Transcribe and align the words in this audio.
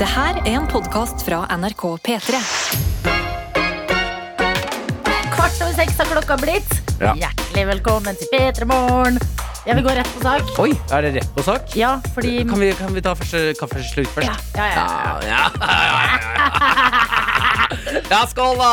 Det 0.00 0.06
her 0.08 0.38
er 0.48 0.54
en 0.56 0.64
podkast 0.64 1.20
fra 1.26 1.42
NRK 1.60 1.82
P3. 2.00 2.38
Kvart 5.34 5.58
over 5.60 5.74
seks 5.76 5.98
har 6.00 6.08
klokka 6.08 6.38
blitt. 6.40 6.70
Ja. 7.02 7.12
Hjertelig 7.18 7.64
velkommen 7.68 8.16
til 8.16 8.30
P3 8.32 8.64
Morgen. 8.70 9.18
Jeg 9.66 9.76
vil 9.76 9.84
gå 9.84 9.92
rett 9.98 10.08
på 10.14 10.22
sak. 10.24 10.54
Oi, 10.64 10.70
er 10.88 11.04
det 11.04 11.10
rett 11.18 11.28
på 11.36 11.44
sak? 11.44 11.76
Ja, 11.76 11.90
fordi 12.14 12.46
Kan 12.48 12.64
vi, 12.64 12.70
kan 12.78 12.96
vi 12.96 13.02
ta 13.04 13.12
første 13.12 13.52
kaffeslurk 13.60 14.08
først? 14.14 14.24
ja, 14.24 14.32
ja, 14.56 14.72
ja. 14.72 14.80
Ja, 15.28 15.44
ja, 15.68 15.68
ja. 15.68 16.16
ja 18.14 18.22
skål, 18.32 18.56
da! 18.56 18.72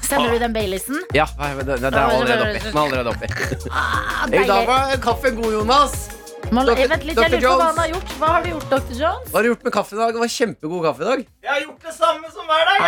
Sender 0.00 0.32
du 0.32 0.38
den 0.40 0.56
Baileysen? 0.56 1.04
Ja, 1.12 1.28
det, 1.36 1.68
det, 1.68 1.84
det 1.84 1.92
er 1.92 2.00
allerede 2.16 2.48
oppi. 2.48 2.64
Den 2.64 2.72
er 2.72 2.82
allerede 2.86 3.08
oppi. 3.12 3.28
Ah, 3.68 4.24
I 4.24 4.48
dag 4.48 4.66
var 4.72 4.96
kaffen 5.04 5.36
god, 5.36 5.52
Jonas. 5.60 6.08
Må- 6.52 6.64
Dr. 6.68 6.84
Vent 6.90 7.04
litt, 7.08 7.16
jeg 7.16 7.30
lurer 7.32 7.48
på 7.48 7.56
hva 7.56 7.66
han 7.70 7.78
har 7.80 7.88
gjort. 7.94 8.10
Hva 8.20 8.28
har 8.34 8.42
du 8.44 8.48
gjort, 8.52 8.66
Dr. 8.68 8.92
Jones? 8.98 9.28
Hva 9.32 9.36
har 9.38 9.42
du 9.42 9.48
gjort 9.52 9.64
med 9.64 9.72
kaffe 9.72 9.92
i 9.96 9.98
dag? 10.02 10.10
Det 10.12 10.20
var 10.20 10.32
kjempegod 10.34 10.82
kaffe 10.84 11.00
i 11.00 11.06
dag. 11.08 11.20
Jeg 11.46 11.50
har 11.52 11.60
gjort 11.64 11.82
det 11.88 11.94
samme 11.96 12.26
som 12.34 12.44
hver 12.50 12.64
dag. 12.68 12.78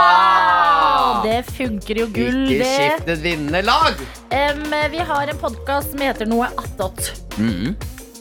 Ah, 0.00 1.22
det 1.24 1.38
funker 1.52 2.00
jo 2.00 2.06
gull, 2.14 2.40
Ikke 2.48 2.58
det. 2.64 2.74
skift 2.76 3.08
et 3.14 3.22
vinnende 3.24 3.62
lag. 3.66 3.94
Um, 4.32 4.74
vi 4.92 4.98
har 5.12 5.24
en 5.34 5.40
podkast 5.42 5.92
som 5.92 6.00
heter 6.04 6.26
Noe 6.30 6.48
attåt. 6.56 7.12
Mhm. 7.36 7.76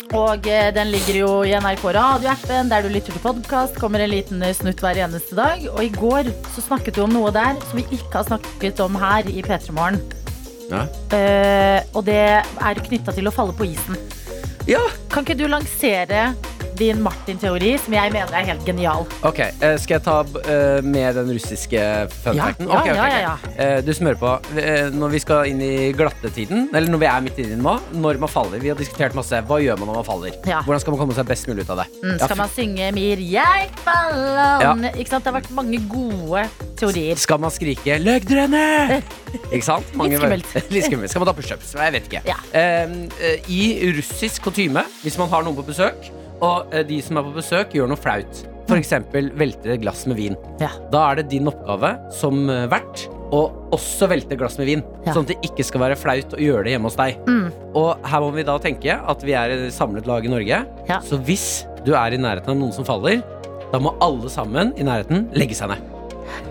Og 0.09 0.48
eh, 0.49 0.71
den 0.73 0.90
ligger 0.90 1.13
jo 1.20 1.27
i 1.45 1.51
NRK 1.54 1.84
radioappen, 1.93 2.70
der 2.71 2.81
du 2.81 2.90
lytter 2.90 3.13
til 3.13 3.21
podkast. 3.21 3.76
Kommer 3.77 4.01
en 4.01 4.09
liten 4.09 4.41
eh, 4.41 4.55
snutt 4.57 4.81
hver 4.81 4.98
eneste 5.05 5.35
dag. 5.38 5.62
Og 5.70 5.84
i 5.85 5.90
går 5.93 6.23
så 6.55 6.63
snakket 6.65 6.95
du 6.98 7.04
om 7.04 7.13
noe 7.13 7.29
der 7.31 7.54
som 7.70 7.77
vi 7.77 7.85
ikke 7.93 8.15
har 8.17 8.26
snakket 8.26 8.79
om 8.81 8.98
her 8.98 9.29
i 9.29 9.43
P3 9.45 9.70
Morgen. 9.77 10.01
Ja. 10.70 10.84
Uh, 11.13 11.81
og 11.98 12.04
det 12.05 12.17
er 12.41 12.81
knytta 12.85 13.13
til 13.13 13.29
å 13.29 13.34
falle 13.34 13.54
på 13.57 13.65
isen. 13.70 13.98
Ja. 14.69 14.81
Kan 15.09 15.25
ikke 15.25 15.33
du 15.33 15.47
lansere 15.49 16.33
din 16.79 17.01
Martin-teori, 17.04 17.73
som 17.84 17.93
jeg 17.95 18.12
mener 18.13 18.34
er 18.40 18.45
helt 18.48 18.63
genial? 18.67 19.05
Ok, 19.27 19.40
eh, 19.43 19.76
Skal 19.81 19.98
jeg 19.98 20.04
ta 20.05 20.15
eh, 20.45 20.79
med 20.85 21.15
den 21.20 21.31
russiske 21.35 21.81
fun 22.23 22.37
Ja, 22.37 22.48
facten? 22.49 22.70
ja, 22.70 22.79
okay, 22.79 22.91
ok, 22.91 22.98
ja, 22.98 23.34
ok. 23.34 23.57
ja, 23.59 23.81
du 23.85 23.91
smører 23.95 24.20
på. 24.21 24.31
Eh, 24.59 24.87
når 24.95 25.13
vi 25.13 25.20
skal 25.23 25.49
inn 25.51 25.62
i 25.65 25.91
glattetiden, 25.95 26.70
eller 26.73 26.89
når 26.93 27.01
vi 27.04 27.09
er 27.12 27.26
midt 27.26 27.39
inni 27.43 27.54
den 27.57 27.63
nå, 27.65 27.76
når 27.99 28.20
man 28.23 28.31
faller 28.31 28.59
Vi 28.63 28.71
har 28.71 28.79
diskutert 28.79 29.15
masse. 29.17 29.41
Hva 29.49 29.59
gjør 29.63 29.79
man 29.81 29.91
når 29.91 29.99
man 30.01 30.07
faller? 30.07 30.37
Ja. 30.48 30.62
Hvordan 30.65 30.84
skal 30.84 30.95
man 30.95 31.01
komme 31.04 31.17
seg 31.17 31.27
best 31.29 31.48
mulig 31.51 31.65
ut 31.67 31.73
av 31.76 31.84
det? 31.84 31.87
Mm, 32.04 32.17
skal 32.23 32.37
man 32.39 32.54
synge 32.55 32.91
Mir, 32.95 33.23
jeg 33.23 33.70
faller 33.85 34.89
Ikke 34.95 35.09
sant? 35.11 35.23
Det 35.23 35.34
har 35.34 35.39
vært 35.41 35.51
mange 35.55 35.79
gode 35.91 36.45
teorier. 36.79 37.20
Skal 37.20 37.39
man 37.43 37.51
skrike 37.51 37.99
'løgdrene'? 37.99 39.01
Ikke 39.54 39.65
sant? 39.65 39.85
Litt 39.99 40.17
skummelt. 40.17 40.55
Litt 40.73 40.87
skummelt. 40.87 41.11
Skal 41.11 41.21
man 41.26 41.29
ta 41.29 41.35
pushups? 41.37 41.76
Jeg 41.76 41.93
vet 41.93 42.07
ikke. 42.09 42.21
Ja. 42.26 42.39
I 43.49 43.61
russisk 43.98 44.41
kutyme, 44.48 44.84
hvis 45.04 45.17
man 45.20 45.29
har 45.29 45.43
noen 45.45 45.57
på 45.59 45.65
besøk, 45.67 46.09
og 46.41 46.73
eh, 46.73 46.84
de 46.87 47.01
som 47.04 47.18
er 47.20 47.23
på 47.27 47.35
besøk, 47.35 47.73
gjør 47.76 47.90
noe 47.91 47.99
flaut, 47.99 48.43
f.eks. 48.70 48.91
velter 49.40 49.73
et 49.73 49.82
glass 49.82 50.05
med 50.07 50.18
vin, 50.20 50.35
Ja. 50.62 50.70
da 50.91 51.07
er 51.12 51.15
det 51.21 51.29
din 51.32 51.48
oppgave 51.49 51.95
som 52.13 52.43
eh, 52.49 52.68
vert 52.70 53.07
å 53.34 53.43
også 53.76 54.07
velte 54.09 54.34
et 54.34 54.40
glass 54.41 54.57
med 54.57 54.65
vin, 54.70 54.84
Ja. 55.05 55.13
sånn 55.13 55.26
at 55.27 55.34
det 55.34 55.40
ikke 55.49 55.65
skal 55.65 55.82
være 55.82 55.98
flaut 55.99 56.34
å 56.34 56.41
gjøre 56.41 56.63
det 56.65 56.71
hjemme 56.76 56.90
hos 56.90 56.95
deg. 56.98 57.17
Mm. 57.27 57.51
Og 57.76 58.07
her 58.10 58.20
må 58.26 58.32
vi 58.34 58.43
da 58.48 58.57
tenke 58.62 58.95
at 58.98 59.23
vi 59.26 59.34
er 59.37 59.49
et 59.55 59.73
samlet 59.73 60.07
lag 60.10 60.26
i 60.26 60.29
Norge, 60.32 60.65
Ja. 60.90 60.99
så 61.01 61.17
hvis 61.21 61.65
du 61.85 61.93
er 61.95 62.13
i 62.13 62.17
nærheten 62.21 62.49
av 62.49 62.57
noen 62.57 62.73
som 62.73 62.85
faller, 62.85 63.21
da 63.71 63.77
må 63.79 63.93
alle 64.01 64.29
sammen 64.29 64.73
i 64.78 64.84
nærheten 64.84 65.29
legge 65.38 65.53
seg 65.57 65.69
ned. 65.69 65.81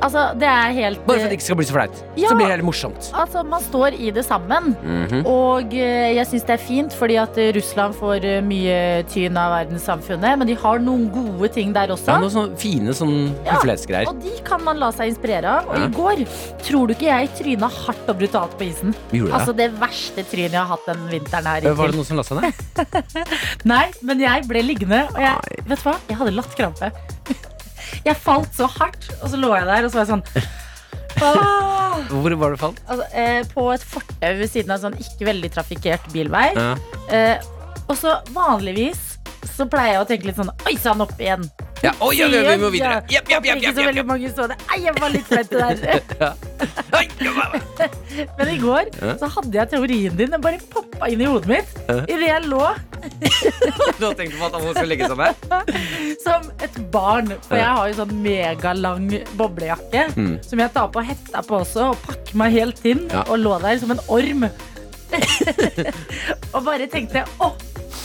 Altså, 0.03 0.25
det 0.39 0.49
er 0.49 0.73
helt 0.77 1.01
Bare 1.07 1.19
for 1.19 1.25
at 1.27 1.33
det 1.33 1.39
ikke 1.39 1.47
skal 1.49 1.59
bli 1.61 1.67
så 1.69 1.75
flaut. 1.77 2.03
Ja. 2.19 2.29
Så 2.31 2.37
blir 2.39 2.47
det 2.47 2.53
heller 2.57 2.67
morsomt. 2.69 3.11
Altså, 3.19 3.43
man 3.47 3.63
står 3.65 3.97
i 3.99 4.11
det 4.15 4.25
sammen. 4.27 4.75
Mhm. 4.83 5.25
Og 5.29 5.75
eh, 5.75 6.15
jeg 6.19 6.27
syns 6.31 6.47
det 6.49 6.55
er 6.59 6.63
fint, 6.63 6.95
fordi 6.95 7.17
at 7.21 7.39
eh, 7.41 7.51
Russland 7.57 7.95
får 7.99 8.25
eh, 8.29 8.41
mye 8.45 8.79
tyn 9.13 9.37
av 9.41 9.55
verdenssamfunnet. 9.57 10.39
Men 10.39 10.47
de 10.51 10.57
har 10.59 10.79
noen 10.85 11.09
gode 11.15 11.51
ting 11.55 11.73
der 11.77 11.93
også. 11.95 12.13
Ja, 12.15 12.19
noen 12.23 12.35
sånne 12.35 12.59
fine 12.61 12.95
sånn 12.97 13.17
Ja. 13.47 13.59
Og 14.09 14.21
de 14.23 14.35
kan 14.47 14.63
man 14.65 14.79
la 14.81 14.91
seg 14.95 15.13
inspirere 15.13 15.59
av. 15.59 15.69
Og 15.69 15.79
Ja. 15.79 15.87
i 15.87 15.93
går 15.95 16.25
tror 16.65 16.89
du 16.89 16.95
ikke 16.95 17.09
jeg 17.11 17.29
tryna 17.39 17.69
hardt 17.71 18.09
og 18.09 18.19
brutalt 18.19 18.57
på 18.59 18.69
isen. 18.69 18.95
Gjorde? 19.13 19.33
Altså 19.35 19.55
det 19.57 19.71
verste 19.81 20.25
trynet 20.25 20.53
jeg 20.53 20.61
har 20.61 20.67
hatt 20.73 20.87
den 20.87 21.07
vinteren 21.11 21.47
her. 21.47 21.67
Eh, 21.67 21.73
Var 21.79 21.87
det 21.93 21.97
noen 21.99 22.05
som 22.09 22.17
la 22.17 22.23
seg 22.23 22.43
ned? 22.43 22.55
Nei, 23.73 23.87
men 24.03 24.21
jeg 24.21 24.47
ble 24.49 24.63
liggende, 24.65 25.05
og 25.15 25.21
jeg, 25.23 25.63
vet 25.69 25.79
du 25.83 25.89
hva? 25.89 25.97
Jeg 26.09 26.17
hadde 26.21 26.35
latterkrampe. 26.37 26.91
Jeg 28.07 28.17
falt 28.23 28.55
så 28.57 28.69
hardt, 28.79 29.11
og 29.21 29.29
så 29.33 29.41
lå 29.41 29.53
jeg 29.57 29.69
der, 29.69 29.85
og 29.85 29.93
så 29.93 30.01
var 30.01 30.07
jeg 30.07 30.13
sånn 30.15 30.25
Åh! 31.19 31.99
Hvor 32.13 32.35
var 32.41 32.55
du 32.55 32.61
falt? 32.61 32.81
Altså, 32.87 33.07
eh, 33.13 33.41
på 33.51 33.65
et 33.75 33.85
fortau 33.85 34.35
ved 34.39 34.51
siden 34.51 34.71
av 34.71 34.79
en 34.79 34.85
sånn 34.87 35.01
ikke 35.03 35.27
veldig 35.29 35.51
trafikkert 35.57 36.07
bilvei. 36.15 36.47
Ja. 36.55 36.71
Eh, 37.11 37.49
og 37.89 37.97
så 37.99 38.19
vanligvis 38.37 39.18
så 39.59 39.67
pleier 39.71 39.97
jeg 39.97 40.03
å 40.05 40.07
tenke 40.09 40.29
litt 40.31 40.39
sånn 40.39 40.51
Oi 40.69 40.77
sann, 40.79 41.01
opp 41.03 41.19
igjen. 41.19 41.43
Ja, 41.83 41.93
oi, 42.03 42.13
ja, 42.19 42.27
vi 42.31 42.57
må 42.59 42.69
videre. 42.75 43.03
Ja, 43.11 43.19
jepp, 43.19 43.29
jepp, 43.31 43.45
ikke 43.59 43.71
så 43.77 43.85
veldig 43.87 44.05
mange 44.07 44.31
så 44.35 44.47
det. 44.51 44.57
Ei, 44.75 44.81
jeg 44.87 44.95
var 44.99 45.13
litt 45.15 45.27
flaut 45.29 45.51
det 45.53 45.59
der. 45.63 46.35
Men 48.39 48.49
i 48.51 48.57
går 48.63 48.91
så 49.21 49.29
hadde 49.37 49.55
jeg 49.61 49.71
teorien 49.75 50.17
din. 50.19 50.33
Den 50.35 50.43
bare 50.43 50.59
poppa 50.73 51.07
inn 51.13 51.23
i 51.23 51.29
hodet 51.31 51.51
mitt 51.53 51.77
Ja. 51.89 51.99
idet 52.11 52.29
jeg 52.33 52.49
lå 52.51 52.65
Du 54.01 54.05
har 54.09 54.15
tenkt 54.19 54.35
på 54.39 54.49
at 54.49 54.57
hun 54.59 54.73
skal 54.75 54.89
ligge 54.91 55.07
seg 55.09 55.23
her? 55.23 55.35
som 56.25 56.49
et 56.67 56.79
barn. 56.95 57.31
For 57.47 57.57
jeg 57.61 57.71
har 57.79 57.89
jo 57.93 57.99
sånn 58.01 58.15
megalang 58.25 59.07
boblejakke 59.39 60.07
Mm. 60.19 60.35
som 60.45 60.59
jeg 60.63 60.73
tar 60.75 60.89
på 60.95 61.03
hetta 61.05 61.43
på 61.47 61.61
også, 61.63 61.91
og 61.93 62.03
pakker 62.07 62.37
meg 62.43 62.53
helt 62.59 62.85
inn. 62.87 63.07
Og 63.29 63.39
lå 63.39 63.55
der 63.63 63.79
som 63.79 63.91
en 63.95 64.01
orm. 64.09 64.49
og 66.53 66.61
bare 66.67 66.87
tenkte 66.91 67.23
å, 67.41 67.53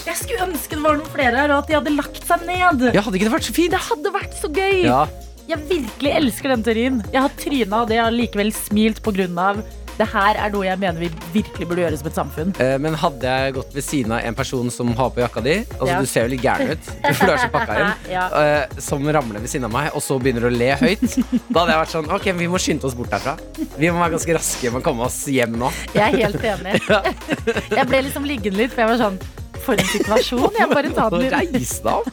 jeg 0.05 0.15
skulle 0.19 0.47
ønske 0.49 0.75
det 0.77 0.83
var 0.83 0.97
noen 0.99 1.11
flere 1.13 1.35
her, 1.43 1.53
og 1.55 1.63
at 1.63 1.69
de 1.71 1.77
hadde 1.79 1.93
lagt 1.95 2.23
seg 2.27 2.47
ned. 2.47 2.87
Ja, 2.95 3.01
hadde 3.05 3.19
ikke 3.19 3.29
det 3.29 3.35
vært 3.37 3.47
så 3.49 3.55
fint? 3.55 3.71
Det 3.75 3.83
hadde 3.89 4.15
vært 4.17 4.33
så 4.41 4.49
gøy! 4.53 4.81
Ja. 4.87 5.03
Jeg 5.43 5.59
virkelig 5.67 6.11
elsker 6.21 6.53
den 6.55 6.61
teorien. 6.63 6.99
Jeg 7.11 7.19
har 7.25 7.31
tryna, 7.39 7.81
og 7.83 7.89
det 7.91 7.97
har 7.99 8.11
likevel 8.15 8.51
smilt 8.55 9.01
på 9.03 9.11
grunn 9.15 9.37
av 9.39 9.63
det 9.93 10.07
her 10.09 10.39
er 10.41 10.49
noe 10.49 10.63
jeg 10.65 10.79
mener 10.81 11.03
vi 11.03 11.07
virkelig 11.35 11.67
burde 11.69 11.83
gjøre 11.83 11.97
som 11.99 12.07
et 12.09 12.15
samfunn. 12.17 12.53
Eh, 12.63 12.79
Men 12.81 12.95
hadde 12.97 13.29
jeg 13.29 13.53
gått 13.59 13.75
ved 13.77 13.83
siden 13.85 14.15
av 14.15 14.23
en 14.25 14.33
person 14.33 14.71
som 14.73 14.89
har 14.97 15.11
på 15.13 15.21
jakka 15.21 15.43
di 15.45 15.53
Altså, 15.75 15.89
Ja. 15.91 15.99
du 16.01 16.07
ser 16.09 16.23
jo 16.25 16.31
litt 16.33 16.41
gæren 16.41 16.71
ut, 16.71 16.89
for 17.13 17.27
du 17.27 17.31
er 17.35 17.37
så 17.43 17.49
pakka 17.53 17.75
inn. 17.77 17.91
Ja. 18.09 18.23
eh, 18.39 18.79
Som 18.81 19.05
ramler 19.05 19.43
ved 19.43 19.51
siden 19.53 19.65
av 19.69 19.71
meg, 19.75 19.91
og 19.93 20.01
så 20.01 20.17
begynner 20.17 20.47
å 20.49 20.51
le 20.55 20.71
høyt. 20.81 21.05
Da 21.53 21.59
hadde 21.61 21.75
jeg 21.75 21.81
vært 21.83 21.93
sånn 21.93 22.09
Ok, 22.17 22.25
vi 22.41 22.49
må 22.49 22.57
skynde 22.57 22.89
oss 22.89 22.97
bort 22.97 23.13
herfra. 23.13 23.35
Vi 23.77 23.91
må 23.93 24.01
være 24.01 24.15
ganske 24.17 24.33
raske 24.39 24.71
med 24.73 24.81
å 24.81 24.83
komme 24.89 25.05
oss 25.05 25.19
hjem 25.29 25.59
nå. 25.61 25.69
Jeg 25.93 26.09
er 26.09 26.25
helt 26.25 26.49
enig. 26.55 26.81
Jeg 27.77 27.85
ble 27.93 28.01
liksom 28.09 28.25
liggende 28.25 28.63
litt, 28.63 28.73
for 28.73 28.81
jeg 28.87 28.95
var 28.95 29.01
sånn 29.05 29.21
For 29.63 29.73
en 29.79 29.85
situasjon. 29.91 30.49
Jeg 30.59 30.69
bare 30.73 30.89
tar 30.95 31.13
den 31.13 31.29
reis 31.33 31.77
deg 31.83 31.93
opp. 31.93 32.09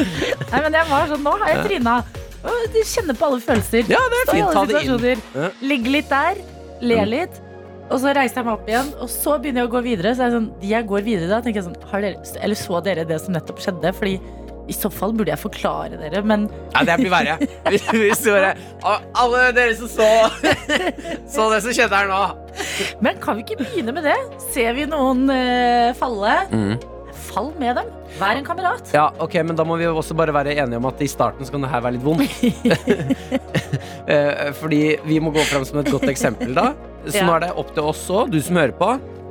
Nei, 0.00 0.60
men 0.64 0.72
jeg 0.78 0.86
var 0.90 1.06
sånn 1.10 1.22
Nå 1.26 1.34
har 1.42 1.52
jeg 1.54 1.66
tryna. 1.68 1.98
Kjenne 2.90 3.14
på 3.20 3.26
alle 3.28 3.40
følelser. 3.44 3.84
Ja, 3.92 4.00
det 4.10 4.18
er 4.22 4.30
fint. 4.32 4.52
Ta 4.56 4.64
det 4.66 4.82
inn. 4.88 5.22
Ja. 5.36 5.48
Ligge 5.60 5.90
litt 5.92 6.08
der, 6.08 6.40
le 6.80 6.96
Mm. 7.02 7.10
litt. 7.12 7.40
Og 7.90 7.98
så 8.00 8.12
reiser 8.14 8.36
jeg 8.38 8.44
meg 8.46 8.54
opp 8.54 8.68
igjen, 8.70 8.88
og 9.02 9.08
så 9.10 9.32
begynner 9.42 9.64
jeg 9.64 9.68
å 9.68 9.72
gå 9.74 9.80
videre. 9.82 10.12
Så 10.14 10.22
jeg 10.24 10.32
sånn, 10.36 10.46
jeg 10.62 10.86
går 10.86 11.02
videre 11.02 11.28
da, 11.28 11.40
tenker 11.42 11.58
jeg 11.60 11.66
sånn 11.66 11.88
har 11.90 12.00
dere, 12.00 12.22
Eller 12.40 12.54
så 12.54 12.80
dere 12.82 13.04
det 13.04 13.20
som 13.20 13.34
nettopp 13.34 13.58
skjedde? 13.58 13.92
Fordi 13.98 14.20
i 14.70 14.76
så 14.76 14.90
fall 14.94 15.12
burde 15.18 15.32
jeg 15.34 15.40
forklare 15.42 15.98
dere, 16.00 16.22
men 16.26 16.46
Ja, 16.76 16.84
det 16.86 16.96
blir 17.02 17.10
verre. 17.12 17.34
Hvis 17.70 18.22
du 18.22 18.30
bare 18.32 18.54
Alle 19.18 19.42
dere 19.56 19.74
som 19.78 19.90
så 19.90 20.06
Så 21.34 21.48
det 21.52 21.60
som 21.66 21.74
skjedde 21.74 21.98
her 21.98 22.08
nå. 22.10 22.20
Men 23.04 23.18
kan 23.22 23.36
vi 23.38 23.44
ikke 23.46 23.58
begynne 23.64 23.94
med 23.96 24.06
det? 24.06 24.16
Ser 24.54 24.72
vi 24.78 24.86
noen 24.90 25.26
uh, 25.30 25.90
falle, 25.98 26.38
Mm. 26.50 26.78
fall 27.30 27.50
med 27.60 27.76
dem. 27.78 27.90
Vær 28.18 28.38
en 28.40 28.46
kamerat. 28.46 28.88
Ja, 28.94 29.04
ok, 29.22 29.36
men 29.46 29.54
da 29.58 29.62
må 29.66 29.76
vi 29.78 29.86
også 29.86 30.16
bare 30.18 30.32
være 30.34 30.56
enige 30.58 30.80
om 30.80 30.86
at 30.88 30.98
i 31.04 31.06
starten 31.10 31.46
så 31.46 31.54
kan 31.54 31.62
det 31.62 31.70
her 31.70 31.82
være 31.84 31.98
litt 31.98 32.06
vondt. 32.06 32.26
Eh, 34.10 34.48
Fordi 34.58 34.96
vi 35.06 35.20
må 35.22 35.30
gå 35.30 35.42
fram 35.46 35.62
som 35.68 35.78
et 35.78 35.90
godt 35.92 36.08
eksempel 36.10 36.50
da. 36.56 36.72
Så 37.06 37.22
nå 37.22 37.34
er 37.36 37.44
det 37.44 37.50
opp 37.60 37.68
til 37.76 37.86
oss 37.86 38.00
òg, 38.10 38.32
du 38.32 38.40
som 38.42 38.58
hører 38.58 38.74
på. 38.74 38.88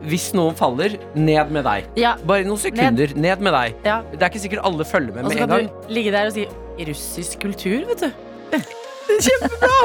Hvis 0.08 0.30
noen 0.34 0.56
faller, 0.56 0.96
ned 1.16 1.52
med 1.52 1.66
deg. 1.68 1.88
Ja, 2.00 2.16
Bare 2.24 2.46
noen 2.48 2.58
sekunder. 2.62 3.12
Ned, 3.16 3.42
med 3.44 3.54
deg. 3.54 3.76
ja. 3.86 4.02
Det 4.14 4.22
er 4.22 4.30
ikke 4.30 4.40
sikkert 4.46 4.64
alle 4.64 4.86
følger 4.88 5.14
med 5.14 5.24
med 5.28 5.32
en 5.32 5.38
gang. 5.38 5.52
Og 5.52 5.60
så 5.60 5.68
kan 5.68 5.88
du 5.88 5.94
ligge 5.94 6.12
der 6.16 6.28
og 6.28 6.34
si 6.34 6.48
russisk 6.88 7.40
kultur, 7.44 7.86
vet 7.90 8.06
du. 8.06 8.12
Kjempebra! 9.20 9.78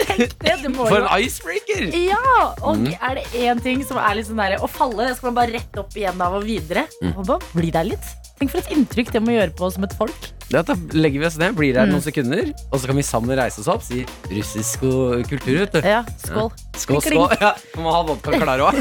Tenk 0.00 0.32
det, 0.42 0.54
det 0.64 0.70
må 0.74 0.86
For 0.88 1.04
en 1.04 1.22
icebreaker! 1.22 1.84
Ja! 1.94 2.18
Og 2.64 2.80
Mm. 2.80 2.88
er 2.96 3.14
det 3.20 3.24
én 3.44 3.60
ting 3.62 3.84
som 3.86 3.98
er 4.00 4.16
litt 4.18 4.26
sånn 4.26 4.40
derre 4.40 4.56
Å 4.64 4.68
falle, 4.68 5.06
det 5.06 5.16
skal 5.18 5.30
man 5.30 5.36
bare 5.44 5.52
rette 5.54 5.78
opp 5.84 5.94
igjen 5.94 6.20
av 6.24 6.34
og 6.40 6.44
videre. 6.48 6.86
Mm. 7.02 7.12
Og 7.18 7.26
bare 7.28 7.52
bli 7.54 7.70
der 7.70 7.84
litt. 7.84 8.08
Tenk 8.40 8.50
for 8.50 8.58
et 8.64 8.72
inntrykk 8.74 9.12
det 9.14 9.22
må 9.22 9.36
gjøre 9.36 9.54
på 9.54 9.68
oss 9.68 9.76
som 9.78 9.84
et 9.86 9.94
folk. 9.94 10.30
Da 10.50 10.62
legger 10.92 11.20
vi 11.20 11.26
oss 11.26 11.36
ned, 11.40 11.54
blir 11.56 11.74
Mm. 11.74 11.90
noen 11.90 12.02
sekunder, 12.04 12.52
og 12.70 12.78
så 12.78 12.86
kan 12.86 12.96
vi 12.96 13.02
sammen 13.02 13.36
reise 13.38 13.58
oss 13.60 13.68
opp 13.68 13.82
si 13.82 14.04
russisk 14.30 14.80
kultur, 15.26 15.56
vet 15.64 15.72
du. 15.72 15.80
Ja, 15.82 16.04
skål. 16.20 16.50
Skål, 16.76 17.00
skål. 17.02 17.32
Ja, 17.40 17.54
må 17.80 17.90
ha 17.90 18.02
vodka 18.06 18.30
klar 18.38 18.60
òg. 18.60 18.78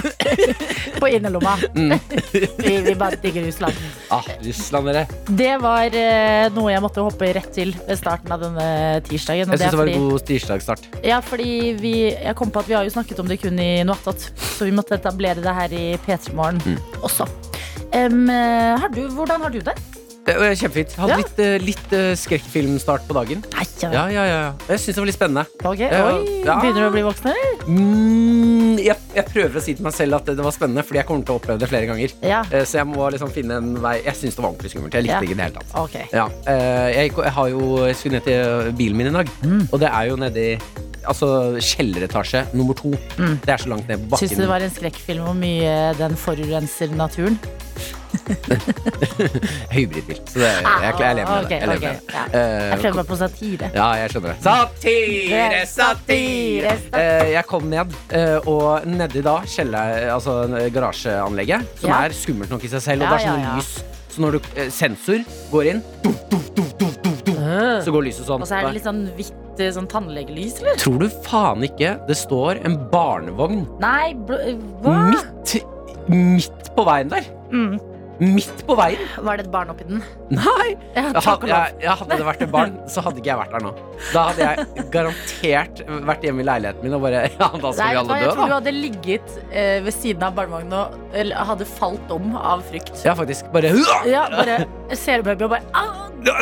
På 1.00 1.08
innerlomma. 1.10 1.56
Mm. 1.76 1.96
vi, 2.60 2.78
vi 2.86 2.94
bare 3.00 3.18
digger 3.22 3.46
Russland. 3.48 3.74
Ah, 4.12 4.22
Russland, 4.44 4.88
dere. 4.92 5.06
Det 5.30 5.54
var 5.64 5.96
eh, 5.98 6.50
noe 6.54 6.72
jeg 6.74 6.84
måtte 6.84 7.02
hoppe 7.06 7.32
rett 7.40 7.50
til 7.56 7.74
ved 7.88 7.98
starten 7.98 8.32
av 8.36 8.44
denne 8.44 8.68
tirsdagen. 9.08 9.50
Jeg 9.50 9.60
syns 9.64 9.72
det 9.72 9.80
var 9.80 9.86
fordi- 9.88 9.96
en 9.98 10.10
god 10.12 10.28
tirsdagsstart. 10.30 10.88
Ja, 11.04 11.22
fordi 11.26 11.50
vi, 11.80 11.96
jeg 12.12 12.36
kom 12.36 12.52
på 12.54 12.60
at 12.60 12.68
vi 12.70 12.78
har 12.78 12.84
jo 12.86 12.94
snakket 12.94 13.20
om 13.24 13.28
det 13.32 13.40
kun 13.42 13.58
i 13.60 13.72
noe 13.88 13.98
så 14.04 14.66
vi 14.68 14.72
måtte 14.76 14.98
etablere 15.00 15.42
det 15.42 15.54
her 15.58 15.74
i 15.74 15.98
P3 16.06 16.34
Morgen 16.38 16.62
Mm. 16.64 16.78
også. 17.02 17.26
Eh, 17.94 18.78
har 18.80 18.90
du, 18.94 19.08
hvordan 19.10 19.42
har 19.42 19.50
du 19.50 19.60
det? 19.62 19.74
Det 20.24 20.34
var 20.40 20.54
kjempefint. 20.56 20.94
Hadde 20.96 21.16
litt, 21.20 21.40
eh, 21.44 21.58
litt 21.60 21.94
eh, 21.96 22.14
skrekkfilmstart 22.16 23.04
på 23.10 23.16
dagen. 23.18 23.42
Nei, 23.58 23.66
ja. 23.82 23.90
Ja, 23.92 24.04
ja, 24.14 24.24
ja. 24.30 24.44
Jeg 24.70 24.80
syns 24.80 24.96
det 24.96 25.02
var 25.02 25.10
litt 25.10 25.18
spennende. 25.18 25.44
Ok, 25.68 25.82
Ja, 25.84 26.04
Oi, 26.14 26.38
ja. 26.46 26.56
Begynner 26.62 26.86
du 26.86 26.88
å 26.88 26.94
bli 26.94 27.04
voksen, 27.04 27.28
eller? 27.34 27.66
Mm, 27.68 28.78
jeg, 28.80 28.96
jeg 29.18 29.26
prøver 29.34 29.60
å 29.60 29.64
si 29.66 29.74
til 29.76 29.84
meg 29.84 29.94
selv 29.98 30.16
at 30.22 30.30
det, 30.32 30.38
var 30.46 30.56
spennende, 30.56 30.86
fordi 30.88 31.02
jeg 31.02 31.08
kommer 31.10 31.28
til 31.28 31.36
å 31.36 31.42
oppleve 31.42 31.60
det 31.60 31.68
flere 31.74 31.90
ganger. 31.92 32.16
Ja. 32.24 32.40
Eh, 32.56 32.64
Så 32.64 32.80
jeg 32.80 32.88
må 32.88 33.10
liksom 33.12 33.34
finne 33.36 33.58
en 33.60 33.74
vei 33.84 33.98
Jeg 34.06 34.16
syns 34.22 34.38
det 34.38 34.44
var 34.46 34.52
ordentlig 34.54 34.72
skummelt. 34.72 34.96
Jeg 34.96 35.04
likte 35.04 35.14
Ja. 35.14 35.20
det 35.20 35.28
ikke 35.28 35.36
i 35.36 35.40
det 35.42 35.48
hele 35.50 35.60
tatt. 35.60 35.76
Ok. 35.84 35.98
Ja, 36.16 36.26
eh, 36.48 36.88
jeg, 36.96 37.12
gikk- 37.12 37.24
jeg 37.28 37.34
har 37.34 37.50
jo 37.50 37.86
Jeg 37.88 37.96
skulle 38.00 38.14
ned 38.14 38.24
til 38.24 38.72
bilen 38.80 38.98
min 38.98 39.08
i 39.12 39.18
dag, 39.20 39.28
Mm. 39.44 39.68
og 39.74 39.80
det 39.84 39.90
er 39.92 40.04
jo 40.08 40.16
nedi 40.16 40.48
Altså 41.06 41.60
kjelleretasje 41.60 42.46
nummer 42.56 42.74
to. 42.80 42.92
Det 43.20 43.50
er 43.52 43.58
så 43.60 43.68
langt 43.68 43.90
ned 43.90 44.00
på 44.06 44.12
bakken. 44.16 44.24
Syns 44.24 44.38
du 44.38 44.42
det 44.46 44.48
var 44.48 44.62
en 44.64 44.72
skrekkfilm 44.72 45.26
hvor 45.28 45.36
mye 45.36 45.98
den 46.00 46.16
forurenser 46.16 46.96
naturen? 46.96 47.38
Hybridbil. 49.74 50.20
Så 50.30 50.40
det, 50.40 50.50
jeg, 50.50 50.66
jeg, 50.66 50.94
jeg 51.00 51.16
lever 51.18 51.30
med 51.30 51.34
Ah, 51.34 51.48
det. 51.50 51.58
Jeg 51.60 51.68
lever 51.68 51.80
med 51.82 51.94
det. 51.94 52.14
ja. 52.14 52.24
Eh, 52.40 52.68
Jeg 52.70 52.80
prøver 52.84 52.98
meg 53.00 53.08
på 53.10 53.18
satire. 53.20 53.70
Ja, 53.76 53.88
jeg 54.02 54.14
skjønner 54.14 54.34
det. 54.34 54.38
Satire, 54.44 55.62
satire! 55.74 56.76
Eh, 57.00 57.32
jeg 57.34 57.46
kom 57.50 57.68
ned, 57.72 57.96
eh, 58.16 58.50
og 58.50 58.88
nedi 58.90 59.24
da 59.26 59.38
kjeller, 59.50 60.10
altså 60.14 60.38
garasjeanlegget, 60.76 61.68
som 61.82 61.96
er 61.98 62.16
skummelt 62.18 62.54
nok 62.54 62.64
i 62.68 62.72
seg 62.76 62.86
selv, 62.86 63.06
og 63.08 63.14
det 63.14 63.22
er 63.22 63.28
sånn 63.30 63.58
lys. 63.58 63.74
Så 64.14 64.22
når 64.22 64.36
du, 64.38 64.40
sensor 64.70 65.24
går 65.50 65.72
inn, 65.74 65.80
så 67.84 67.92
går 67.94 68.06
lyset 68.06 68.28
sånn. 68.28 68.44
Og 68.44 68.48
så 68.50 68.60
er 68.60 68.68
det 68.68 68.76
litt 68.78 68.86
sånn 68.88 69.04
hvitt 69.18 69.64
sånn 69.76 69.88
tannlegelys, 69.90 70.60
eller? 70.62 70.78
Tror 70.82 71.00
du 71.02 71.08
faen 71.26 71.66
ikke 71.66 71.96
det 72.08 72.16
står 72.18 72.62
en 72.66 72.78
barnevogn 72.90 73.64
Nei, 73.82 74.14
hva? 74.26 74.94
midt, 75.12 75.58
midt 76.10 76.72
på 76.78 76.86
veien 76.88 77.12
der? 77.12 77.28
Mm. 77.54 77.76
Midt 78.24 78.60
på 78.68 78.74
veien? 78.80 79.02
Var 79.26 79.34
det 79.40 79.44
et 79.48 79.52
barn 79.54 79.70
oppi 79.74 79.84
den? 79.90 80.00
Nei! 80.34 80.68
Ja, 80.96 81.02
Jeg, 81.10 81.14
lov. 81.26 81.44
jeg, 81.50 81.66
jeg 81.84 81.94
hadde 82.02 82.14
det 82.20 82.26
vært 82.28 82.42
et 82.46 82.52
barn, 82.54 82.74
så 82.90 82.98
hadde 83.06 83.18
ikke 83.22 83.32
jeg 83.34 83.40
vært 83.42 83.54
der 83.58 83.64
nå. 83.66 83.72
Da 84.14 84.20
hadde 84.30 84.42
jeg 84.48 84.56
garantert 84.94 85.76
vært 86.10 86.22
hjemme 86.28 86.42
i 86.44 86.46
leiligheten 86.48 86.82
min 86.88 86.96
og 86.98 87.02
bare 87.06 87.20
Ja, 87.42 87.48
da 87.52 87.58
skal 87.74 87.84
Nei, 87.84 87.92
vi 87.92 87.96
alle 88.02 88.08
dø, 88.08 88.14
da. 88.14 88.18
jeg 88.24 88.28
tror 88.38 88.48
du 88.54 88.58
hadde 88.58 88.74
ligget 88.78 89.28
eh, 89.52 89.78
ved 89.86 89.94
siden 89.98 90.24
av 90.28 90.32
barnevognen 90.38 90.76
og 90.80 90.88
eller, 91.14 91.36
hadde 91.52 91.66
falt 91.70 92.08
om 92.16 92.26
av 92.40 92.60
frykt. 92.70 92.96
Ja, 93.06 93.14
faktisk. 93.18 93.42
Bare 93.54 93.70
Ja, 94.10 94.24
bare 94.34 94.56
ser 94.98 95.20
baby 95.26 95.44
og 95.50 95.54
bare 95.58 95.66
er 95.84 95.92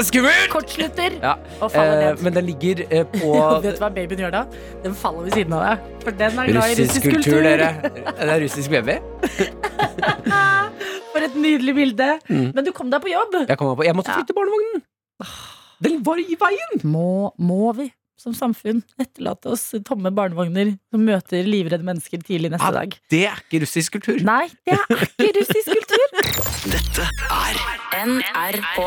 Skummelt! 0.06 0.52
Kortslutter! 0.54 1.12
Ja. 1.24 1.32
Og 1.58 1.72
faller 1.74 2.04
Eh, 2.12 2.20
men 2.22 2.32
den 2.36 2.46
ligger 2.46 2.84
eh, 2.94 3.02
på 3.16 3.32
vet 3.64 3.76
du 3.80 3.82
hva 3.82 3.90
babyen 3.96 4.20
gjør 4.22 4.34
da? 4.36 4.42
Den 4.84 4.94
faller 4.98 5.24
ved 5.26 5.34
siden 5.40 5.54
av 5.58 5.62
deg. 5.66 5.76
For 6.04 6.12
den 6.20 6.38
er 6.44 6.48
glad 6.52 6.66
i 6.70 6.72
russisk 6.78 7.02
russisk 7.02 7.06
kultur, 7.08 7.40
kultur. 7.40 7.50
dere. 7.50 7.70
Det 8.22 8.30
er 8.36 8.40
russisk 8.46 8.70
baby. 8.76 8.96
For 11.12 11.20
et 11.26 11.34
nydelig 11.36 11.71
bilde. 11.78 12.10
Mm. 12.30 12.52
Men 12.56 12.64
du 12.68 12.72
kom 12.76 12.90
deg 12.92 13.02
på 13.04 13.10
jobb. 13.12 13.34
Jeg, 13.48 13.58
kom 13.58 13.76
på, 13.78 13.84
jeg 13.88 13.96
måtte 13.98 14.12
Ja. 14.14 14.20
flytte 14.20 14.34
barnevognen. 14.38 14.84
Den 15.82 16.04
var 16.06 16.18
i 16.22 16.36
veien! 16.38 16.82
Må, 16.84 17.32
må 17.42 17.72
vi 17.78 17.88
som 18.22 18.36
samfunn 18.38 18.84
etterlate 19.02 19.50
oss 19.50 19.64
tomme 19.88 20.12
barnevogner 20.14 20.76
som 20.94 21.02
møter 21.08 21.42
livredde 21.48 21.82
mennesker 21.88 22.22
tidlig 22.22 22.52
neste 22.54 22.68
Ja. 22.70 22.72
dag? 22.84 22.94
Det 23.10 23.24
er 23.26 23.40
ikke 23.42 23.64
russisk 23.66 23.94
kultur. 23.98 24.20
Nei, 24.22 24.46
det 24.68 24.78
er 24.78 24.86
ikke 25.02 25.32
russisk 25.40 25.68
kultur. 25.74 26.06
Dette 26.70 27.08
er 27.34 27.54
NRK 28.06 28.78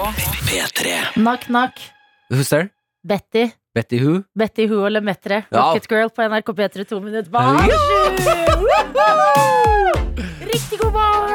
P3. 0.46 0.94
Knock, 1.18 1.48
knock. 1.50 1.82
Who's 2.30 2.48
there? 2.54 2.70
Betty. 3.04 3.50
Betty 3.74 3.98
who? 3.98 4.22
Betty 4.38 4.68
Who 4.70 4.84
og 4.86 4.92
Lemetre. 4.94 5.42
Ja. 5.50 5.72
Rocket 5.72 5.88
Girl 5.90 6.08
på 6.14 6.22
NRK 6.30 6.54
P3 6.54 6.84
to 6.86 7.00
minutter 7.02 7.30
bak 7.34 7.58
sju. 7.66 7.74
Riktig 10.46 10.78
god 10.78 10.92
morgen! 10.94 11.33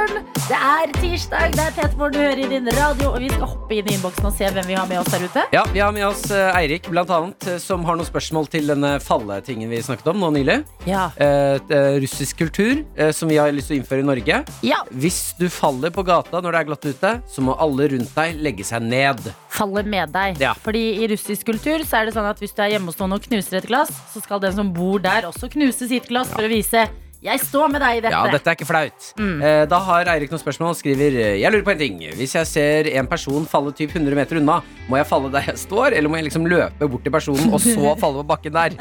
Det 0.50 0.58
er 0.58 0.90
tirsdag, 0.98 1.52
det 1.54 1.62
er 1.62 1.74
P3morgen 1.76 2.16
du 2.16 2.18
hører 2.24 2.40
i 2.42 2.46
din 2.50 2.66
radio, 2.74 3.12
og 3.14 3.20
vi 3.22 3.28
skal 3.30 3.52
hoppe 3.52 3.76
inn 3.76 3.86
i 3.86 3.94
innboksen 3.94 4.26
og 4.26 4.32
se 4.34 4.48
hvem 4.50 4.66
vi 4.66 4.74
har 4.80 4.88
med 4.90 4.98
oss 4.98 5.12
der 5.14 5.26
ute. 5.28 5.44
Ja, 5.54 5.62
Vi 5.70 5.82
har 5.84 5.92
med 5.94 6.08
oss 6.08 6.24
eh, 6.34 6.58
Eirik, 6.58 6.88
blant 6.90 7.12
annet, 7.14 7.46
eh, 7.52 7.60
som 7.62 7.84
har 7.86 8.00
noen 8.00 8.08
spørsmål 8.08 8.48
til 8.50 8.72
denne 8.72 8.96
falletingen 9.06 9.70
vi 9.70 9.82
snakket 9.86 10.08
om 10.10 10.24
nå 10.24 10.32
nylig. 10.40 10.56
Ja. 10.90 11.04
Eh, 11.22 11.60
eh, 11.70 12.00
russisk 12.02 12.40
kultur, 12.42 12.82
eh, 12.98 13.12
som 13.14 13.30
vi 13.30 13.38
har 13.38 13.54
lyst 13.54 13.70
til 13.70 13.78
å 13.78 13.82
innføre 13.84 14.02
i 14.02 14.08
Norge. 14.10 14.40
ja. 14.66 14.80
Hvis 14.90 15.20
du 15.38 15.46
faller 15.54 15.94
på 15.94 16.02
gata 16.08 16.42
når 16.42 16.56
det 16.56 16.62
er 16.64 16.68
glatt 16.72 16.88
ute, 16.90 17.12
så 17.30 17.44
må 17.46 17.54
alle 17.62 17.86
rundt 17.94 18.16
deg 18.16 18.42
legge 18.42 18.66
seg 18.66 18.82
ned. 18.82 19.22
Faller 19.54 19.86
med 19.86 20.10
deg. 20.18 20.42
Ja. 20.42 20.56
Fordi 20.58 20.82
i 21.04 21.12
russisk 21.14 21.46
kultur 21.52 21.86
så 21.86 22.00
er 22.02 22.10
det 22.10 22.16
sånn 22.18 22.26
at 22.26 22.42
hvis 22.42 22.58
du 22.58 22.64
er 22.66 22.74
hjemme 22.74 22.90
hos 22.90 22.98
noen 22.98 23.20
og 23.20 23.30
knuser 23.30 23.62
et 23.62 23.70
glass, 23.70 23.94
så 24.16 24.26
skal 24.26 24.42
den 24.42 24.58
som 24.58 24.74
bor 24.74 24.98
der 24.98 25.30
også 25.30 25.52
knuse 25.54 25.92
sitt 25.94 26.10
glass 26.10 26.34
for 26.34 26.50
å 26.50 26.50
vise 26.50 26.88
'jeg 27.20 27.40
står 27.44 27.68
med 27.68 27.82
deg 27.84 27.98
i 27.98 28.02
dette'. 28.06 28.16
Ja, 28.16 28.32
dette 28.32 28.48
er 28.48 28.56
ikke 28.56 28.68
flaut. 28.70 29.08
Mm. 29.20 29.42
Eh, 29.44 29.66
da 29.68 29.80
har 29.84 30.08
Eirik 30.08 30.32
noen 30.32 30.40
spørsmål 30.40 30.70
og 30.72 30.78
skriver 30.80 31.18
eh, 31.20 31.42
Jeg 31.42 31.52
lurer 31.52 31.66
på 31.68 31.74
en 31.74 31.78
ting. 31.82 31.98
Hvis 32.16 32.36
jeg 32.38 32.48
ser 32.48 32.88
en 32.96 33.08
person 33.12 33.46
falle 33.46 33.74
typ 33.76 33.92
100 33.92 34.16
meter 34.16 34.40
unna, 34.40 34.62
må 34.88 34.96
jeg 34.96 35.08
falle 35.10 35.32
der 35.34 35.44
jeg 35.52 35.60
står, 35.60 35.98
eller 35.98 36.08
må 36.08 36.16
jeg 36.16 36.30
liksom 36.30 36.48
løpe 36.48 36.88
bort 36.88 37.04
til 37.04 37.12
personen 37.12 37.52
og 37.52 37.60
så 37.60 37.92
falle 38.04 38.24
på 38.24 38.28
bakken 38.30 38.56
der? 38.56 38.78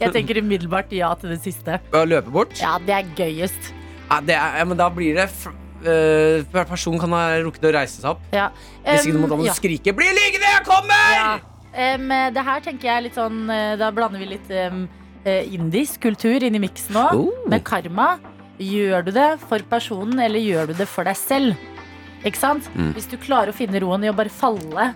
Jeg 0.00 0.12
tenker 0.14 0.40
umiddelbart 0.40 0.92
ja 0.96 1.12
til 1.20 1.34
det 1.34 1.42
siste. 1.44 1.76
Å 1.92 2.04
løpe 2.08 2.32
bort? 2.32 2.56
Ja, 2.60 2.78
det 2.80 2.94
er 2.96 3.10
gøyest. 3.18 3.74
Ja, 4.08 4.20
det 4.24 4.34
er, 4.38 4.56
ja, 4.62 4.64
men 4.64 4.80
da 4.80 4.88
blir 4.88 5.18
det 5.20 5.28
f 5.28 5.44
eh, 5.84 6.40
Personen 6.64 6.98
kan 7.02 7.12
ha 7.12 7.36
rukket 7.44 7.68
å 7.68 7.74
reise 7.76 8.00
seg 8.00 8.14
opp. 8.14 8.24
Ja. 8.32 8.48
Hvis 8.86 9.04
ikke 9.04 9.20
Um, 9.20 9.26
må 9.28 9.36
man 9.36 9.44
ja. 9.44 9.52
skrike 9.52 9.92
'Bli 9.92 10.08
liggende, 10.08 10.48
jeg 10.56 10.64
kommer!' 10.64 11.12
Ja. 11.12 11.36
Um, 11.70 12.08
det 12.34 12.42
her 12.48 12.64
tenker 12.64 12.88
jeg 12.88 13.02
litt 13.04 13.14
sånn 13.14 13.44
Da 13.78 13.92
blander 13.94 14.18
vi 14.18 14.26
litt 14.32 14.48
eh, 14.50 14.72
indisk 15.24 16.00
kultur 16.06 16.42
inn 16.46 16.56
i 16.56 16.62
miksen 16.62 16.96
nå. 16.96 17.06
Oh. 17.18 17.48
Med 17.50 17.64
karma. 17.66 18.14
Gjør 18.60 19.06
du 19.06 19.12
det 19.16 19.28
for 19.48 19.62
personen, 19.68 20.20
eller 20.20 20.40
gjør 20.40 20.70
du 20.70 20.74
det 20.76 20.88
for 20.88 21.08
deg 21.08 21.16
selv? 21.16 21.68
Ikke 22.24 22.40
sant? 22.40 22.66
Mm. 22.76 22.90
Hvis 22.96 23.08
du 23.08 23.16
klarer 23.20 23.52
å 23.52 23.56
finne 23.56 23.80
roen 23.80 24.04
i 24.04 24.10
å 24.10 24.16
bare 24.16 24.32
falle 24.32 24.90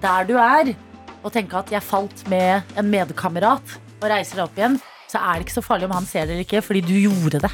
der 0.00 0.28
du 0.28 0.38
er, 0.40 0.72
og 1.20 1.34
tenke 1.34 1.58
at 1.58 1.72
jeg 1.72 1.84
falt 1.84 2.24
med 2.32 2.64
en 2.80 2.88
medkamerat, 2.88 3.76
og 4.00 4.08
reiser 4.08 4.40
deg 4.40 4.46
opp 4.46 4.56
igjen, 4.56 4.78
så 5.10 5.20
er 5.20 5.36
det 5.36 5.48
ikke 5.48 5.58
så 5.58 5.66
farlig 5.66 5.90
om 5.90 5.98
han 5.98 6.08
ser 6.08 6.24
det 6.24 6.36
eller 6.36 6.46
ikke, 6.46 6.64
fordi 6.64 6.84
du 6.86 6.94
gjorde 6.96 7.42
det. 7.44 7.52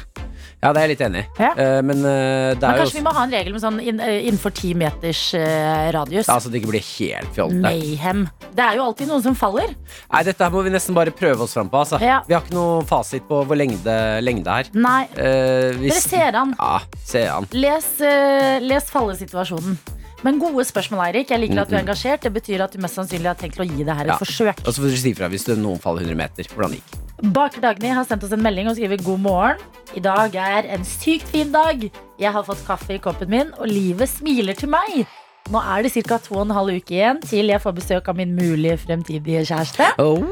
Ja, 0.57 0.71
det 0.73 0.81
er 0.81 0.87
jeg 0.87 0.91
litt 0.95 1.01
enig 1.05 1.19
i. 1.21 1.25
Ja. 1.43 1.49
Eh, 1.53 1.79
men 1.85 1.99
eh, 2.01 2.55
det 2.57 2.61
Men 2.63 2.71
er 2.71 2.79
jo 2.79 2.85
kanskje 2.87 2.97
vi 2.97 3.03
må 3.05 3.11
ha 3.13 3.23
en 3.27 3.33
regel 3.35 3.53
med 3.53 3.61
sånn 3.61 3.75
inn, 3.83 3.99
eh, 4.01 4.23
innenfor 4.25 4.53
ti 4.57 4.71
meters 4.73 5.19
eh, 5.37 5.91
radius. 5.93 6.25
ja, 6.31 6.37
så 6.41 6.49
det 6.49 6.63
ikke 6.63 6.71
blir 6.71 6.81
helt 6.97 7.29
fjollete. 7.35 7.61
Mayhem. 7.61 8.23
Det 8.57 8.63
er 8.65 8.79
jo 8.79 8.87
alltid 8.87 9.11
noen 9.11 9.21
som 9.27 9.35
faller. 9.37 9.75
Nei, 10.09 10.23
dette 10.25 10.41
her 10.47 10.49
må 10.55 10.63
vi 10.65 10.73
nesten 10.73 10.97
bare 10.97 11.13
prøve 11.13 11.45
oss 11.45 11.53
fram 11.53 11.69
på. 11.69 11.77
Altså. 11.83 11.99
Ja. 12.01 12.23
Vi 12.27 12.33
har 12.33 12.41
ikke 12.41 12.57
noe 12.57 12.81
fasit 12.89 13.27
på 13.29 13.43
hvor 13.45 13.59
lengde, 13.59 13.97
lengde 14.25 14.49
er. 14.63 14.71
Nei, 14.73 15.03
Eh, 15.13 15.77
hvis- 15.77 15.93
dere 15.93 16.09
ser 16.09 16.39
an. 16.41 16.55
Ja, 16.57 16.79
se 17.05 17.27
an. 17.27 17.45
Les, 17.53 17.91
eh, 18.01 18.57
les 18.65 18.89
fallesituasjonen. 18.89 19.77
Men 20.25 20.39
gode 20.41 20.63
spørsmål, 20.65 21.03
Eirik. 21.07 21.29
Jeg 21.29 21.39
liker 21.43 21.61
at 21.61 21.69
du 21.69 21.75
er 21.75 21.83
engasjert. 21.83 22.21
Det 22.25 22.31
betyr 22.33 22.63
at 22.65 22.73
du 22.73 22.81
mest 22.81 22.97
sannsynlig 22.97 23.29
har 23.29 23.37
tenkt 23.37 23.59
å 23.61 23.65
gi 23.67 23.83
det 23.83 23.93
her 23.95 24.05
et 24.07 24.07
Ja. 24.07 24.17
forsøk. 24.17 24.63
Og 24.65 24.73
så 24.73 24.81
får 24.81 24.89
du 24.89 24.97
si 24.97 25.13
fra 25.13 25.27
hvis 25.29 25.45
det- 25.45 25.57
noen 25.57 25.79
faller 25.79 26.01
100 26.01 26.15
meter. 26.15 26.43
Hvordan 26.43 26.71
gikk. 26.73 27.31
Baker 27.33 27.61
Dagny 27.61 27.89
har 27.89 28.05
sendt 28.05 28.23
oss 28.23 28.31
en 28.31 28.41
melding 28.41 28.67
og 28.67 28.75
skriver 28.75 29.03
god 29.03 29.19
morgen. 29.19 29.57
I 29.95 29.99
dag 29.99 30.35
er 30.35 30.65
en 30.73 30.83
sykt 30.83 31.27
fin 31.27 31.51
dag. 31.51 31.91
Jeg 32.19 32.31
har 32.31 32.43
fått 32.43 32.65
kaffe 32.65 32.91
i 32.95 32.99
koppen 32.99 33.29
min, 33.29 33.51
og 33.59 33.67
livet 33.67 34.09
smiler 34.09 34.55
til 34.55 34.69
meg. 34.69 35.05
Nå 35.49 35.59
er 35.77 35.83
det 35.83 35.93
ca. 35.93 36.17
to 36.17 36.35
og 36.35 36.41
en 36.49 36.53
halv 36.55 36.69
uke 36.75 36.91
igjen 36.91 37.21
til 37.21 37.47
jeg 37.47 37.61
får 37.61 37.73
besøk 37.73 38.07
av 38.09 38.15
min 38.15 38.35
mulige 38.35 38.77
fremtidige 38.77 39.45
kjæreste. 39.47 39.97
Oh. 39.99 40.23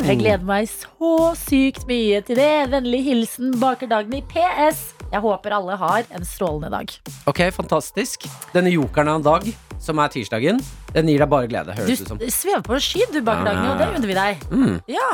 Jeg 0.00 0.18
gleder 0.22 0.44
meg 0.46 0.70
så 0.70 1.32
sykt 1.36 1.84
mye 1.86 2.22
til 2.24 2.38
det. 2.40 2.70
Vennlig 2.72 3.02
hilsen 3.04 3.52
Baker 3.60 3.90
Dagny. 3.90 4.22
PS. 4.32 4.80
Jeg 5.12 5.20
håper 5.20 5.52
alle 5.52 5.76
har 5.76 6.08
en 6.16 6.24
strålende 6.24 6.70
dag. 6.72 6.94
Ok, 7.28 7.42
fantastisk. 7.52 8.24
Denne 8.54 8.72
jokeren 8.72 9.10
av 9.12 9.20
en 9.20 9.26
dag, 9.26 9.50
som 9.82 9.98
er 9.98 10.12
tirsdagen, 10.14 10.60
den 10.94 11.08
gir 11.10 11.18
deg 11.24 11.28
bare 11.32 11.48
glede, 11.50 11.72
Du 11.74 11.80
høres 11.82 11.98
det 11.98 12.04
ut 12.04 12.10
som. 12.12 12.18
svever 12.30 12.62
på 12.66 12.76
sky, 12.84 13.00
du, 13.12 13.18
bak 13.26 13.40
dagen, 13.46 13.64
og 13.72 13.78
det 13.80 13.88
unner 13.96 14.06
vi 14.10 14.14
deg. 14.14 14.42
Mm. 14.52 14.76
Ja. 14.92 15.08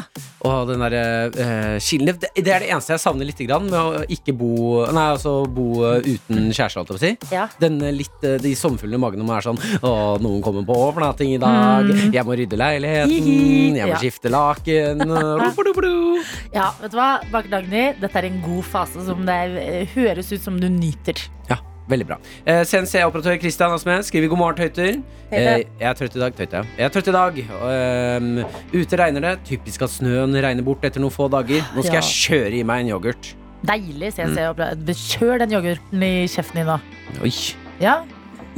Og 0.48 0.68
den 0.68 0.82
derre 0.84 1.02
uh, 1.32 1.78
skillen 1.82 2.10
det, 2.12 2.28
det 2.36 2.52
er 2.52 2.62
det 2.64 2.68
eneste 2.74 2.92
jeg 2.94 3.02
savner 3.02 3.26
litt 3.26 3.40
grann 3.48 3.66
med 3.70 3.78
å 3.78 4.02
ikke 4.12 4.34
bo 4.38 4.50
Nei, 4.94 5.06
altså 5.14 5.32
bo 5.50 5.82
eh, 5.88 6.04
uten 6.14 6.50
kjæreste, 6.54 6.78
holdt 6.82 6.92
jeg 6.92 6.94
på 6.94 6.98
å 6.98 7.02
si. 7.02 7.34
ja. 7.34 7.46
Den 7.62 7.80
eh, 7.82 7.94
litt, 7.96 8.18
eh, 8.26 8.36
de 8.42 8.52
sommerfuglene 8.58 8.98
i 9.00 9.02
magen 9.02 9.22
når 9.22 9.28
man 9.30 9.38
er 9.40 9.46
sånn 9.48 9.58
Å, 9.82 9.92
noen 10.22 10.42
kommer 10.44 10.64
på 10.68 10.76
overnatting 10.88 11.32
i 11.34 11.40
dag. 11.42 11.88
Mm. 11.88 12.12
Jeg 12.14 12.26
må 12.28 12.36
rydde 12.38 12.58
leiligheten. 12.60 13.76
Jeg 13.78 13.86
må 13.88 13.94
Ja. 13.94 13.98
skifte 14.02 14.30
laken. 14.32 15.02
Ja, 16.54 16.70
vet 16.80 16.92
du 16.92 16.96
hva, 16.98 17.08
Bak 17.32 17.48
Dagny, 17.52 17.92
dette 18.00 18.18
er 18.20 18.26
en 18.28 18.40
god 18.42 18.64
fase 18.66 19.02
som 19.06 19.24
det 19.28 19.36
eh, 19.60 19.92
høres 19.94 20.30
ut 20.32 20.42
som 20.42 20.56
du 20.60 20.66
nyter. 20.72 21.20
Ja, 21.50 21.58
veldig 21.88 22.06
bra. 22.08 22.18
Eh, 22.46 22.62
CNC-operatør 22.68 23.38
Kristian 23.40 23.72
Asme 23.72 23.96
skriver 24.06 24.28
god 24.32 24.38
morgen, 24.42 24.56
tøyter. 24.60 24.98
Eh, 25.32 25.64
jeg 25.80 25.88
er 25.90 25.94
trøtt 25.98 26.16
i 26.16 26.22
dag, 26.22 26.34
tøyter 26.36 26.58
jeg. 26.62 26.66
Jeg 26.78 26.84
er 26.88 26.94
trøtt 26.94 27.08
i 27.08 27.14
dag. 27.16 27.38
ehm, 27.68 28.44
ute 28.74 28.96
regner 29.00 29.20
det. 29.20 29.34
Typisk 29.48 29.82
at 29.82 29.90
snøen 29.96 30.34
regner 30.44 30.62
bort 30.66 30.84
etter 30.84 31.00
noen 31.00 31.12
få 31.14 31.28
dager. 31.32 31.64
Nå 31.74 31.82
skal 31.84 31.98
Ja. 31.98 32.00
jeg 32.00 32.12
kjøre 32.28 32.54
i 32.60 32.62
meg 32.62 32.80
en 32.86 32.92
yoghurt. 32.94 33.34
Deilig. 33.66 34.12
CNC-operatør. 34.14 34.76
Mm. 34.76 34.94
Kjør 34.94 35.38
den 35.42 35.50
yoghurten 35.56 36.02
i 36.02 36.12
kjeften 36.28 36.54
din 36.62 36.66
da. 36.66 36.78
Oi. 37.22 37.32
Ja, 37.80 37.96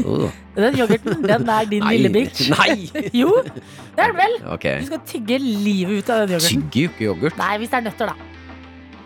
Oh. 0.07 0.31
den 0.57 0.77
yoghurten, 0.79 1.23
den 1.27 1.49
er 1.49 1.65
din 1.69 1.83
Nei. 1.85 1.97
lille 1.99 2.09
bitch. 2.15 2.49
Nei! 2.49 2.89
Jo, 3.21 3.43
det 3.43 3.99
er 3.99 4.07
den 4.13 4.17
vel. 4.17 4.37
Okay. 4.55 4.79
Du 4.81 4.87
skal 4.87 5.01
tygge 5.07 5.39
livet 5.41 5.99
ut 6.05 6.11
av 6.11 6.27
den 6.27 6.37
yoghurten. 6.39 6.63
Tygger 6.71 6.83
jo 6.83 6.89
ikke 6.89 7.05
yoghurt. 7.11 7.37
Nei, 7.37 7.59
hvis 7.59 7.69
det 7.71 7.79
er 7.81 7.85
nøtter, 7.91 8.07
da. 8.07 8.15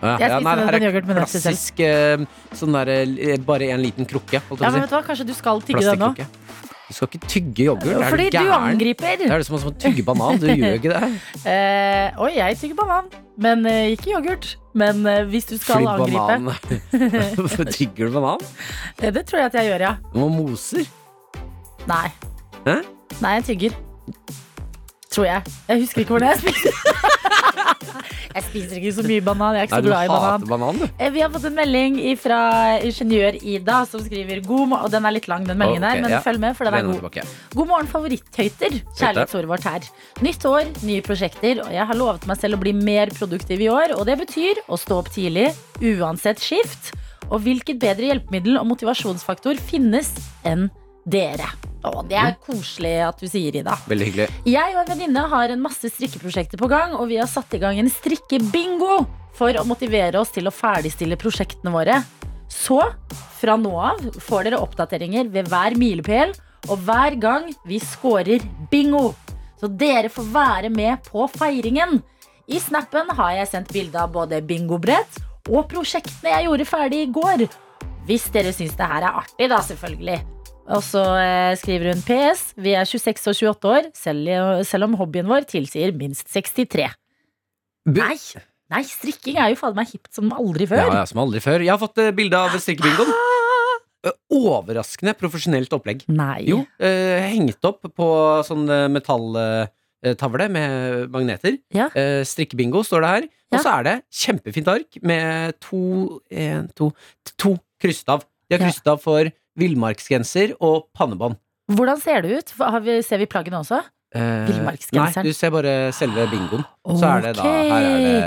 Ja, 0.04 0.14
Jeg 0.20 0.28
ja, 0.28 0.38
spiste 0.38 0.64
det 0.68 0.72
den 0.74 0.86
yoghurt 0.88 1.06
med 1.08 1.16
nøtter 1.16 1.32
selv. 1.40 1.46
Klassisk 1.48 1.78
eh, 1.80 2.24
sånn 2.60 2.74
der 2.76 2.90
eh, 2.94 3.36
bare 3.40 3.70
en 3.72 3.80
liten 3.80 4.08
krukke. 4.08 4.40
Ja, 4.42 4.70
men 4.70 4.82
vet 4.82 4.90
du 4.92 4.96
hva, 4.98 5.04
Kanskje 5.06 5.24
du 5.30 5.32
skal 5.36 5.62
tygge 5.64 5.84
den 5.86 6.02
nå? 6.02 6.10
Du 6.84 6.92
skal 6.92 7.08
ikke 7.08 7.28
tygge 7.32 7.64
yoghurt. 7.70 8.04
Fordi 8.12 8.26
du 8.28 8.36
du 8.36 8.50
angriper. 8.52 9.16
Det 9.22 9.30
er 9.30 9.40
det 9.40 9.46
som 9.48 9.56
å 9.56 9.72
tygge 9.80 10.04
banan. 10.04 10.36
Du 10.42 10.44
gjør 10.50 10.76
ikke 10.76 10.92
det. 10.92 11.08
Eh, 11.48 12.20
oi, 12.20 12.34
jeg 12.36 12.58
tygger 12.60 12.78
banan, 12.82 13.08
men 13.40 13.64
eh, 13.70 13.94
ikke 13.94 14.12
yoghurt. 14.12 14.50
Men 14.76 15.00
eh, 15.08 15.22
hvis 15.30 15.48
du 15.48 15.56
skal 15.56 15.86
Fordi 15.86 16.18
angripe 16.18 16.90
Hvorfor 17.38 17.70
tygger 17.70 18.10
du 18.10 18.18
banan? 18.18 18.44
Det, 19.00 19.14
Det 19.16 19.24
tror 19.30 19.40
jeg 19.44 19.52
at 19.52 19.58
jeg 19.62 19.70
gjør, 19.72 19.86
ja. 19.88 19.94
Må 20.18 20.28
moser. 20.34 20.84
Nei. 21.88 22.08
Hæ? 22.66 22.80
Nei, 23.22 23.34
jeg 23.38 23.48
tygger. 23.48 23.80
Tror 25.14 25.30
jeg. 25.30 25.56
Jeg 25.70 25.80
husker 25.86 26.04
ikke 26.04 26.18
hvordan 26.18 26.34
jeg 26.34 26.44
spiser. 26.44 26.74
jeg 28.34 28.42
spiser 28.48 28.78
ikke 28.80 28.92
så 28.96 29.04
mye 29.06 29.22
banan. 29.24 29.54
Jeg 29.58 29.62
er 29.62 29.68
ikke 29.68 29.74
Nei, 29.74 29.80
så 29.80 29.86
du 29.86 29.90
glad 29.90 30.04
i 30.04 30.12
banan. 30.14 30.46
banan. 30.48 30.90
Eh, 30.98 31.10
Vi 31.14 31.20
har 31.24 31.30
fått 31.34 31.44
en 31.50 31.54
melding 31.58 31.98
fra 32.20 32.38
ingeniør 32.82 33.38
Ida 33.42 33.84
som 33.90 34.00
skriver 34.04 34.42
god 34.46 34.68
morgen. 34.72 34.84
Og 34.84 34.90
den 34.90 35.06
er 35.06 35.14
litt 35.16 35.28
lang, 35.30 35.44
den 35.46 35.58
meldingen 35.60 35.84
Ok, 35.84 35.90
okay, 35.94 36.02
men 36.02 36.10
ja. 36.16 36.20
følg 36.24 36.40
med, 36.40 36.56
for 36.56 36.64
den 36.68 36.74
er 36.74 36.82
god. 36.88 37.00
tilbake. 37.00 37.26
God 37.54 37.68
morgen, 37.70 37.86
favoritthøyter. 37.92 38.78
Kjærlighetsordet 38.98 39.48
vårt 39.54 39.64
her. 39.70 39.80
Nytt 40.24 40.44
år, 40.50 40.64
nye 40.84 41.02
prosjekter, 41.06 41.62
og 41.64 41.72
jeg 41.72 41.86
har 41.86 41.94
lovet 41.98 42.26
meg 42.26 42.38
selv 42.40 42.58
å 42.58 42.62
bli 42.64 42.72
mer 42.76 43.12
produktiv 43.14 43.60
i 43.60 43.70
år. 43.72 43.94
Og 43.98 44.04
det 44.06 44.18
betyr 44.24 44.62
å 44.68 44.78
stå 44.80 44.98
opp 45.02 45.10
tidlig, 45.14 45.50
uansett 45.80 46.40
skift. 46.42 46.92
Og 47.32 47.40
hvilket 47.46 47.78
bedre 47.80 48.10
hjelpemiddel 48.10 48.58
og 48.60 48.66
motivasjonsfaktor 48.68 49.56
finnes 49.70 50.10
enn 50.44 50.68
dere? 51.04 51.48
Å, 51.84 52.00
det 52.08 52.16
er 52.16 52.36
koselig 52.40 52.94
at 53.04 53.20
du 53.20 53.28
sier, 53.28 53.54
Ida. 53.60 53.76
Veldig 53.90 54.06
hyggelig. 54.08 54.28
Jeg 54.48 54.72
og 54.72 54.80
en 54.82 54.90
venninne 54.94 55.24
har 55.34 55.52
en 55.52 55.62
masse 55.64 55.90
strikkeprosjekter 55.92 56.60
på 56.60 56.68
gang, 56.72 56.94
og 56.96 57.10
vi 57.10 57.18
har 57.20 57.28
satt 57.28 57.52
i 57.56 57.60
gang 57.60 57.80
en 57.80 57.92
strikkebingo 57.92 59.02
for 59.36 59.56
å 59.58 59.66
motivere 59.68 60.20
oss 60.20 60.32
til 60.32 60.48
å 60.48 60.54
ferdigstille 60.54 61.18
prosjektene 61.20 61.74
våre. 61.74 62.00
Så 62.48 62.80
fra 63.40 63.58
nå 63.60 63.72
av 63.76 64.00
får 64.22 64.48
dere 64.48 64.62
oppdateringer 64.64 65.28
ved 65.34 65.50
hver 65.52 65.76
milepæl 65.80 66.32
og 66.70 66.80
hver 66.86 67.18
gang 67.20 67.50
vi 67.68 67.80
scorer 67.82 68.44
bingo. 68.70 69.12
Så 69.60 69.68
dere 69.68 70.10
får 70.12 70.30
være 70.32 70.72
med 70.72 71.04
på 71.08 71.26
feiringen. 71.36 72.00
I 72.48 72.60
snappen 72.60 73.12
har 73.16 73.38
jeg 73.38 73.50
sendt 73.50 73.72
bilde 73.72 74.00
av 74.00 74.12
både 74.12 74.42
bingobrett 74.44 75.20
og 75.50 75.66
prosjektene 75.68 76.32
jeg 76.32 76.48
gjorde 76.48 76.68
ferdig 76.68 77.02
i 77.04 77.12
går. 77.12 77.46
Hvis 78.08 78.28
dere 78.32 78.52
syns 78.52 78.76
det 78.76 78.88
her 78.88 79.04
er 79.04 79.20
artig, 79.22 79.48
da, 79.48 79.60
selvfølgelig. 79.64 80.20
Og 80.64 80.80
så 80.80 81.02
eh, 81.20 81.52
skriver 81.60 81.92
hun 81.92 82.00
PS. 82.06 82.54
Vi 82.56 82.72
er 82.78 82.86
26 82.88 83.26
og 83.28 83.36
28 83.36 83.68
år, 83.74 83.88
selv, 83.98 84.30
selv 84.64 84.86
om 84.88 84.94
hobbyen 84.96 85.28
vår 85.28 85.44
tilsier 85.50 85.92
minst 85.96 86.30
63. 86.32 86.86
Bu- 87.84 88.00
Nei, 88.00 88.16
nei, 88.72 88.80
strikking 88.88 89.36
er 89.36 89.52
jo 89.52 89.58
fader 89.60 89.76
meg 89.76 89.90
hipt 89.92 90.08
som 90.16 90.30
aldri 90.32 90.64
før. 90.70 90.86
ja, 90.88 91.02
som 91.10 91.20
aldri 91.20 91.42
før. 91.44 91.60
Jeg 91.66 91.74
har 91.74 91.82
fått 91.82 92.00
eh, 92.00 92.14
bilde 92.16 92.40
av 92.40 92.56
strikkebingoen. 92.56 93.12
Eh, 94.08 94.16
Overraskende 94.36 95.12
profesjonelt 95.20 95.72
opplegg. 95.76 96.06
Nei. 96.12 96.40
Jo, 96.48 96.62
eh, 96.80 97.28
hengt 97.34 97.64
opp 97.68 97.84
på 97.96 98.08
sånn 98.48 98.64
eh, 98.72 98.86
metalltavle 98.92 100.48
med 100.52 101.06
magneter. 101.12 101.60
Ja. 101.76 101.90
Eh, 101.92 102.22
strikkebingo 102.28 102.80
står 102.88 103.04
det 103.04 103.12
her. 103.18 103.28
Ja. 103.52 103.58
Og 103.60 103.62
så 103.68 103.76
er 103.78 103.86
det 103.90 103.94
kjempefint 104.24 104.68
ark 104.72 104.98
med 105.04 105.60
to 105.62 105.84
en, 106.32 106.68
to, 106.76 106.88
to 107.36 107.54
kryssstav. 107.84 108.24
De 108.48 108.56
har 108.56 108.64
Ja. 108.64 108.68
krysset 108.72 108.88
av 108.96 109.00
for 109.04 109.28
villmarksgenser 109.58 110.56
og 110.60 110.88
pannebånd. 110.96 111.38
Hvordan 111.74 112.00
ser 112.02 112.24
det 112.24 112.38
ut? 112.38 112.54
Har 112.60 112.82
vi, 112.84 112.98
ser 113.06 113.20
vi 113.22 113.28
plaggene 113.30 113.62
også? 113.62 113.80
Eh, 114.14 114.50
nei, 114.62 114.76
du 115.26 115.32
ser 115.34 115.50
bare 115.54 115.74
selve 115.96 116.26
bingoen. 116.30 116.62
Så 116.86 117.08
er 117.08 117.24
det 117.24 117.32
da 117.40 117.46
Her 117.48 117.88
er 117.88 118.04
det 118.04 118.18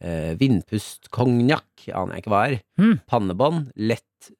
eh, 0.00 0.32
vindpust, 0.40 1.10
konjakk, 1.14 1.86
aner 1.92 2.16
jeg 2.16 2.24
ikke 2.24 2.32
hva 2.34 2.42
er. 2.48 2.58
Mm. 2.80 2.96
Pannebånd, 3.10 3.70
lett 3.78 4.32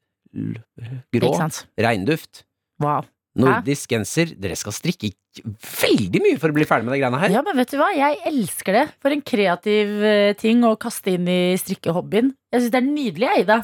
grå, 1.14 1.32
regnduft. 1.78 2.44
Wow. 2.82 3.06
Nordisk 3.38 3.92
genser. 3.94 4.32
Dere 4.40 4.56
skal 4.58 4.74
strikke 4.74 5.12
veldig 5.46 6.22
mye 6.24 6.38
for 6.42 6.50
å 6.50 6.56
bli 6.56 6.66
ferdig 6.66 6.88
med 6.88 6.96
de 6.96 7.02
greiene 7.04 7.20
her. 7.22 7.34
Ja, 7.36 7.44
men 7.46 7.58
vet 7.60 7.70
du 7.70 7.78
hva? 7.78 7.92
Jeg 7.94 8.18
elsker 8.26 8.80
det. 8.80 8.84
For 9.02 9.14
en 9.14 9.22
kreativ 9.22 10.02
eh, 10.02 10.32
ting 10.38 10.64
å 10.66 10.74
kaste 10.80 11.14
inn 11.14 11.30
i 11.30 11.42
strikkehobbyen. 11.60 12.34
Jeg 12.50 12.64
syns 12.64 12.74
det 12.74 12.80
er 12.82 12.88
nydelig, 12.88 13.28
jeg, 13.28 13.46
Ida. 13.46 13.60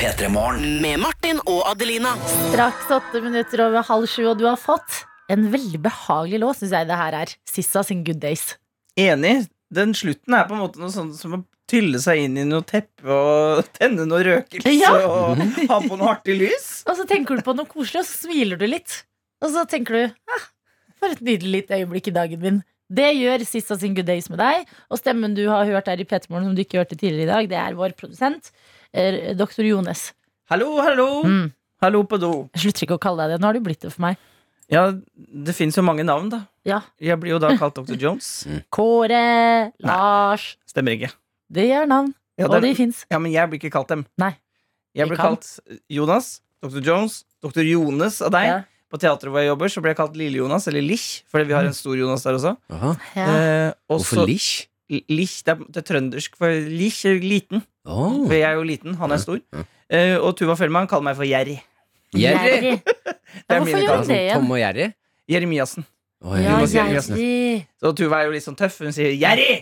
P3 0.00 0.28
Morgen. 0.32 0.80
Med 0.80 0.96
Martin 1.02 1.40
og 1.44 1.60
Adelina. 1.68 2.14
Straks 2.50 2.88
åtte 2.94 3.20
minutter 3.20 3.60
over 3.66 3.84
halv 3.84 4.06
sju, 4.08 4.22
og 4.30 4.38
du 4.40 4.46
har 4.48 4.56
fått 4.60 5.02
en 5.30 5.44
veldig 5.52 5.80
behagelig 5.84 6.40
låt, 6.40 6.58
syns 6.60 6.72
jeg 6.74 6.88
det 6.88 6.96
her 7.00 7.16
er. 7.20 7.32
Sissa 7.48 7.82
sin 7.86 8.00
Good 8.06 8.20
Days. 8.22 8.46
Enig. 8.98 9.42
Den 9.70 9.92
slutten 9.94 10.34
er 10.34 10.48
på 10.48 10.56
en 10.56 10.62
måte 10.64 10.80
noe 10.82 10.90
sånt 10.90 11.14
som 11.20 11.36
å 11.36 11.42
tylle 11.70 12.00
seg 12.02 12.24
inn 12.24 12.38
i 12.40 12.46
noe 12.48 12.64
teppe 12.66 13.06
og 13.12 13.60
tenne 13.78 14.06
noe 14.08 14.24
røkelse 14.26 14.72
Ja. 14.74 14.94
og 15.04 15.38
ha 15.70 15.78
på 15.84 15.98
noe 16.00 16.08
artig 16.16 16.38
lys. 16.40 16.70
Og 16.88 16.96
så 16.98 17.04
tenker 17.10 17.38
du 17.38 17.44
på 17.46 17.54
noe 17.54 17.68
koselig, 17.70 18.02
og 18.02 18.08
så 18.08 18.24
smiler 18.24 18.58
du 18.58 18.66
litt. 18.66 19.02
Og 19.44 19.52
så 19.54 19.62
tenker 19.70 19.96
du 19.98 20.02
ah, 20.32 20.48
for 20.98 21.12
et 21.14 21.20
nydelig 21.22 21.60
lite 21.60 21.78
øyeblikk 21.78 22.10
i 22.10 22.16
dagen 22.16 22.42
min. 22.42 22.58
Det 22.90 23.12
gjør 23.20 23.44
Sissa 23.46 23.76
sin 23.78 23.94
Good 23.94 24.08
Days 24.10 24.26
med 24.32 24.40
deg. 24.42 24.64
Og 24.90 24.98
stemmen 24.98 25.36
du 25.38 25.44
har 25.52 25.68
hørt 25.70 25.92
her 25.92 26.00
i 26.02 26.08
P3morgen 26.08 26.48
som 26.50 26.56
du 26.58 26.64
ikke 26.64 26.80
hørte 26.80 26.98
tidligere 26.98 27.28
i 27.28 27.30
dag, 27.30 27.50
det 27.52 27.60
er 27.62 27.78
vår 27.78 27.94
produsent, 28.00 28.50
eh, 28.92 29.32
Dr. 29.38 29.64
Jones. 29.68 30.10
Hallo, 30.50 30.76
hallo. 30.82 31.08
Mm. 31.24 31.48
Hallo 31.80 32.02
på 32.04 32.18
do. 32.20 32.32
Jeg 32.56 32.66
slutter 32.66 32.86
ikke 32.86 32.98
å 32.98 33.02
kalle 33.02 33.24
deg 33.24 33.36
det. 33.36 33.40
Nå 33.42 33.48
har 33.50 33.56
du 33.56 33.64
blitt 33.64 33.80
det 33.86 33.92
for 33.94 34.04
meg. 34.04 34.18
Ja, 34.70 34.84
det 35.16 35.54
fins 35.56 35.74
jo 35.78 35.82
mange 35.82 36.04
navn, 36.06 36.28
da. 36.30 36.44
Ja. 36.68 36.82
Jeg 37.02 37.18
blir 37.22 37.32
jo 37.34 37.40
da 37.42 37.54
kalt 37.58 37.78
Dr. 37.78 37.96
Jones. 38.02 38.28
Kåre, 38.70 39.72
Lars 39.82 40.52
Stemmer 40.68 40.94
ikke. 40.98 41.10
Det 41.50 41.66
er 41.74 41.88
navn. 41.90 42.12
Ja, 42.38 42.46
og 42.46 42.54
de 42.60 42.68
det, 42.70 42.76
fins. 42.78 43.02
ja, 43.10 43.18
men 43.20 43.32
jeg 43.34 43.50
blir 43.50 43.60
ikke 43.60 43.72
kalt 43.74 43.90
dem. 43.90 44.04
Nei. 44.20 44.32
Jeg 44.96 45.10
blir 45.10 45.18
kan. 45.18 45.34
kalt 45.36 45.80
Jonas, 45.92 46.38
Dr. 46.62 46.80
Jones, 46.86 47.24
Dr. 47.42 47.64
Jones 47.66 48.20
av 48.24 48.32
deg. 48.34 48.46
Ja. 48.48 48.60
På 48.90 48.98
teatret 48.98 49.30
hvor 49.30 49.38
jeg 49.42 49.50
jobber, 49.52 49.70
så 49.70 49.82
blir 49.82 49.92
jeg 49.92 49.98
kalt 50.00 50.16
Lille-Jonas, 50.18 50.64
eller 50.66 50.82
Lich, 50.82 51.04
fordi 51.30 51.46
vi 51.46 51.54
har 51.54 51.66
en 51.68 51.76
stor 51.76 51.94
Jonas 51.94 52.24
der 52.26 52.38
også. 52.40 52.54
Ja. 52.72 52.94
Eh, 53.14 53.68
også 53.86 54.16
Hvorfor 54.16 54.26
Lich? 54.26 54.48
Lich, 54.90 55.36
det 55.46 55.52
er, 55.54 55.60
det 55.70 55.78
er 55.78 55.86
trøndersk 55.86 56.34
for 56.40 56.50
Lich 56.66 57.04
er 57.06 57.20
liten. 57.22 57.62
Oh. 57.90 58.20
For 58.26 58.36
jeg 58.36 58.46
er 58.48 58.58
jo 58.58 58.66
liten, 58.66 58.94
han 59.00 59.14
er 59.14 59.20
stor. 59.22 59.40
Eh, 59.90 60.16
og 60.22 60.36
Tuva 60.38 60.54
Fellmann 60.58 60.86
kaller 60.90 61.08
meg 61.10 61.18
for 61.18 61.26
Jerry. 61.28 61.58
Jerry! 62.16 62.76
Er 63.50 63.60
hvorfor 63.60 63.66
mine 63.66 63.80
gjør 63.84 64.00
hun 64.00 64.08
det 64.08 64.16
igjen? 64.24 64.40
Tom 64.40 64.50
og 64.54 64.58
Jerry? 64.58 64.86
Jeremiassen. 65.30 65.84
Oh, 66.26 66.34
Ja, 66.38 66.56
må 66.58 66.66
si 66.70 66.76
Jerry. 66.78 66.96
Jerry. 66.98 67.66
Så 67.80 67.92
Tuva 67.98 68.20
er 68.20 68.28
jo 68.28 68.34
litt 68.34 68.44
sånn 68.46 68.58
tøff. 68.58 68.80
Hun 68.82 68.94
sier 68.94 69.12
'Jerry'! 69.14 69.60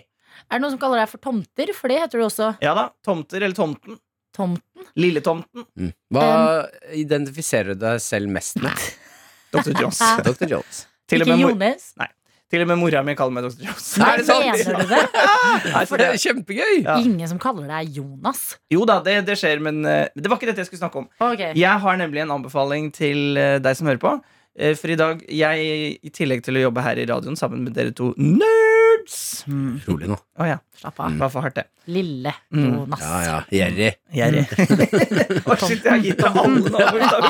Er 0.48 0.56
det 0.56 0.62
noen 0.64 0.72
som 0.72 0.80
kaller 0.80 1.02
deg 1.02 1.10
for 1.12 1.20
tomter? 1.20 1.72
For 1.76 1.92
det 1.92 1.98
heter 2.00 2.20
du 2.22 2.24
også. 2.24 2.50
Ja 2.64 2.72
da. 2.76 2.86
Tomter 3.04 3.42
eller 3.44 3.56
Tomten. 3.56 3.98
Tomten. 4.36 4.86
Lilletomten. 4.96 5.66
Mm. 5.76 5.92
Hva 6.14 6.26
identifiserer 6.96 7.74
du 7.76 7.82
deg 7.84 8.00
selv 8.00 8.30
mest 8.32 8.60
med? 8.64 8.84
Dr. 9.52 9.72
Jones. 9.76 10.00
Dr. 10.24 10.46
Jones. 10.48 10.84
Til 11.08 11.24
og, 11.24 11.28
Ikke 11.28 11.36
med 11.36 11.44
mor, 11.44 11.54
Jones. 11.56 11.90
Til 12.48 12.62
og 12.64 12.68
med 12.70 12.78
mora 12.80 13.02
mi 13.04 13.12
kaller 13.18 13.34
meg 13.36 13.44
Dr. 13.44 13.66
Jones. 13.66 13.88
Er 14.00 14.20
det 14.20 14.24
sant? 14.28 14.46
Mener 14.46 14.80
du 14.80 14.92
det? 14.94 15.02
Nei, 15.74 15.82
For 15.90 16.00
det 16.00 16.06
er 16.14 16.20
kjempegøy! 16.22 16.74
Ja. 16.86 16.96
Ingen 17.02 17.28
som 17.28 17.40
kaller 17.42 17.68
deg 17.68 17.98
Jonas. 17.98 18.42
Jo 18.72 18.86
da, 18.88 18.98
det, 19.04 19.18
det 19.28 19.36
skjer, 19.40 19.60
men 19.64 19.82
eh, 19.84 20.06
det 20.16 20.30
var 20.32 20.40
ikke 20.40 20.48
dette 20.52 20.64
jeg 20.64 20.70
skulle 20.70 20.80
snakke 20.84 21.02
om. 21.02 21.08
Okay. 21.28 21.52
Jeg 21.58 21.84
har 21.84 22.00
nemlig 22.00 22.24
en 22.24 22.32
anbefaling 22.38 22.88
til 22.96 23.36
eh, 23.36 23.58
deg 23.64 23.76
som 23.78 23.90
hører 23.90 24.00
på. 24.02 24.14
Eh, 24.58 24.72
For 24.80 24.90
i 24.94 24.96
dag, 24.98 25.20
jeg, 25.28 25.68
i 26.00 26.10
tillegg 26.14 26.42
til 26.46 26.56
å 26.58 26.64
jobbe 26.68 26.82
her 26.86 26.98
i 26.98 27.06
radioen 27.10 27.36
sammen 27.38 27.66
med 27.68 27.76
dere 27.76 27.92
to 27.96 28.14
nerds 28.98 29.44
Mm, 29.48 29.78
Rolig 29.86 30.08
nå. 30.10 30.16
Å 30.38 30.44
ja, 30.46 30.56
slapp 30.76 30.98
av. 31.00 31.14
bare 31.18 31.30
for 31.32 31.40
hardt 31.46 31.54
det? 31.56 31.64
Lille 31.88 32.32
Mm. 32.52 32.64
Jonas. 32.74 33.00
Ja, 33.00 33.18
ja. 33.24 33.36
Gjerrig. 33.52 33.94
Jerry. 34.12 34.42
Å, 35.48 35.56
shit, 35.56 35.84
jeg 35.84 35.88
har 35.88 36.02
gitt 36.04 36.18
deg 36.20 36.36
alle 36.36 36.60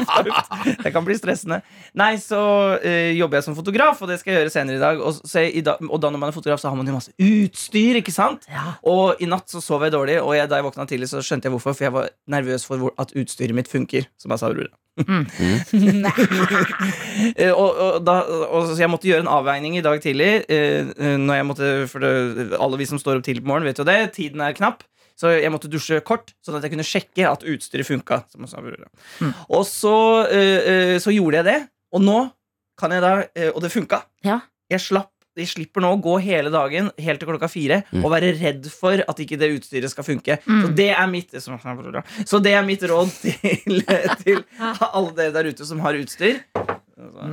uff. 0.00 0.82
Det 0.82 0.92
kan 0.94 1.04
bli 1.06 1.14
stressende. 1.18 1.60
Nei, 1.98 2.16
så 2.22 2.40
eh, 2.82 3.12
jobber 3.18 3.38
jeg 3.38 3.46
som 3.46 3.54
fotograf, 3.58 4.02
og 4.02 4.10
det 4.10 4.18
skal 4.20 4.32
jeg 4.34 4.40
gjøre 4.42 4.54
senere 4.54 4.78
i 4.80 4.82
dag. 4.82 5.00
Og, 5.02 5.20
så, 5.22 5.44
i 5.46 5.62
da, 5.62 5.76
og 5.86 6.00
da 6.02 6.10
når 6.10 6.22
man 6.24 6.32
er 6.32 6.36
fotograf, 6.36 6.62
så 6.62 6.72
har 6.72 6.78
man 6.80 6.90
jo 6.90 6.96
masse 6.98 7.14
utstyr, 7.22 8.00
ikke 8.02 8.14
sant? 8.14 8.48
Ja. 8.50 8.74
Og 8.88 9.22
i 9.22 9.30
natt 9.30 9.46
så 9.52 9.62
sov 9.62 9.86
jeg 9.86 9.94
dårlig, 9.94 10.18
og 10.24 10.34
jeg, 10.38 10.50
da 10.50 10.58
jeg 10.58 10.66
våkna 10.66 10.88
tidlig, 10.90 11.10
så 11.12 11.22
skjønte 11.22 11.46
jeg 11.50 11.54
hvorfor. 11.54 11.78
For 11.78 11.88
jeg 11.88 11.94
var 12.00 12.10
nervøs 12.34 12.66
for 12.66 12.82
hvor, 12.82 12.94
at 12.98 13.14
utstyret 13.18 13.54
mitt 13.58 13.70
funker, 13.70 14.10
som 14.18 14.34
jeg 14.34 14.42
sa, 14.42 14.50
Aurora. 14.50 14.74
Mm. 14.98 15.22
og, 17.54 17.68
og, 17.70 17.98
da, 18.02 18.14
og 18.50 18.64
så 18.66 18.74
jeg 18.82 18.90
måtte 18.90 19.06
gjøre 19.06 19.22
en 19.22 19.30
avveining 19.30 19.76
i 19.78 19.82
dag 19.84 20.00
tidlig. 20.02 20.30
eh, 20.50 20.88
eh, 20.98 21.14
når 21.20 21.34
jeg 21.38 21.46
måtte, 21.46 21.57
for 21.90 22.04
det, 22.04 22.52
Alle 22.58 22.78
vi 22.80 22.86
som 22.88 23.00
står 23.00 23.20
opp 23.20 23.26
tidlig 23.26 23.44
på 23.44 23.50
morgenen, 23.50 23.70
vet 23.70 23.82
jo 23.82 23.88
det. 23.88 23.98
Tiden 24.16 24.42
er 24.44 24.56
knapp. 24.56 24.84
Så 25.18 25.32
jeg 25.34 25.50
måtte 25.50 25.70
dusje 25.70 25.98
kort, 26.06 26.30
sånn 26.46 26.58
at 26.58 26.64
jeg 26.64 26.76
kunne 26.76 26.86
sjekke 26.86 27.26
at 27.26 27.42
utstyret 27.42 27.88
funka. 27.88 28.22
Som 28.30 28.46
jeg 28.46 28.52
sa, 28.52 28.62
Aurora. 28.62 28.90
Og 29.50 29.64
så, 29.66 29.94
uh, 30.30 30.60
eh, 30.72 30.96
så 31.02 31.14
gjorde 31.14 31.40
jeg 31.40 31.48
det. 31.48 31.58
Og 31.96 32.04
nå 32.04 32.18
kan 32.78 32.94
jeg 32.94 33.02
da 33.02 33.14
uh, 33.26 33.48
Og 33.50 33.62
det 33.64 33.72
funka. 33.74 34.04
Ja. 34.26 34.44
Jeg 34.70 34.84
slapp 34.84 35.10
jeg 35.38 35.46
slipper 35.52 35.84
nå 35.84 35.92
å 35.94 35.98
gå 36.02 36.16
hele 36.24 36.50
dagen 36.50 36.90
helt 36.98 37.20
til 37.22 37.28
klokka 37.28 37.46
fire 37.46 37.82
Mm. 37.92 38.04
og 38.04 38.10
være 38.10 38.32
redd 38.40 38.64
for 38.74 38.98
at 38.98 39.20
ikke 39.22 39.38
det 39.38 39.52
utstyret 39.54 39.90
skal 39.90 40.04
funke. 40.04 40.38
Mm. 40.44 40.62
Så 40.64 40.74
det 40.74 40.90
er 40.90 41.06
mitt 41.06 41.30
Så 42.26 42.42
det 42.42 42.52
er 42.52 42.64
mitt 42.66 42.82
råd 42.82 43.12
til, 43.22 43.82
til 44.24 44.42
alle 44.58 45.12
dere 45.14 45.32
der 45.32 45.44
ute 45.52 45.64
som 45.64 45.78
har 45.80 45.94
utstyr. 45.94 46.42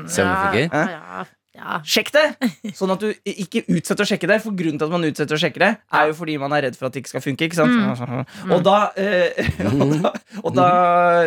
Se 0.07 0.21
om 0.21 0.29
det 0.29 0.69
funker. 0.69 1.25
Ja. 1.55 1.79
Sjekk 1.87 2.11
det! 2.15 2.23
Sånn 2.75 2.91
at 2.93 3.03
du 3.03 3.11
ikke 3.31 3.63
utsetter 3.71 4.03
å 4.03 4.09
sjekke 4.09 4.29
det. 4.29 4.39
For 4.43 4.55
grunnen 4.57 4.79
til 4.81 4.89
at 4.89 4.95
man 4.95 5.07
utsetter 5.07 5.37
å 5.37 5.41
sjekke 5.41 5.61
det, 5.63 5.69
er 5.99 6.09
jo 6.09 6.17
fordi 6.17 6.35
man 6.41 6.55
er 6.57 6.67
redd 6.67 6.79
for 6.79 6.89
at 6.89 6.95
det 6.95 7.03
ikke 7.03 7.13
skal 7.13 7.23
funke. 7.23 7.47
Ikke 7.47 7.59
sant? 7.59 8.03
Og 8.55 8.65
da, 8.65 8.79
eh, 8.99 9.47
og 9.71 9.95
da, 9.95 10.11
og 10.43 10.57
da 10.57 10.67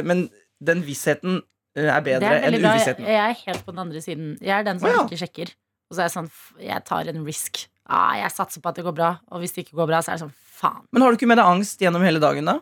Men 0.07 0.27
den 0.65 0.83
vissheten 0.87 1.41
eh, 1.79 1.89
er 1.89 2.05
bedre 2.05 2.35
er 2.37 2.49
enn 2.49 2.59
uvissheten. 2.59 3.07
jeg 3.09 3.19
er 3.25 3.41
helt 3.47 3.65
på 3.65 3.75
den 3.75 3.83
andre 3.87 4.03
siden. 4.05 4.31
Jeg 4.43 4.55
er 4.59 4.67
den 4.67 4.83
som 4.83 4.91
ja. 4.91 5.03
ikke 5.07 5.21
sjekker. 5.23 5.53
Og 5.89 5.97
så 5.97 6.03
er 6.03 6.09
jeg 6.11 6.17
sånn 6.19 6.31
Jeg 6.61 6.85
tar 6.89 7.09
en 7.13 7.25
risk. 7.27 7.65
Ah, 7.89 8.19
jeg 8.21 8.33
satser 8.35 8.61
på 8.61 8.69
at 8.69 8.77
det 8.77 8.85
går 8.85 8.97
bra. 8.97 9.15
Og 9.33 9.41
hvis 9.43 9.57
det 9.57 9.65
ikke 9.65 9.79
går 9.81 9.89
bra, 9.91 10.03
så 10.05 10.13
er 10.13 10.19
det 10.19 10.27
sånn 10.27 10.35
faen. 10.59 10.83
Men 10.93 11.05
har 11.05 11.13
du 11.15 11.21
ikke 11.21 11.31
med 11.31 11.41
deg 11.41 11.49
angst 11.49 11.81
gjennom 11.81 12.05
hele 12.05 12.21
dagen, 12.23 12.51
da? 12.51 12.59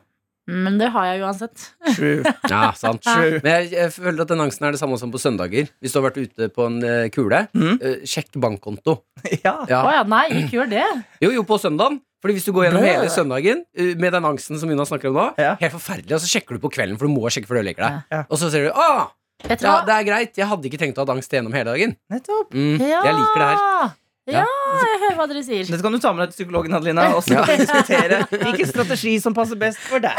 Men 0.47 0.77
det 0.79 0.89
har 0.95 1.07
jeg 1.11 1.23
uansett. 1.27 1.65
True. 1.97 2.23
Ja, 2.53 2.71
sant. 2.79 3.03
True. 3.03 3.41
Men 3.43 3.51
jeg, 3.57 3.71
jeg 3.75 3.93
føler 3.97 4.23
at 4.23 4.31
den 4.31 4.43
angsten 4.45 4.67
er 4.69 4.77
det 4.77 4.81
samme 4.81 4.99
som 5.01 5.11
på 5.11 5.19
søndager. 5.19 5.71
Hvis 5.83 5.95
du 5.95 5.99
har 5.99 6.07
vært 6.09 6.21
ute 6.23 6.49
på 6.55 6.67
en 6.69 6.77
uh, 6.85 7.07
kule, 7.15 7.41
mm. 7.57 7.81
uh, 7.83 7.97
sjekk 8.07 8.37
bankkonto. 8.43 9.01
Ja. 9.43 9.57
Ja. 9.67 9.81
Oh, 9.83 9.91
ja, 9.95 10.05
nei, 10.07 10.25
ikke 10.43 10.61
gjør 10.61 10.71
det. 10.71 10.85
Jo, 11.25 11.33
jo, 11.35 11.43
på 11.49 11.59
søndagen. 11.63 11.99
Fordi 12.23 12.39
hvis 12.39 12.47
du 12.47 12.53
går 12.57 12.69
gjennom 12.69 12.87
hele 12.87 13.11
søndagen 13.13 13.65
uh, 13.67 13.93
med 13.99 14.15
den 14.15 14.31
angsten 14.31 14.59
som 14.63 14.71
Jonas 14.71 14.91
snakker 14.93 15.11
om 15.11 15.19
nå, 15.19 15.27
Ja. 15.43 15.57
helt 15.61 15.75
forferdelig, 15.75 16.15
og 16.17 16.23
så 16.25 16.31
sjekker 16.31 16.57
du 16.57 16.63
på 16.63 16.71
kvelden, 16.79 16.99
for 17.01 17.11
du 17.11 17.15
må 17.15 17.27
sjekke 17.33 17.51
før 17.51 17.61
du 17.61 17.67
legger 17.69 17.87
deg. 17.87 18.01
Ja. 18.15 18.25
Og 18.31 18.39
så 18.41 18.51
ser 18.55 18.69
du 18.69 18.73
ah, 18.79 19.09
ja, 19.45 19.75
det 19.85 19.93
er 19.93 20.07
greit, 20.07 20.39
jeg 20.39 20.49
hadde 20.49 20.71
ikke 20.71 20.79
tenkt 20.81 20.97
å 20.99 21.05
ha 21.05 21.13
angst 21.19 21.35
gjennom 21.35 21.53
hele 21.55 21.69
dagen. 21.75 21.93
Nettopp. 22.11 22.55
Mm, 22.57 22.79
Jeg 22.81 23.15
liker 23.19 23.43
det 23.43 23.49
her. 23.53 23.91
Ja, 24.27 24.43
jeg 24.43 24.99
hører 25.05 25.15
hva 25.21 25.25
dere 25.31 25.41
sier. 25.47 25.63
Dette 25.69 25.85
kan 25.85 25.95
du 25.95 26.01
ta 26.03 26.11
med 26.11 26.25
deg 26.25 26.33
til 26.35 26.41
psykologen, 26.41 26.73
Adelina, 26.75 27.05
og 27.15 27.21
så 27.23 27.37
kan 27.39 27.47
vi 27.47 27.57
diskutere 27.63 28.17
hvilken 28.33 28.67
strategi 28.73 29.13
som 29.23 29.35
passer 29.37 29.59
best 29.61 29.79
for 29.87 30.03
deg. 30.03 30.19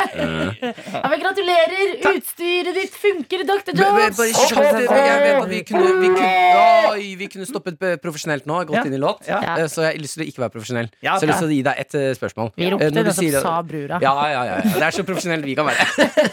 Ja, 0.63 1.01
men 1.11 1.19
gratulerer! 1.19 1.91
Utstyret 2.13 2.77
ditt 2.77 2.95
funker, 2.95 3.43
Dr. 3.49 3.73
Jones! 3.75 4.15
Bare 4.15 4.69
vet 4.79 5.41
at 5.41 5.51
vi 5.51 5.59
kunne, 5.67 5.89
vi 5.99 6.11
kunne, 6.13 6.29
oi, 6.93 7.09
vi 7.19 7.27
kunne 7.33 7.47
stoppet 7.49 7.83
eh, 7.83 7.97
profesjonelt 8.03 8.47
nå, 8.47 8.61
gått 8.69 8.77
Ja. 8.79 8.85
inn 8.87 8.95
i 8.95 9.01
låt. 9.01 9.27
Ja. 9.27 9.41
Eh, 9.57 9.67
Så 9.67 9.83
jeg 9.83 9.97
har 9.97 9.99
lyst 10.05 10.15
til 10.15 10.23
å 10.23 10.29
ikke 10.31 10.43
være 10.45 10.55
profesjonell. 10.55 10.87
Ja, 11.03 11.17
Så 11.19 11.27
jeg 11.27 11.33
har 11.33 11.33
lyst 11.33 11.43
til 11.43 11.51
å 11.51 11.57
gi 11.57 11.65
deg 11.67 11.83
et 11.83 11.97
eh, 11.99 12.07
spørsmål. 12.15 12.53
Vi 12.55 12.69
ropte 12.71 12.87
når 12.87 12.95
du 12.95 13.01
nettopp 13.01 13.19
sier 13.19 13.41
sa 13.43 13.57
brura. 13.73 13.99
Ja, 14.07 14.13
ja, 14.31 14.45
ja, 14.47 14.55
ja. 14.63 14.71
Det 14.77 14.87
er 14.87 14.95
så 15.01 15.03
profesjonelt 15.11 15.43
vi 15.51 15.57
kan 15.59 15.67
være. 15.67 15.83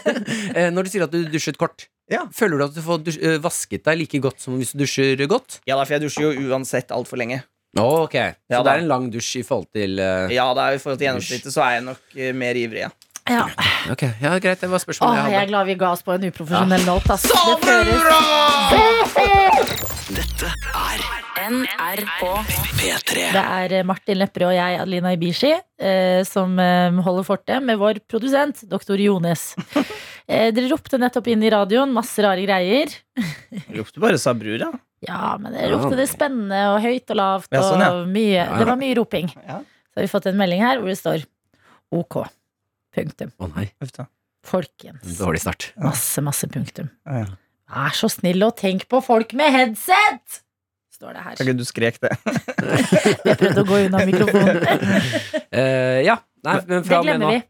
Når 0.75 0.87
du 0.87 0.89
sier 0.95 1.03
at 1.09 1.11
du 1.11 1.19
dusjet 1.27 1.57
kort, 1.59 1.89
Ja. 2.11 2.21
føler 2.33 2.57
du 2.59 2.63
at 2.67 2.75
du 2.75 2.81
får 2.85 2.99
dus 3.07 3.17
eh, 3.17 3.39
vasket 3.41 3.83
deg 3.87 3.97
like 3.97 4.19
godt 4.21 4.39
som 4.43 4.57
hvis 4.59 4.73
du 4.75 4.83
dusjer 4.83 5.17
godt? 5.27 5.59
Ja, 5.65 5.75
da, 5.79 5.85
for 5.87 5.95
jeg 5.97 6.03
dusjer 6.05 6.27
jo 6.35 6.49
uansett 6.51 6.91
altfor 6.93 7.17
lenge. 7.17 7.41
Ok, 7.75 8.13
Så 8.15 8.53
Ja, 8.53 8.59
det 8.61 8.65
da. 8.69 8.73
er 8.77 8.83
en 8.85 8.87
lang 8.87 9.09
dusj 9.11 9.39
i 9.41 9.43
forhold 9.43 9.67
til 9.73 9.97
eh, 9.99 10.29
Ja, 10.31 10.45
da, 10.55 10.69
I 10.71 10.77
forhold 10.79 10.99
til 11.01 11.07
gjennomsnittet 11.09 11.51
så 11.51 11.61
er 11.65 11.71
jeg 11.79 11.83
nok 11.89 12.15
eh, 12.15 12.31
mer 12.37 12.55
ivrig, 12.55 12.85
ja. 12.85 12.91
Ja. 13.27 13.47
Ok, 13.89 14.03
ja, 14.21 14.35
greit, 14.37 14.61
det 14.61 14.69
var 14.69 14.77
Åh, 14.77 14.83
spørsmålet 14.85 15.17
jeg 15.17 15.33
er 15.33 15.39
jeg 15.39 15.47
glad 15.49 15.65
vi 15.65 15.75
ga 15.81 15.89
oss 15.95 16.03
på 16.05 16.13
en 16.13 16.27
uprofesjonell 16.29 16.85
note. 16.85 17.09
ass. 17.15 17.25
Det 17.25 17.57
føles 17.65 18.01
Dette 20.15 20.51
er 20.77 21.03
NRK 21.49 22.21
P3. 22.79 23.25
Det 23.33 23.41
er 23.43 23.73
eh, 23.79 23.83
Martin 23.85 24.17
Lepperød 24.21 24.51
og 24.51 24.55
jeg, 24.55 24.77
Adelina 24.81 25.11
Ibishi, 25.17 25.51
eh, 25.81 26.21
som 26.27 26.55
eh, 26.61 26.95
holder 27.05 27.25
fortet 27.27 27.65
med 27.65 27.77
vår 27.81 27.99
produsent, 28.09 28.61
doktor 28.71 29.01
Jones. 29.01 29.51
Eh, 30.25 30.49
dere 30.55 30.69
ropte 30.71 30.97
nettopp 30.97 31.27
inn 31.29 31.43
i 31.45 31.51
radioen 31.53 31.91
masse 31.93 32.23
rare 32.25 32.41
greier. 32.41 32.93
Ropte 33.75 34.01
bare 34.01 34.17
sa 34.21 34.33
brura. 34.37 34.71
Ja, 35.05 35.35
men 35.41 35.53
dere 35.53 35.75
ropte 35.75 35.97
det 35.99 36.07
spennende 36.09 36.63
og 36.73 36.79
høyt 36.81 37.13
og 37.13 37.19
lavt. 37.19 37.51
Ja, 37.53 37.61
sånn, 37.61 37.83
ja. 37.85 37.91
og 37.93 38.09
mye, 38.09 38.45
det 38.57 38.67
var 38.71 38.79
mye 38.79 38.97
roping. 38.97 39.29
Ja. 39.45 39.59
Så 39.61 40.01
har 40.01 40.07
vi 40.07 40.11
fått 40.11 40.29
en 40.31 40.39
melding 40.39 40.65
her 40.65 40.81
hvor 40.81 40.89
det 40.89 40.97
står 40.97 41.27
OK. 41.95 42.23
Punktum. 42.95 43.31
Å 43.37 43.49
nei, 43.53 43.69
Folkens. 44.45 45.17
dårlig 45.17 45.41
start. 45.41 45.71
Masse, 45.81 46.21
masse 46.25 46.49
punktum. 46.49 46.89
Ja, 47.05 47.25
ja. 47.25 47.29
Vær 47.75 47.95
så 47.97 48.09
snill 48.13 48.43
og 48.45 48.53
tenk 48.59 48.85
på 48.91 48.99
folk 49.01 49.33
med 49.37 49.53
headset! 49.53 50.41
Står 50.93 51.17
det 51.17 51.23
her. 51.25 51.35
Kan 51.35 51.49
ikke 51.49 51.59
du 51.59 51.65
skrek 51.67 51.97
det? 52.03 52.11
Jeg 53.27 53.37
prøvde 53.41 53.63
å 53.63 53.67
gå 53.67 53.79
unna 53.87 54.03
mikrofonen. 54.07 54.61
uh, 54.63 55.99
ja, 56.09 56.19
nei, 56.45 56.55
men 56.69 56.85
fra 56.85 57.01
det 57.01 57.07
glemmer 57.09 57.33
vi. 57.33 57.41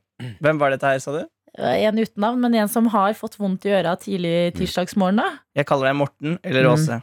Hvem 0.42 0.62
var 0.62 0.74
dette 0.74 0.94
her, 0.94 1.04
sa 1.04 1.14
du? 1.14 1.22
En 1.58 1.98
uten 2.00 2.22
navn, 2.22 2.42
men 2.42 2.56
en 2.56 2.68
som 2.70 2.88
har 2.92 3.14
fått 3.14 3.38
vondt 3.40 3.66
i 3.66 3.72
øra 3.72 3.96
tidlig 3.96 4.54
tirsdagsmorgen. 4.58 5.16
da. 5.22 5.30
Jeg 5.56 5.66
kaller 5.70 5.88
deg 5.92 5.96
Morten 5.96 6.40
eller 6.44 6.64
Mm. 6.66 6.74
Åse. 6.74 7.02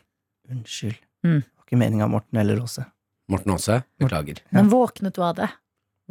Unnskyld. 0.51 0.99
Mm. 1.25 1.41
Det 1.41 1.57
var 1.57 1.65
ikke 1.71 1.79
meninga 1.81 2.09
Morten 2.09 2.38
eller 2.38 2.61
Åse. 2.61 2.85
Morten 3.31 3.53
Åse, 3.55 3.83
beklager. 3.99 4.38
Men 4.51 4.69
våknet 4.69 5.15
du 5.15 5.23
av 5.23 5.35
det? 5.37 5.49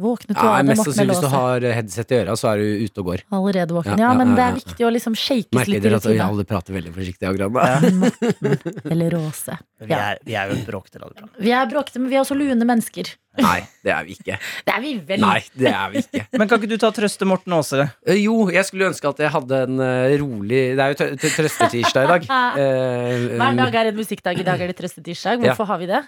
Våknet 0.02 0.34
du 0.34 0.40
Ja, 0.42 0.58
av 0.58 0.66
Morten 0.66 1.08
hvis 1.12 1.20
du 1.22 1.28
har 1.32 1.66
headset 1.78 2.12
i 2.12 2.18
øra, 2.20 2.34
så 2.38 2.50
er 2.52 2.62
du 2.62 2.84
ute 2.86 3.02
og 3.04 3.08
går. 3.12 3.24
Allerede 3.38 3.76
våken. 3.76 3.94
Ja, 3.94 4.02
Ja, 4.02 4.12
ja, 4.12 4.18
men 4.18 4.34
det 4.34 4.42
er 4.48 4.56
viktig 4.58 4.86
å 4.88 4.90
liksom 4.92 5.14
shakes 5.16 5.54
Merker 5.54 5.70
litt 5.76 5.82
i 5.84 5.88
dere 5.88 6.00
at 6.02 6.06
vi 6.10 6.18
alle 6.26 6.44
prater 6.48 6.74
veldig 6.76 6.92
forsiktig 6.96 7.28
akkurat 7.30 7.54
nå? 7.54 7.90
Morten 8.02 8.70
eller 8.96 9.14
Råse. 9.16 9.58
Vi 9.82 9.94
er, 9.96 10.18
vi 10.26 10.34
er 10.38 10.50
jo 10.50 10.56
et 10.60 10.66
bråkete 10.66 11.00
radioprogram. 11.02 11.30
Vi 11.42 11.50
er 11.54 11.66
bråkete, 11.70 11.98
men 12.02 12.10
vi 12.12 12.18
er 12.18 12.22
også 12.24 12.36
lune 12.38 12.66
mennesker. 12.68 13.10
Nei, 13.40 13.60
det 13.82 13.92
er 13.94 14.04
vi 14.04 14.12
ikke. 14.18 14.36
Det 14.66 14.72
er 14.74 14.80
vi 14.84 14.90
vel. 15.08 15.22
Nei, 15.24 15.38
det 15.56 15.70
er 15.72 15.92
vi 15.94 16.02
ikke. 16.04 16.24
Men 16.36 16.50
kan 16.50 16.60
ikke 16.60 16.68
du 16.74 16.76
ta 16.82 16.90
trøste 16.92 17.24
Morten 17.26 17.54
Aase? 17.56 17.86
Eh, 18.04 18.18
Jo, 18.20 18.34
jeg 18.52 18.66
skulle 18.68 18.90
ønske 18.90 19.08
at 19.08 19.22
jeg 19.24 19.32
hadde 19.32 19.60
en 19.66 19.80
eh, 19.80 20.16
rolig 20.20 20.60
Det 20.76 20.84
er 20.84 20.92
jo 20.92 20.98
trøstetirsdag 21.22 22.04
i 22.04 22.10
dag. 22.16 22.26
Eh, 22.62 23.38
Hver 23.38 23.56
dag 23.56 23.74
er 23.80 23.88
en 23.92 23.96
musikkdag. 23.96 24.38
I 24.42 24.44
dag 24.46 24.60
er 24.60 24.70
det 24.72 24.76
trøstetirsdag. 24.82 25.40
Hvorfor 25.46 25.70
har 25.72 25.80
vi 25.80 25.88
det? 25.88 26.02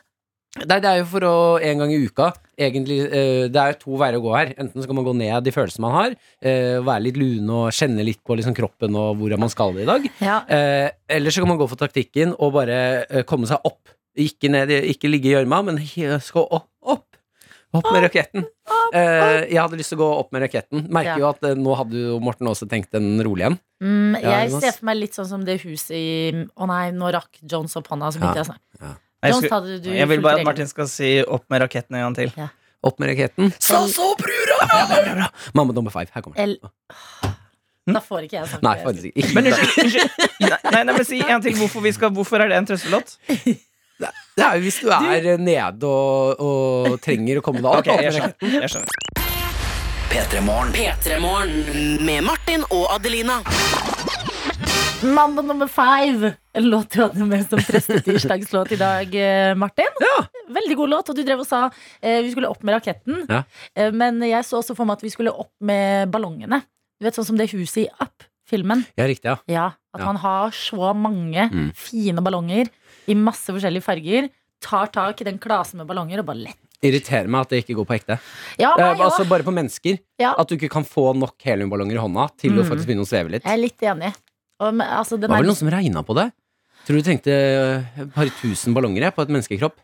Nei, 0.63 0.79
det 0.79 0.87
er 0.87 1.01
jo 1.01 1.07
for 1.11 1.27
å 1.27 1.37
en 1.67 1.81
gang 1.83 1.91
i 1.91 1.97
uka 2.07 2.29
Egentlig, 2.55 3.01
eh, 3.09 3.47
Det 3.51 3.59
er 3.59 3.73
jo 3.73 3.79
to 3.81 3.97
veier 3.99 4.21
å 4.21 4.23
gå 4.23 4.35
her. 4.37 4.53
Enten 4.63 4.79
så 4.79 4.87
kan 4.87 4.95
man 4.95 5.07
gå 5.07 5.15
ned 5.19 5.43
de 5.43 5.51
følelsene 5.51 5.83
man 5.83 5.97
har, 5.97 6.13
eh, 6.41 6.79
være 6.79 7.03
litt 7.03 7.19
lune 7.19 7.51
og 7.51 7.73
kjenne 7.75 8.05
litt 8.07 8.23
på 8.23 8.37
liksom 8.39 8.55
kroppen 8.55 8.95
og 8.95 9.19
hvor 9.19 9.35
man 9.37 9.51
skal 9.51 9.75
i 9.75 9.89
dag. 9.89 10.07
Ja. 10.23 10.45
Eh, 10.47 10.91
eller 11.11 11.35
så 11.35 11.43
kan 11.43 11.51
man 11.51 11.59
gå 11.59 11.67
for 11.69 11.81
taktikken 11.81 12.37
og 12.39 12.55
bare 12.55 13.25
komme 13.27 13.51
seg 13.51 13.59
opp. 13.67 13.91
Ikke, 14.15 14.49
ned, 14.49 14.71
ikke 14.71 15.11
ligge 15.11 15.27
i 15.27 15.35
gjørma, 15.35 15.65
men 15.67 15.83
gå 15.83 16.21
skal 16.23 16.47
opp. 16.47 16.71
Opp, 17.75 17.91
med 17.91 18.05
raketten. 18.05 18.47
Jeg 18.95 19.59
hadde 19.59 19.75
lyst 19.81 19.91
til 19.91 19.99
å 19.99 20.05
gå 20.05 20.11
opp 20.21 20.31
med 20.31 20.45
raketten. 20.47 20.87
Merker 20.95 21.19
jo 21.19 21.31
at 21.33 21.41
nå 21.59 21.75
hadde 21.75 21.99
jo 21.99 22.21
Morten 22.23 22.47
også 22.47 22.69
tenkt 22.71 22.95
den 22.95 23.19
rolig 23.27 23.49
igjen. 23.49 23.59
Mm, 23.83 24.23
jeg 24.23 24.53
ser 24.55 24.77
for 24.79 24.87
meg 24.87 25.01
litt 25.01 25.19
sånn 25.19 25.27
som 25.27 25.43
det 25.45 25.59
huset 25.65 25.91
i 25.99 26.31
Å 26.31 26.69
nei, 26.71 26.93
nå 26.95 27.11
rakk 27.11 27.43
Jones 27.43 27.75
opp 27.75 27.91
hånda. 27.91 28.13
Så 28.15 28.23
begynte 28.23 28.45
jeg. 28.45 28.55
Jeg, 28.79 28.95
Jones 29.33 29.45
skulle, 29.45 29.55
hadde 29.55 29.79
du 29.85 29.91
jeg 29.95 30.09
vil 30.11 30.21
bare 30.25 30.41
at. 30.43 30.45
Martin 30.49 30.69
skal 30.69 30.89
si 30.91 31.15
opp 31.25 31.45
med 31.51 31.65
raketten 31.65 31.97
en 31.97 32.05
gang 32.09 32.17
til. 32.19 32.33
Opp 32.85 32.99
med 33.01 33.09
raketten. 33.15 33.53
Salsa 33.65 34.03
og 34.11 34.19
brura! 34.21 34.59
Ja, 34.61 34.67
bra, 34.91 34.99
bra, 35.05 35.15
bra. 35.23 35.29
Mamma 35.57 35.73
nummer 35.73 35.91
five. 35.95 36.11
Her 36.15 36.21
kommer 36.27 36.37
den. 36.37 36.59
Da 37.95 38.01
får 38.01 38.25
ikke 38.25 38.39
jeg 38.39 38.49
sagt 38.49 38.63
Nei, 38.65 38.75
det. 38.79 38.85
faktisk 38.87 39.07
ikke. 39.13 39.33
Men 39.37 39.47
unnskyld, 39.51 39.85
unnskyld. 39.85 40.11
Nei, 40.41 40.59
nei, 40.73 40.83
nei, 40.89 40.95
men 40.97 41.05
si 41.05 41.19
en 41.21 41.43
ting. 41.45 41.57
Hvorfor, 41.61 41.85
vi 41.85 41.93
skal, 41.93 42.13
hvorfor 42.17 42.41
er 42.41 42.49
det 42.53 42.57
en 42.57 42.69
trøstelåt? 42.71 43.17
Det 44.35 44.43
er 44.43 44.57
jo 44.57 44.65
hvis 44.65 44.79
du 44.83 44.89
er 44.91 45.37
nede 45.39 45.87
og, 45.87 46.41
og 46.41 46.97
trenger 47.05 47.39
å 47.39 47.45
komme 47.45 47.61
deg 47.61 47.69
opp. 47.71 47.87
Jeg 47.93 48.17
skjønner. 48.17 48.35
Jeg 48.65 48.73
skjønner. 48.73 48.89
P3 50.15 50.41
Morgen. 51.21 51.53
Med 52.05 52.25
Martin 52.25 52.65
og 52.71 52.89
Adelina. 52.97 53.41
Mandag 55.05 55.45
nummer 55.45 55.67
five. 55.67 56.33
En 56.53 56.71
låt 56.71 56.91
du 56.91 57.01
hadde 57.03 57.25
med 57.27 57.43
som 57.49 57.59
prestetirsdagslåt 57.59 58.73
i 58.73 58.77
dag, 58.81 59.15
eh, 59.15 59.55
Martin. 59.59 59.91
Ja. 60.01 60.25
Veldig 60.55 60.77
god 60.79 60.89
låt. 60.93 61.09
Og 61.11 61.17
du 61.19 61.23
drev 61.27 61.43
og 61.43 61.49
sa 61.49 61.65
eh, 62.01 62.21
vi 62.25 62.31
skulle 62.33 62.49
opp 62.49 62.63
med 62.65 62.77
raketten. 62.79 63.25
Ja. 63.29 63.43
Eh, 63.77 63.91
men 63.93 64.23
jeg 64.25 64.45
så 64.47 64.61
også 64.63 64.77
for 64.79 64.87
meg 64.89 64.97
at 65.01 65.05
vi 65.05 65.11
skulle 65.13 65.35
opp 65.35 65.51
med 65.61 66.09
ballongene. 66.15 66.63
Du 67.01 67.05
vet 67.09 67.17
Sånn 67.19 67.27
som 67.27 67.37
det 67.41 67.51
huset 67.53 67.85
i 67.85 67.89
Up-filmen. 68.01 68.87
Ja, 68.97 69.09
riktig, 69.11 69.29
ja. 69.29 69.37
Ja, 69.51 69.67
At 69.95 70.01
Ja. 70.01 70.07
man 70.07 70.17
har 70.17 70.51
så 70.51 70.95
mange 70.97 71.51
Mm. 71.51 71.73
fine 71.75 72.23
ballonger 72.25 72.67
i 73.07 73.15
masse 73.15 73.47
forskjellige 73.53 73.83
farger. 73.85 74.31
Tar 74.61 74.87
tak 74.87 75.21
i 75.21 75.25
den 75.25 75.39
klasen 75.39 75.77
med 75.79 75.87
ballonger 75.87 76.19
og 76.21 76.27
bare 76.27 76.37
lett. 76.49 76.59
Irriterer 76.83 77.29
meg 77.29 77.43
at 77.43 77.49
det 77.51 77.65
ikke 77.65 77.77
går 77.77 77.87
på 77.87 77.95
ekte. 78.01 78.19
Ja, 78.59 78.75
meg 78.77 78.97
òg. 78.99 79.05
altså 79.11 79.29
Bare 79.29 79.43
på 79.45 79.53
mennesker. 79.53 79.99
Ja. 80.19 80.35
At 80.39 80.49
du 80.49 80.57
ikke 80.57 80.71
kan 80.71 80.85
få 80.85 81.15
nok 81.17 81.35
heliumballonger 81.45 81.95
i 81.95 82.03
hånda 82.03 82.31
til 82.39 82.53
å 82.53 82.63
Mm. 82.65 82.69
faktisk 82.71 82.87
begynne 82.87 83.05
å 83.05 83.09
sveve 83.09 83.31
litt. 83.31 83.45
Jeg 83.45 83.53
er 83.53 83.63
litt 83.63 83.79
enig. 83.81 84.15
Og, 84.65 84.75
men, 84.75 84.87
altså, 84.89 85.17
Det 85.19 85.27
den 85.29 85.31
var 85.35 85.41
er 85.41 85.45
vel 85.45 85.53
noen 85.53 85.61
som 85.63 85.73
regna 85.75 86.03
på 86.09 86.17
det? 86.19 86.29
Tror 86.85 86.99
du 87.01 87.05
trengte 87.07 87.33
eh, 87.33 88.01
et 88.05 88.11
par 88.15 88.29
tusen 88.43 88.75
ballonger 88.77 89.07
jeg, 89.07 89.15
på 89.17 89.23
et 89.25 89.31
menneskekropp? 89.33 89.77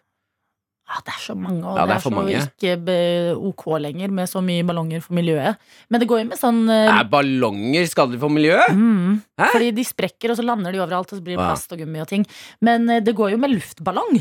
Ah, 0.91 0.99
det 1.07 1.13
er 1.15 1.21
så 1.23 1.37
mange, 1.39 1.61
og 1.63 1.77
Ja, 1.79 1.85
det, 1.87 1.95
er, 1.95 2.01
for 2.03 2.11
så 2.11 2.17
mange. 2.17 2.39
ikke 2.51 2.73
be- 2.83 3.35
ok 3.47 3.63
lenger 3.79 4.11
med 4.11 4.27
så 4.27 4.41
mye 4.43 4.65
ballonger 4.67 5.01
for 5.05 5.15
miljøet. 5.15 5.61
Men 5.89 6.03
det 6.03 6.09
går 6.11 6.19
jo 6.25 6.29
med 6.33 6.41
sånn 6.41 6.59
eh, 6.67 6.91
Er 6.91 7.07
ballonger 7.13 7.87
skadelig 7.87 8.19
for 8.25 8.33
miljøet? 8.35 8.75
mm, 8.75 9.13
Hæ? 9.39 9.47
Fordi 9.55 9.69
de 9.77 9.85
sprekker, 9.87 10.33
og 10.35 10.41
så 10.41 10.43
lander 10.49 10.75
de 10.75 10.83
overalt, 10.83 11.13
og 11.15 11.21
så 11.21 11.23
blir 11.23 11.37
det 11.37 11.45
Ja. 11.45 11.53
plast 11.53 11.71
og 11.77 11.79
gummi 11.79 12.03
og 12.03 12.09
ting. 12.11 12.27
Men 12.61 12.91
eh, 12.91 12.99
det 13.07 13.15
går 13.15 13.37
jo 13.37 13.39
med 13.39 13.55
luftballong. 13.55 14.19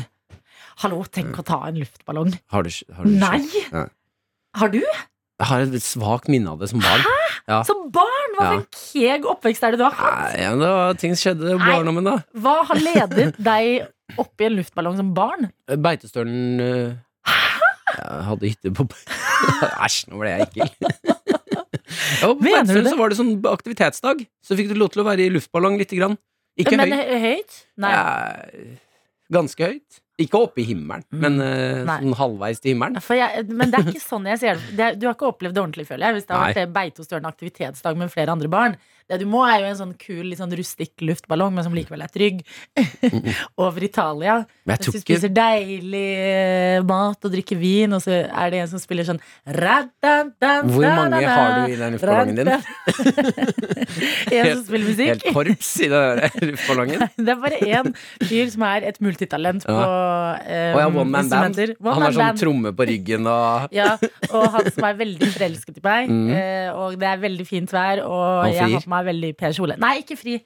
Hallo, 0.84 1.02
tenk 1.10 1.36
å 1.42 1.44
ta 1.44 1.58
en 1.68 1.76
luftballong. 1.82 2.30
Har 2.54 2.62
du, 2.62 2.70
har 2.94 3.04
du 3.04 3.10
Nei! 3.18 3.42
Ja. 3.74 3.88
Har 4.62 4.70
du? 4.72 4.80
Jeg 5.40 5.48
har 5.48 5.62
et 5.64 5.84
svakt 5.84 6.28
minne 6.28 6.52
av 6.52 6.60
det 6.60 6.68
som 6.68 6.82
barn. 6.84 7.04
Ja. 7.48 7.62
Som 7.64 7.86
barn! 7.94 8.34
Hva 8.36 8.44
for 8.44 8.58
en 8.58 8.66
keeg 8.76 9.24
oppvekst 9.28 9.64
er 9.64 9.72
det 9.74 9.80
du 9.80 9.86
har 9.86 9.94
hatt? 9.96 10.34
Nei, 10.36 10.48
det 10.60 10.68
var 10.68 10.98
ting 11.00 11.14
som 11.14 11.22
skjedde 11.22 11.54
i 11.54 11.60
barndommen, 11.60 12.04
da. 12.04 12.16
Hva 12.44 12.58
har 12.68 12.80
ledet 12.80 13.38
deg 13.50 14.18
oppi 14.20 14.48
en 14.50 14.58
luftballong 14.58 14.98
som 15.00 15.14
barn? 15.16 15.48
Beitestølen 15.70 16.60
eh, 16.64 16.98
Jeg 17.96 18.26
hadde 18.28 18.50
hytte 18.52 18.74
på 18.76 18.86
Æsj, 19.86 20.02
nå 20.10 20.20
ble 20.20 20.34
jeg 20.34 20.48
ekkel. 20.50 20.74
Ja, 22.20 22.28
på 22.28 22.36
Beitestølen 22.42 22.90
så 22.92 22.98
var 22.98 23.10
det 23.10 23.16
sånn 23.18 23.32
aktivitetsdag. 23.48 24.20
Så 24.44 24.56
fikk 24.58 24.68
du 24.70 24.76
lov 24.78 24.92
til 24.94 25.02
å 25.02 25.06
være 25.06 25.24
i 25.24 25.32
luftballong 25.32 25.78
lite 25.80 25.96
grann. 25.98 26.14
Ikke 26.60 26.76
Men 26.78 26.92
høyt. 26.92 27.10
Høyt? 27.24 27.58
Nei. 27.80 27.90
Ja, 27.94 28.04
ganske 29.32 29.70
høyt. 29.72 30.00
Ikke 30.20 30.40
oppe 30.44 30.60
i 30.60 30.66
himmelen, 30.68 31.04
men 31.16 31.40
uh, 31.40 31.86
sånn 31.88 32.16
halvveis 32.18 32.60
til 32.60 32.74
himmelen. 32.74 33.00
Jeg, 33.16 33.44
men 33.48 33.72
det 33.72 33.80
er 33.80 33.90
ikke 33.94 34.02
sånn 34.02 34.28
jeg 34.28 34.40
ser 34.42 34.62
det. 34.76 34.92
du 35.00 35.06
har 35.08 35.16
ikke 35.16 35.30
opplevd 35.30 35.56
det 35.56 35.62
ordentlig, 35.62 35.86
føler 35.88 36.10
jeg. 36.10 36.18
Hvis 36.18 36.28
det 36.28 36.36
har 36.36 36.56
vært 36.56 36.74
Beitostølen 36.74 37.28
aktivitetsdag 37.30 38.00
med 38.00 38.12
flere 38.12 38.34
andre 38.36 38.50
barn. 38.52 38.76
Det 39.10 39.18
du 39.18 39.26
må, 39.26 39.42
er 39.42 39.64
jo 39.64 39.70
en 39.72 39.78
sånn 39.80 39.94
kul, 39.98 40.22
litt 40.30 40.38
sånn 40.38 40.52
rustikk 40.54 41.02
luftballong, 41.02 41.50
men 41.56 41.66
som 41.66 41.74
likevel 41.74 42.04
er 42.04 42.12
trygg. 42.14 42.44
Over 43.64 43.82
Italia. 43.82 44.36
Mens 44.68 44.86
du 44.86 44.98
spiser 45.00 45.32
deilig 45.34 46.04
eh, 46.20 46.78
mat 46.86 47.26
og 47.26 47.32
drikker 47.32 47.58
vin, 47.58 47.90
og 47.96 48.04
så 48.04 48.20
er 48.22 48.52
det 48.52 48.60
en 48.62 48.70
som 48.70 48.82
spiller 48.82 49.08
sånn 49.08 49.18
Hvor 49.50 50.86
mange 50.86 51.24
har 51.26 51.56
du 51.58 51.74
i 51.74 51.78
den 51.80 51.96
luftballongen 51.96 52.38
din? 52.38 52.52
En 54.30 54.46
som 54.54 54.62
spiller 54.68 54.86
musikk. 54.86 55.08
Helt 55.10 55.26
korps 55.34 55.72
i 55.82 55.88
den 55.90 56.22
luftballongen. 56.52 57.04
Det 57.18 57.34
er 57.34 57.40
bare 57.42 57.58
én 57.66 57.90
fyr 58.28 58.52
som 58.54 58.66
er 58.68 58.86
et 58.92 59.00
multitalent 59.02 59.66
på 59.66 59.74
um, 59.74 59.82
Og 59.82 60.80
ja, 60.84 60.86
one 60.86 61.04
man 61.10 61.30
band. 61.32 61.60
Han 61.82 62.06
har 62.06 62.16
sånn 62.16 62.40
tromme 62.40 62.74
på 62.76 62.86
ryggen 62.92 63.26
og 63.30 63.74
Ja, 63.74 63.96
og 64.30 64.46
han 64.54 64.70
som 64.70 64.86
er 64.86 64.98
veldig 65.00 65.32
forelsket 65.34 65.82
i 65.82 65.84
meg. 65.84 66.10
Mm. 66.10 66.30
eh, 66.36 66.68
og 66.76 66.98
det 67.00 67.08
er 67.10 67.20
veldig 67.22 67.46
fint 67.48 67.74
vær, 67.74 68.04
og 68.06 68.54
jeg 68.54 68.76
har 68.76 68.84
på 68.84 68.92
meg 68.92 68.99
veldig 69.06 69.32
pen 69.38 69.56
kjole. 69.56 69.76
Nei, 69.80 70.00
ikke 70.04 70.18
fri. 70.20 70.40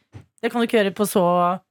Det 0.45 0.51
kan 0.53 0.61
du 0.61 0.67
ikke 0.67 0.77
gjøre 0.77 0.91
på 0.93 1.07
så 1.09 1.21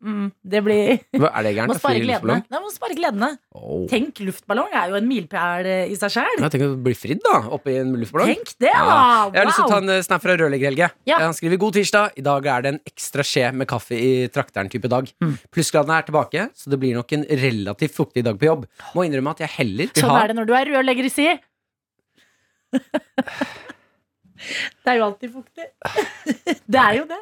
mm, 0.02 0.30
Det 0.50 0.60
blir 0.66 0.96
Hva 1.22 1.30
Er 1.38 1.46
det 1.46 1.52
gærent? 1.54 1.70
Må 1.70 1.76
spare 1.78 2.00
gledene. 2.02 2.16
luftballong? 2.16 2.40
Nei, 2.50 2.62
må 2.64 2.72
spare 2.74 2.96
gledene. 2.98 3.28
Oh. 3.54 3.84
Tenk, 3.92 4.22
luftballong 4.26 4.72
er 4.80 4.90
jo 4.90 4.98
en 4.98 5.06
milepæl 5.12 5.70
eh, 5.70 5.92
i 5.94 5.98
seg 6.00 6.16
sjøl. 6.16 6.42
Tenk 6.42 6.64
å 6.66 6.70
bli 6.88 6.96
fridd, 6.98 7.22
da. 7.22 7.36
Oppi 7.54 7.76
en 7.78 7.92
luftballong. 8.02 8.32
Tenk 8.34 8.56
det, 8.64 8.72
Ja. 8.72 8.82
da! 8.88 8.96
Jeg 9.30 9.38
har 9.44 9.50
lyst 9.52 9.60
til 9.62 9.68
å 9.68 9.74
ta 9.76 9.78
en 9.84 9.94
eh, 9.94 10.02
snap 10.08 10.26
fra 10.26 10.38
Rørlegger 10.42 10.72
Helge. 10.72 10.90
Ja. 11.06 11.20
Han 11.22 11.38
skriver 11.38 11.62
god 11.62 11.78
tirsdag. 11.78 12.18
I 12.18 12.26
dag 12.26 12.50
er 12.56 12.66
det 12.66 12.72
en 12.74 12.82
ekstra 12.90 13.28
skje 13.30 13.46
med 13.54 13.70
kaffe 13.70 13.94
i 13.94 14.10
trakteren-type 14.34 14.90
dag. 14.90 15.12
Mm. 15.22 15.36
Plussgradene 15.54 16.00
er 16.02 16.10
tilbake, 16.10 16.48
så 16.58 16.74
det 16.74 16.82
blir 16.82 16.98
nok 16.98 17.14
en 17.20 17.28
relativt 17.46 17.94
fuktig 18.00 18.26
dag 18.26 18.42
på 18.42 18.50
jobb. 18.50 18.66
Må 18.98 19.06
innrømme 19.06 19.36
at 19.38 19.46
jeg 19.46 19.54
heller 19.60 19.94
vil 19.94 20.02
Sånn 20.02 20.18
er 20.18 20.34
det 20.34 20.40
når 20.42 20.50
du 20.50 20.56
er 20.58 20.74
rørlegger, 20.74 21.14
si. 21.14 21.30
Det 24.84 24.94
er 24.94 25.00
jo 25.00 25.06
alltid 25.10 25.34
fuktig. 25.34 25.68
Det 26.74 26.80
er 26.82 26.98
jo 27.00 27.06
det. 27.10 27.20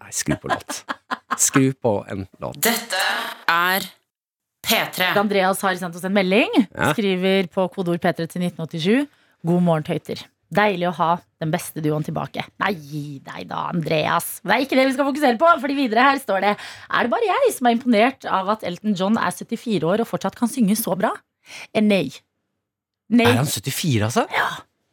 Nei, 0.00 0.10
skru 0.16 0.36
på 0.40 0.50
låt. 0.50 0.82
Skru 1.40 1.70
på 1.76 1.94
en 2.10 2.26
låt. 2.42 2.58
Dette 2.64 3.00
er 3.52 3.86
P3. 4.66 5.12
Andreas 5.20 5.62
har 5.64 5.78
sendt 5.80 5.96
oss 5.96 6.04
en 6.08 6.14
melding. 6.16 6.52
Ja. 6.74 6.90
Skriver 6.94 7.48
på 7.52 7.66
kodeord 7.74 8.02
P3 8.02 8.26
til 8.26 8.44
1987. 8.48 9.08
God 9.46 9.64
morgen, 9.64 9.86
tøyter. 9.86 10.22
Deilig 10.50 10.88
å 10.88 10.94
ha 10.98 11.10
den 11.38 11.52
beste 11.52 11.78
duoen 11.84 12.02
tilbake. 12.02 12.42
Nei, 12.60 12.72
gi 12.74 13.02
deg 13.22 13.44
da, 13.52 13.68
Andreas. 13.70 14.40
Det 14.42 14.50
er 14.56 14.64
ikke 14.64 14.78
det 14.80 14.86
vi 14.88 14.94
skal 14.96 15.06
fokusere 15.06 15.38
på, 15.38 15.50
fordi 15.62 15.76
videre 15.78 16.06
her 16.08 16.18
står 16.18 16.42
det 16.42 16.54
Er 16.58 17.06
det 17.06 17.12
bare 17.12 17.28
jeg 17.28 17.52
som 17.54 17.68
er 17.70 17.76
imponert 17.76 18.26
av 18.26 18.50
at 18.56 18.64
Elton 18.66 18.96
John 18.98 19.20
er 19.20 19.30
74 19.36 19.86
år 19.86 20.02
og 20.02 20.10
fortsatt 20.10 20.38
kan 20.38 20.50
synge 20.50 20.74
så 20.80 20.96
bra? 20.98 21.12
Eh, 21.70 21.84
nei. 21.84 22.08
Nei, 23.14 23.28
Er 23.30 23.38
han 23.38 23.46
74, 23.46 24.02
altså? 24.08 24.26
Ja. 24.34 24.48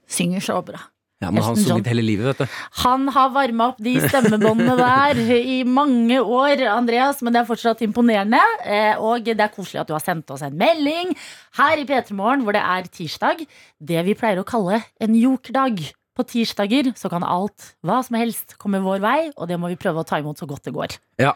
synger 0.07 0.45
så 0.45 0.61
bra. 0.65 0.79
Ja, 1.17 1.31
men 1.31 1.41
han 1.41 1.55
har 1.55 1.63
sunget 1.63 1.87
hele 1.89 2.03
livet, 2.05 2.27
vet 2.29 2.43
du. 2.43 2.57
Han 2.83 3.07
har 3.09 3.31
varma 3.33 3.71
opp 3.71 3.79
de 3.81 3.95
stemmebåndene 4.03 4.75
der 4.77 5.21
i 5.33 5.63
mange 5.65 6.19
år, 6.21 6.61
Andreas, 6.69 7.23
men 7.25 7.33
det 7.33 7.41
er 7.41 7.47
fortsatt 7.47 7.81
imponerende. 7.81 8.41
Eh, 8.61 8.93
Og 9.01 9.25
det 9.25 9.41
er 9.41 9.53
koselig 9.53 9.81
at 9.81 9.89
du 9.89 9.95
har 9.95 10.03
sendt 10.03 10.29
oss 10.29 10.43
en 10.45 10.53
melding 10.57 11.15
her 11.57 11.81
i 11.81 11.87
P3 11.89 12.13
Morgen, 12.13 12.45
hvor 12.45 12.53
det 12.53 12.61
er 12.61 12.85
tirsdag. 12.93 13.41
Det 13.81 14.03
vi 14.05 14.13
pleier 14.13 14.43
å 14.43 14.45
kalle 14.45 14.83
en 15.01 15.17
jokerdag. 15.17 15.81
På 16.17 16.25
tirsdager 16.25 16.91
så 16.97 17.09
kan 17.13 17.25
alt, 17.25 17.73
hva 17.85 17.97
som 18.05 18.17
helst, 18.17 18.53
komme 18.61 18.81
vår 18.85 19.01
vei, 19.01 19.19
og 19.37 19.49
det 19.49 19.57
må 19.57 19.73
vi 19.73 19.77
prøve 19.81 20.01
å 20.01 20.07
ta 20.07 20.21
imot 20.21 20.37
så 20.37 20.45
godt 20.49 20.69
det 20.69 20.73
går. 20.77 20.97
Ja. 21.21 21.33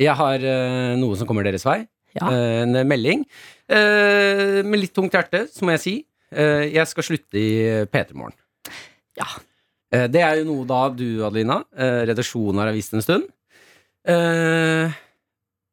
Jeg 0.00 0.16
har 0.16 0.40
uh, 0.44 0.92
noe 1.00 1.16
som 1.16 1.28
kommer 1.28 1.44
deres 1.44 1.64
vei. 1.68 1.82
Ja. 2.16 2.28
Uh, 2.28 2.62
en 2.64 2.80
melding. 2.88 3.24
Uh, 3.72 4.60
med 4.64 4.84
litt 4.84 4.96
tungt 4.96 5.12
hjerte, 5.16 5.46
så 5.52 5.64
må 5.64 5.76
jeg 5.76 5.84
si. 5.84 5.98
Jeg 6.32 6.88
skal 6.88 7.04
slutte 7.04 7.36
i 7.36 7.50
P3 7.92 8.16
Morgen. 8.16 8.32
Ja. 9.18 9.28
Eh, 9.92 10.08
det 10.10 10.22
er 10.24 10.40
jo 10.40 10.48
noe 10.48 10.66
da 10.68 10.82
du, 10.94 11.06
Adelina, 11.26 11.60
eh, 11.76 12.02
redaksjonen 12.08 12.62
har 12.62 12.72
visst 12.74 12.94
en 12.96 13.04
stund. 13.04 13.28
Eh, 14.08 14.94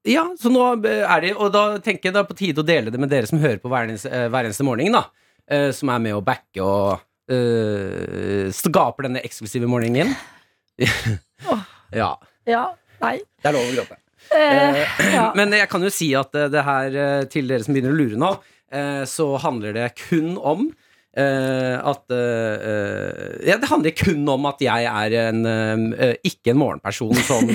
ja, 0.09 0.25
så 0.39 0.51
nå 0.53 0.61
er 0.85 1.21
det 1.23 1.31
Og 1.33 1.49
da 1.51 1.63
tenker 1.81 2.07
jeg 2.07 2.13
det 2.13 2.21
er 2.21 2.27
på 2.29 2.35
tide 2.37 2.61
å 2.61 2.65
dele 2.67 2.91
det 2.93 2.99
med 3.01 3.09
dere 3.09 3.25
som 3.25 3.41
hører 3.41 3.57
på 3.57 3.71
hver 3.71 3.87
eneste, 3.87 4.11
hver 4.29 4.45
eneste 4.45 4.65
morgen, 4.67 4.93
da. 4.95 5.07
Eh, 5.49 5.71
som 5.75 5.89
er 5.89 6.03
med 6.03 6.13
å 6.13 6.21
backe 6.21 6.61
og 6.61 6.99
eh, 7.31 8.51
skaper 8.53 9.07
denne 9.09 9.23
eksklusive 9.25 9.69
morgenen. 9.69 10.13
Ja. 11.89 12.11
Ja, 12.45 12.67
nei. 13.01 13.15
Det 13.41 13.49
er 13.49 13.55
lov 13.55 13.63
å 13.65 13.71
gråte. 13.73 13.95
Eh, 14.35 14.75
ja. 15.15 15.23
Men 15.39 15.55
jeg 15.57 15.65
kan 15.71 15.81
jo 15.81 15.89
si 15.89 16.11
at 16.13 16.35
det 16.53 16.61
her, 16.67 16.97
til 17.33 17.49
dere 17.49 17.65
som 17.65 17.73
begynner 17.73 17.95
å 17.95 17.97
lure 17.97 18.19
nå, 18.21 18.29
så 19.09 19.25
handler 19.41 19.73
det 19.73 19.87
kun 19.97 20.35
om 20.37 20.67
eh, 21.17 21.75
at 21.79 22.13
uh, 22.13 23.45
Ja, 23.47 23.57
det 23.61 23.69
handler 23.69 23.95
kun 23.97 24.23
om 24.29 24.47
at 24.49 24.61
jeg 24.63 24.87
er 24.89 25.15
en 25.29 25.45
uh, 25.45 26.13
ikke 26.25 26.53
en 26.53 26.59
morgenperson 26.61 27.15
sånn 27.27 27.53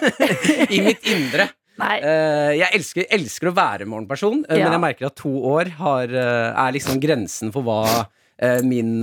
i 0.76 0.80
mitt 0.84 1.06
indre. 1.10 1.48
Jeg 1.82 2.68
elsker, 2.76 3.06
elsker 3.10 3.50
å 3.50 3.54
være 3.56 3.88
morgenperson, 3.88 4.44
Ja. 4.46 4.66
men 4.66 4.76
jeg 4.76 4.82
merker 4.84 5.08
at 5.08 5.16
to 5.18 5.32
år 5.50 5.72
har, 5.80 6.12
er 6.12 6.74
liksom 6.76 7.00
grensen 7.02 7.50
for 7.54 7.64
hva 7.66 8.04
min, 8.62 9.00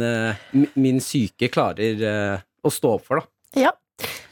min 0.79 1.01
syke 1.03 1.49
klarer 1.51 2.05
å 2.63 2.71
stå 2.71 2.93
opp 2.99 3.07
for, 3.09 3.19
da. 3.19 3.65
Ja. 3.65 3.73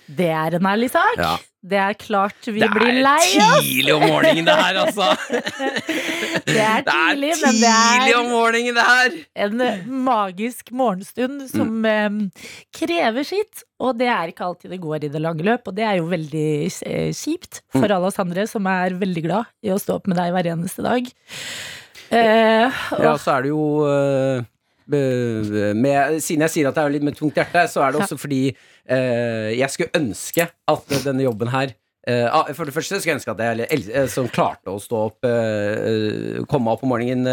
Det 0.08 0.30
er 0.32 0.56
en 0.56 0.70
ærlig 0.70 0.92
sak. 0.94 1.18
Ja. 1.20 1.34
Det 1.68 1.78
er 1.82 1.96
klart 2.00 2.46
vi 2.46 2.62
blir 2.62 3.00
lei 3.02 3.18
oss. 3.18 3.32
Det 3.34 3.44
er 3.44 3.64
tidlig 3.66 3.94
om 3.96 4.04
morgenen, 4.08 4.46
det 4.46 4.54
her, 4.56 4.78
altså. 4.86 5.08
Det 6.48 6.62
er 6.64 6.84
tidlig, 6.86 7.32
det 7.34 7.42
er 7.42 7.42
men 7.42 7.58
det 7.60 7.72
tidlig 7.72 8.14
er 8.14 8.20
om 8.22 8.28
morgenen, 8.32 8.78
det 8.78 8.86
her. 8.88 9.16
en 9.48 9.62
eh, 9.66 9.82
magisk 10.08 10.70
morgenstund 10.72 11.42
som 11.52 11.74
Mm. 11.82 11.88
eh, 11.90 12.46
krever 12.78 13.26
sitt. 13.28 13.64
Og 13.84 13.98
det 14.00 14.08
er 14.10 14.32
ikke 14.32 14.46
alltid 14.48 14.72
det 14.74 14.80
går 14.82 15.04
i 15.04 15.10
det 15.14 15.22
lange 15.22 15.44
løp, 15.46 15.68
og 15.68 15.76
det 15.78 15.84
er 15.86 15.98
jo 16.00 16.08
veldig 16.10 16.46
eh, 16.86 17.10
kjipt 17.14 17.62
Mm. 17.74 17.82
for 17.82 17.92
alle 17.98 18.08
oss 18.14 18.20
andre 18.24 18.48
som 18.48 18.66
er 18.68 18.96
veldig 18.98 19.24
glad 19.26 19.46
i 19.66 19.70
å 19.74 19.80
stå 19.82 19.98
opp 20.00 20.08
med 20.08 20.18
deg 20.18 20.32
hver 20.34 20.52
eneste 20.54 20.86
dag. 20.86 21.10
Eh, 22.12 22.72
Ja, 23.02 23.18
så 23.20 23.36
er 23.38 23.42
det 23.44 23.50
jo 23.52 23.84
øh, 23.86 24.44
med, 24.88 26.22
Siden 26.24 26.46
jeg 26.46 26.54
sier 26.54 26.70
at 26.70 26.76
det 26.78 26.84
er 26.86 26.94
litt 26.96 27.04
med 27.04 27.18
tungt 27.18 27.36
hjerte, 27.36 27.66
så 27.68 27.84
er 27.84 27.92
det 27.92 28.02
også 28.06 28.18
fordi 28.22 28.56
jeg 28.88 29.70
skulle 29.74 29.92
ønske 30.00 30.48
at 30.68 30.96
denne 31.04 31.24
jobben 31.26 31.50
her 31.52 31.74
øh, 32.08 32.28
ah, 32.32 32.54
For 32.56 32.64
det 32.66 32.74
første 32.74 33.00
skulle 33.02 33.14
jeg 33.16 33.20
ønske 33.20 33.34
at 33.36 33.42
jeg 33.44 33.68
el- 33.76 34.10
som 34.10 34.30
klarte 34.32 34.72
å 34.72 34.80
stå 34.80 35.02
opp 35.10 35.28
Komme 36.48 36.72
opp 36.72 36.84
om 36.88 36.94
morgenen 36.94 37.28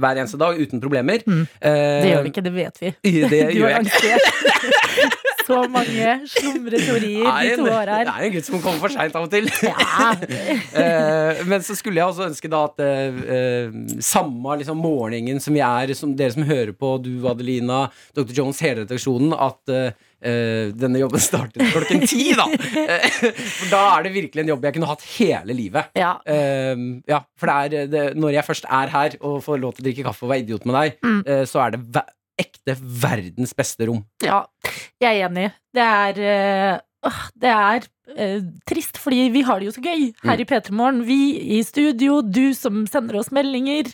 hver 0.00 0.16
eneste 0.22 0.38
dag 0.40 0.56
uten 0.60 0.80
problemer. 0.80 1.20
Mm. 1.26 1.42
Eh, 1.60 1.98
det 2.02 2.12
gjør 2.14 2.22
vi 2.24 2.32
ikke, 2.32 2.46
det 2.48 2.54
vet 2.56 2.80
vi. 2.80 2.94
Det 3.32 3.42
Du 3.56 3.62
har 3.66 3.76
jeg 3.76 3.84
ikke. 3.84 4.16
lansert 4.16 5.18
så 5.42 5.56
mange 5.68 6.12
slumreteorier 6.30 7.24
Det 7.26 7.48
de 7.50 7.56
to 7.58 7.64
en- 7.66 7.72
her. 7.74 8.04
Det 8.06 8.12
er 8.14 8.26
en 8.28 8.32
gutt 8.36 8.46
som 8.46 8.60
kommer 8.62 8.78
for 8.84 8.92
seint 8.94 9.16
av 9.18 9.24
og 9.26 9.32
til. 9.32 9.48
Ja. 9.66 10.12
Eh, 10.78 11.42
men 11.50 11.64
så 11.66 11.74
skulle 11.76 11.98
jeg 12.00 12.06
også 12.12 12.28
ønske 12.30 12.48
da 12.52 12.60
at 12.68 12.78
eh, 12.84 13.18
eh, 13.36 13.74
samme 14.06 14.54
liksom, 14.60 14.78
morgenen 14.78 15.40
som 15.42 15.54
vi 15.56 15.60
er, 15.66 15.92
som 15.98 16.14
dere 16.16 16.32
som 16.36 16.46
hører 16.48 16.72
på, 16.78 16.94
du 17.02 17.26
Adelina, 17.28 17.84
Dr. 18.16 18.30
Jones, 18.38 18.62
hele 18.64 18.84
redaksjonen, 18.86 19.34
at 19.34 19.74
eh, 19.74 19.90
eh, 19.90 19.92
denne 20.78 21.00
jobben 21.02 21.20
startet 21.28 21.66
klokken 21.72 22.06
ti, 22.06 22.30
da. 22.38 22.46
Eh, 22.86 23.06
for 23.34 23.72
da 23.72 23.82
er 23.98 24.06
det 24.06 24.12
virkelig 24.14 24.44
en 24.44 24.52
jobb 24.54 24.64
jeg 24.68 24.76
kunne 24.78 24.90
hatt 24.92 25.04
hele 25.18 25.56
livet. 25.58 25.90
Ja. 25.98 26.14
Uh, 26.26 27.02
ja, 27.08 27.20
for 27.38 27.50
det 27.50 27.82
er 27.82 27.92
det, 27.92 28.04
Når 28.16 28.36
jeg 28.38 28.44
først 28.46 28.66
er 28.70 28.92
her 28.94 29.16
og 29.20 29.40
får 29.44 29.60
lov 29.62 29.74
til 29.76 29.82
å 29.84 29.88
drikke 29.90 30.06
kaffe 30.08 30.26
og 30.26 30.30
være 30.34 30.44
idiot 30.46 30.66
med 30.68 30.78
deg, 30.78 30.98
Mm. 31.02 31.22
uh, 31.26 31.42
så 31.48 31.66
er 31.66 31.76
det 31.76 32.04
ekte 32.42 32.74
verdens 32.80 33.52
beste 33.54 33.86
rom. 33.86 34.00
Ja, 34.24 34.44
jeg 35.02 35.20
er 35.20 35.28
enig. 35.28 35.50
Det 35.74 35.84
er 35.84 36.18
eh, 36.24 36.72
åh, 36.78 36.80
Det 37.42 37.50
er 37.50 37.82
eh, 38.14 38.42
trist, 38.68 38.98
fordi 39.02 39.24
vi 39.34 39.40
har 39.42 39.58
det 39.58 39.66
jo 39.66 39.72
så 39.74 39.82
gøy 39.82 40.04
her 40.22 40.38
i 40.38 40.44
P3 40.46 40.70
Morgen. 40.78 41.00
Vi 41.08 41.16
i 41.56 41.58
studio, 41.66 42.20
du 42.22 42.52
som 42.54 42.84
sender 42.86 43.18
oss 43.18 43.32
meldinger. 43.34 43.88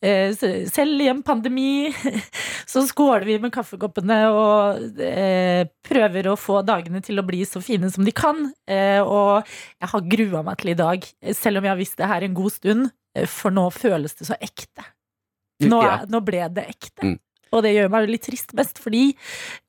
Eh, 0.00 0.32
selv 0.72 1.02
i 1.04 1.08
en 1.12 1.20
pandemi 1.26 1.90
så 2.72 2.80
skåler 2.88 3.26
vi 3.28 3.36
med 3.42 3.52
kaffekoppene 3.52 4.18
og 4.32 5.00
eh, 5.04 5.66
prøver 5.84 6.30
å 6.32 6.36
få 6.40 6.62
dagene 6.64 7.02
til 7.04 7.20
å 7.20 7.26
bli 7.28 7.42
så 7.48 7.60
fine 7.64 7.90
som 7.92 8.08
de 8.08 8.14
kan. 8.16 8.40
Eh, 8.64 9.02
og 9.04 9.44
jeg 9.82 9.92
har 9.92 10.08
grua 10.16 10.42
meg 10.48 10.56
til 10.62 10.72
i 10.72 10.78
dag, 10.80 11.04
selv 11.36 11.60
om 11.60 11.68
jeg 11.68 11.74
har 11.74 11.82
visst 11.82 12.00
det 12.00 12.08
her 12.14 12.24
en 12.24 12.38
god 12.40 12.56
stund. 12.56 12.88
eh, 13.16 13.28
For 13.28 13.52
nå 13.52 13.66
føles 13.76 14.16
det 14.16 14.30
så 14.30 14.38
ekte. 14.40 14.88
Nå, 15.68 15.82
Ja. 15.84 16.00
nå 16.08 16.24
ble 16.24 16.48
det 16.56 16.66
ekte. 16.72 17.04
Mm. 17.04 17.18
Og 17.52 17.62
det 17.64 17.76
gjør 17.76 17.92
meg 17.92 18.08
litt 18.10 18.24
trist 18.26 18.56
mest 18.58 18.80
fordi 18.82 19.10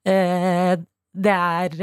eh, 0.07 0.73
det 1.17 1.35
er 1.35 1.77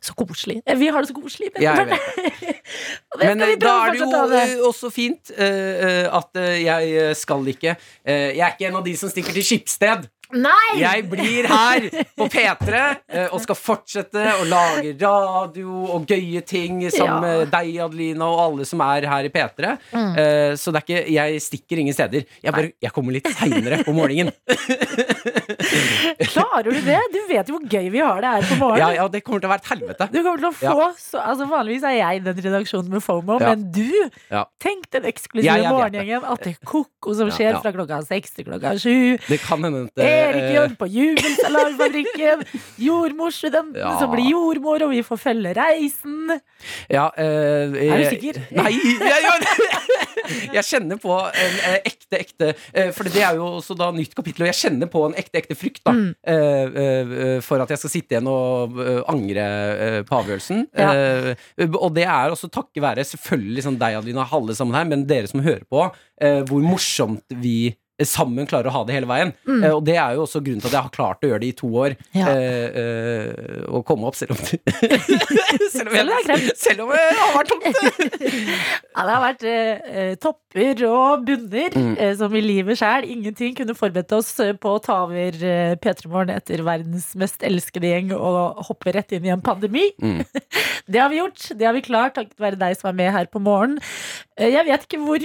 så 0.00 0.14
koselig. 0.18 0.60
Eh, 0.66 0.78
Vi 0.78 0.86
har 0.88 1.00
det 1.00 1.08
så 1.08 1.16
koselig. 1.16 1.50
Jeg 1.60 1.76
Men- 1.76 1.88
det 3.20 3.26
Men 3.26 3.38
vi 3.46 3.52
eh, 3.52 3.58
da 3.60 3.74
er 3.86 3.92
det 3.92 4.00
jo 4.00 4.10
eh, 4.40 4.54
også 4.68 4.90
fint 4.94 5.32
eh, 5.36 6.06
at 6.10 6.40
jeg 6.60 7.16
skal 7.16 7.46
ikke 7.48 7.76
uh, 7.76 8.12
Jeg 8.12 8.40
er 8.40 8.54
ikke 8.54 8.68
en 8.70 8.76
av 8.80 8.84
de 8.86 8.96
som 8.96 9.10
stikker 9.10 9.32
til 9.36 9.44
Skipsted 9.44 10.08
Nei! 10.32 10.78
Jeg 10.80 11.04
blir 11.10 11.46
her 11.50 11.86
på 12.18 12.26
P3 12.30 12.80
eh, 13.08 13.26
og 13.34 13.40
skal 13.42 13.56
fortsette 13.58 14.22
å 14.38 14.44
lage 14.48 14.92
radio 15.00 15.84
og 15.96 16.06
gøye 16.10 16.42
ting 16.46 16.82
sammen 16.90 17.00
Ja. 17.10 17.20
med 17.20 17.50
deg, 17.50 17.70
Adelina, 17.82 18.28
og 18.30 18.40
alle 18.44 18.66
som 18.68 18.80
er 18.84 19.06
her 19.10 19.26
i 19.26 19.32
P3. 19.34 19.72
Mm. 19.92 20.12
Eh, 20.18 20.54
Så 20.60 20.70
det 20.72 20.82
er 20.82 20.86
ikke, 20.86 21.02
jeg 21.14 21.40
stikker 21.42 21.78
ingen 21.82 21.94
steder. 21.96 22.24
Jeg, 22.42 22.52
bare, 22.54 22.70
jeg 22.82 22.92
kommer 22.92 23.12
litt 23.16 23.26
seinere 23.34 23.80
om 23.90 23.96
morgenen. 23.98 24.30
Klarer 26.30 26.70
du 26.70 26.80
det? 26.84 26.98
Du 27.14 27.18
vet 27.30 27.48
jo 27.50 27.56
hvor 27.58 27.66
gøy 27.70 27.88
vi 27.92 28.00
har 28.02 28.20
det 28.22 28.30
her 28.36 28.46
på 28.50 28.58
morgenen. 28.60 28.80
Ja, 28.94 29.02
ja, 29.02 29.08
det 29.10 29.22
kommer 29.26 29.42
til 29.42 29.48
å 29.50 29.52
være 29.54 29.64
et 29.64 29.70
helvete. 29.72 30.08
Du 30.12 30.20
kommer 30.22 30.42
til 30.44 30.50
å 30.50 30.54
få 30.60 30.88
så, 31.00 31.22
altså 31.24 31.46
Vanligvis 31.50 31.84
er 31.88 31.96
jeg 31.98 32.22
den 32.26 32.40
redaksjonen 32.44 32.90
med 32.94 33.02
FOMO, 33.04 33.38
Ja. 33.40 33.50
men 33.54 33.66
du 33.72 34.10
Ja. 34.30 34.44
Tenk 34.62 34.86
den 34.92 35.04
eksklusive 35.10 35.44
Ja, 35.62 35.70
morgengjengen. 35.72 36.24
At 36.24 36.44
det 36.44 36.54
er 36.56 36.64
koko 36.66 37.14
som 37.16 37.30
skjer 37.34 37.52
ja. 37.56 37.60
fra 37.62 37.72
klokka 37.74 38.00
seks 38.06 38.30
til 38.36 38.44
klokka 38.46 38.74
sju. 38.78 39.16
Det 39.26 39.40
kan 39.42 39.62
hende 39.64 39.86
at 39.88 39.94
Erik 40.20 40.48
eh, 40.60 40.74
på 40.80 40.86
Jubelsalarmfabrikken. 40.90 42.44
Jordmorstudenten 42.88 43.80
Ja. 43.80 43.98
som 44.00 44.10
blir 44.12 44.30
jordmor, 44.32 44.82
og 44.86 44.90
vi 44.92 45.02
får 45.06 45.18
følge 45.22 45.52
reisen. 45.56 46.40
Ja, 46.90 47.08
eh, 47.16 47.70
Er 47.70 47.70
du 47.72 48.04
eh, 48.04 48.10
sikker? 48.10 48.40
Nei, 48.56 48.72
jeg, 48.74 49.00
jeg, 49.00 50.50
jeg 50.58 50.64
kjenner 50.68 51.00
på 51.00 51.14
en 51.16 51.56
eh, 51.70 51.78
ekte, 51.88 52.18
ekte 52.20 52.50
For 52.96 53.08
det 53.08 53.22
er 53.24 53.38
jo 53.38 53.46
også 53.60 53.76
da 53.78 53.90
nytt 53.94 54.14
kapittel, 54.18 54.44
og 54.44 54.50
jeg 54.52 54.58
kjenner 54.60 54.90
på 54.92 55.04
en 55.08 55.16
ekte, 55.18 55.40
ekte 55.42 55.56
frykt 55.58 55.82
da 55.86 55.94
Mm. 56.00 57.42
for 57.44 57.60
at 57.64 57.70
jeg 57.72 57.80
skal 57.80 57.90
sitte 57.92 58.14
igjen 58.14 58.28
og 58.30 58.76
angre 59.10 59.44
på 60.08 60.16
avgjørelsen. 60.20 60.62
Ja. 60.78 61.34
Og 61.80 61.90
det 61.96 62.04
er 62.06 62.30
også 62.32 62.48
takket 62.52 62.82
være 62.84 63.04
selvfølgelig 63.08 63.64
sånn 63.66 63.78
deg, 63.80 63.96
Adelina, 63.98 64.26
alle 64.30 64.54
sammen 64.56 64.76
her, 64.78 64.86
men 64.90 65.04
dere 65.08 65.28
som 65.30 65.42
hører 65.44 65.64
på, 65.70 65.82
hvor 66.48 66.62
morsomt 66.64 67.24
vi 67.42 67.72
sammen 68.08 68.46
klarer 68.48 68.70
å 68.70 68.74
ha 68.78 68.84
det 68.88 68.94
hele 68.96 69.08
veien. 69.10 69.32
Mm. 69.48 69.64
Eh, 69.64 69.74
og 69.76 69.84
det 69.86 69.96
er 70.00 70.14
jo 70.16 70.24
også 70.26 70.40
grunnen 70.44 70.60
til 70.62 70.70
at 70.70 70.76
jeg 70.78 70.86
har 70.86 70.94
klart 70.94 71.24
å 71.26 71.30
gjøre 71.32 71.42
det 71.44 71.50
i 71.52 71.56
to 71.60 71.70
år. 71.82 71.96
Ja. 72.16 72.28
Eh, 72.32 72.80
eh, 72.80 73.64
og 73.70 73.84
komme 73.88 74.08
opp 74.10 74.16
selv 74.18 74.36
om 74.36 74.40
det 74.50 74.60
Selv 75.70 75.88
om 75.90 75.96
jeg, 75.96 76.54
selv 76.58 76.84
om 76.86 76.92
det 76.94 77.02
har 77.20 77.34
vært 77.36 77.52
tungt. 77.54 77.66
Ja, 78.90 79.04
det 79.06 79.12
har 79.14 79.22
vært 79.22 79.44
eh, 79.48 79.90
eh, 80.00 80.14
topper 80.20 80.80
og 80.88 81.24
bunner, 81.28 81.76
Mm. 81.80 81.92
eh, 82.02 82.14
som 82.18 82.32
i 82.34 82.40
livet 82.42 82.78
sjæl. 82.80 83.04
Ingenting 83.08 83.54
kunne 83.56 83.74
forberedt 83.78 84.10
oss 84.16 84.32
på 84.60 84.72
å 84.74 84.80
ta 84.82 84.96
over 85.04 85.36
eh, 85.46 85.74
P3 85.80 86.08
Morgen 86.10 86.32
etter 86.34 86.62
verdens 86.66 87.12
mest 87.20 87.44
elskede 87.46 87.86
gjeng 87.92 88.10
og 88.16 88.58
hoppe 88.66 88.92
rett 88.96 89.12
inn 89.16 89.28
i 89.28 89.32
en 89.32 89.40
pandemi. 89.44 89.86
Mm. 90.02 90.24
Det 90.90 90.98
har 90.98 91.10
vi 91.12 91.20
gjort. 91.20 91.44
Det 91.54 91.66
har 91.68 91.76
vi 91.76 91.84
klart 91.86 92.16
takket 92.18 92.40
være 92.42 92.58
deg 92.58 92.74
som 92.80 92.90
er 92.90 92.96
med 92.98 93.12
her 93.14 93.28
på 93.30 93.38
morgen. 93.42 93.78
Eh, 94.36 94.50
Jeg 94.50 94.66
vet 94.66 94.86
ikke 94.88 95.00
hvor 95.04 95.22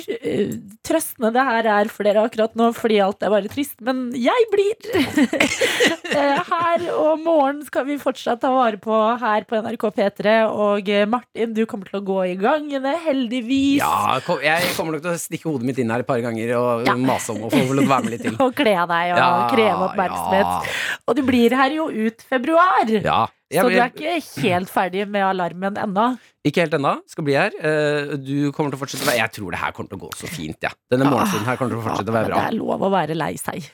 trøstende 0.86 1.32
det 1.36 1.46
her 1.50 1.70
er 1.80 1.90
for 1.92 2.06
dere 2.08 2.26
akkurat 2.30 2.54
nå, 2.60 2.64
fordi 2.73 2.97
alt 3.04 3.21
er 3.25 3.30
bare 3.34 3.49
trist, 3.51 3.75
men 3.86 4.08
jeg 4.17 4.49
blir. 4.54 4.75
Eh, 6.15 6.38
her 6.47 6.84
og 6.95 7.17
morgen 7.19 7.58
skal 7.65 7.84
vi 7.88 7.95
fortsatt 7.99 8.39
ta 8.39 8.47
vare 8.54 8.78
på 8.80 8.93
her 9.19 9.43
på 9.49 9.58
NRK 9.60 9.84
P3. 9.97 10.36
Og 10.47 10.88
eh, 10.93 11.04
Martin, 11.10 11.51
du 11.58 11.63
kommer 11.67 11.89
til 11.89 11.97
å 11.99 12.04
gå 12.08 12.17
i 12.30 12.36
gangene, 12.39 12.93
heldigvis. 13.04 13.82
Ja, 13.82 14.19
jeg 14.45 14.69
kommer 14.78 14.95
nok 14.95 15.04
til 15.04 15.12
å 15.12 15.19
stikke 15.19 15.49
hodet 15.49 15.67
mitt 15.67 15.82
inn 15.82 15.91
her 15.91 16.06
et 16.06 16.08
par 16.08 16.21
ganger 16.23 16.54
og 16.60 16.86
Ja. 16.88 16.95
mase 16.95 17.34
om 17.34 17.43
å 17.47 17.51
få 17.51 17.60
lov 17.65 17.73
til 17.73 17.84
å 17.84 17.89
være 17.89 18.06
med 18.08 18.13
litt 18.15 18.23
til. 18.30 18.38
Og 18.45 18.54
kle 18.56 18.75
deg 18.93 19.12
og 19.15 19.19
Ja, 19.19 19.32
kreve 19.51 19.89
oppmerksomhet. 19.89 20.71
Og 21.10 21.17
du 21.19 21.23
blir 21.28 21.58
her 21.58 21.75
jo 21.75 21.89
ut 21.89 22.23
februar. 22.30 22.95
Ja. 23.01 23.25
Jeg, 23.54 23.62
så 23.62 23.70
du 23.70 23.76
er 23.78 23.92
ikke 23.94 24.42
helt 24.42 24.70
ferdig 24.74 25.04
med 25.08 25.22
alarmen 25.22 25.76
ennå. 25.78 26.06
ikke 26.50 26.64
helt 26.66 26.74
ennå. 26.80 26.96
Skal 27.12 27.24
bli 27.28 27.36
her. 27.38 27.54
Eh, 27.62 28.16
Du 28.18 28.52
kommer 28.52 28.74
til 28.74 28.80
å 28.80 28.82
fortsette 28.82 29.06
å 29.06 29.10
være 29.12 29.20
Jeg 29.22 29.32
tror 29.38 29.52
det 29.54 29.60
her 29.62 29.72
kommer 29.78 29.90
til 29.92 30.00
å 30.00 30.06
gå 30.08 30.10
så 30.18 30.30
fint, 30.32 30.58
ja. 30.66 30.72
Denne 30.92 31.06
morgenstunden 31.12 31.46
her 31.52 31.60
kommer 31.60 31.76
til 31.76 31.82
å 31.84 31.86
fortsette 31.86 32.10
å 32.10 32.16
være 32.18 32.32
bra. 32.32 32.42
det 32.42 32.54
er 32.56 32.58
lov 32.58 32.82
å 32.82 32.90
være 32.94 33.18
lei 33.18 33.36
seg. 33.38 33.68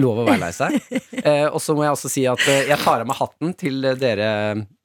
Lov 0.00 0.18
å 0.22 0.24
være 0.26 0.40
lei 0.46 0.52
seg. 0.56 0.78
Eh, 1.20 1.44
og 1.52 1.60
så 1.60 1.74
må 1.76 1.84
jeg 1.84 1.92
også 1.92 2.08
si 2.08 2.22
at 2.26 2.40
eh, 2.48 2.62
jeg 2.70 2.78
tar 2.80 3.02
av 3.02 3.06
meg 3.10 3.18
hatten 3.20 3.50
til 3.60 3.82
dere 4.00 4.30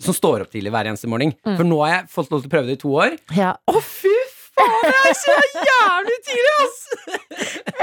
som 0.03 0.13
står 0.13 0.43
opp 0.43 0.51
tidlig 0.51 0.73
hver 0.75 0.89
eneste 0.91 1.07
morgen. 1.07 1.31
Mm. 1.47 1.55
For 1.55 1.63
nå 1.69 1.77
har 1.85 1.93
jeg 1.93 2.09
fått 2.11 2.33
lov 2.33 2.43
til 2.43 2.51
å 2.51 2.53
prøve 2.57 2.67
det 2.67 2.75
i 2.75 2.81
to 2.83 2.91
år. 2.91 3.15
Ja. 3.37 3.53
Å, 3.71 3.79
fy 3.79 4.11
faen! 4.59 4.83
Jeg 4.83 5.13
er 5.13 5.17
så 5.21 5.37
jævlig 5.71 6.19
tidlig, 6.27 6.53
ass! 6.65 6.77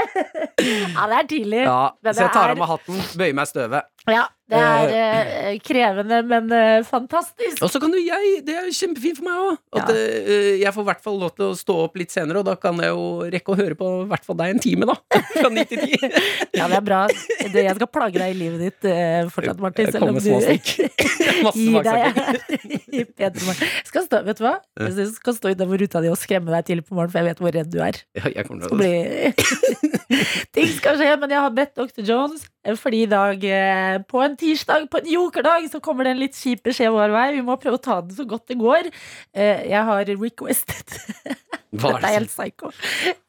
ja, 0.95 1.07
det 1.09 1.17
er 1.21 1.27
tidlig. 1.31 1.63
Ja, 1.65 1.81
så 2.11 2.17
jeg 2.25 2.31
tar 2.35 2.53
av 2.53 2.59
meg 2.61 2.71
hatten, 2.75 3.01
bøyer 3.19 3.35
meg 3.39 3.47
i 3.47 3.51
støvet. 3.53 3.89
Ja, 4.11 4.25
det 4.51 4.59
er 4.59 4.89
eh, 4.91 5.53
krevende, 5.63 6.17
men 6.27 6.49
eh, 6.51 6.81
fantastisk. 6.83 7.61
Og 7.63 7.69
så 7.71 7.79
kan 7.79 7.93
jo 7.95 8.01
jeg 8.03 8.41
Det 8.43 8.51
er 8.59 8.65
jo 8.67 8.73
kjempefint 8.75 9.15
for 9.21 9.23
meg 9.29 9.37
òg. 9.39 9.53
At 9.79 9.91
Ja. 9.93 9.95
eh, 9.95 10.49
jeg 10.59 10.73
får 10.75 10.83
i 10.83 10.87
hvert 10.89 11.03
fall 11.05 11.15
lov 11.21 11.31
til 11.37 11.45
å 11.47 11.55
stå 11.55 11.75
opp 11.85 11.95
litt 12.01 12.11
senere, 12.11 12.41
og 12.41 12.49
da 12.49 12.57
kan 12.59 12.75
jeg 12.83 12.91
jo 12.91 13.05
rekke 13.31 13.53
å 13.53 13.57
høre 13.61 13.77
på 13.79 13.87
i 14.03 14.09
hvert 14.11 14.27
fall 14.27 14.37
deg 14.41 14.51
en 14.57 14.59
time, 14.65 14.89
da. 14.91 14.97
Fra 15.39 15.49
9 15.55 15.63
til 15.71 15.85
10. 15.87 16.19
Ja, 16.59 16.67
det 16.69 16.77
er 16.81 16.83
bra. 16.85 16.99
Du, 17.07 17.55
jeg 17.57 17.75
skal 17.79 17.89
plage 17.95 18.19
deg 18.19 18.35
i 18.35 18.37
livet 18.37 18.59
ditt 18.67 18.89
eh, 18.91 19.23
fortsatt, 19.33 19.63
Martin. 19.63 19.87
Jeg 19.87 19.95
kommer 19.95 20.11
om 20.11 20.19
med 20.19 20.27
små 20.27 20.41
du 20.43 20.49
stikk. 20.51 20.91
Masse 21.47 21.63
gir 21.63 21.87
deg 21.87 22.03
smaksaker. 22.19 22.67
i 22.99 23.05
P3 23.07 23.47
Morgen. 23.47 23.73
Skal 23.87 24.05
stå, 24.09 24.21
vet 24.27 24.43
du 24.43 24.45
hva? 24.49 24.53
Jeg 24.83 25.07
skal 25.15 25.39
stå 25.39 25.55
utenfor 25.55 25.81
ruta 25.85 26.03
di 26.03 26.11
og 26.11 26.19
skremme 26.19 26.51
deg 26.59 26.67
til 26.67 26.83
på 26.83 26.99
morgenen, 26.99 27.15
for 27.15 27.23
jeg 27.23 27.31
vet 27.31 27.41
hvor 27.47 27.55
redd 27.55 27.71
du 27.73 27.79
er. 27.87 28.03
Ja, 28.19 28.27
jeg 28.35 28.51
kommer 28.51 28.67
til 28.67 28.75
å 28.75 28.83
bli 28.83 29.92
Ting 30.55 30.69
skal 30.73 30.97
skje, 30.99 31.09
men 31.21 31.31
jeg 31.33 31.41
har 31.43 31.53
bedt 31.55 31.75
Dr. 31.77 32.01
Jones 32.07 32.43
eh, 32.65 32.75
fordi 32.79 33.03
i 33.05 33.09
dag 33.11 33.43
eh, 33.45 33.97
på 34.09 34.21
en 34.23 34.35
tirsdag, 34.39 34.87
på 34.91 35.01
en 35.01 35.09
jokerdag, 35.13 35.67
så 35.71 35.81
kommer 35.83 36.07
det 36.07 36.13
en 36.15 36.21
litt 36.23 36.37
kjip 36.37 36.63
beskjed 36.65 36.91
vår 36.95 37.13
vei. 37.13 37.25
Vi 37.37 37.43
må 37.45 37.57
prøve 37.61 37.79
å 37.79 37.83
ta 37.83 37.99
den 38.01 38.15
så 38.17 38.25
godt 38.29 38.47
det 38.51 38.57
går. 38.61 38.89
Eh, 39.35 39.65
Jeg 39.71 39.83
har 39.89 40.05
requested 40.13 40.97
Hva 41.73 41.95
Dette 41.95 42.05
er 42.05 42.19
helt 42.19 42.29
psycho. 42.29 42.69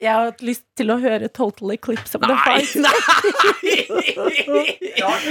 Jeg 0.05 0.11
har 0.11 0.27
hatt 0.29 0.43
lyst 0.45 0.67
til 0.77 0.93
å 0.93 0.99
høre 1.01 1.31
Total 1.33 1.71
Eclipse 1.79 2.19
of 2.19 2.27
the 2.27 2.29
Nei, 2.29 2.61
nei! 2.85 2.93
Det 4.85 5.05
er, 5.05 5.23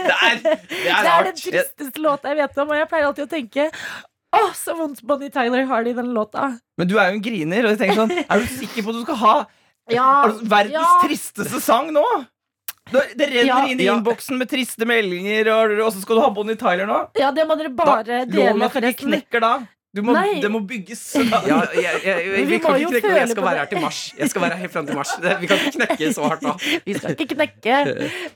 det 0.00 0.14
er 0.14 0.40
Det 0.40 1.12
er 1.12 1.26
den 1.28 1.36
tristeste 1.38 2.00
låta 2.02 2.32
jeg 2.32 2.40
vet 2.40 2.58
om, 2.62 2.72
og 2.72 2.78
jeg 2.78 2.88
pleier 2.90 3.08
alltid 3.10 3.26
å 3.26 3.30
tenke 3.30 3.66
å, 4.34 4.40
så 4.56 4.74
vondt 4.78 5.02
Bonnie 5.06 5.30
Tyler 5.30 5.66
har 5.70 5.84
det 5.86 5.92
i 5.92 5.98
den 5.98 6.08
låta. 6.16 6.48
Men 6.80 6.88
du 6.90 6.96
er 6.98 7.12
jo 7.12 7.18
en 7.18 7.22
griner, 7.22 7.68
og 7.68 7.74
jeg 7.74 7.78
tenker 7.84 8.00
sånn 8.00 8.14
Er 8.24 8.40
du 8.42 8.48
sikker 8.50 8.82
på 8.82 8.90
at 8.90 8.96
du 8.98 9.04
skal 9.04 9.20
ha 9.20 9.34
Ja, 9.92 10.24
altså, 10.28 10.46
verdens 10.48 10.72
ja. 10.78 11.00
tristeste 11.04 11.60
sang 11.60 11.90
nå? 11.92 12.04
Det 12.92 13.02
det 13.18 13.26
renner 13.32 13.46
Ja. 13.48 13.66
inn 13.66 13.80
i 13.80 13.84
Ja. 13.84 13.94
innboksen 13.98 14.36
med 14.38 14.48
triste 14.48 14.84
meldinger, 14.86 15.48
og, 15.52 15.70
og 15.86 15.92
så 15.92 16.00
skal 16.02 16.16
du 16.16 16.20
ha 16.22 16.30
Bonnie 16.30 16.56
Tyler 16.56 16.86
nå? 16.86 16.98
ja, 17.18 17.30
det 17.32 17.46
må 17.48 17.56
dere 17.56 17.70
bare 17.74 18.02
Da- 18.04 18.24
dele, 18.24 18.54
med 18.54 18.62
at 18.68 18.72
du 18.72 18.80
forresten. 18.80 19.08
knekker 19.12 19.40
da. 19.40 19.54
Du 19.94 20.02
må, 20.02 20.12
Nei. 20.12 20.40
det 20.42 20.50
må 20.50 20.58
bygges. 20.66 21.14
Ja, 21.46 21.60
jeg, 21.70 22.02
jeg, 22.02 22.26
Men 22.26 22.34
vi 22.34 22.44
vi 22.50 22.58
kan 22.58 22.72
må 22.72 22.78
ikke 22.80 22.90
knekke 22.98 23.10
nå. 23.12 23.16
jeg 23.20 23.28
skal 23.30 23.44
være 23.44 23.58
her 23.58 23.66
til 23.70 23.80
mars. 23.80 23.98
Jeg 24.18 24.30
skal 24.30 24.42
være 24.42 24.50
her 24.50 24.58
helt 24.64 24.72
fram 24.72 24.86
til 24.86 24.96
mars. 24.96 25.12
Vi 25.40 25.46
kan 25.46 25.56
ikke 25.62 25.76
knekke 25.78 26.08
så 26.16 26.22
hardt 26.28 26.42
da. 26.42 26.54
Vi 26.88 26.94
skal 26.98 27.10
ikke 27.14 27.28
knekke, 27.34 27.76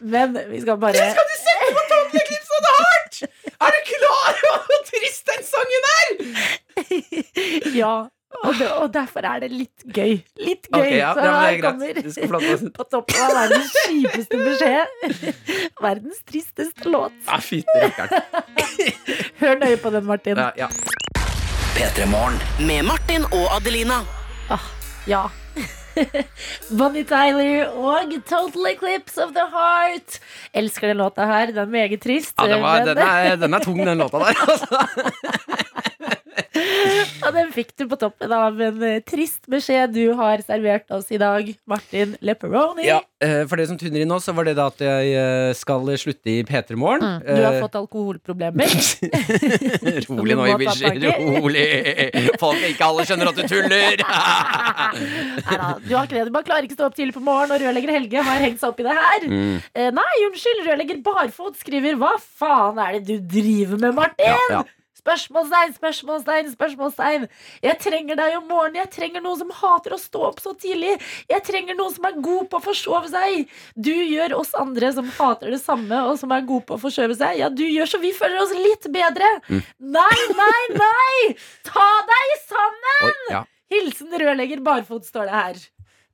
men 0.01 0.39
vi 0.53 0.61
skal 0.63 0.77
bare 0.79 0.95
Skal 0.95 1.27
du 1.33 1.35
sette 1.43 1.73
på 1.75 1.83
Total 1.91 2.21
Eclipse 2.23 2.53
of 2.61 2.69
hardt?! 2.79 3.23
Er 3.59 3.75
du 3.75 3.81
klar 3.91 4.39
over 4.53 4.63
hvor 4.69 4.81
trist 4.87 5.27
den 5.33 5.43
sangen 5.51 5.83
er? 5.97 6.07
Ja. 7.81 7.95
Og, 8.45 8.53
det, 8.59 8.67
og 8.77 8.91
derfor 8.93 9.25
er 9.25 9.41
det 9.43 9.49
litt 9.51 9.85
gøy. 9.89 10.19
Litt 10.45 10.67
gøy. 10.69 10.79
Okay, 10.83 10.99
ja, 11.01 11.15
Så 11.17 11.23
det 11.25 11.31
er 11.31 11.33
her 11.41 11.55
å- 12.37 12.73
på 12.79 12.85
toppen 12.93 13.23
av 13.25 13.33
verdens 13.39 13.73
kjipeste 13.87 14.41
beskjed. 14.45 14.87
Verdens 15.89 16.21
tristeste 16.29 16.93
låt. 16.93 17.17
Ja. 17.27 17.39
Hør 19.41 19.59
nøye 19.65 19.79
på 19.81 19.91
den, 19.97 20.05
Martin. 20.07 20.37
Ja, 20.39 20.53
ja. 20.61 20.69
Med 22.69 22.85
Martin 22.85 23.25
og 23.33 23.45
Adelina. 23.57 24.03
Ja. 25.09 25.25
Bonnie 26.71 27.03
Tyler 27.09 27.73
og 27.75 28.13
Total 28.29 28.67
Eclipse 28.71 29.19
of 29.25 29.33
the 29.35 29.47
Heart. 29.51 30.21
Elsker 30.55 30.93
den 30.93 31.01
låta 31.01 31.27
her. 31.27 31.47
Den 31.55 31.65
er 31.65 31.73
meget 31.73 32.01
trist. 32.05 32.35
Ja, 32.39 32.47
den, 32.53 32.63
var, 32.63 32.85
men- 32.85 32.93
den, 32.93 32.99
er, 33.09 33.37
den 33.41 33.55
er 33.57 33.65
tung, 33.65 33.81
den 33.87 33.99
låta 33.99 34.19
der. 34.23 34.35
Ja, 37.19 37.31
den 37.35 37.51
fikk 37.53 37.73
du 37.79 37.85
på 37.91 37.97
toppen 37.99 38.33
av 38.33 38.61
en 38.63 38.83
eh, 38.87 39.01
trist 39.07 39.47
beskjed 39.51 39.93
du 39.95 40.13
har 40.19 40.41
servert 40.47 40.89
oss 40.95 41.09
i 41.13 41.19
dag, 41.21 41.49
Martin 41.69 42.15
Lepperoni. 42.25 42.85
Ja, 42.87 43.01
eh, 43.25 43.43
for 43.51 43.59
det 43.61 43.67
som 43.71 43.79
tuner 43.81 44.03
inn 44.05 44.11
nå, 44.11 44.19
så 44.23 44.33
var 44.37 44.47
det 44.49 44.55
da 44.59 44.69
at 44.71 44.81
jeg 44.85 45.11
eh, 45.19 45.51
skal 45.59 45.91
slutte 45.99 46.31
i 46.33 46.37
P3 46.47 46.79
Morgen. 46.79 47.03
Mm, 47.05 47.27
Du 47.27 47.43
har 47.45 47.59
fått 47.63 47.77
alkoholproblemer. 47.81 48.71
Rolig 50.09 50.39
nå, 50.39 50.47
Ibishi. 50.55 50.93
Rolig. 51.43 51.67
Folk 52.41 52.65
ikke 52.71 52.89
alle 52.89 53.07
skjønner 53.09 53.33
at 53.33 53.41
du 53.43 53.45
tuller. 53.51 53.99
Neida, 53.99 55.69
du 55.85 55.93
har 55.97 56.07
ikke 56.09 56.17
det. 56.21 56.25
Du 56.31 56.35
bare 56.39 56.49
klarer 56.49 56.69
ikke 56.69 56.79
å 56.79 56.81
stå 56.81 56.89
opp 56.91 56.99
tidlig 56.99 57.17
på 57.19 57.25
morgen, 57.27 57.53
og 57.55 57.63
rørlegger 57.65 57.95
Helge 57.99 58.25
har 58.31 58.43
hengt 58.47 58.63
seg 58.63 58.73
opp 58.73 58.83
i 58.83 58.89
det 58.89 58.97
her. 58.99 59.29
Mm. 59.29 59.55
Nei, 59.99 60.09
unnskyld, 60.31 60.65
rørlegger 60.69 61.03
Barfot 61.07 61.59
skriver 61.61 61.99
Hva 62.01 62.15
faen 62.23 62.79
er 62.83 62.99
det 62.99 63.07
du 63.09 63.31
driver 63.39 63.81
med, 63.83 63.97
Martin? 63.99 64.29
Ja, 64.31 64.39
ja. 64.61 64.65
Spørsmålstegn, 64.99 65.75
spørsmålstegn, 65.77 66.51
spørsmålstegn. 66.55 67.27
Jeg 67.65 67.79
trenger 67.83 68.19
deg 68.19 68.37
om 68.39 68.49
morgenen. 68.51 68.81
Jeg 68.83 68.91
trenger 68.97 69.25
noen 69.25 69.39
som 69.41 69.53
hater 69.61 69.95
å 69.95 70.01
stå 70.01 70.25
opp 70.31 70.43
så 70.43 70.55
tidlig. 70.59 70.97
Jeg 71.31 71.45
trenger 71.47 71.79
noen 71.79 71.95
som 71.95 72.09
er 72.09 72.19
god 72.25 72.51
på 72.51 72.59
å 72.59 72.65
forsove 72.65 73.13
seg. 73.13 73.55
Du 73.79 73.93
gjør 73.95 74.37
oss 74.41 74.55
andre 74.59 74.91
som 74.97 75.09
hater 75.19 75.55
det 75.55 75.61
samme, 75.63 76.03
og 76.11 76.19
som 76.21 76.35
er 76.35 76.47
god 76.49 76.67
på 76.69 76.77
å 76.77 76.83
forskjøve 76.83 77.19
seg. 77.21 77.39
Ja, 77.43 77.51
du 77.53 77.65
gjør 77.67 77.95
så 77.95 78.03
vi 78.03 78.13
føler 78.17 78.43
oss 78.43 78.55
litt 78.57 78.91
bedre. 78.95 79.31
Mm. 79.49 79.63
Nei, 79.99 80.21
nei, 80.43 80.63
nei! 80.75 81.35
Ta 81.69 81.89
deg 82.13 82.37
sammen! 82.49 83.09
Oi, 83.09 83.17
ja. 83.37 83.45
Hilsen 83.69 84.15
rørlegger 84.19 84.65
Barfot, 84.65 85.05
står 85.07 85.29
det 85.29 85.37
her. 85.37 85.67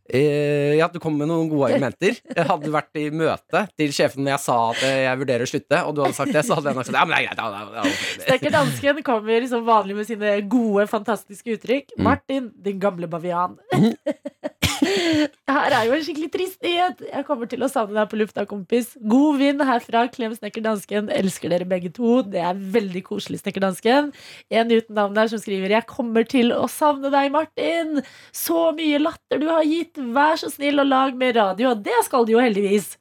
Eh, 0.04 0.74
ja, 0.76 0.88
du 0.92 0.98
kom 1.00 1.16
med 1.16 1.30
noen 1.30 1.48
gode 1.48 1.68
argumenter. 1.72 2.18
Jeg 2.20 2.46
hadde 2.48 2.72
vært 2.74 3.00
i 3.00 3.06
møte 3.14 3.64
til 3.78 3.94
sjefen 3.96 4.24
når 4.24 4.36
jeg 4.36 4.44
sa 4.44 4.58
at 4.72 4.82
jeg 4.84 5.20
vurderer 5.22 5.46
å 5.46 5.50
slutte, 5.50 5.80
og 5.84 5.96
du 5.96 6.02
hadde 6.04 6.18
sagt 6.18 6.34
det, 6.36 6.44
så 6.44 6.58
hadde 6.58 6.72
jeg 6.72 6.78
nok 6.80 6.88
sagt 6.90 6.98
ja, 6.98 7.06
men 7.06 7.14
det 7.14 7.20
er 7.20 7.28
greit. 7.28 7.40
Ja, 7.40 7.48
ja, 7.54 7.88
ja. 7.88 8.26
Snekker 8.26 8.56
dansken 8.58 9.02
kommer 9.06 9.48
som 9.50 9.64
vanlig 9.66 9.98
med 9.98 10.08
sine 10.10 10.36
gode, 10.50 10.86
fantastiske 10.90 11.56
uttrykk. 11.56 11.96
Mm. 11.96 12.04
Martin, 12.08 12.50
din 12.66 12.82
gamle 12.82 13.08
bavian. 13.10 13.56
Her 15.54 15.76
er 15.76 15.88
jo 15.88 15.94
en 15.96 16.04
skikkelig 16.04 16.30
trist 16.32 16.64
nyhet. 16.64 17.02
Jeg 17.10 17.26
kommer 17.28 17.50
til 17.50 17.64
å 17.64 17.70
savne 17.70 17.96
deg 17.98 18.10
på 18.10 18.18
lufta, 18.20 18.46
kompis. 18.48 18.92
God 19.00 19.40
vind 19.40 19.64
herfra. 19.66 20.06
Klem 20.14 20.34
Snekker 20.36 20.64
Dansken. 20.64 21.10
Elsker 21.12 21.52
dere 21.52 21.68
begge 21.68 21.92
to. 21.94 22.20
Det 22.26 22.42
er 22.42 22.58
veldig 22.76 23.04
koselig, 23.06 23.42
Snekker 23.42 23.64
Dansken. 23.64 24.10
En 24.52 24.74
uten 24.74 24.98
navn 24.98 25.16
der 25.16 25.30
som 25.32 25.42
skriver 25.42 25.76
Jeg 25.76 25.88
kommer 25.90 26.26
til 26.28 26.52
å 26.56 26.66
savne 26.70 27.12
deg, 27.14 27.30
Martin. 27.34 28.02
Så 28.34 28.70
mye 28.76 29.00
latter 29.02 29.42
du 29.42 29.48
har 29.52 29.64
gitt. 29.68 30.00
Vær 30.16 30.40
så 30.40 30.52
snill 30.52 30.82
og 30.82 30.90
lag 30.90 31.16
mer 31.18 31.36
radio. 31.38 31.74
Det 31.78 32.04
skal 32.08 32.26
du 32.26 32.36
jo 32.36 32.44
heldigvis. 32.44 32.94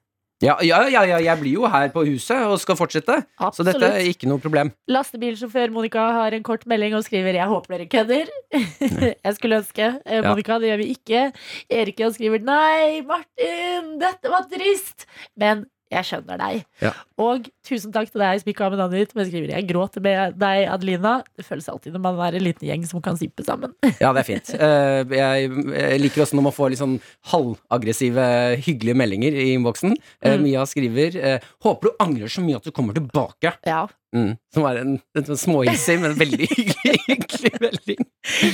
Ja, 0.44 0.58
ja, 0.60 0.82
ja, 0.92 1.04
ja, 1.08 1.20
jeg 1.24 1.40
blir 1.40 1.54
jo 1.56 1.68
her 1.72 1.88
på 1.94 2.04
huset 2.04 2.42
og 2.44 2.58
skal 2.60 2.76
fortsette, 2.76 3.16
så 3.56 3.64
dette 3.64 3.88
er 3.88 4.10
ikke 4.10 4.28
noe 4.28 4.42
problem. 4.44 4.74
Lastebilsjåfør 4.92 5.72
Monica 5.72 6.04
har 6.18 6.36
en 6.36 6.44
kort 6.44 6.66
melding 6.68 6.98
og 6.98 7.06
skriver 7.06 7.38
'Jeg 7.38 7.48
håper 7.48 7.78
dere 7.78 7.88
kødder'. 7.88 8.32
jeg 9.26 9.36
skulle 9.38 9.62
ønske. 9.62 9.86
Eh. 10.06 10.24
Monica, 10.28 10.60
det 10.60 10.68
gjør 10.68 10.82
vi 10.84 10.90
ikke. 10.98 11.22
Erik 11.70 12.00
han 12.04 12.14
skriver 12.14 12.44
'Nei, 12.44 13.02
Martin, 13.08 13.96
dette 14.04 14.34
var 14.36 14.44
trist'. 14.52 15.08
Men 15.38 15.66
jeg 15.94 16.06
skjønner 16.10 16.38
deg. 16.42 16.66
Ja. 16.82 16.92
Og 17.22 17.48
tusen 17.66 17.94
takk 17.96 18.10
til 18.12 18.22
deg 18.24 18.42
som 18.42 18.50
ikke 18.52 18.64
har 18.66 18.74
med 18.74 18.80
navnet 18.82 19.04
ditt, 19.04 19.16
men 19.16 19.26
skriver 19.30 19.50
'Jeg 19.54 19.68
gråter 19.70 20.02
med 20.02 20.38
deg, 20.40 20.68
Adelina'. 20.68 21.24
Det 21.38 21.46
føles 21.46 21.70
alltid 21.70 21.94
når 21.94 22.02
man 22.02 22.20
er 22.20 22.36
en 22.38 22.44
liten 22.44 22.68
gjeng 22.68 22.86
som 22.90 23.02
kan 23.02 23.18
simpe 23.18 23.44
sammen. 23.46 23.74
Ja, 24.04 24.12
det 24.14 24.24
er 24.24 24.30
fint. 24.30 24.50
Eh, 24.54 25.04
jeg, 25.14 25.50
jeg 25.74 26.00
liker 26.02 26.22
også 26.26 26.36
når 26.36 26.44
man 26.50 26.56
får 26.58 26.70
litt 26.74 26.82
sånn 26.82 27.00
halvaggressive, 27.32 28.26
hyggelige 28.66 28.98
meldinger 28.98 29.34
i 29.34 29.54
innboksen. 29.56 29.96
Eh, 30.22 30.34
Mm. 30.34 30.42
Mia 30.44 30.64
skriver 30.66 31.16
eh, 31.16 31.40
'Håper 31.64 31.90
du 31.90 31.92
angrer 32.00 32.28
så 32.28 32.42
mye 32.42 32.56
at 32.58 32.64
du 32.66 32.72
kommer 32.72 32.94
tilbake'. 32.94 33.54
Ja, 33.66 33.88
Mm. 34.14 34.34
Som 34.54 34.66
er 34.70 34.80
en, 34.84 34.98
en 35.18 35.26
sånn 35.26 35.40
småhissig, 35.42 35.96
men 36.02 36.14
veldig 36.18 36.48
hyggelig, 36.52 36.98
hyggelig 37.10 37.52
melding. 37.64 38.04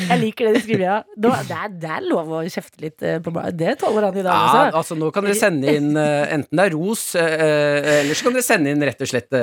Jeg 0.10 0.18
liker 0.22 0.48
det 0.48 0.54
du 0.56 0.62
skriver, 0.64 0.84
ja. 0.86 0.98
Nå, 1.20 1.34
det, 1.50 1.58
er, 1.58 1.74
det 1.82 1.90
er 1.98 2.06
lov 2.08 2.32
å 2.38 2.40
kjefte 2.48 2.80
litt 2.86 3.04
eh, 3.06 3.18
på 3.24 3.34
meg. 3.36 3.58
Det 3.60 3.76
tåler 3.82 4.08
han 4.08 4.20
i 4.22 4.24
dag 4.24 4.32
Ja, 4.32 4.46
også. 4.46 4.80
altså 4.80 4.98
Nå 5.00 5.10
kan 5.16 5.28
dere 5.28 5.38
sende 5.38 5.76
inn 5.76 5.92
eh, 6.00 6.32
enten 6.38 6.62
det 6.62 6.66
er 6.70 6.76
ros, 6.78 7.04
eh, 7.20 7.92
eller 8.00 8.16
så 8.16 8.30
kan 8.30 8.38
dere 8.38 8.48
sende 8.48 8.74
inn 8.74 8.88
rett 8.88 9.04
og 9.04 9.12
slett 9.12 9.38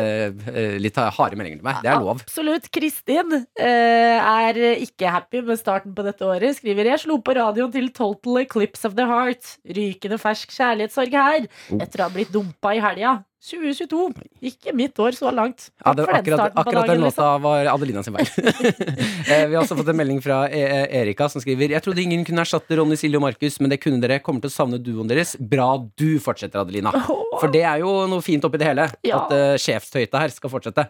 litt 0.82 0.98
harde 0.98 1.38
meldinger 1.38 1.60
til 1.60 1.68
meg. 1.68 1.84
Det 1.84 1.92
er 1.92 2.02
lov. 2.02 2.24
Absolutt. 2.24 2.70
Kristin 2.72 3.36
er 3.60 4.60
ikke 4.74 5.12
happy 5.12 5.44
med 5.46 5.60
starten 5.60 5.94
på 5.96 6.04
dette 6.06 6.24
året. 6.26 6.56
Skriver 6.58 6.92
jeg 6.94 7.04
slo 7.04 7.20
på 7.24 7.36
radioen 7.36 7.72
til 7.74 7.92
Total 7.94 8.42
Eclipse 8.46 8.88
of 8.88 8.96
the 8.96 9.06
Heart. 9.08 9.56
Rykende 9.76 10.18
fersk 10.22 10.56
kjærlighetssorg 10.56 11.16
her. 11.20 11.48
Oh. 11.70 11.80
Etter 11.84 12.02
å 12.02 12.08
ha 12.08 12.14
blitt 12.16 12.32
dumpa 12.34 12.74
i 12.76 12.82
helga. 12.82 13.18
2022. 13.46 14.14
Ikke 14.48 14.72
mitt 14.74 14.96
år 14.98 15.14
så 15.14 15.28
langt. 15.34 15.68
Ja, 15.84 15.92
det, 15.94 16.06
akkurat, 16.08 16.54
akkurat 16.56 16.88
den 16.88 17.02
låta 17.04 17.26
liksom. 17.36 17.42
var 17.44 17.68
Adelina 17.74 18.02
sin 18.02 18.16
feil. 18.16 18.30
Eh, 19.26 19.44
Vi 19.50 19.54
har 19.56 19.60
også 19.64 19.76
fått 19.76 19.88
en 19.90 19.96
melding 19.98 20.20
fra 20.22 20.44
e 20.48 20.60
E- 20.62 21.00
Erika 21.02 21.26
som 21.28 21.42
skriver 21.42 21.72
Jeg 21.74 21.82
trodde 21.82 21.98
ingen 22.02 22.22
kunne 22.24 22.44
erstatte 22.44 22.76
Ronny, 22.78 22.94
Silje 22.96 23.18
og 23.18 23.24
Markus, 23.26 23.58
men 23.60 23.70
det 23.72 23.80
kunne 23.82 24.00
dere. 24.02 24.20
Kommer 24.24 24.40
til 24.44 24.50
å 24.52 24.54
savne 24.54 24.78
duoen 24.82 25.08
deres. 25.10 25.34
Bra 25.38 25.68
du 25.98 26.18
fortsetter, 26.22 26.62
Adelina. 26.62 26.92
For 27.40 27.50
det 27.52 27.64
er 27.66 27.82
jo 27.82 27.92
noe 28.10 28.22
fint 28.24 28.44
oppi 28.46 28.60
det 28.62 28.68
hele. 28.70 28.86
Ja. 29.06 29.24
At 29.24 29.34
uh, 29.34 29.56
sjefstøyta 29.60 30.22
her 30.22 30.32
skal 30.34 30.52
fortsette. 30.52 30.86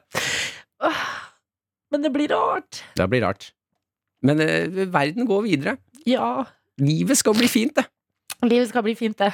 Men 1.90 2.02
det 2.04 2.12
blir 2.14 2.28
rart. 2.35 2.82
Det 2.98 3.09
blir 3.11 3.24
rart. 3.24 3.50
Men 4.26 4.40
uh, 4.44 4.85
verden 4.92 5.26
går 5.28 5.44
videre. 5.48 5.76
Ja. 6.06 6.44
Livet 6.82 7.18
skal 7.18 7.35
bli 7.38 7.48
fint, 7.50 7.74
det. 7.80 7.87
Livet 8.46 8.68
skal 8.70 8.85
bli 8.87 8.94
fint, 8.98 9.16
det. 9.18 9.32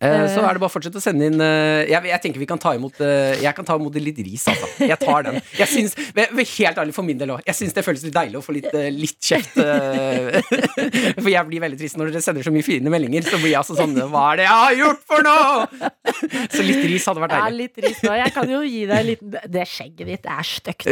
Eh, 0.00 0.26
Så 0.32 0.40
er 0.44 0.56
det 0.56 0.60
bare 0.60 0.68
å 0.68 0.72
fortsette 0.72 0.96
å 0.96 1.02
sende 1.02 1.26
inn 1.28 1.40
eh, 1.44 1.86
jeg, 1.88 2.04
jeg 2.08 2.20
tenker 2.24 2.40
vi 2.40 2.46
kan 2.48 2.60
ta 2.60 2.70
imot 2.76 2.98
eh, 3.04 3.34
Jeg 3.40 3.52
kan 3.56 3.64
ta 3.68 3.74
imot 3.80 3.94
litt 4.00 4.18
ris, 4.24 4.42
altså. 4.48 4.68
Jeg 4.84 4.96
tar 5.00 5.24
den. 5.26 5.38
Jeg 5.56 5.68
men 6.16 6.44
Helt 6.50 6.80
ærlig 6.82 6.94
for 6.96 7.04
min 7.04 7.18
del 7.20 7.32
òg. 7.34 7.40
Jeg 7.48 7.56
syns 7.56 7.72
det 7.76 7.84
føles 7.86 8.04
litt 8.04 8.14
deilig 8.14 8.36
å 8.40 8.42
få 8.44 8.52
litt, 8.56 8.68
eh, 8.76 8.90
litt 8.92 9.16
kjeft. 9.24 9.56
eh. 9.60 10.40
For 11.22 11.30
jeg 11.32 11.44
blir 11.48 11.62
veldig 11.64 11.78
trist 11.80 11.96
når 12.00 12.12
dere 12.12 12.22
sender 12.24 12.44
så 12.44 12.52
mye 12.52 12.64
fine 12.66 12.92
meldinger. 12.92 13.24
Så 13.28 13.40
blir 13.40 13.52
jeg 13.54 13.60
altså 13.62 13.76
sånn 13.78 13.96
Hva 14.12 14.24
er 14.34 14.40
det 14.42 14.46
jeg 14.48 14.58
har 14.64 14.76
gjort 14.80 15.02
for 15.12 15.24
noe?! 15.28 15.92
Så 16.56 16.64
litt 16.66 16.84
ris 16.92 17.08
hadde 17.08 17.24
vært 17.24 17.34
deilig. 17.36 17.48
Ja, 17.48 17.56
litt 17.62 17.80
ris 17.86 18.02
nå. 18.04 18.14
Jeg 18.20 18.34
kan 18.36 18.52
jo 18.56 18.60
gi 18.66 18.82
deg 18.90 18.96
en 19.00 19.08
liten 19.10 19.38
Det 19.56 19.66
skjegget 19.68 20.12
ditt 20.14 20.30
er 20.36 20.50
stygt. 20.50 20.88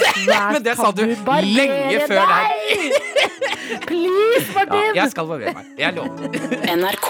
Men 0.54 0.64
det 0.64 0.76
sa 0.80 0.92
du 0.96 1.04
lenge 1.08 2.08
før 2.08 2.34
deg. 2.34 2.98
Please, 3.86 4.48
Ja, 4.50 4.64
Martin! 4.64 4.90
jeg 4.96 5.12
skal 5.14 5.28
barbere 5.30 5.54
meg. 5.60 5.70
Jeg 5.80 5.96
lover. 5.96 6.68
NRK 6.80 7.08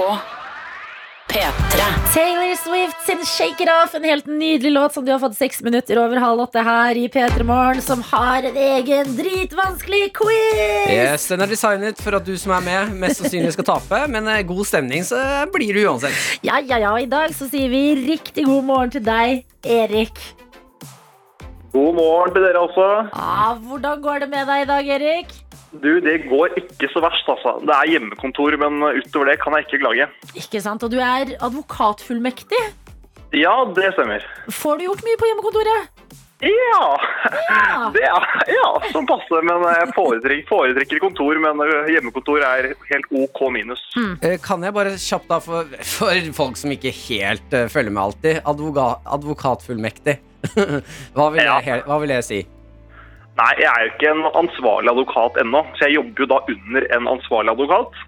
P3. 1.30 1.82
Taylor 2.14 2.56
Swift 2.56 3.06
sin 3.06 3.20
Shake 3.24 3.62
It 3.62 3.68
Off, 3.70 3.94
en 3.94 4.04
helt 4.04 4.26
nydelig 4.26 4.72
låt 4.72 4.92
som 4.92 5.04
du 5.04 5.12
har 5.12 5.18
fått 5.22 5.36
seks 5.38 5.60
minutter 5.62 5.98
over 6.02 6.18
halv 6.18 6.40
åtte 6.42 6.62
her 6.66 6.98
i 6.98 7.04
P3 7.08 7.44
Morgen, 7.46 7.82
som 7.82 8.02
har 8.02 8.42
en 8.48 8.56
egen 8.58 9.12
dritvanskelig 9.16 10.08
quiz! 10.18 10.90
Yes, 10.90 11.28
Den 11.30 11.44
er 11.44 11.52
designet 11.52 12.02
for 12.02 12.18
at 12.18 12.26
du 12.26 12.34
som 12.40 12.56
er 12.56 12.64
med, 12.66 12.96
mest 13.04 13.22
sannsynlig 13.22 13.52
skal 13.54 13.68
tape, 13.68 14.00
men 14.10 14.26
eh, 14.26 14.42
god 14.48 14.66
stemning 14.66 15.06
så 15.06 15.20
blir 15.54 15.78
du 15.78 15.84
uansett. 15.84 16.18
Ja, 16.42 16.58
ja, 16.58 16.80
ja. 16.82 16.96
I 16.98 17.06
dag 17.10 17.30
så 17.38 17.46
sier 17.52 17.70
vi 17.70 17.84
riktig 18.08 18.48
god 18.50 18.66
morgen 18.66 18.90
til 18.96 19.06
deg, 19.06 19.44
Erik. 19.62 20.18
God 21.70 21.94
morgen 21.94 22.34
til 22.34 22.42
dere 22.48 22.66
også. 22.66 22.88
Ah, 23.14 23.54
hvordan 23.54 24.02
går 24.02 24.24
det 24.24 24.32
med 24.34 24.50
deg 24.50 24.64
i 24.66 24.68
dag, 24.72 24.92
Erik? 24.98 25.38
Du, 25.72 26.00
det 26.02 26.16
går 26.28 26.56
ikke 26.58 26.88
så 26.90 26.98
verst, 27.04 27.28
altså. 27.30 27.56
Det 27.62 27.74
er 27.76 27.92
hjemmekontor, 27.94 28.56
men 28.58 28.80
utover 28.98 29.30
det 29.30 29.38
kan 29.42 29.54
jeg 29.54 29.66
ikke 29.68 29.82
klage. 29.84 30.08
Ikke 30.34 30.60
sant? 30.64 30.82
Og 30.82 30.90
du 30.90 30.98
er 30.98 31.36
advokatfullmektig. 31.38 32.62
Ja, 33.38 33.52
det 33.76 33.92
stemmer. 33.94 34.24
Får 34.50 34.80
du 34.80 34.88
gjort 34.88 35.04
mye 35.06 35.18
på 35.20 35.28
hjemmekontoret? 35.30 36.06
Ja, 36.40 36.84
Ja. 37.52 37.90
det 37.92 38.00
er, 38.08 38.24
ja 38.48 38.68
sånn 38.94 39.04
passe. 39.06 39.40
Men 39.44 39.60
jeg 39.68 39.90
foretrekker, 39.94 40.46
foretrekker 40.48 41.02
kontor, 41.02 41.36
men 41.44 41.60
hjemmekontor 41.92 42.40
er 42.48 42.70
helt 42.90 43.10
OK 43.12 43.42
minus. 43.52 43.82
Mm. 43.94 44.14
Kan 44.42 44.64
jeg 44.64 44.72
bare 44.74 44.94
kjapt 44.96 45.28
da, 45.30 45.38
for, 45.44 45.68
for 45.84 46.30
folk 46.34 46.56
som 46.56 46.72
ikke 46.74 46.90
helt 47.04 47.52
uh, 47.54 47.66
følger 47.70 47.92
med 47.92 48.02
alltid, 48.06 48.40
advoga, 48.48 48.88
advokatfullmektig. 49.18 50.16
hva, 51.14 51.28
vil 51.36 51.44
Ja. 51.44 51.58
jeg, 51.60 51.84
hva 51.86 52.00
vil 52.02 52.16
jeg 52.16 52.24
si? 52.26 52.40
Nei, 53.40 53.52
jeg 53.62 53.68
er 53.70 53.84
jo 53.86 53.90
ikke 53.94 54.10
en 54.12 54.26
ansvarlig 54.36 54.90
advokat 54.92 55.38
ennå, 55.40 55.62
så 55.76 55.86
jeg 55.86 55.96
jobber 55.96 56.24
jo 56.24 56.30
da 56.32 56.40
under 56.54 56.86
en 56.96 57.06
ansvarlig 57.14 57.54
advokat. 57.54 58.02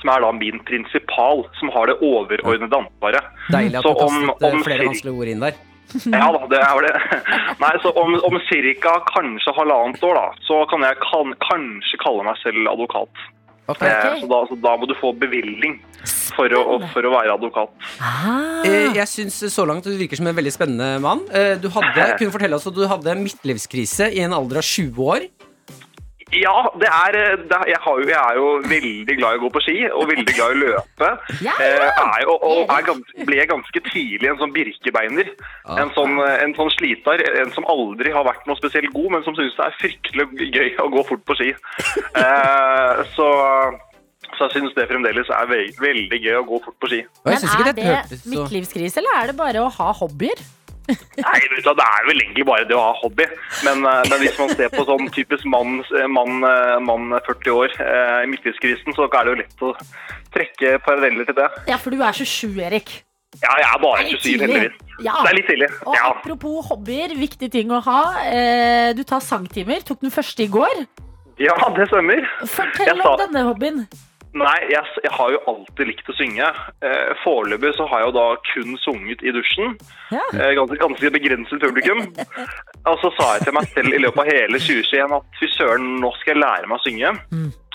Som 0.00 0.10
er 0.12 0.24
da 0.24 0.32
min 0.36 0.58
prinsipal, 0.68 1.44
som 1.60 1.70
har 1.72 1.88
det 1.88 2.00
overordnede 2.02 2.80
ansvaret. 2.80 3.28
Deilig 3.54 3.78
at 3.78 3.86
Så 3.86 3.92
du 3.94 4.00
kastet 4.02 4.48
om, 4.50 4.58
om 4.58 4.66
flere 4.66 4.88
vanskelige 4.88 5.20
ord 5.20 5.30
inn 5.30 5.46
der. 5.46 5.62
Ja 6.16 6.26
da, 6.34 6.40
det 6.50 6.58
er 6.58 6.86
det. 6.88 7.20
Nei, 7.62 7.70
så 7.84 7.92
om, 8.02 8.16
om 8.26 8.38
ca. 8.82 8.94
kanskje 9.12 9.54
halvannet 9.54 10.02
år, 10.08 10.18
da, 10.18 10.42
så 10.48 10.64
kan 10.72 10.82
jeg 10.82 10.98
kan, 11.04 11.36
kanskje 11.44 12.00
kalle 12.02 12.26
meg 12.26 12.40
selv 12.42 12.72
advokat. 12.72 13.24
Ok. 13.66 13.80
Eh, 13.80 14.20
så, 14.20 14.26
da, 14.28 14.38
så 14.50 14.56
da 14.60 14.74
må 14.76 14.86
du 14.90 14.92
få 15.00 15.14
bevilling 15.16 15.78
for 16.36 16.52
å, 16.52 16.76
for 16.92 17.06
å 17.08 17.12
være 17.14 17.32
advokat. 17.32 17.70
Ah. 18.02 18.60
Eh, 18.66 18.90
Jeg 18.96 19.08
syns 19.08 19.38
så 19.54 19.64
langt 19.68 19.86
du 19.88 19.94
virker 19.96 20.20
som 20.20 20.28
en 20.28 20.36
veldig 20.36 20.52
spennende 20.52 20.98
mann. 21.00 21.22
Eh, 21.32 21.54
Du 21.62 21.70
hadde, 21.72 22.10
kunne 22.20 22.34
fortelle 22.34 22.58
oss 22.58 22.66
at 22.68 22.76
du 22.76 22.84
hadde 22.90 23.16
midtlivskrise 23.22 24.10
i 24.12 24.20
en 24.26 24.36
alder 24.36 24.60
av 24.60 24.68
20 24.68 25.00
år. 25.08 25.28
Ja, 26.34 26.54
det 26.80 26.88
er, 26.90 27.16
eh, 27.20 27.36
det 27.46 27.56
er 27.60 27.68
jeg, 27.70 27.80
har 27.84 28.00
jo, 28.00 28.06
jeg 28.08 28.18
er 28.18 28.38
jo 28.40 28.46
veldig 28.70 29.16
glad 29.20 29.36
i 29.36 29.38
å 29.38 29.42
gå 29.44 29.50
på 29.54 29.62
ski 29.64 29.76
og 29.90 30.08
veldig 30.10 30.34
glad 30.34 30.54
i 30.54 30.56
å 30.56 30.60
løpe. 30.64 31.10
Ja, 31.44 31.54
Eh, 31.64 31.84
ja. 31.84 32.04
er 32.18 32.26
og, 32.32 32.42
og 32.48 32.72
er 32.74 32.82
gans, 32.88 33.12
ble 33.28 33.44
ganske 33.50 33.82
tidlig 33.90 34.30
en 34.32 34.40
sånn 34.40 34.52
birkebeiner. 34.54 35.30
Ja. 35.36 35.76
En, 35.84 35.92
sånn, 35.96 36.18
eh, 36.24 36.36
en 36.44 36.54
sånn 36.58 36.72
slitar. 36.74 37.22
En 37.44 37.52
som 37.54 37.66
aldri 37.70 38.12
har 38.14 38.26
vært 38.26 38.46
noe 38.50 38.58
spesielt 38.58 38.92
god, 38.96 39.10
men 39.14 39.24
som 39.26 39.36
syns 39.38 39.54
det 39.58 39.66
er 39.68 39.78
fryktelig 39.80 40.50
gøy 40.58 40.70
å 40.82 40.88
gå 40.96 41.06
fort 41.12 41.24
på 41.28 41.38
ski. 41.40 41.52
Eh, 42.24 43.00
så, 43.16 43.26
så 44.36 44.46
jeg 44.46 44.52
syns 44.54 44.74
det 44.76 44.86
fremdeles 44.90 45.28
er 45.34 45.48
veldig, 45.50 45.74
veldig 45.82 46.18
gøy 46.22 46.36
å 46.38 46.44
gå 46.48 46.60
fort 46.64 46.76
på 46.82 46.90
ski. 46.92 47.00
Men 47.26 47.34
er 47.38 47.64
det 47.68 47.74
mitt 47.78 48.12
så 48.12 48.30
midtlivskrise, 48.30 49.00
eller 49.02 49.18
er 49.20 49.32
det 49.32 49.36
bare 49.38 49.64
å 49.64 49.70
ha 49.78 49.88
hobbyer? 50.00 50.40
Nei, 50.88 51.38
vet 51.40 51.64
du, 51.64 51.70
Det 51.74 51.84
er 51.86 52.06
vel 52.08 52.20
egentlig 52.20 52.44
bare 52.46 52.66
det 52.68 52.76
å 52.76 52.82
ha 52.82 52.92
hobby. 53.00 53.24
Men, 53.64 53.84
eh, 53.88 54.02
men 54.10 54.20
hvis 54.20 54.38
man 54.38 54.50
ser 54.52 54.68
på 54.74 54.84
sånn 54.84 55.08
typisk 55.14 55.46
mann, 55.48 55.80
mann, 56.12 56.44
eh, 56.44 56.76
mann 56.84 57.14
40 57.24 57.50
år 57.54 57.72
eh, 57.80 58.20
i 58.24 58.28
midtlivskrisen, 58.32 58.94
så 58.96 59.08
er 59.08 59.24
det 59.24 59.32
jo 59.32 59.40
lett 59.40 59.64
å 59.64 59.72
trekke 60.34 60.78
paralleller 60.84 61.24
til 61.30 61.38
det. 61.40 61.48
Ja, 61.70 61.78
for 61.80 61.94
du 61.94 62.02
er 62.02 62.12
27, 62.12 62.60
Erik. 62.68 62.94
Ja, 63.42 63.50
jeg 63.58 63.66
er 63.66 63.78
bare 63.82 63.98
Det 63.98 64.04
er 64.04 64.12
litt 64.12 64.22
27, 64.22 64.42
heldigvis. 64.44 64.74
Ja. 65.02 65.14
Det 65.24 65.30
er 65.30 65.34
litt 65.40 65.48
tidlig. 65.50 65.70
Og 65.86 65.94
Ja. 65.96 66.10
apropos 66.12 66.68
hobbyer, 66.68 67.14
viktig 67.18 67.50
ting 67.50 67.72
å 67.74 67.80
ha. 67.82 68.00
Eh, 68.30 68.92
du 68.94 69.02
tar 69.02 69.20
sangtimer. 69.20 69.82
Tok 69.82 70.00
den 70.00 70.10
første 70.14 70.44
i 70.44 70.46
går. 70.48 70.86
ja, 71.38 71.54
det 71.74 71.88
stemmer. 71.88 72.22
Fortell 72.46 73.00
om 73.00 73.18
denne 73.18 73.42
hobbyen. 73.48 73.88
Nei, 74.34 74.56
jeg, 74.66 74.82
jeg 75.04 75.12
har 75.14 75.30
jo 75.30 75.38
alltid 75.46 75.86
likt 75.92 76.08
å 76.10 76.14
synge. 76.18 76.46
Eh, 76.82 77.10
Foreløpig 77.22 77.70
så 77.76 77.84
har 77.86 78.00
jeg 78.02 78.08
jo 78.08 78.14
da 78.16 78.24
kun 78.50 78.72
sunget 78.82 79.22
i 79.22 79.30
dusjen. 79.36 79.76
Ja. 80.10 80.24
Eh, 80.34 80.50
ganske, 80.58 80.78
ganske 80.80 81.10
begrenset 81.14 81.62
publikum. 81.62 82.00
Og 82.90 82.98
så 83.02 83.12
sa 83.14 83.28
jeg 83.36 83.46
til 83.46 83.54
meg 83.54 83.68
selv 83.76 83.94
i 83.94 84.00
løpet 84.02 84.24
av 84.24 84.32
hele 84.32 84.58
2021 84.58 85.14
at 85.20 85.38
fy 85.38 85.50
søren, 85.54 85.86
nå 86.02 86.10
skal 86.18 86.34
jeg 86.34 86.42
lære 86.42 86.66
meg 86.72 86.80
å 86.80 86.84
synge. 86.88 87.14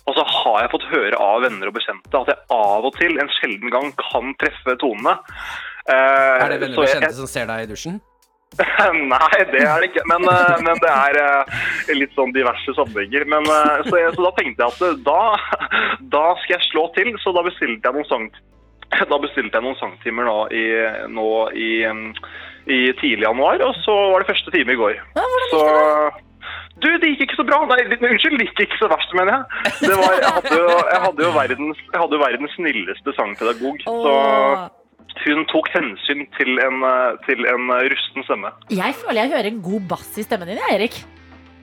Og 0.09 0.15
så 0.17 0.23
har 0.25 0.61
jeg 0.65 0.71
fått 0.75 0.87
høre 0.91 1.17
av 1.21 1.43
venner 1.45 1.69
og 1.71 1.75
bekjente 1.79 2.17
at 2.23 2.29
jeg 2.33 2.43
av 2.59 2.85
og 2.89 2.95
til, 2.99 3.15
en 3.21 3.31
sjelden 3.39 3.71
gang, 3.73 3.91
kan 4.01 4.31
treffe 4.41 4.75
tonene. 4.81 5.15
Eh, 5.89 6.43
Er 6.43 6.49
det 6.53 6.59
venner 6.65 6.75
og 6.75 6.83
og 6.83 6.87
jeg- 6.89 6.99
bekjente 6.99 7.15
som 7.23 7.27
ser 7.29 7.45
deg 7.49 7.63
i 7.67 7.71
dusjen? 7.71 8.01
Nei, 9.13 9.39
det 9.51 9.61
er 9.61 9.81
det 9.81 9.89
ikke. 9.91 10.03
Men, 10.09 10.25
eh, 10.31 10.55
men 10.65 10.79
det 10.81 10.91
er 10.91 11.19
eh, 11.21 11.95
litt 11.95 12.13
sånn 12.17 12.33
diverse 12.35 12.73
sammenhenger. 12.77 13.27
Eh, 13.29 13.81
så, 13.87 14.03
så 14.15 14.25
da 14.25 14.31
tenkte 14.39 14.65
jeg 14.65 14.73
at 14.73 15.03
da, 15.05 15.23
da 16.15 16.23
skal 16.43 16.55
jeg 16.57 16.69
slå 16.69 16.87
til, 16.97 17.11
så 17.23 17.33
da 17.35 17.45
bestilte 17.45 17.91
jeg 17.91 17.99
noen 17.99 18.09
sang 18.09 18.29
bestilte 18.89 19.53
jeg 19.53 19.61
noen 19.61 19.77
sangtimer 19.77 20.25
nå 20.25 20.37
i, 20.49 20.63
nå 21.13 21.27
i, 21.53 21.69
i 21.85 22.79
tidlig 22.97 23.27
januar, 23.27 23.61
og 23.61 23.77
så 23.83 23.93
var 24.09 24.23
det 24.23 24.31
første 24.31 24.53
time 24.55 24.73
i 24.73 24.79
går. 24.79 24.97
Ja, 25.19 25.27
Så? 25.51 25.61
Du, 26.79 26.87
det 26.87 27.11
gikk 27.11 27.25
ikke 27.27 27.37
så 27.37 27.45
bra. 27.45 27.59
Nei, 27.67 27.83
unnskyld, 27.91 28.39
det 28.39 28.47
gikk 28.47 28.63
ikke 28.65 28.79
så 28.79 28.89
verst, 28.89 29.13
mener 29.13 29.35
jeg. 29.35 29.73
Det 29.83 29.95
var, 29.99 30.13
jeg, 30.15 30.31
hadde 30.39 30.53
jo, 30.55 30.67
jeg, 30.79 30.99
hadde 31.05 31.25
jo 31.25 31.31
verdens, 31.35 31.81
jeg 31.85 32.01
hadde 32.01 32.15
jo 32.15 32.21
verdens 32.23 32.55
snilleste 32.55 33.15
sangpedagog. 33.17 33.81
Så 33.85 34.13
Åh. 34.15 34.63
Hun 35.25 35.45
tok 35.51 35.69
hensyn 35.73 36.25
til 36.37 36.59
en, 36.63 36.83
eh, 36.85 37.15
til 37.27 37.45
en 37.49 37.69
eh, 37.75 37.87
rusten 37.93 38.25
stemme. 38.27 38.51
Jeg 38.73 38.95
føler 39.01 39.23
jeg 39.23 39.31
hører 39.33 39.49
en 39.51 39.61
god 39.65 39.87
bass 39.89 40.11
i 40.17 40.25
stemmen 40.25 40.47
din, 40.51 40.61
Erik. 40.71 40.99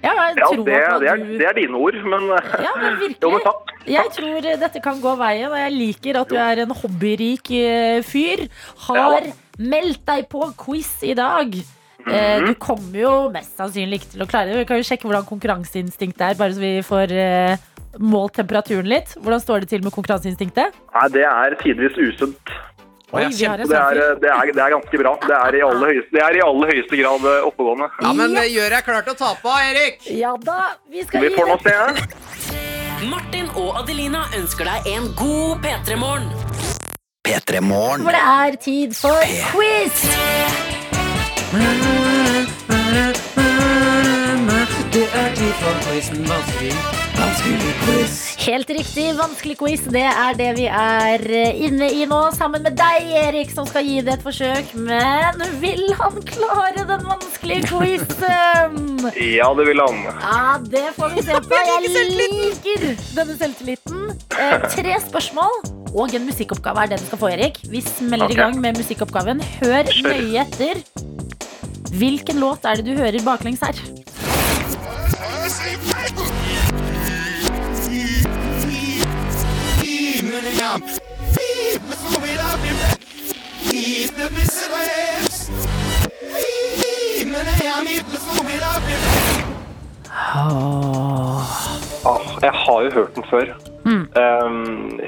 Ja, 0.05 0.13
det, 0.37 0.45
det, 0.67 0.75
er, 0.77 1.17
det 1.39 1.47
er 1.49 1.55
dine 1.57 1.79
ord, 1.81 1.97
men 2.05 2.29
eh, 2.37 2.51
Ja, 2.67 2.75
men 2.77 2.85
Jo, 2.85 2.91
men 2.91 3.01
virkelig. 3.01 3.41
takk. 3.47 3.73
Jeg 3.87 4.13
tror 4.17 4.51
dette 4.65 4.83
kan 4.85 5.01
gå 5.03 5.15
veien, 5.19 5.49
og 5.51 5.59
jeg 5.59 5.73
liker 5.73 6.21
at 6.21 6.29
du 6.31 6.37
er 6.43 6.63
en 6.67 6.75
hobbyrik 6.83 7.51
fyr. 8.07 8.45
Har 8.89 9.27
Ja. 9.27 9.33
meldt 9.59 10.05
deg 10.07 10.29
på 10.29 10.43
quiz 10.61 10.93
i 11.03 11.15
dag. 11.15 11.55
Mm 12.07 12.13
-hmm. 12.13 12.47
Du 12.47 12.55
kommer 12.55 12.99
jo 13.01 13.31
mest 13.31 13.57
sannsynlig 13.57 13.95
ikke 13.99 14.13
til 14.13 14.23
å 14.23 14.27
klare 14.27 14.47
det. 14.53 14.59
Vi 14.59 14.65
kan 14.65 14.77
jo 14.77 14.83
sjekke 14.83 15.09
hvordan 15.09 15.25
konkurranseinstinktet 15.27 16.21
er, 16.21 16.35
bare 16.39 16.53
så 16.55 16.61
vi 16.61 16.83
får 16.83 17.59
målt 17.99 18.35
temperaturen 18.35 18.87
litt. 18.87 19.17
Hvordan 19.17 19.41
står 19.41 19.61
det 19.61 19.69
til 19.69 19.83
med 19.83 19.93
konkurranseinstinktet? 19.93 20.73
Nei, 20.95 21.09
det 21.09 21.25
er 21.25 21.55
tidvis 21.63 21.97
usunt. 21.97 22.51
Oi, 23.15 23.23
Det 23.23 23.47
er, 23.47 23.61
sånn 23.63 23.99
eh, 24.03 24.15
det, 24.19 24.31
er, 24.33 24.51
det 24.51 24.63
er 24.65 24.73
ganske 24.75 24.99
bra. 24.99 25.13
Det 25.23 25.37
er 25.39 25.59
i 25.59 25.61
aller 25.63 25.93
høyeste, 25.93 26.23
er 26.27 26.39
i 26.39 26.41
aller 26.43 26.73
høyeste 26.75 26.99
grad 26.99 27.27
eh, 27.31 27.45
oppegående. 27.47 27.87
Ja, 28.03 28.13
men 28.19 28.35
ja. 28.35 28.47
gjør 28.51 28.75
deg 28.75 28.89
klar 28.89 29.07
til 29.07 29.15
å 29.15 29.19
ta 29.21 29.31
på, 29.43 29.53
Erik! 29.71 30.09
Ja 30.11 30.33
da, 30.43 30.59
vi 30.91 31.07
skal 31.07 31.23
Vi 31.23 31.31
gi 31.31 31.37
får 31.39 31.53
nå 31.53 31.59
det. 31.63 31.77
se. 31.77 33.07
Martin 33.07 33.51
og 33.55 33.79
Adelina 33.83 34.25
ønsker 34.35 34.67
deg 34.67 34.91
en 34.97 35.11
god 35.15 35.63
P3-morgen. 35.63 36.31
P3 37.27 37.61
Morgen. 37.61 38.03
For 38.07 38.15
det 38.15 38.23
er 38.23 38.57
tid 38.63 38.95
for 38.95 39.19
quiz! 39.51 40.03
Det 44.93 45.09
er 45.13 45.35
tid 45.35 45.53
for 45.61 45.75
quizen 45.87 46.23
vanskelig. 46.29 46.73
Vanskelig 47.19 47.75
quiz. 47.83 48.36
Helt 48.47 48.69
riktig, 48.71 49.09
vanskelig 49.19 49.57
quiz. 49.59 49.81
Det 49.91 50.05
er 50.07 50.37
det 50.39 50.53
vi 50.55 50.67
er 50.71 51.23
eh, 51.35 51.57
inne 51.67 51.89
i 51.91 52.05
nå, 52.07 52.21
sammen 52.37 52.63
med 52.63 52.77
deg, 52.79 53.09
Erik, 53.25 53.51
som 53.51 53.67
skal 53.67 53.83
gi 53.83 53.97
det 54.07 54.13
et 54.21 54.23
forsøk. 54.23 54.71
Men 54.87 55.43
vil 55.59 55.83
han 55.99 56.21
klare 56.29 56.85
den 56.87 57.03
vanskelige 57.09 57.67
quizen? 57.73 58.85
Ja, 59.37 59.49
det 59.55 59.67
vil 59.69 59.83
han. 59.83 59.99
Ja, 60.23 60.57
det 60.63 60.85
får 60.97 61.17
vi 61.17 61.27
se 61.27 61.41
på. 61.43 61.59
Jeg 61.59 62.07
liker 62.13 62.87
denne 63.17 63.37
selvtilliten. 63.39 64.07
Eh, 64.39 64.69
tre 64.77 64.95
spørsmål 65.09 65.59
og 65.97 66.15
en 66.15 66.27
musikkoppgave 66.29 66.85
er 66.85 66.95
det 66.95 67.03
du 67.03 67.07
skal 67.11 67.23
få, 67.25 67.33
Erik. 67.35 67.61
Vi 67.73 67.83
smeller 67.83 68.31
okay. 68.31 68.39
i 68.39 68.43
gang 68.45 68.61
med 68.63 68.79
musikkoppgaven. 68.79 69.43
Hør 69.59 69.91
nøye 70.07 70.47
etter. 70.47 70.85
Hvilken 71.97 72.43
låt 72.43 72.67
er 72.69 72.79
det 72.79 72.93
du 72.93 72.95
hører 72.99 73.27
baklengs 73.27 73.67
her? 73.67 73.87
Ah, 92.05 92.21
jeg 92.43 92.53
har 92.53 92.83
jo 92.83 92.91
hørt 92.91 93.15
den 93.15 93.25
før. 93.31 93.47
Mm. 93.85 94.09
Um, 94.23 95.01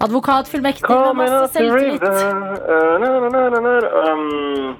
Advokat, 0.00 0.48
fullmektig 0.48 0.90
med 0.90 1.14
masse 1.14 1.36
up 1.36 1.50
the 1.50 1.58
selvtillit. 1.58 2.02
na, 2.02 2.98
na, 2.98 3.28
na, 3.28 3.48
na, 3.48 3.60
na. 3.60 4.12
Um, 4.12 4.76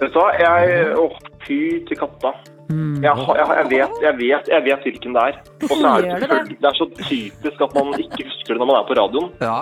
Vet 0.00 0.12
du 0.12 0.18
hva, 0.20 0.28
jeg 0.36 0.92
Åh, 0.98 1.14
fy 1.46 1.60
til 1.88 1.96
katta. 1.96 2.34
Mm. 2.68 3.02
Jeg, 3.04 3.12
jeg, 3.14 3.46
jeg, 3.56 3.66
vet, 3.70 3.98
jeg, 4.02 4.14
vet, 4.18 4.48
jeg 4.50 4.62
vet 4.66 4.86
hvilken 4.88 5.12
det 5.14 5.22
er. 5.22 5.36
Og 5.62 5.68
så 5.70 5.86
er 5.86 6.00
det, 6.02 6.10
det 6.10 6.20
det? 6.20 6.28
selvfølgelig- 6.28 6.60
det 6.62 6.68
er 6.70 6.78
så 6.80 6.86
typisk 7.06 7.60
at 7.66 7.74
man 7.78 8.00
ikke 8.00 8.24
husker 8.26 8.52
det 8.54 8.58
når 8.62 8.70
man 8.72 8.78
er 8.80 8.86
på 8.88 8.96
radioen. 9.00 9.28
Ja. 9.40 9.58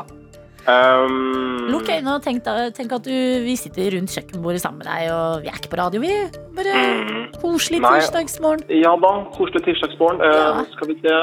Um, 0.64 1.66
Lukk 1.68 1.90
øynene 1.92 2.14
og 2.16 2.22
tenk, 2.24 2.40
da, 2.46 2.70
tenk 2.72 2.92
at 2.96 3.04
du, 3.04 3.12
vi 3.44 3.52
sitter 3.60 3.98
rundt 3.98 4.14
kjøkkenbordet 4.16 4.62
sammen 4.62 4.80
med 4.80 4.88
deg, 4.88 5.10
og 5.12 5.42
vi 5.44 5.50
er 5.50 5.58
ikke 5.58 5.68
på 5.74 5.76
radio, 5.82 6.00
vi. 6.00 6.14
Bare 6.56 6.76
mm, 6.80 7.26
koselig 7.42 7.82
tirsdagsmorgen. 7.84 8.64
Ja 8.72 8.94
da, 9.02 9.10
koselig 9.36 9.60
tirsdagsmorgen. 9.66 10.22
Uh, 10.24 10.32
Ja. 10.32 10.64
Skal 10.72 10.88
vi 10.88 10.96
se 11.04 11.18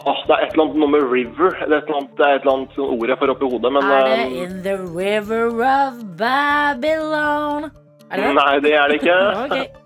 Åh, 0.00 0.16
Det 0.26 0.32
er 0.32 0.44
et 0.46 0.52
eller 0.54 0.64
annet 0.64 0.76
noe 0.80 0.88
med 0.92 1.02
river. 1.12 1.56
Det 1.60 1.72
er 1.72 1.80
et 1.80 1.88
eller 1.88 1.96
annet, 2.00 2.12
det 2.16 2.24
er 2.26 2.34
et 2.36 2.44
eller 2.44 2.54
annet 2.58 2.78
ord 2.84 3.08
jeg 3.10 3.18
får 3.20 3.32
opp 3.34 3.42
i 3.44 3.48
hodet, 3.52 3.72
men 3.72 3.82
Er 3.84 4.06
det 4.08 4.20
um, 4.20 4.36
In 4.44 4.54
the 4.64 4.76
River 5.00 5.44
of 5.72 5.98
Babylon? 6.20 7.66
Er 8.10 8.16
det? 8.24 8.30
Nei, 8.38 8.54
det 8.64 8.72
er 8.76 8.88
det 8.92 9.00
ikke. 9.00 9.18
Ok. 9.44 9.79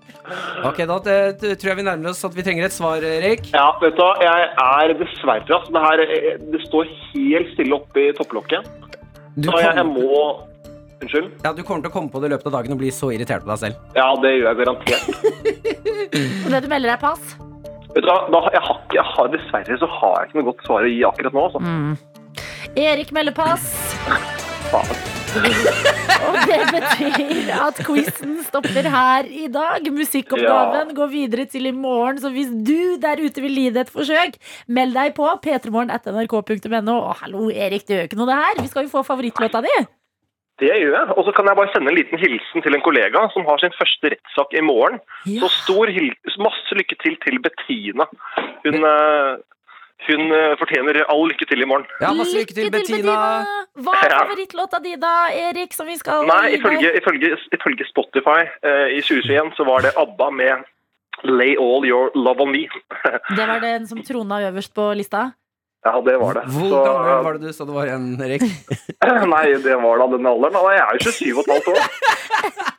Ok, 0.65 0.79
da 0.89 0.97
tror 1.05 1.69
jeg 1.69 1.77
vi 1.79 1.85
nærmer 1.85 2.09
oss 2.11 2.23
at 2.25 2.33
vi 2.35 2.43
trenger 2.45 2.65
et 2.67 2.73
svar, 2.73 3.03
Erik. 3.05 3.51
Ja, 3.53 3.67
vet 3.81 3.95
du 3.97 4.01
hva, 4.01 4.15
jeg 4.23 4.49
er 4.65 4.93
dessverre 4.99 5.45
altså, 5.45 5.71
det, 5.75 5.83
her, 5.85 6.03
eh, 6.05 6.41
det 6.53 6.61
står 6.65 6.89
helt 7.13 7.53
stille 7.53 7.77
oppe 7.77 8.07
i 8.07 8.11
topplokket. 8.17 8.67
Du, 9.35 9.49
Så 9.51 9.59
jeg, 9.61 9.75
jeg 9.75 9.85
må 9.89 10.09
Unnskyld? 11.03 11.25
ja, 11.43 11.51
du 11.51 11.59
kommer 11.67 11.83
til 11.83 11.91
å 11.91 11.93
komme 11.93 12.09
på 12.09 12.21
det 12.23 12.29
i 12.29 12.33
løpet 12.33 12.47
av 12.49 12.53
dagen 12.55 12.71
og 12.73 12.79
bli 12.79 12.89
så 12.95 13.09
irritert 13.11 13.43
på 13.43 13.51
deg 13.51 13.59
selv. 13.65 13.81
Ja, 13.97 14.07
det 14.23 14.31
gjør 14.37 14.47
jeg 14.47 14.59
garantert. 14.61 15.03
Og 16.45 16.49
det 16.53 16.61
du 16.63 16.69
melder 16.71 16.93
deg 16.95 17.01
pass? 17.03 17.35
Vet 17.91 18.03
du 18.03 18.09
hva, 18.09 18.15
da, 18.31 18.41
jeg 18.55 18.63
har, 18.63 18.79
ikke- 18.79 18.95
jeg 18.97 19.05
har, 19.11 19.27
dessverre 19.35 19.77
så 19.83 19.91
har 19.99 20.15
jeg 20.21 20.29
ikke 20.31 20.39
noe 20.39 20.47
godt 20.53 20.65
svar 20.67 20.87
å 20.87 20.93
gi 20.93 21.03
akkurat 21.11 21.35
nå. 21.35 21.45
Altså. 21.51 22.71
Erik 22.75 23.11
melder 23.15 23.35
pass. 23.35 23.69
Faen. 24.71 25.23
Og 26.25 26.37
det 26.49 26.59
betyr 26.71 27.51
at 27.55 27.81
quizen 27.85 28.37
stopper 28.45 28.87
her 28.95 29.27
i 29.29 29.47
dag. 29.51 29.89
Musikkoppgaven 29.93 30.93
går 30.97 31.11
videre 31.11 31.45
til 31.49 31.69
i 31.69 31.73
morgen. 31.75 32.21
Så 32.21 32.31
hvis 32.33 32.51
du 32.51 32.95
der 33.01 33.21
ute 33.21 33.43
vil 33.43 33.59
gi 33.59 33.67
det 33.75 33.85
et 33.85 33.93
forsøk, 33.93 34.39
meld 34.67 34.95
deg 34.97 35.13
på 35.17 35.27
p3morgen.nrk.no. 35.45 36.95
Og 36.95 37.13
hallo, 37.21 37.49
Erik, 37.51 37.87
det 37.87 37.99
gjør 37.99 38.09
ikke 38.09 38.19
noe, 38.21 38.31
det 38.31 38.41
her. 38.41 38.63
Vi 38.63 38.71
skal 38.71 38.87
jo 38.87 38.95
få 38.95 39.05
favorittlåta 39.07 39.63
di. 39.65 39.75
Det 40.61 40.69
gjør 40.71 40.93
jeg. 40.95 41.15
Og 41.19 41.25
så 41.27 41.33
kan 41.35 41.49
jeg 41.49 41.59
bare 41.59 41.71
sende 41.73 41.91
en 41.91 41.97
liten 41.97 42.21
hilsen 42.21 42.63
til 42.63 42.77
en 42.77 42.83
kollega 42.85 43.25
som 43.33 43.47
har 43.47 43.59
sin 43.59 43.75
første 43.75 44.13
rettssak 44.13 44.55
i 44.55 44.63
morgen. 44.63 45.01
Så 45.41 45.51
stor 45.51 45.91
masse 46.45 46.79
lykke 46.79 46.95
til 47.03 47.17
til 47.25 47.41
Bettina. 47.43 48.07
Hun, 48.63 48.77
eh, 48.91 49.33
hun 50.05 50.31
eh, 50.35 50.53
fortjener 50.59 50.99
all 51.09 51.23
lykke 51.29 51.47
til 51.49 51.63
i 51.63 51.67
morgen. 51.69 51.87
Ja, 52.03 52.11
masse 52.13 52.35
lykke 52.37 52.55
til, 52.57 52.69
Bettina. 52.73 53.15
Hva 53.79 53.95
er 54.03 54.13
favorittlåta 54.13 54.81
di 54.83 54.95
da, 55.01 55.15
Erik, 55.33 55.73
som 55.73 55.87
vi 55.89 55.97
skal 55.99 56.27
Nei, 56.29 56.55
ifølge, 56.59 56.91
ifølge, 56.99 57.33
ifølge 57.55 57.87
Spotify 57.89 58.45
uh, 58.65 58.87
i 58.91 59.01
2021 59.01 59.55
så 59.57 59.67
var 59.67 59.87
det 59.87 59.95
ABBA 59.99 60.29
med 60.35 60.67
Lay 61.23 61.55
All 61.55 61.87
Your 61.87 62.11
Love 62.15 62.43
On 62.43 62.51
Me. 62.51 62.67
Det 63.37 63.47
var 63.47 63.63
den 63.63 63.87
som 63.87 64.03
trona 64.05 64.43
øverst 64.49 64.75
på 64.75 64.91
lista? 64.99 65.31
Ja, 65.85 66.01
det 66.01 66.15
var 66.17 66.33
det. 66.33 66.43
Hvor 66.49 66.69
Så, 66.71 66.77
gammel 66.81 67.25
var 67.25 67.35
det 67.37 67.45
du 67.45 67.53
sa 67.53 67.65
du 67.67 67.73
var 67.75 67.85
igjen, 67.85 68.05
Erik? 68.25 68.43
Nei, 69.35 69.43
det 69.61 69.75
var 69.83 70.01
da 70.01 70.07
den 70.15 70.29
alderen. 70.29 70.55
Jeg 70.73 70.81
er 70.81 70.97
jo 70.97 71.11
27 71.11 71.35
og 71.35 71.41
et 71.43 71.51
halvt 71.53 71.67
år. 71.73 71.81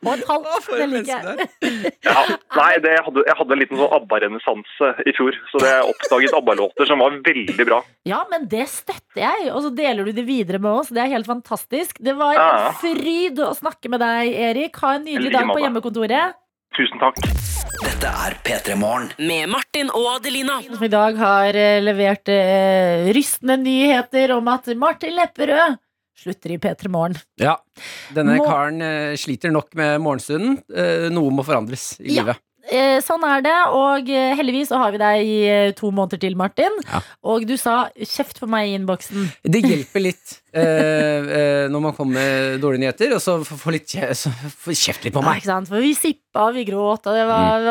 Og 0.07 0.09
et 0.13 0.25
halvt, 0.27 0.67
det 0.71 0.87
liker 0.91 1.11
jeg. 1.13 1.93
Ja. 2.03 2.15
Nei, 2.57 2.73
det, 2.83 2.91
jeg, 2.97 3.03
hadde, 3.05 3.23
jeg 3.29 3.37
hadde 3.39 3.55
en 3.55 3.61
liten 3.61 3.79
sånn 3.79 3.95
ABBA-renessanse 3.97 4.89
i 5.07 5.13
fjor. 5.15 5.37
Så 5.53 5.61
det 5.63 5.71
jeg 5.71 5.85
oppdaget 5.93 6.35
ABBA-låter 6.41 6.89
som 6.91 7.03
var 7.03 7.15
veldig 7.29 7.67
bra. 7.69 7.79
Ja, 8.07 8.19
men 8.31 8.49
det 8.51 8.65
støtter 8.73 9.23
jeg, 9.23 9.47
og 9.53 9.63
så 9.65 9.71
deler 9.79 10.07
du 10.07 10.11
det 10.17 10.27
videre 10.27 10.59
med 10.63 10.81
oss. 10.81 10.91
Det 10.91 11.03
er 11.03 11.13
helt 11.15 11.29
fantastisk. 11.29 12.01
Det 12.03 12.17
var 12.19 12.35
en 12.35 12.75
fryd 12.81 13.39
å 13.43 13.53
snakke 13.55 13.91
med 13.93 14.03
deg, 14.03 14.35
Erik. 14.49 14.83
Ha 14.83 14.97
en 14.97 15.07
nydelig 15.07 15.31
dag 15.35 15.47
på 15.53 15.63
hjemmekontoret. 15.63 16.35
Tusen 16.77 16.99
takk. 17.01 17.17
Dette 17.81 18.09
er 18.11 18.35
P3 18.45 18.75
Morgen. 18.77 19.07
Med 19.17 19.49
Martin 19.49 19.89
og 19.97 20.05
Adelina. 20.17 20.59
Som 20.67 20.83
i 20.85 20.89
dag 20.93 21.17
har 21.17 21.57
eh, 21.57 21.79
levert 21.81 22.29
eh, 22.29 23.07
rystende 23.17 23.55
nyheter 23.63 24.35
om 24.35 24.49
at 24.53 24.69
Martin 24.77 25.15
Lepperød 25.17 25.79
slutter 26.17 26.53
i 26.53 26.59
P3 26.61 26.91
Morgen. 26.93 27.17
Ja. 27.41 27.55
Denne 28.13 28.37
Må- 28.37 28.45
karen 28.45 28.81
eh, 28.85 29.15
sliter 29.17 29.53
nok 29.53 29.73
med 29.77 29.97
morgenstunden. 30.05 30.59
Eh, 30.69 31.07
noe 31.13 31.33
må 31.33 31.45
forandres 31.47 31.95
i 32.01 32.11
Ja. 32.13 32.21
livet. 32.27 32.43
Eh, 32.71 32.97
sånn 33.05 33.23
er 33.27 33.41
det. 33.45 33.55
Og 33.75 34.09
eh, 34.09 34.33
heldigvis 34.39 34.69
så 34.71 34.79
har 34.81 34.91
vi 34.95 35.01
deg 35.01 35.21
i 35.27 35.37
eh, 35.51 35.71
to 35.77 35.91
måneder 35.91 36.19
til, 36.23 36.35
Martin. 36.39 36.73
Ja. 36.87 37.01
Og 37.23 37.45
du 37.47 37.55
sa 37.57 37.89
'kjeft 37.95 38.39
på 38.39 38.47
meg' 38.51 38.69
i 38.71 38.75
innboksen. 38.79 39.29
Det 39.43 39.61
hjelper 39.63 40.03
litt 40.03 40.35
eh, 40.53 41.67
når 41.71 41.81
man 41.83 41.93
kommer 41.97 42.13
med 42.19 42.61
dårlige 42.63 42.83
nyheter, 42.85 43.15
og 43.17 43.21
så 43.23 43.37
får 43.45 43.71
litt 43.77 43.87
kje- 43.87 44.11
kjeft 44.73 45.03
litt 45.05 45.13
på 45.15 45.23
Ja, 45.23 45.29
meg. 45.33 45.43
sant? 45.43 45.67
For 45.69 45.79
vi 45.83 45.93
sippa, 45.97 46.51
vi 46.53 46.65
gråt, 46.65 47.07
og 47.07 47.13
det 47.17 47.25
var, 47.29 47.65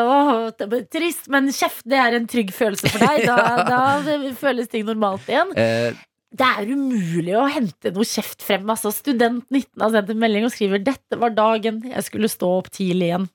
det 0.57 0.67
var 0.71 0.85
trist. 0.91 1.27
Men 1.29 1.49
kjeft, 1.51 1.83
det 1.85 1.97
er 2.01 2.17
en 2.19 2.27
trygg 2.27 2.51
følelse 2.55 2.89
for 2.89 2.99
deg. 2.99 3.25
Da, 3.27 3.63
da 3.67 4.33
føles 4.39 4.69
ting 4.71 4.85
normalt 4.87 5.25
igjen. 5.27 5.51
Eh, 5.57 5.93
Det 6.35 6.43
er 6.43 6.67
umulig 6.67 7.31
å 7.39 7.45
hente 7.47 7.91
noe 7.95 8.05
kjeft 8.05 8.43
frem. 8.43 8.67
Altså, 8.67 8.91
student 8.91 9.45
19 9.47 9.79
har 9.79 9.93
sendt 9.93 10.09
en 10.11 10.19
melding 10.19 10.43
og 10.43 10.51
skriver 10.51 10.81
dette 10.83 11.19
var 11.21 11.31
dagen 11.35 11.79
jeg 11.87 12.03
skulle 12.03 12.29
stå 12.31 12.49
opp 12.57 12.67
tidlig 12.75 13.07
igjen. 13.07 13.27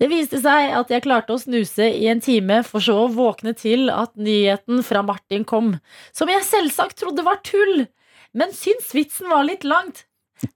Det 0.00 0.08
viste 0.08 0.40
seg 0.40 0.72
at 0.78 0.92
jeg 0.94 1.04
klarte 1.04 1.36
å 1.36 1.42
snuse 1.42 1.90
i 1.92 2.08
en 2.08 2.22
time, 2.24 2.62
for 2.64 2.80
så 2.80 2.96
å 3.02 3.10
våkne 3.12 3.52
til 3.58 3.92
at 3.92 4.14
nyheten 4.16 4.80
fra 4.86 5.04
Martin 5.04 5.44
kom. 5.44 5.74
Som 6.16 6.32
jeg 6.32 6.48
selvsagt 6.48 7.02
trodde 7.02 7.26
var 7.26 7.42
tull, 7.44 7.84
men 8.32 8.56
syns 8.56 8.94
vitsen 8.96 9.28
var 9.28 9.44
litt 9.44 9.68
langt. 9.68 10.06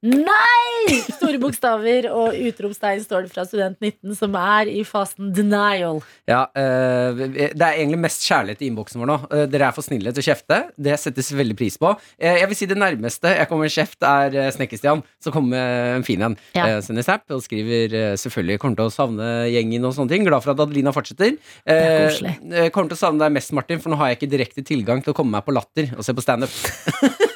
Nei! 0.03 1.01
Store 1.17 1.39
bokstaver 1.41 2.09
og 2.11 2.37
utropstegn 2.49 3.03
står 3.05 3.27
det 3.27 3.33
fra 3.33 3.45
student 3.47 3.79
19, 3.81 4.15
som 4.19 4.35
er 4.39 4.71
i 4.71 4.83
fasen 4.87 5.33
denial. 5.35 6.03
ja, 6.29 6.45
eh, 6.59 7.23
det 7.27 7.55
er 7.55 7.79
egentlig 7.79 8.01
mest 8.05 8.27
kjærlighet 8.27 8.63
i 8.63 8.71
innboksen 8.71 9.03
vår 9.03 9.11
nå. 9.11 9.19
Eh, 9.31 9.45
dere 9.51 9.71
er 9.71 9.77
for 9.77 9.87
snille 9.87 10.13
til 10.15 10.25
å 10.25 10.27
kjefte. 10.29 10.61
Det 10.77 10.99
settes 11.01 11.33
veldig 11.37 11.57
pris 11.59 11.79
på. 11.81 11.93
Eh, 12.19 12.41
jeg 12.41 12.51
vil 12.51 12.59
si 12.59 12.71
det 12.71 12.79
nærmeste 12.79 13.35
jeg 13.37 13.51
kommer 13.51 13.73
kjeft, 13.73 13.99
er 14.07 14.51
Snekker-Stian, 14.55 15.03
som 15.23 15.35
kommer 15.35 15.57
med 15.57 16.01
en 16.01 16.07
fin 16.07 16.23
en. 16.23 16.37
Ja. 16.57 16.69
Sender 16.85 17.07
snap 17.07 17.31
og 17.35 17.43
skriver 17.45 18.17
selvfølgelig 18.21 18.61
kommer 18.63 18.81
til 18.81 18.91
å 18.91 18.95
savne 18.95 19.31
gjengen 19.53 19.87
og 19.87 19.95
sånne 19.97 20.13
ting. 20.13 20.27
Glad 20.27 20.45
for 20.45 20.55
at 20.55 20.63
Adelina 20.67 20.95
fortsetter. 20.95 21.39
koselig. 21.67 22.37
kommer 22.75 22.93
til 22.93 22.99
å 22.99 23.03
savne 23.05 23.25
deg 23.25 23.39
mest, 23.39 23.55
Martin, 23.57 23.83
for 23.83 23.93
nå 23.93 24.01
har 24.01 24.13
jeg 24.13 24.21
ikke 24.21 24.33
direkte 24.35 24.67
tilgang 24.67 25.03
til 25.03 25.15
å 25.15 25.17
komme 25.17 25.37
meg 25.39 25.47
på 25.47 25.55
Latter 25.57 25.95
og 25.97 26.07
se 26.07 26.17
på 26.17 26.25
standup. 26.25 26.53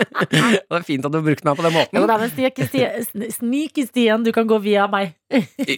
Det 0.30 0.76
er 0.80 0.84
fint 0.86 1.04
at 1.06 1.12
du 1.12 1.18
har 1.20 1.24
brukt 1.26 1.44
meg 1.46 1.56
på 1.58 1.64
den 1.66 1.74
Jo 1.74 1.80
måten. 1.80 2.06
da, 2.10 2.16
men 2.20 2.30
Sneaky-Stian, 2.32 3.30
Sneaky-Stian, 3.38 4.24
du 4.26 4.30
kan 4.34 4.46
gå 4.50 4.58
via 4.62 4.86
meg. 4.90 5.14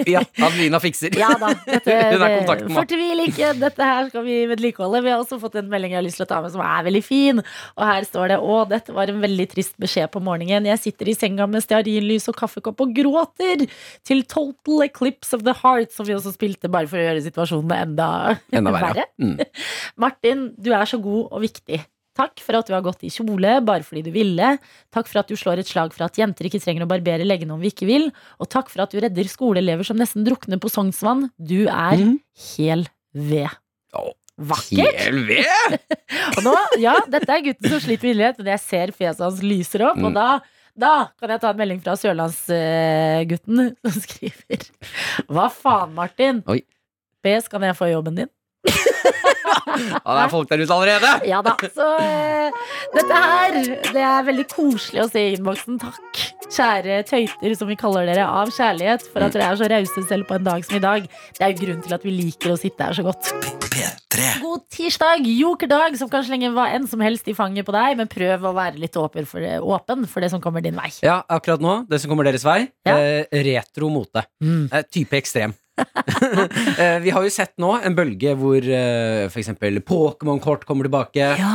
Ja, 0.08 0.22
Adelina 0.40 0.78
fikser. 0.80 1.12
Ja 1.18 1.28
da. 1.40 1.50
Dette, 1.66 1.92
Hun 2.14 2.22
er 2.24 2.36
kontakten 2.38 2.70
vår. 2.72 2.78
Fortvil 2.86 3.22
ikke. 3.26 3.50
Dette 3.60 3.84
her 3.88 4.08
skal 4.08 4.24
vi 4.24 4.36
vedlikeholde. 4.48 5.02
Vi 5.04 5.12
har 5.12 5.20
også 5.20 5.36
fått 5.42 5.58
en 5.60 5.68
melding 5.72 5.92
jeg 5.92 6.00
har 6.00 6.06
lyst 6.06 6.20
til 6.22 6.26
å 6.26 6.30
ta 6.30 6.38
med, 6.44 6.54
som 6.54 6.62
er 6.64 6.86
veldig 6.88 7.02
fin. 7.04 7.42
Og 7.76 7.84
her 7.84 8.06
står 8.08 8.32
det 8.32 8.38
Å, 8.40 8.56
dette 8.70 8.94
var 8.96 9.12
en 9.12 9.20
veldig 9.24 9.46
trist 9.52 9.76
beskjed 9.82 10.08
på 10.14 10.22
morgenen. 10.24 10.70
Jeg 10.72 10.80
sitter 10.86 11.12
i 11.12 11.16
senga 11.18 11.46
med 11.50 11.64
stearinlys 11.64 12.30
og 12.32 12.38
kaffekopp 12.40 12.80
og 12.86 12.94
gråter 12.96 13.66
til 14.08 14.24
Total 14.32 14.86
Eclipse 14.88 15.36
of 15.36 15.44
the 15.44 15.54
Heart, 15.62 15.92
som 15.92 16.08
vi 16.08 16.16
også 16.16 16.32
spilte 16.34 16.70
bare 16.72 16.88
for 16.88 17.00
å 17.02 17.04
gjøre 17.10 17.24
situasjonen 17.28 17.76
enda, 17.82 18.08
Enda 18.52 18.74
verre. 18.78 19.08
Mm. 19.22 19.36
Martin, 20.00 20.40
du 20.58 20.72
er 20.74 20.88
så 20.88 20.96
god 20.98 21.28
og 21.36 21.42
viktig. 21.44 21.76
Takk 22.18 22.42
for 22.44 22.58
at 22.58 22.68
du 22.68 22.74
har 22.76 22.82
gått 22.84 23.04
i 23.06 23.10
kjole 23.12 23.54
bare 23.64 23.84
fordi 23.86 24.02
du 24.06 24.10
ville. 24.12 24.50
Takk 24.92 25.08
for 25.08 25.22
at 25.22 25.30
du 25.32 25.36
slår 25.38 25.62
et 25.62 25.70
slag 25.70 25.94
for 25.96 26.04
at 26.04 26.18
jenter 26.20 26.48
ikke 26.48 26.60
trenger 26.60 26.84
å 26.84 26.90
barbere 26.90 27.24
leggene 27.24 27.54
om 27.56 27.62
vi 27.62 27.70
ikke 27.72 27.88
vil. 27.88 28.10
Og 28.42 28.50
takk 28.52 28.68
for 28.72 28.84
at 28.84 28.92
du 28.92 29.00
redder 29.00 29.30
skoleelever 29.30 29.86
som 29.88 29.96
nesten 30.00 30.26
drukner 30.26 30.60
på 30.60 30.70
Sognsvann. 30.72 31.30
Du 31.40 31.62
er 31.72 31.96
mm. 32.02 32.18
hel 32.52 32.84
ved. 33.16 33.48
Oh, 33.96 34.12
Vakkert! 34.36 34.98
Hel 35.00 35.22
ved! 35.28 35.78
Og 36.36 36.42
nå, 36.44 36.56
ja, 36.80 36.96
dette 37.12 37.32
er 37.32 37.46
gutten 37.48 37.68
som 37.68 37.80
sliter 37.84 38.08
med 38.08 38.14
inderlighet, 38.14 38.40
men 38.40 38.52
jeg 38.54 38.62
ser 38.64 38.92
fjeset 38.96 39.24
hans 39.24 39.42
lyser 39.44 39.84
opp, 39.88 40.00
og 40.00 40.10
Mm. 40.12 40.18
da 40.18 40.28
da 40.72 40.90
kan 41.20 41.28
jeg 41.28 41.40
ta 41.42 41.50
en 41.52 41.58
melding 41.60 41.82
fra 41.84 41.92
sørlandsgutten 42.00 43.58
som 43.84 44.04
skriver 44.06 44.62
Hva 45.32 45.50
faen, 45.52 45.92
Martin? 45.96 46.40
Oi. 46.48 46.62
PS, 47.22 47.50
kan 47.52 47.62
jeg 47.66 47.76
få 47.76 47.90
jobben 47.90 48.16
din? 48.16 48.30
Ja, 49.72 50.14
det 50.14 50.22
er 50.26 50.30
folk 50.32 50.50
der 50.50 50.60
ute 50.62 50.74
allerede! 50.74 51.10
Ja 51.28 51.40
da. 51.44 51.54
Så 51.72 51.86
uh, 51.96 52.60
dette 52.92 53.20
her, 53.22 53.56
det 53.94 54.02
er 54.04 54.26
veldig 54.26 54.44
koselig 54.50 55.02
å 55.04 55.08
se 55.10 55.22
i 55.30 55.32
innboksen. 55.36 55.78
Takk, 55.82 56.20
kjære 56.52 56.98
tøyter, 57.08 57.54
som 57.58 57.70
vi 57.70 57.76
kaller 57.80 58.06
dere, 58.08 58.26
av 58.28 58.52
kjærlighet, 58.52 59.06
for 59.12 59.24
at 59.24 59.34
dere 59.34 59.48
er 59.52 59.58
så 59.60 59.68
rause 59.72 60.04
selv 60.08 60.28
på 60.28 60.36
en 60.36 60.46
dag 60.46 60.66
som 60.66 60.76
i 60.76 60.82
dag. 60.82 61.06
Det 61.38 61.46
er 61.46 61.54
jo 61.54 61.60
grunnen 61.62 61.84
til 61.86 61.96
at 61.96 62.04
vi 62.06 62.14
liker 62.14 62.52
å 62.54 62.58
sitte 62.60 62.84
her 62.88 62.98
så 62.98 63.06
godt. 63.06 63.32
P3. 63.72 64.28
God 64.42 64.66
tirsdag, 64.76 65.24
jokerdag, 65.40 65.96
som 66.00 66.10
kan 66.12 66.26
slenge 66.26 66.52
hva 66.52 66.68
enn 66.76 66.84
som 66.90 67.00
helst 67.04 67.30
i 67.32 67.36
fanget 67.38 67.64
på 67.68 67.72
deg, 67.74 67.96
men 68.02 68.10
prøv 68.12 68.44
å 68.50 68.54
være 68.58 68.82
litt 68.82 68.98
åpen 69.00 69.28
for 69.28 69.44
det, 69.44 69.56
åpen 69.64 70.04
for 70.10 70.24
det 70.24 70.32
som 70.34 70.42
kommer 70.44 70.64
din 70.64 70.76
vei. 70.76 70.90
Ja, 71.04 71.22
akkurat 71.32 71.64
nå, 71.64 71.78
det 71.88 72.02
som 72.02 72.12
kommer 72.12 72.28
deres 72.28 72.44
vei, 72.46 72.66
Ja. 72.84 72.98
eh, 72.98 73.42
retro 73.48 73.88
mote. 73.92 74.26
Mm. 74.44 74.68
Eh, 74.68 74.84
type 74.92 75.16
ekstrem. 75.16 75.56
eh, 76.78 76.98
vi 77.00 77.12
har 77.14 77.24
jo 77.24 77.32
sett 77.32 77.54
nå 77.62 77.72
en 77.80 77.96
bølge 77.96 78.34
hvor 78.38 78.60
eh, 78.60 79.28
for 79.32 79.40
eksempel 79.40 79.80
Pokémon-kort 79.86 80.66
kommer 80.68 80.88
tilbake. 80.88 81.30
Ja. 81.40 81.52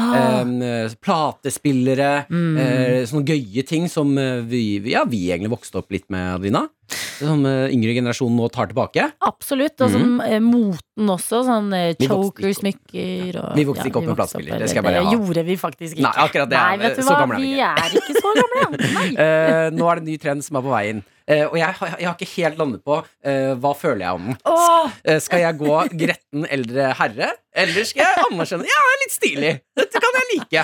eh, 0.65 0.95
platespillere. 1.03 2.25
Mm. 2.31 2.57
Eh, 2.63 3.01
sånne 3.09 3.35
gøye 3.35 3.65
ting 3.67 3.87
som 3.91 4.15
eh, 4.17 4.41
vi, 4.47 4.63
ja, 4.93 5.05
vi 5.09 5.27
egentlig 5.29 5.53
vokste 5.57 5.81
opp 5.81 5.93
litt 5.93 6.07
med, 6.13 6.37
Adelina. 6.37 6.67
Som 7.17 7.45
eh, 7.49 7.73
yngre 7.73 7.95
generasjon 7.97 8.35
nå 8.37 8.47
tar 8.53 8.69
tilbake. 8.71 9.07
Absolutt. 9.27 9.75
Og 9.83 9.91
som 9.93 10.17
mm. 10.21 10.45
moten 10.45 11.11
også. 11.13 11.43
Sånn 11.47 11.69
eh, 11.75 11.91
choker-smykker 12.01 13.39
og 13.41 13.57
Vi 13.57 13.67
vokste 13.67 13.89
ikke 13.89 14.01
opp 14.01 14.09
med 14.11 14.19
platespiller, 14.19 14.63
det 14.63 14.85
Det 14.87 15.03
gjorde 15.11 15.43
vi 15.47 15.59
faktisk 15.59 15.97
ikke. 15.97 16.07
Nei, 16.07 16.15
akkurat 16.27 16.51
det 16.51 16.57
er- 16.57 16.65
Nei, 16.67 16.77
vet 16.85 16.97
du 16.97 17.03
hva? 17.03 17.19
er 17.21 17.35
vi 17.37 17.51
er 17.59 17.99
ikke 18.01 18.17
så 18.21 18.33
gamle. 18.41 18.65
Eh, 19.17 19.69
nå 19.73 19.85
er 19.89 19.97
det 19.97 20.01
en 20.03 20.07
ny 20.07 20.15
trend 20.21 20.43
som 20.45 20.57
er 20.59 20.63
på 20.65 20.71
veien. 20.71 20.99
Uh, 21.27 21.43
og 21.49 21.57
jeg, 21.59 21.75
jeg 21.99 22.07
har 22.07 22.13
ikke 22.15 22.29
helt 22.37 22.59
landet 22.61 22.81
på 22.87 22.97
uh, 23.01 23.53
hva 23.59 23.73
føler 23.75 24.05
jeg 24.05 24.19
om 24.19 24.29
den. 24.29 24.37
Oh! 24.47 24.87
Uh, 25.03 25.17
Skal 25.19 25.41
jeg 25.43 25.57
gå 25.59 25.73
gretten 25.91 26.47
eldre 26.55 26.85
herre, 27.01 27.33
eller 27.51 27.87
skal 27.89 28.05
jeg 28.05 28.21
anerkjenne 28.29 28.69
Ja, 28.69 28.79
det 28.85 28.93
er 28.93 29.01
litt 29.01 29.15
stilig. 29.17 29.51
Dette 29.75 30.03
kan 30.05 30.19
jeg 30.21 30.29
like. 30.31 30.63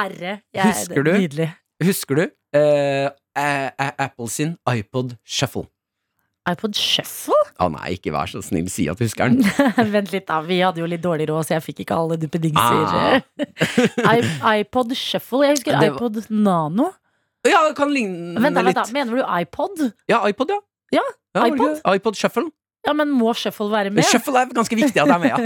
herre. 0.00 0.34
Jeg, 0.50 0.66
Husker 0.66 1.06
du? 1.06 1.12
Nydelig. 1.14 1.48
Husker 1.86 2.18
du 2.18 2.24
eh, 2.56 3.08
Apple 3.36 4.28
sin 4.28 4.56
iPod 4.68 5.16
Shuffle? 5.24 5.66
iPod 6.48 6.74
Shuffle? 6.74 7.36
Å 7.60 7.68
nei, 7.70 7.92
ikke 7.98 8.10
vær 8.14 8.26
så 8.32 8.40
snill, 8.42 8.66
si 8.72 8.86
at 8.90 8.98
du 8.98 9.04
husker 9.04 9.28
den. 9.30 9.44
Vent 9.94 10.10
litt, 10.12 10.24
da. 10.26 10.40
Vi 10.42 10.56
hadde 10.64 10.80
jo 10.82 10.86
litt 10.88 11.02
dårlig 11.04 11.28
råd, 11.28 11.44
så 11.46 11.54
jeg 11.58 11.62
fikk 11.68 11.82
ikke 11.84 11.98
alle 12.00 12.16
Ah. 12.16 12.22
duppedingser. 12.24 13.20
Ah. 14.00 14.56
iPod 14.60 14.94
Shuffle. 14.96 15.44
Jeg 15.46 15.58
husker 15.58 15.76
var- 15.76 15.92
iPod 15.92 16.22
Nano. 16.30 16.90
Ja, 17.46 17.62
det 17.68 17.76
kan 17.78 17.88
ligne 17.92 18.34
da, 18.34 18.40
vent, 18.42 18.56
da. 18.56 18.62
litt. 18.82 18.92
Mener 18.92 19.16
du 19.16 19.22
iPod? 19.24 19.84
Ja, 20.10 20.18
iPod, 20.28 20.50
ja. 20.52 20.58
Ja, 20.92 21.04
iPod. 21.46 21.76
ikke 21.78 21.94
iPod 22.00 22.16
Shuffle. 22.18 22.48
Ja, 22.86 22.94
men 22.96 23.10
må 23.12 23.32
Shuffle 23.36 23.68
være 23.68 23.90
med? 23.92 24.06
Shuffle 24.08 24.40
er 24.40 24.52
ganske 24.56 24.76
viktig 24.78 25.00
at 25.02 25.10
det 25.10 25.14
er 25.14 25.20
med, 25.20 25.30
ja. 25.30 25.38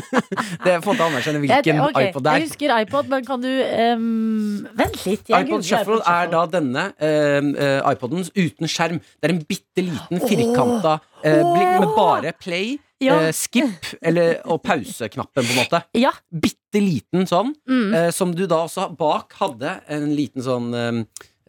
det 0.64 0.72
er 0.74 0.82
å 0.84 0.92
anerkjenne 0.92 1.40
hvilken 1.40 1.78
okay, 1.86 2.08
iPod 2.10 2.24
det 2.26 2.32
er. 2.32 2.42
Jeg 2.42 2.48
husker 2.50 2.72
iPod, 2.82 3.08
men 3.12 3.24
kan 3.24 3.44
du 3.44 3.48
um, 3.48 4.66
Vent 4.76 4.98
litt. 5.06 5.30
jeg 5.32 5.46
iPod 5.46 5.64
Shuffle 5.64 6.00
iPod 6.02 6.10
er 6.12 6.32
da 6.34 6.42
denne 6.52 6.84
eh, 7.00 7.38
eh, 7.40 7.78
iPoden 7.94 8.26
uten 8.28 8.68
skjerm. 8.68 8.98
Det 9.00 9.30
er 9.30 9.34
en 9.34 9.40
bitte 9.48 9.84
liten 9.86 10.20
firkanta 10.26 10.98
uh, 11.00 11.46
blikk 11.54 11.72
med 11.80 11.94
bare 11.96 12.34
play, 12.44 12.74
Ja. 13.00 13.16
eh, 13.26 13.32
skip 13.36 13.88
eller, 14.00 14.38
og 14.48 14.60
pauseknappen, 14.64 15.44
på 15.48 15.52
en 15.56 15.58
måte. 15.62 15.80
Ja. 15.96 16.12
Bitte 16.32 16.80
liten 16.80 17.24
sånn, 17.28 17.54
Mm. 17.68 17.88
eh, 17.94 18.10
som 18.12 18.34
du 18.36 18.44
da 18.46 18.62
også 18.66 18.90
bak 18.96 19.32
hadde 19.40 19.78
en 19.88 20.12
liten 20.16 20.44
sånn 20.44 20.68
eh, 20.76 21.00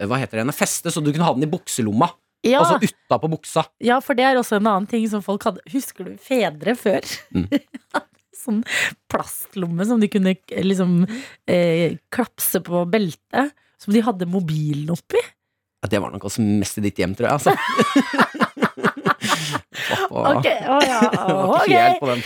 Hva 0.07 0.19
heter 0.21 0.37
det? 0.39 0.47
En 0.47 0.53
feste, 0.55 0.91
så 0.93 1.01
du 1.03 1.11
kunne 1.11 1.25
ha 1.25 1.33
den 1.33 1.47
i 1.47 1.51
bukselomma. 1.51 2.11
Ja, 2.47 2.63
Altså 2.63 2.79
utapå 2.87 3.29
buksa. 3.31 3.65
ja, 3.83 3.99
for 4.03 4.17
det 4.17 4.25
er 4.27 4.39
også 4.39 4.57
en 4.59 4.69
annen 4.69 4.87
ting 4.89 5.07
som 5.11 5.23
folk 5.25 5.43
hadde. 5.47 5.63
Husker 5.73 6.07
du 6.07 6.17
fedre 6.21 6.75
før? 6.79 7.05
Mm. 7.35 7.47
sånn 8.47 8.61
plastlomme 9.11 9.85
som 9.87 10.01
de 10.01 10.09
kunne 10.11 10.35
liksom 10.63 11.01
eh, 11.49 11.97
klapse 12.13 12.61
på 12.63 12.85
beltet. 12.91 13.55
Som 13.77 13.93
de 13.93 14.01
hadde 14.01 14.25
mobilen 14.25 14.89
oppi. 14.89 15.19
Ja, 15.83 15.89
det 15.91 15.99
var 16.01 16.09
nok 16.09 16.23
også 16.25 16.41
mest 16.41 16.79
i 16.79 16.83
ditt 16.87 16.97
hjem, 16.97 17.13
tror 17.17 17.29
jeg. 17.29 17.37
Altså. 17.37 17.53
Pappa 20.09 20.37
okay. 20.39 20.57
Oh, 20.67 20.81
ja, 20.83 20.99
var 21.01 21.61
ok. 21.61 21.67
ikke 21.67 21.81
helt 21.83 22.01
på 22.01 22.09
den 22.11 22.21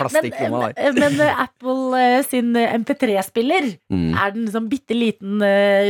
Men, 0.52 0.72
eh, 0.76 0.92
men 0.98 1.20
eh, 1.20 1.42
Apple 1.44 2.00
eh, 2.02 2.22
sin 2.26 2.56
eh, 2.56 2.72
MP3-spiller, 2.78 3.70
Mm. 3.92 4.12
er 4.16 4.30
den 4.34 4.46
sånn 4.48 4.68
bitte 4.70 4.94
liten 4.96 5.40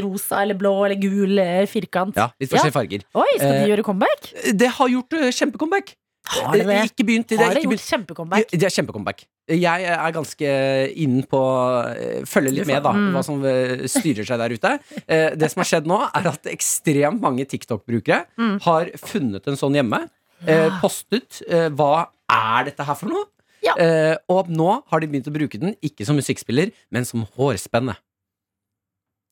rosa 0.02 0.42
eller 0.42 0.54
blå 0.58 0.72
eller 0.86 0.98
gul 1.00 1.38
firkant? 1.70 2.16
Ja, 2.18 2.30
litt 2.40 2.50
forskjellige 2.50 2.74
farger. 2.76 3.04
Oi, 3.14 3.28
skal 3.38 3.52
de 3.52 3.58
Eh, 3.62 3.68
gjøre 3.70 3.84
comeback? 3.86 4.32
Det 4.58 4.68
har 4.78 4.88
gjort 4.88 5.10
kjempecomeback. 5.32 5.94
Har 6.32 6.54
det 6.56 6.66
det? 6.68 6.76
Ikke 6.86 7.04
begynt, 7.04 7.30
Har 7.36 7.50
det 7.50 7.62
ikke 7.64 7.72
gjort 7.74 7.86
kjempecomeback? 7.90 8.50
Det 8.52 8.62
er 8.62 8.70
kjempecomeback. 8.70 9.24
Jeg 9.50 9.84
er 9.90 10.12
ganske 10.14 10.50
inn 11.02 11.16
på 11.26 11.40
Følger 12.30 12.52
litt 12.54 12.66
med, 12.68 12.82
da, 12.84 12.92
Mm. 12.92 13.08
hva 13.16 13.22
som 13.26 13.44
eh, 13.44 13.86
styrer 13.90 14.24
seg 14.24 14.38
der 14.38 14.54
ute. 14.54 14.78
Det 15.36 15.50
som 15.50 15.60
har 15.60 15.66
skjedd 15.66 15.86
nå, 15.90 15.98
er 16.14 16.28
at 16.30 16.42
ekstremt 16.46 17.20
mange 17.20 17.44
TikTok-brukere 17.44 18.24
Mm. 18.38 18.60
har 18.62 18.86
funnet 19.02 19.46
en 19.48 19.56
sånn 19.58 19.74
hjemme. 19.74 20.08
Eh, 20.46 20.78
Postet 20.82 21.42
eh, 21.48 21.68
hva 21.74 22.08
er 22.32 22.70
dette 22.70 22.86
her 22.88 22.96
for 22.98 23.10
noe? 23.12 23.26
Ja. 23.62 23.76
Eh, 23.78 24.16
Og 24.32 24.48
nå 24.50 24.70
har 24.90 25.00
de 25.02 25.06
begynt 25.10 25.28
å 25.30 25.34
bruke 25.34 25.60
den 25.62 25.76
ikke 25.84 26.06
som 26.08 26.16
musikkspiller, 26.18 26.72
men 26.90 27.04
som 27.06 27.22
hårspenne. 27.38 27.94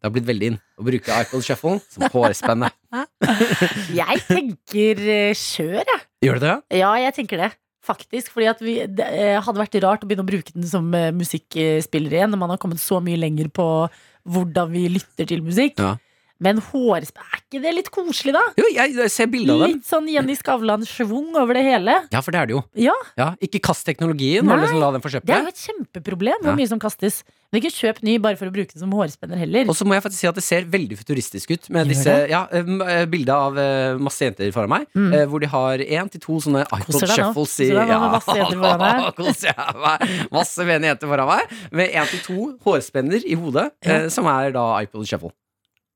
Det 0.00 0.08
har 0.08 0.12
blitt 0.14 0.28
veldig 0.30 0.46
inn 0.52 0.58
å 0.80 0.84
bruke 0.86 1.16
iPod 1.22 1.42
Shuffle 1.44 1.74
som 1.92 2.06
hårspenne. 2.14 2.70
Jeg 4.00 4.22
tenker 4.28 5.02
skjør, 5.36 5.82
jeg. 5.82 6.00
Gjør 6.24 6.38
du 6.40 6.44
det? 6.46 6.54
Ja, 6.80 6.92
jeg 7.00 7.12
tenker 7.18 7.42
det. 7.42 7.50
faktisk. 7.84 8.30
Fordi 8.32 8.52
vi, 8.64 8.74
det 8.86 9.06
eh, 9.08 9.36
hadde 9.42 9.60
vært 9.60 9.76
rart 9.84 10.02
å 10.04 10.08
begynne 10.08 10.24
å 10.24 10.28
bruke 10.30 10.52
den 10.54 10.66
som 10.68 10.88
eh, 10.96 11.10
musikkspiller 11.16 12.16
igjen 12.16 12.32
når 12.32 12.40
man 12.42 12.52
har 12.54 12.60
kommet 12.62 12.80
så 12.82 13.00
mye 13.04 13.18
lenger 13.20 13.48
på 13.56 13.66
hvordan 14.30 14.72
vi 14.72 14.86
lytter 14.92 15.28
til 15.30 15.42
musikk. 15.44 15.80
Ja. 15.80 15.94
Men 16.40 16.56
hårspray, 16.56 17.26
Er 17.34 17.40
ikke 17.44 17.60
det 17.62 17.74
litt 17.76 17.90
koselig, 17.92 18.32
da? 18.32 18.40
Jo, 18.56 18.64
jeg, 18.72 18.94
jeg 18.96 19.10
ser 19.12 19.26
bilde 19.28 19.52
av 19.52 19.60
dem. 19.60 19.74
Litt 19.76 19.84
sånn 19.84 20.06
Jenny 20.08 20.34
Skavlan-schwung 20.38 21.34
over 21.36 21.52
det 21.58 21.64
hele. 21.66 21.98
Ja, 22.14 22.22
for 22.24 22.32
det 22.32 22.40
er 22.40 22.46
det 22.48 22.54
jo. 22.56 22.62
Ja, 22.80 22.94
Ja, 23.18 23.34
ikke 23.44 23.60
kast 23.60 23.84
teknologien. 23.84 24.40
og 24.48 24.54
Nei, 24.54 24.62
liksom 24.64 24.80
la 24.80 24.90
den 24.94 25.00
Det 25.02 25.04
forsøple. 25.10 25.34
er 25.36 25.42
jo 25.42 25.48
et 25.52 25.60
kjempeproblem 25.60 26.40
hvor 26.40 26.52
Ja. 26.52 26.56
mye 26.56 26.68
som 26.68 26.78
kastes. 26.80 27.22
Men 27.52 27.60
ikke 27.60 27.74
kjøp 27.74 28.02
ny 28.06 28.16
bare 28.18 28.36
for 28.38 28.46
å 28.46 28.52
bruke 28.54 28.72
den 28.72 28.78
som 28.80 28.90
hårspenner 28.94 29.36
heller. 29.36 29.68
Og 29.68 29.74
så 29.74 29.84
må 29.84 29.92
jeg 29.98 30.02
faktisk 30.04 30.20
si 30.22 30.26
at 30.28 30.34
det 30.36 30.44
ser 30.44 30.62
veldig 30.70 30.96
futuristisk 30.96 31.50
ut 31.50 31.68
med 31.68 31.86
Gjør 31.86 31.92
disse 31.92 32.28
ja, 32.30 32.46
eh, 32.52 33.04
bilder 33.10 33.34
av 33.34 33.58
eh, 33.58 33.98
masse 33.98 34.20
jenter 34.24 34.52
foran 34.54 34.68
meg, 34.70 34.86
Mm. 34.94 35.12
eh, 35.12 35.26
hvor 35.26 35.40
de 35.40 35.46
har 35.50 35.78
én 35.78 36.08
til 36.10 36.20
to 36.20 36.38
sånne 36.40 36.64
iPod 36.70 37.04
shuffles 37.10 37.60
i 37.60 37.72
med 37.74 37.88
masse 37.88 38.32
jenter 38.32 38.56
foran 38.56 38.80
meg. 39.84 40.30
Masse 40.32 40.64
pene 40.64 40.86
jenter 40.94 41.08
foran 41.10 41.26
meg, 41.28 41.52
med 41.72 41.90
én 41.90 42.06
til 42.08 42.20
to 42.24 42.58
hårspenner 42.64 43.22
i 43.26 43.34
hodet, 43.34 43.70
Ja. 43.84 44.08
som 44.08 44.26
er 44.26 44.52
da 44.52 44.80
iPod 44.80 45.06
shuffle. 45.06 45.32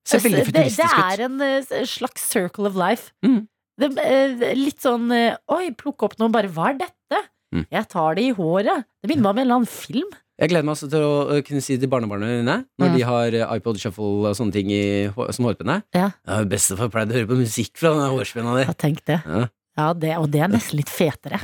Ser 0.06 0.20
veldig 0.20 0.44
det, 0.44 0.52
det 0.52 0.52
futuristisk 0.52 0.96
ut. 0.98 1.04
er 1.12 1.24
en 1.24 1.40
eh, 1.40 1.84
slags 1.88 2.26
circle 2.30 2.66
of 2.68 2.76
life. 2.76 3.10
Mm. 3.24 3.46
Det, 3.80 3.88
eh, 4.04 4.54
litt 4.54 4.80
sånn 4.84 5.08
eh, 5.10 5.36
Oi, 5.50 5.70
plukke 5.74 6.06
opp 6.06 6.18
noe, 6.20 6.28
bare 6.30 6.50
hva 6.52 6.68
er 6.74 6.76
dette? 6.84 7.22
Mm. 7.54 7.64
Jeg 7.70 7.88
tar 7.88 8.14
det 8.18 8.22
i 8.28 8.34
håret. 8.34 8.84
Det 9.02 9.08
minner 9.10 9.22
meg 9.22 9.30
om 9.32 9.38
en 9.38 9.44
eller 9.46 9.58
annen 9.62 9.70
film. 9.70 10.12
Jeg 10.42 10.50
gleder 10.50 10.66
meg 10.66 10.74
også 10.74 10.88
til 10.90 11.02
å 11.06 11.36
kunne 11.46 11.62
si 11.62 11.76
til 11.78 11.86
barnebarna 11.88 12.26
dine, 12.26 12.56
når 12.82 12.88
Mm. 12.90 12.94
de 12.96 13.02
har 13.06 13.36
iPod 13.56 13.78
shuffle 13.78 14.26
og 14.26 14.34
sånne 14.34 14.52
ting 14.52 14.70
i, 14.74 15.06
som 15.30 15.46
hårpenne 15.46 15.76
Ja. 15.94 16.08
ja, 16.26 16.40
Bestefar 16.44 16.90
pleide 16.90 17.14
å 17.14 17.18
høre 17.20 17.28
på 17.30 17.38
musikk 17.38 17.76
fra 17.78 17.92
den 17.94 18.10
hårspenna 18.10 18.56
di. 18.58 18.64
Ja, 18.66 18.72
tenk 18.74 19.04
det. 19.06 19.20
Ja. 19.24 19.44
Ja, 19.78 19.92
det, 19.94 20.16
og 20.18 20.28
det 20.30 20.40
er 20.42 20.48
nesten 20.50 20.76
litt 20.78 20.90
fetere. 20.90 21.38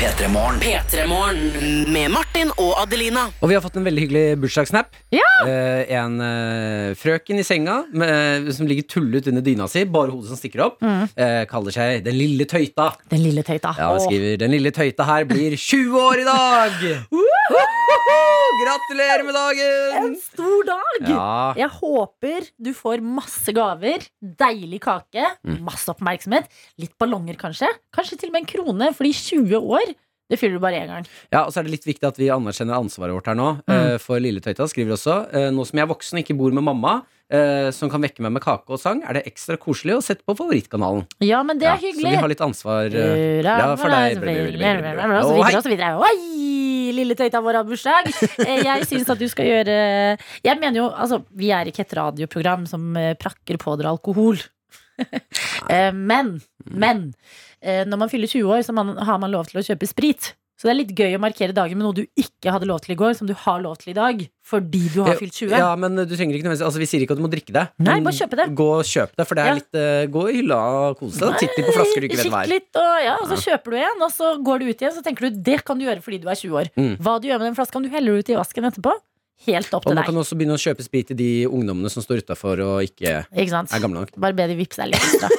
P3 0.00 0.28
Morgen. 0.32 0.60
P3morgen 0.62 1.90
med 1.92 2.08
Martin 2.14 2.48
og 2.56 2.70
Adelina. 2.80 3.26
Og 3.44 3.50
vi 3.50 3.56
har 3.56 3.60
fått 3.64 3.76
en 3.76 3.84
veldig 3.84 4.04
hyggelig 4.06 4.22
bursdagssnap. 4.40 4.94
Ja! 5.12 5.26
Eh, 5.44 5.90
en 5.98 6.14
eh, 6.24 6.94
frøken 6.98 7.40
i 7.40 7.44
senga 7.44 7.82
med, 7.92 8.48
som 8.56 8.68
ligger 8.70 8.86
tullet 8.88 9.28
under 9.28 9.44
dyna 9.44 9.68
si, 9.68 9.84
bare 9.84 10.12
hodet 10.14 10.30
som 10.32 10.40
stikker 10.40 10.64
opp. 10.70 10.80
Mm. 10.80 11.04
Eh, 11.20 11.42
kaller 11.50 11.76
seg 11.76 12.04
Den 12.06 12.16
lille 12.16 12.46
tøyta. 12.48 12.90
Den 13.12 13.24
lille 13.26 13.44
tøyta. 13.46 13.74
Ja, 13.76 13.90
Åh. 13.92 14.00
skriver 14.06 14.40
Den 14.40 14.54
lille 14.56 14.72
tøyta 14.76 15.04
her 15.10 15.28
blir 15.28 15.56
20 15.68 16.00
år 16.00 16.24
i 16.24 16.28
dag! 16.30 16.80
Gratulerer 18.60 19.22
med 19.24 19.34
dagen! 19.36 19.94
En 20.00 20.16
stor 20.20 20.64
dag! 20.68 21.06
Ja. 21.08 21.28
Jeg 21.60 21.70
håper 21.78 22.48
du 22.60 22.72
får 22.76 23.00
masse 23.04 23.52
gaver, 23.56 24.04
deilig 24.20 24.80
kake, 24.84 25.28
Mm. 25.40 25.62
masse 25.64 25.88
oppmerksomhet, 25.88 26.48
litt 26.80 26.92
ballonger 27.00 27.36
kanskje. 27.40 27.68
Kanskje 27.96 28.18
til 28.20 28.28
og 28.28 28.34
med 28.34 28.42
en 28.44 28.48
krone, 28.50 28.88
fordi 28.96 29.12
20 29.16 29.56
år, 29.56 29.89
det 30.30 30.38
fyller 30.38 30.56
du 30.60 30.62
bare 30.62 30.78
én 30.80 30.86
gang. 30.90 31.06
ja, 31.32 31.42
og 31.44 31.50
så 31.52 31.60
er 31.60 31.66
det 31.66 31.72
litt 31.76 31.88
viktig 31.88 32.06
at 32.06 32.18
vi 32.20 32.28
anerkjenner 32.30 32.78
ansvaret 32.78 33.12
vårt 33.16 33.26
her 33.30 33.38
nå. 33.38 33.48
Mm. 33.66 33.72
Eh, 33.76 33.96
for 34.02 34.22
lille 34.22 34.40
tøyta 34.44 34.68
skriver 34.70 34.94
også 34.94 35.16
eh, 35.34 35.48
Nå 35.50 35.64
som 35.66 35.80
jeg 35.80 35.84
er 35.88 35.90
voksen 35.90 36.20
og 36.20 36.22
ikke 36.24 36.36
bor 36.38 36.54
med 36.54 36.62
mamma, 36.66 36.92
eh, 37.30 37.70
som 37.74 37.90
kan 37.90 38.02
vekke 38.04 38.22
meg 38.22 38.32
med 38.36 38.42
kake 38.44 38.70
og 38.70 38.78
sang, 38.80 39.02
er 39.02 39.18
det 39.18 39.24
ekstra 39.30 39.58
koselig 39.60 39.96
å 39.98 40.02
sette 40.04 40.22
på 40.26 40.36
favorittkanalen. 40.38 41.02
Ja, 41.26 41.42
men 41.46 41.58
det 41.58 41.66
Ja, 41.66 41.74
hyggelig. 41.82 42.06
Så 42.06 42.14
vi 42.14 42.22
har 42.22 42.32
litt 42.32 42.44
ansvar. 42.46 42.86
eh, 42.94 43.42
ja, 43.42 43.74
for 43.76 43.90
deg. 43.90 44.22
Og 45.24 45.62
så 45.64 45.72
videre. 45.72 45.90
Oi, 45.98 46.92
lille 46.94 47.14
tøyta 47.18 47.42
vår 47.42 47.60
har 47.60 47.66
bursdag. 47.68 48.08
Jeg 48.70 48.86
syns 48.90 49.10
at 49.10 49.18
du 49.20 49.26
skal 49.30 49.46
gjøre 49.46 49.74
Jeg 50.44 50.58
mener 50.60 50.80
jo, 50.82 50.86
altså, 50.90 51.20
vi 51.34 51.50
er 51.54 51.70
ikke 51.70 51.84
et 51.86 51.98
radioprogram 51.98 52.66
som 52.70 52.94
prakker 53.20 53.58
på 53.60 53.76
dere 53.80 53.92
alkohol. 53.94 54.38
Eh, 55.70 55.92
Men, 55.94 56.40
men 56.66 57.02
eh, 57.62 57.84
når 57.86 57.98
man 58.00 58.08
fyller 58.10 58.26
20 58.30 58.48
år, 58.50 58.62
så 58.66 58.72
man, 58.74 58.96
har 58.96 59.18
man 59.22 59.30
lov 59.30 59.46
til 59.50 59.60
å 59.60 59.64
kjøpe 59.64 59.86
sprit. 59.86 60.32
Så 60.60 60.66
det 60.68 60.72
er 60.74 60.78
litt 60.82 60.90
gøy 60.98 61.14
å 61.16 61.20
markere 61.22 61.54
dagen 61.56 61.78
med 61.78 61.86
noe 61.86 61.96
du 61.96 62.02
ikke 62.20 62.52
hadde 62.52 62.66
lov 62.68 62.82
til 62.84 62.92
i 62.92 62.96
går, 63.00 63.14
som 63.16 63.28
du 63.28 63.32
har 63.46 63.62
lov 63.64 63.78
til 63.80 63.92
i 63.92 63.96
dag, 63.96 64.18
fordi 64.44 64.82
du 64.92 64.98
har 65.06 65.16
fylt 65.16 65.32
20. 65.38 65.54
Ja, 65.56 65.70
men 65.80 65.94
du 65.96 66.12
trenger 66.12 66.36
ikke 66.36 66.44
nødvendigvis 66.50 66.66
Altså, 66.66 66.82
Vi 66.82 66.88
sier 66.90 67.04
ikke 67.04 67.14
at 67.16 67.20
du 67.20 67.24
må 67.24 67.30
drikke 67.32 67.54
det. 67.56 67.62
Nei, 67.80 67.94
bare 68.04 68.18
kjøpe 68.18 68.36
det. 68.42 68.46
Gå 68.58 68.66
og 68.74 68.84
kjøp 68.84 69.14
det, 69.16 69.24
for 69.30 69.38
det 69.40 69.44
er 69.46 69.48
Ja. 69.48 69.54
litt 69.60 69.78
uh, 69.80 70.02
Gå 70.18 70.24
i 70.28 70.34
hylla 70.40 70.58
og 70.90 70.98
kose 71.00 71.22
deg. 71.22 71.38
Titt 71.44 71.56
litt 71.56 71.70
på 71.70 71.76
flasker 71.78 72.04
du 72.04 72.08
ikke 72.10 72.20
vet 72.20 72.32
hva 72.34 72.42
er. 72.44 72.52
litt, 72.52 72.68
og, 72.76 72.92
ja, 73.06 73.14
og 73.22 73.30
så 73.32 73.38
kjøper 73.46 73.70
du 73.72 73.78
en, 73.80 74.04
og 74.04 74.12
så 74.12 74.34
går 74.50 74.58
du 74.60 74.68
ut 74.68 74.84
igjen. 74.84 74.96
Så 74.98 75.04
tenker 75.06 75.28
du 75.30 75.40
det 75.48 75.60
kan 75.64 75.80
du 75.80 75.86
gjøre 75.88 76.04
fordi 76.04 76.20
du 76.20 76.28
er 76.28 76.36
20 76.42 76.60
år. 76.60 76.72
Mm. 76.76 76.92
Hva 77.00 77.16
du 77.22 77.30
gjør 77.30 77.40
med 77.40 77.48
den 77.52 77.56
flaska, 77.60 77.78
kan 77.78 77.86
du 77.88 77.94
heller 77.96 78.20
ut 78.20 78.28
i 78.34 78.36
vasken 78.36 78.68
etterpå. 78.68 78.92
Helt 79.46 79.72
opp 79.72 79.86
til 79.86 79.94
deg. 79.94 79.94
Og 79.94 79.96
man 79.96 80.02
deg. 80.02 80.08
kan 80.10 80.20
også 80.20 80.36
begynne 80.36 80.56
å 80.58 80.60
kjøpe 80.60 80.84
sprit 80.84 81.08
til 81.10 81.16
de 81.16 81.30
ungdommene 81.48 81.88
som 81.92 82.04
står 82.04 82.20
utafor 82.24 82.60
og 82.60 82.84
ikke 82.84 83.22
Ikke 83.32 83.62
er 83.64 83.82
gamle 83.82 84.02
nok. 84.02 84.12
Bare 84.20 84.36
be 84.36 84.44
de 84.50 84.56
vippse 84.58 84.82
deg 84.82 84.92
litt 84.92 85.06
ekstra. 85.06 85.30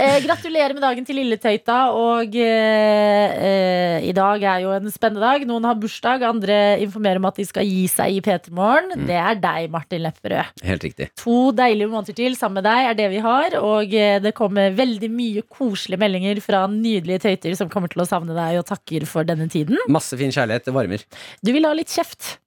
Eh, 0.00 0.16
gratulerer 0.24 0.72
med 0.72 0.82
dagen 0.84 1.04
til 1.04 1.18
Lilletøyta. 1.18 1.76
Og 1.98 2.36
eh, 2.40 3.34
eh, 3.50 4.06
i 4.06 4.14
dag 4.16 4.42
er 4.46 4.62
jo 4.64 4.72
en 4.72 4.88
spennende 4.92 5.22
dag. 5.22 5.44
Noen 5.48 5.66
har 5.68 5.76
bursdag, 5.80 6.24
andre 6.24 6.56
informerer 6.80 7.20
om 7.20 7.28
at 7.28 7.40
de 7.40 7.46
skal 7.48 7.66
gi 7.68 7.84
seg 7.90 8.16
i 8.16 8.22
P3 8.24 8.54
Morgen. 8.56 8.94
Mm. 8.94 9.06
Det 9.10 9.18
er 9.20 9.40
deg, 9.42 9.68
Martin 9.74 10.04
Lepperød. 10.06 10.62
Helt 10.66 10.86
riktig. 10.86 11.10
To 11.20 11.38
deilige 11.56 11.90
måneder 11.90 12.16
til 12.16 12.38
sammen 12.38 12.60
med 12.60 12.68
deg 12.70 12.90
er 12.90 12.98
det 13.02 13.08
vi 13.12 13.22
har. 13.24 13.58
Og 13.60 13.96
eh, 13.96 14.18
det 14.24 14.34
kommer 14.38 14.72
veldig 14.78 15.10
mye 15.12 15.44
koselige 15.50 16.00
meldinger 16.00 16.40
fra 16.44 16.64
nydelige 16.70 17.26
tøyter 17.26 17.58
som 17.58 17.72
kommer 17.72 17.92
til 17.92 18.04
å 18.04 18.08
savne 18.08 18.36
deg 18.36 18.62
og 18.62 18.68
takker 18.70 19.08
for 19.10 19.28
denne 19.28 19.50
tiden. 19.52 19.80
Masse 19.92 20.16
fin 20.20 20.32
kjærlighet. 20.32 20.70
Det 20.70 20.76
varmer. 20.76 21.04
Du 21.44 21.52
vil 21.52 21.68
ha 21.68 21.74
litt 21.76 21.92
kjeft. 21.92 22.38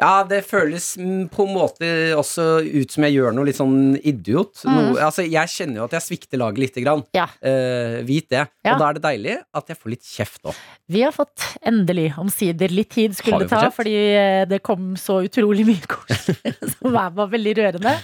Ja, 0.00 0.22
det 0.28 0.42
føles 0.48 0.92
mm, 0.98 1.28
på 1.32 1.46
en 1.46 1.54
måte 1.54 1.88
også 2.18 2.46
ut 2.64 2.92
som 2.94 3.06
jeg 3.06 3.16
gjør 3.16 3.34
noe 3.36 3.48
litt 3.48 3.58
sånn 3.58 3.96
idiot. 3.98 4.64
Noe, 4.68 4.96
altså, 5.02 5.24
jeg 5.26 5.52
kjenner 5.52 5.82
jo 5.82 5.86
at 5.88 5.96
jeg 5.96 6.06
svikter 6.06 6.40
laget 6.40 6.62
lite 6.64 6.84
grann. 6.84 7.04
Ja. 7.16 7.28
Eh, 7.40 8.00
vit 8.08 8.28
det. 8.32 8.46
Ja. 8.64 8.74
Og 8.74 8.82
da 8.82 8.90
er 8.90 8.98
det 8.98 9.04
deilig 9.06 9.36
at 9.40 9.72
jeg 9.72 9.80
får 9.80 9.94
litt 9.94 10.08
kjeft 10.08 10.50
òg. 10.50 10.62
Vi 10.92 11.04
har 11.04 11.14
fått 11.16 11.46
endelig, 11.68 12.10
omsider, 12.20 12.72
litt 12.72 12.92
tid 12.94 13.16
skulle 13.16 13.44
det 13.44 13.52
ta, 13.52 13.64
fordi 13.74 13.96
eh, 14.12 14.42
det 14.50 14.62
kom 14.66 14.92
så 15.00 15.22
utrolig 15.26 15.66
mye 15.68 15.90
koselig 15.90 16.54
som 16.74 16.92
var 16.94 17.32
veldig 17.32 17.56
rørende. 17.60 17.96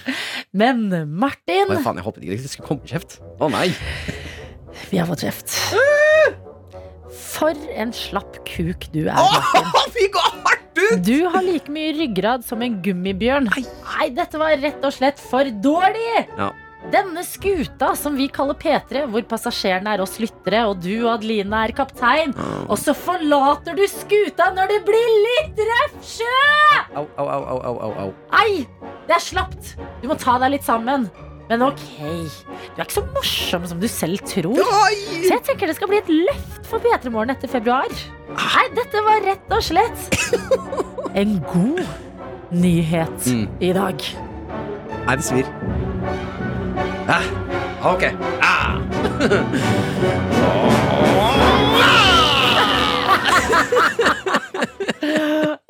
Men 0.57 0.87
Martin, 1.09 1.69
Å, 1.69 1.81
faen, 1.85 2.01
jeg 2.01 2.09
håpet 2.09 2.25
ikke 2.25 2.41
det 2.45 2.53
skulle 2.55 2.71
komme 2.71 2.89
kjeft. 2.89 3.19
Å 3.39 3.51
nei. 3.53 3.69
vi 4.89 5.01
har 5.01 5.09
fått 5.11 5.27
kjeft. 5.27 5.59
For 7.29 7.57
en 7.79 7.93
slapp 7.95 8.41
kuk 8.49 8.89
du 8.95 9.05
er, 9.07 9.17
Martin. 9.17 9.69
Hardt 10.49 10.58
ut! 10.79 11.03
Du 11.07 11.27
har 11.31 11.45
like 11.45 11.73
mye 11.73 11.93
ryggrad 11.97 12.47
som 12.47 12.63
en 12.65 12.79
gummibjørn. 12.85 13.51
Nei, 13.53 14.09
dette 14.17 14.41
var 14.41 14.57
rett 14.63 14.85
og 14.85 14.95
slett 14.95 15.21
for 15.23 15.49
dårlig! 15.65 16.25
Ja. 16.39 16.53
Denne 16.93 17.25
skuta 17.27 17.91
som 17.99 18.15
vi 18.17 18.29
kaller 18.33 18.57
P3, 18.57 19.03
hvor 19.11 19.25
passasjerene 19.29 19.97
er 19.97 20.01
oss 20.01 20.15
lyttere, 20.23 20.63
og 20.71 20.79
du, 20.81 21.09
Adeline, 21.11 21.65
er 21.67 21.75
kaptein, 21.77 22.33
og 22.69 22.79
så 22.81 22.95
forlater 22.97 23.77
du 23.77 23.83
skuta 23.91 24.53
når 24.57 24.71
det 24.73 24.79
blir 24.87 25.15
litt 25.27 25.59
røff 25.69 25.99
sjø! 26.15 26.37
Au, 26.95 27.05
au, 27.19 27.27
au, 27.27 27.59
au, 27.59 27.75
au, 27.89 27.93
au. 28.07 28.13
Ei, 28.41 28.63
det 29.09 29.19
er 29.19 29.25
slapt. 29.27 29.75
Du 30.01 30.09
må 30.09 30.17
ta 30.23 30.39
deg 30.41 30.55
litt 30.55 30.69
sammen. 30.69 31.11
Men 31.49 31.63
ok, 31.65 31.81
du 31.99 32.81
er 32.81 32.85
ikke 32.85 32.93
så 32.99 33.05
morsom 33.15 33.63
som 33.71 33.79
du 33.81 33.87
selv 33.89 34.19
tror. 34.29 34.59
Så 34.61 35.31
jeg 35.33 35.43
tenker 35.47 35.71
det 35.71 35.77
skal 35.79 35.89
bli 35.89 36.01
et 36.03 36.11
løft 36.13 36.69
for 36.69 36.79
P3 36.85 37.09
Morgen 37.15 37.33
etter 37.33 37.49
februar. 37.49 37.89
Nei, 38.29 38.65
dette 38.77 39.01
var 39.07 39.25
rett 39.25 39.55
og 39.57 39.63
slett 39.65 39.99
en 41.23 41.39
god 41.49 41.81
nyhet 42.53 43.27
Mm. 43.33 43.47
i 43.65 43.73
dag. 43.77 44.05
Nei, 45.07 45.17
det 45.17 45.25
svir. 45.25 45.49
Ah, 47.09 47.25
ok. 47.95 48.05
Ah. 48.45 48.77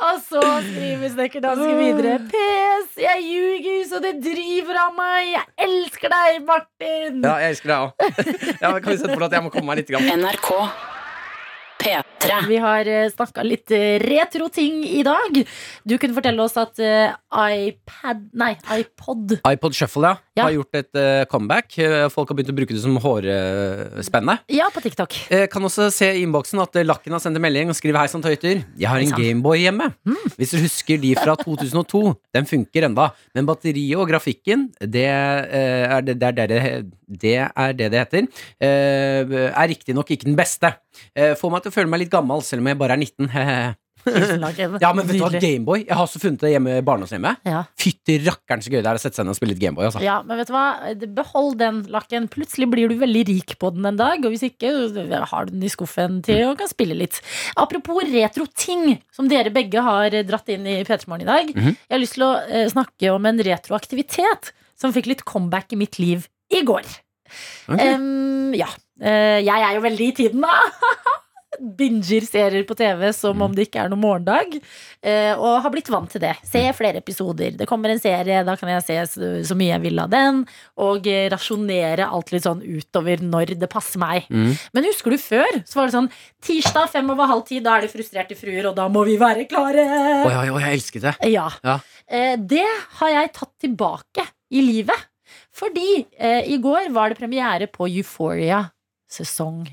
Og 0.08 0.20
så 0.24 0.42
skriver 0.66 1.12
Snekkerdansken 1.14 1.78
videre. 1.78 2.18
PS, 2.30 2.98
jeg 3.02 3.24
ljuger 3.24 3.80
så 3.90 4.02
det 4.02 4.14
driver 4.24 4.78
av 4.86 4.92
meg. 4.98 5.32
Jeg 5.34 5.46
elsker 5.68 6.12
deg, 6.12 6.38
Martin. 6.48 7.18
Ja, 7.24 7.34
jeg 7.42 7.56
elsker 7.56 7.72
deg 7.72 7.80
òg. 7.86 7.90
Ja, 8.62 8.70
kan 8.78 8.92
vi 8.92 9.00
sette 9.00 9.16
på 9.16 9.26
at 9.28 9.36
jeg 9.38 9.44
må 9.46 9.52
komme 9.54 9.70
meg 9.70 9.82
litt? 9.82 9.90
Grann? 9.92 10.08
NRK 10.22 10.50
P3. 11.78 12.38
Vi 12.48 12.58
har 12.58 12.88
snakka 13.14 13.44
litt 13.46 13.70
eh, 13.74 14.00
retro 14.02 14.48
ting 14.52 14.80
i 14.84 15.04
dag. 15.06 15.38
Du 15.86 15.94
kunne 16.00 16.16
fortelle 16.16 16.42
oss 16.42 16.58
at 16.58 16.80
eh, 16.82 17.14
iPad 17.28 18.22
Nei, 18.40 18.54
iPod. 18.72 19.34
iPod 19.44 19.74
Shuffle, 19.76 20.08
ja. 20.08 20.16
Ja. 20.38 20.46
Har 20.46 20.54
gjort 20.54 20.78
et 20.78 20.96
uh, 20.96 21.24
comeback. 21.28 21.74
Eh, 21.82 22.06
Folk 22.12 22.30
har 22.30 22.38
begynt 22.38 22.52
å 22.52 22.56
bruke 22.56 22.74
det 22.74 22.80
som 22.80 22.94
hårspenne. 23.02 24.36
Ja, 24.54 24.68
på 24.72 24.82
TikTok. 24.84 25.16
Eh, 25.34 25.44
kan 25.50 25.64
også 25.66 25.88
se 25.94 26.08
i 26.14 26.22
innboksen 26.22 26.62
at 26.62 26.78
eh, 26.78 26.86
Lakken 26.86 27.16
har 27.16 27.22
sendt 27.22 27.36
en 27.40 27.44
melding 27.44 27.72
og 27.72 27.76
skriver 27.76 28.00
Hei 28.00 28.10
sann, 28.12 28.22
tøyter. 28.24 28.62
Jeg 28.78 28.88
har 28.88 29.02
en. 29.02 29.12
Gameboy 29.18 29.64
hjemme. 29.64 29.88
Mm. 30.06 30.20
Hvis 30.38 30.54
du 30.54 30.60
husker 30.62 31.00
de 31.02 31.10
fra 31.18 31.34
2002. 31.40 32.04
Den 32.38 32.46
funker 32.48 32.86
enda. 32.86 33.10
Men 33.34 33.48
batteriet 33.48 33.98
og 33.98 34.06
grafikken, 34.12 34.68
det, 34.78 35.08
er, 35.10 35.98
det, 36.06 36.18
det, 36.20 36.28
er 36.28 36.38
det, 36.38 36.48
det, 36.48 36.62
det 37.24 37.34
er 37.42 37.76
det 37.80 37.90
det 37.92 38.04
heter. 38.04 38.30
Eh, 38.62 39.36
er 39.48 39.68
riktignok 39.74 40.14
ikke 40.14 40.28
den 40.30 40.38
beste. 40.38 40.70
Eh, 41.16 41.34
får 41.38 41.52
meg 41.52 41.66
til 41.66 41.72
å 41.74 41.76
føle 41.80 41.90
meg 41.90 42.04
litt 42.04 42.14
gammel, 42.14 42.44
selv 42.46 42.62
om 42.62 42.70
jeg 42.70 42.80
bare 42.80 42.98
er 42.98 43.04
19. 43.04 43.76
Ja, 44.82 44.92
men 44.96 45.06
vet 45.06 45.16
du 45.16 45.22
hva, 45.22 45.30
Nydelig. 45.32 45.40
Gameboy. 45.42 45.82
Jeg 45.84 45.94
har 45.94 46.04
også 46.04 46.20
funnet 46.22 46.44
det 46.44 46.52
hjemme 46.54 46.76
i 46.78 46.84
barndomshjemmet. 46.86 47.42
Ja. 47.48 47.62
Fytti 47.78 48.18
rakkeren 48.26 48.64
så 48.64 48.72
gøy 48.72 48.80
det 48.80 48.90
er 48.90 49.00
å 49.00 49.02
sette 49.02 49.20
seg 49.20 49.26
ned 49.28 49.34
og 49.34 49.38
spille 49.38 49.54
litt 49.54 49.62
Gameboy. 49.62 49.88
Altså. 49.88 50.02
Ja, 50.04 50.18
men 50.26 50.40
vet 50.40 50.50
du 50.50 50.54
hva? 50.56 50.66
Behold 51.18 51.58
den 51.62 51.82
lakken. 51.92 52.28
Plutselig 52.32 52.70
blir 52.72 52.92
du 52.92 52.98
veldig 53.00 53.24
rik 53.30 53.56
på 53.60 53.72
den 53.76 53.88
en 53.88 54.00
dag. 54.00 54.24
Og 54.24 54.34
hvis 54.34 54.46
ikke, 54.48 54.72
har 55.32 55.48
du 55.48 55.54
den 55.54 55.66
i 55.66 55.72
skuffen 55.72 56.20
til 56.26 56.44
og 56.50 56.58
kan 56.60 56.70
spille 56.70 56.96
litt. 56.98 57.20
Apropos 57.58 58.02
retro-ting, 58.08 58.98
som 59.14 59.28
dere 59.30 59.52
begge 59.54 59.82
har 59.84 60.14
dratt 60.28 60.48
inn 60.54 60.66
i 60.68 60.80
P3 60.88 61.10
Morgen 61.10 61.26
i 61.26 61.30
dag. 61.30 61.52
Mhm. 61.54 61.76
Jeg 61.76 61.94
har 61.96 62.02
lyst 62.04 62.18
til 62.18 62.26
å 62.28 62.32
eh, 62.46 62.68
snakke 62.70 63.12
om 63.14 63.28
en 63.28 63.44
retroaktivitet 63.44 64.52
som 64.78 64.94
fikk 64.94 65.10
litt 65.10 65.24
comeback 65.26 65.74
i 65.74 65.80
mitt 65.80 65.98
liv 65.98 66.28
i 66.54 66.62
går. 66.66 66.86
Okay. 67.68 67.94
Um, 67.94 68.54
ja. 68.56 68.68
Eh, 69.00 69.38
jeg 69.44 69.62
er 69.62 69.74
jo 69.76 69.84
veldig 69.84 70.06
i 70.10 70.14
tiden, 70.22 70.44
da. 70.46 70.54
Binger 71.78 72.24
serier 72.26 72.64
på 72.68 72.76
TV 72.78 73.08
som 73.16 73.40
om 73.44 73.54
det 73.54 73.68
ikke 73.68 73.82
er 73.84 73.90
noen 73.92 74.02
morgendag. 74.02 74.56
eh, 75.02 75.32
og 75.34 75.62
har 75.64 75.72
blitt 75.74 75.90
vant 75.90 76.10
til 76.10 76.22
det. 76.22 76.34
Se 76.46 76.62
flere 76.76 77.02
episoder. 77.02 77.56
Det 77.58 77.66
kommer 77.68 77.90
en 77.92 78.00
serie, 78.02 78.44
da 78.46 78.54
kan 78.56 78.70
jeg 78.72 78.84
se 78.86 78.98
så, 79.14 79.30
så 79.46 79.56
mye 79.58 79.72
jeg 79.74 79.84
vil 79.86 79.98
av 80.02 80.10
den. 80.12 80.44
Og 80.78 81.06
eh, 81.10 81.26
rasjonere 81.32 82.06
alt 82.08 82.32
litt 82.34 82.46
sånn 82.46 82.62
utover 82.62 83.22
når 83.24 83.54
det 83.58 83.70
passer 83.72 84.00
meg. 84.02 84.26
Mm. 84.30 84.54
Men 84.74 84.88
husker 84.90 85.14
du 85.14 85.18
før? 85.22 85.60
Så 85.68 85.80
var 85.80 85.90
det 85.90 85.96
sånn 85.98 86.10
tirsdag 86.44 86.90
fem 86.94 87.10
over 87.10 87.30
halv 87.30 87.44
ti, 87.48 87.60
da 87.64 87.76
er 87.76 87.86
det 87.86 87.92
frustrerte 87.92 88.38
fruer, 88.38 88.70
og 88.70 88.76
da 88.78 88.88
må 88.92 89.04
vi 89.08 89.18
være 89.20 89.46
klare. 89.50 89.84
Oi, 90.24 90.34
oi, 90.34 90.48
oi, 90.54 90.62
jeg 90.64 90.78
elsket 90.80 91.06
det. 91.08 91.14
Ja. 91.34 91.48
Ja. 91.64 91.78
Eh, 92.08 92.34
det 92.38 92.66
har 93.00 93.14
jeg 93.14 93.32
tatt 93.36 93.54
tilbake 93.66 94.26
i 94.54 94.62
livet. 94.64 95.06
Fordi 95.58 96.04
eh, 96.16 96.46
i 96.54 96.56
går 96.62 96.92
var 96.94 97.10
det 97.12 97.18
premiere 97.18 97.66
på 97.70 97.88
Euphoria 97.90 98.62
sesong 99.10 99.64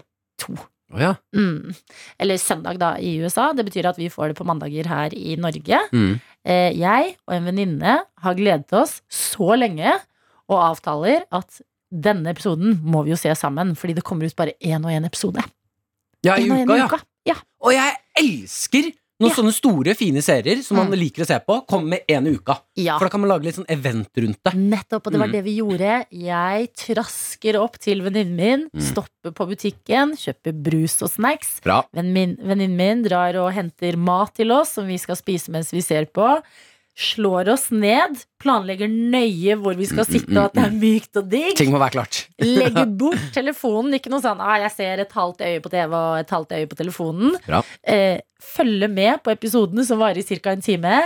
to. 0.41 0.55
Å 0.93 1.01
ja. 1.01 1.13
Mm. 1.35 1.73
Eller 2.21 2.41
søndag, 2.41 2.77
da, 2.81 2.93
i 3.01 3.15
USA. 3.23 3.49
Det 3.57 3.65
betyr 3.67 3.87
at 3.89 3.99
vi 3.99 4.11
får 4.13 4.31
det 4.31 4.37
på 4.37 4.45
mandager 4.47 4.89
her 4.89 5.15
i 5.17 5.37
Norge. 5.41 5.79
Mm. 5.91 6.11
Eh, 6.45 6.75
jeg 6.77 7.15
og 7.25 7.37
en 7.37 7.47
venninne 7.49 7.95
har 8.21 8.37
gledet 8.37 8.75
oss 8.77 8.99
så 9.09 9.55
lenge 9.57 9.95
og 10.45 10.59
avtaler 10.61 11.25
at 11.33 11.61
denne 11.89 12.29
episoden 12.33 12.77
må 12.85 13.05
vi 13.05 13.13
jo 13.13 13.19
se 13.19 13.31
sammen, 13.37 13.73
fordi 13.77 13.95
det 13.97 14.05
kommer 14.05 14.27
ut 14.27 14.37
bare 14.37 14.53
én 14.61 14.83
og 14.83 14.93
én 14.93 15.07
episode. 15.07 15.41
ja, 16.25 16.37
i 16.37 16.49
en 16.49 16.69
uka, 16.69 16.77
ja. 16.77 16.85
uka. 16.85 17.01
Ja. 17.25 17.35
Og 17.65 17.73
jeg 17.73 17.97
elsker 18.21 18.91
når 19.21 19.29
Ja. 19.29 19.35
sånne 19.35 19.53
store, 19.53 19.93
fine 19.95 20.21
serier 20.21 20.61
som 20.61 20.77
man 20.77 20.87
Mm. 20.91 20.99
liker 20.99 21.23
å 21.23 21.25
se 21.27 21.39
på, 21.39 21.65
kommer 21.67 21.87
med 21.89 22.01
én 22.09 22.27
i 22.27 22.35
uka. 22.35 22.57
ja. 22.75 22.97
For 22.99 23.05
da 23.05 23.09
kan 23.09 23.21
man 23.21 23.29
lage 23.29 23.43
litt 23.45 23.55
sånn 23.55 23.69
event 23.69 24.09
rundt 24.17 24.39
det. 24.43 24.53
Nettopp, 24.53 25.07
og 25.07 25.11
det 25.13 25.19
var 25.19 25.27
Mm. 25.27 25.31
det 25.31 25.43
vi 25.45 25.57
gjorde. 25.61 26.05
Jeg 26.11 26.73
trasker 26.75 27.55
opp 27.61 27.77
til 27.79 28.01
venninnen 28.01 28.35
min, 28.35 28.69
Mm. 28.73 28.81
stopper 28.81 29.31
på 29.31 29.47
butikken, 29.47 30.11
kjøper 30.17 30.51
brus 30.61 31.01
og 31.01 31.09
snacks. 31.09 31.61
Venninnen 31.93 32.75
min 32.75 33.03
drar 33.03 33.35
og 33.35 33.53
henter 33.53 33.95
mat 33.97 34.33
til 34.35 34.51
oss 34.51 34.73
som 34.73 34.87
vi 34.87 34.97
skal 34.97 35.15
spise 35.15 35.49
mens 35.49 35.71
vi 35.71 35.81
ser 35.81 36.05
på. 36.05 36.41
Slår 36.97 37.49
oss 37.51 37.71
ned, 37.75 38.21
planlegger 38.39 38.87
nøye 38.87 39.57
hvor 39.59 39.75
vi 39.75 39.83
skal 39.85 40.05
Mm, 40.05 40.07
mm, 40.07 40.19
sitte, 40.19 40.37
og 40.39 40.45
at 40.45 40.53
det 40.53 40.63
er 40.63 40.75
mykt 40.79 41.17
og 41.19 41.29
digg. 41.29 41.55
Ting 41.57 41.69
må 41.73 41.77
være 41.81 41.91
klart. 41.91 42.27
Legger 42.39 42.85
bort 43.01 43.19
telefonen. 43.33 43.93
Ikke 43.99 44.09
noe 44.09 44.21
sånn 44.21 44.39
ah, 44.39 44.55
'jeg 44.59 44.71
ser 44.71 44.99
et 45.01 45.11
halvt 45.11 45.39
øye 45.43 45.59
på 45.61 45.69
TV 45.69 45.91
og 45.93 46.19
et 46.19 46.29
halvt 46.29 46.51
øye 46.55 46.67
på 46.67 46.75
telefonen'. 46.79 47.35
Bra. 47.45 47.61
Eh, 47.83 48.21
følger 48.45 48.91
med 48.91 49.23
på 49.25 49.33
episodene 49.33 49.85
som 49.87 49.99
varer 50.01 50.21
i 50.21 50.27
ca. 50.29 50.51
en 50.55 50.61
time. 50.65 50.99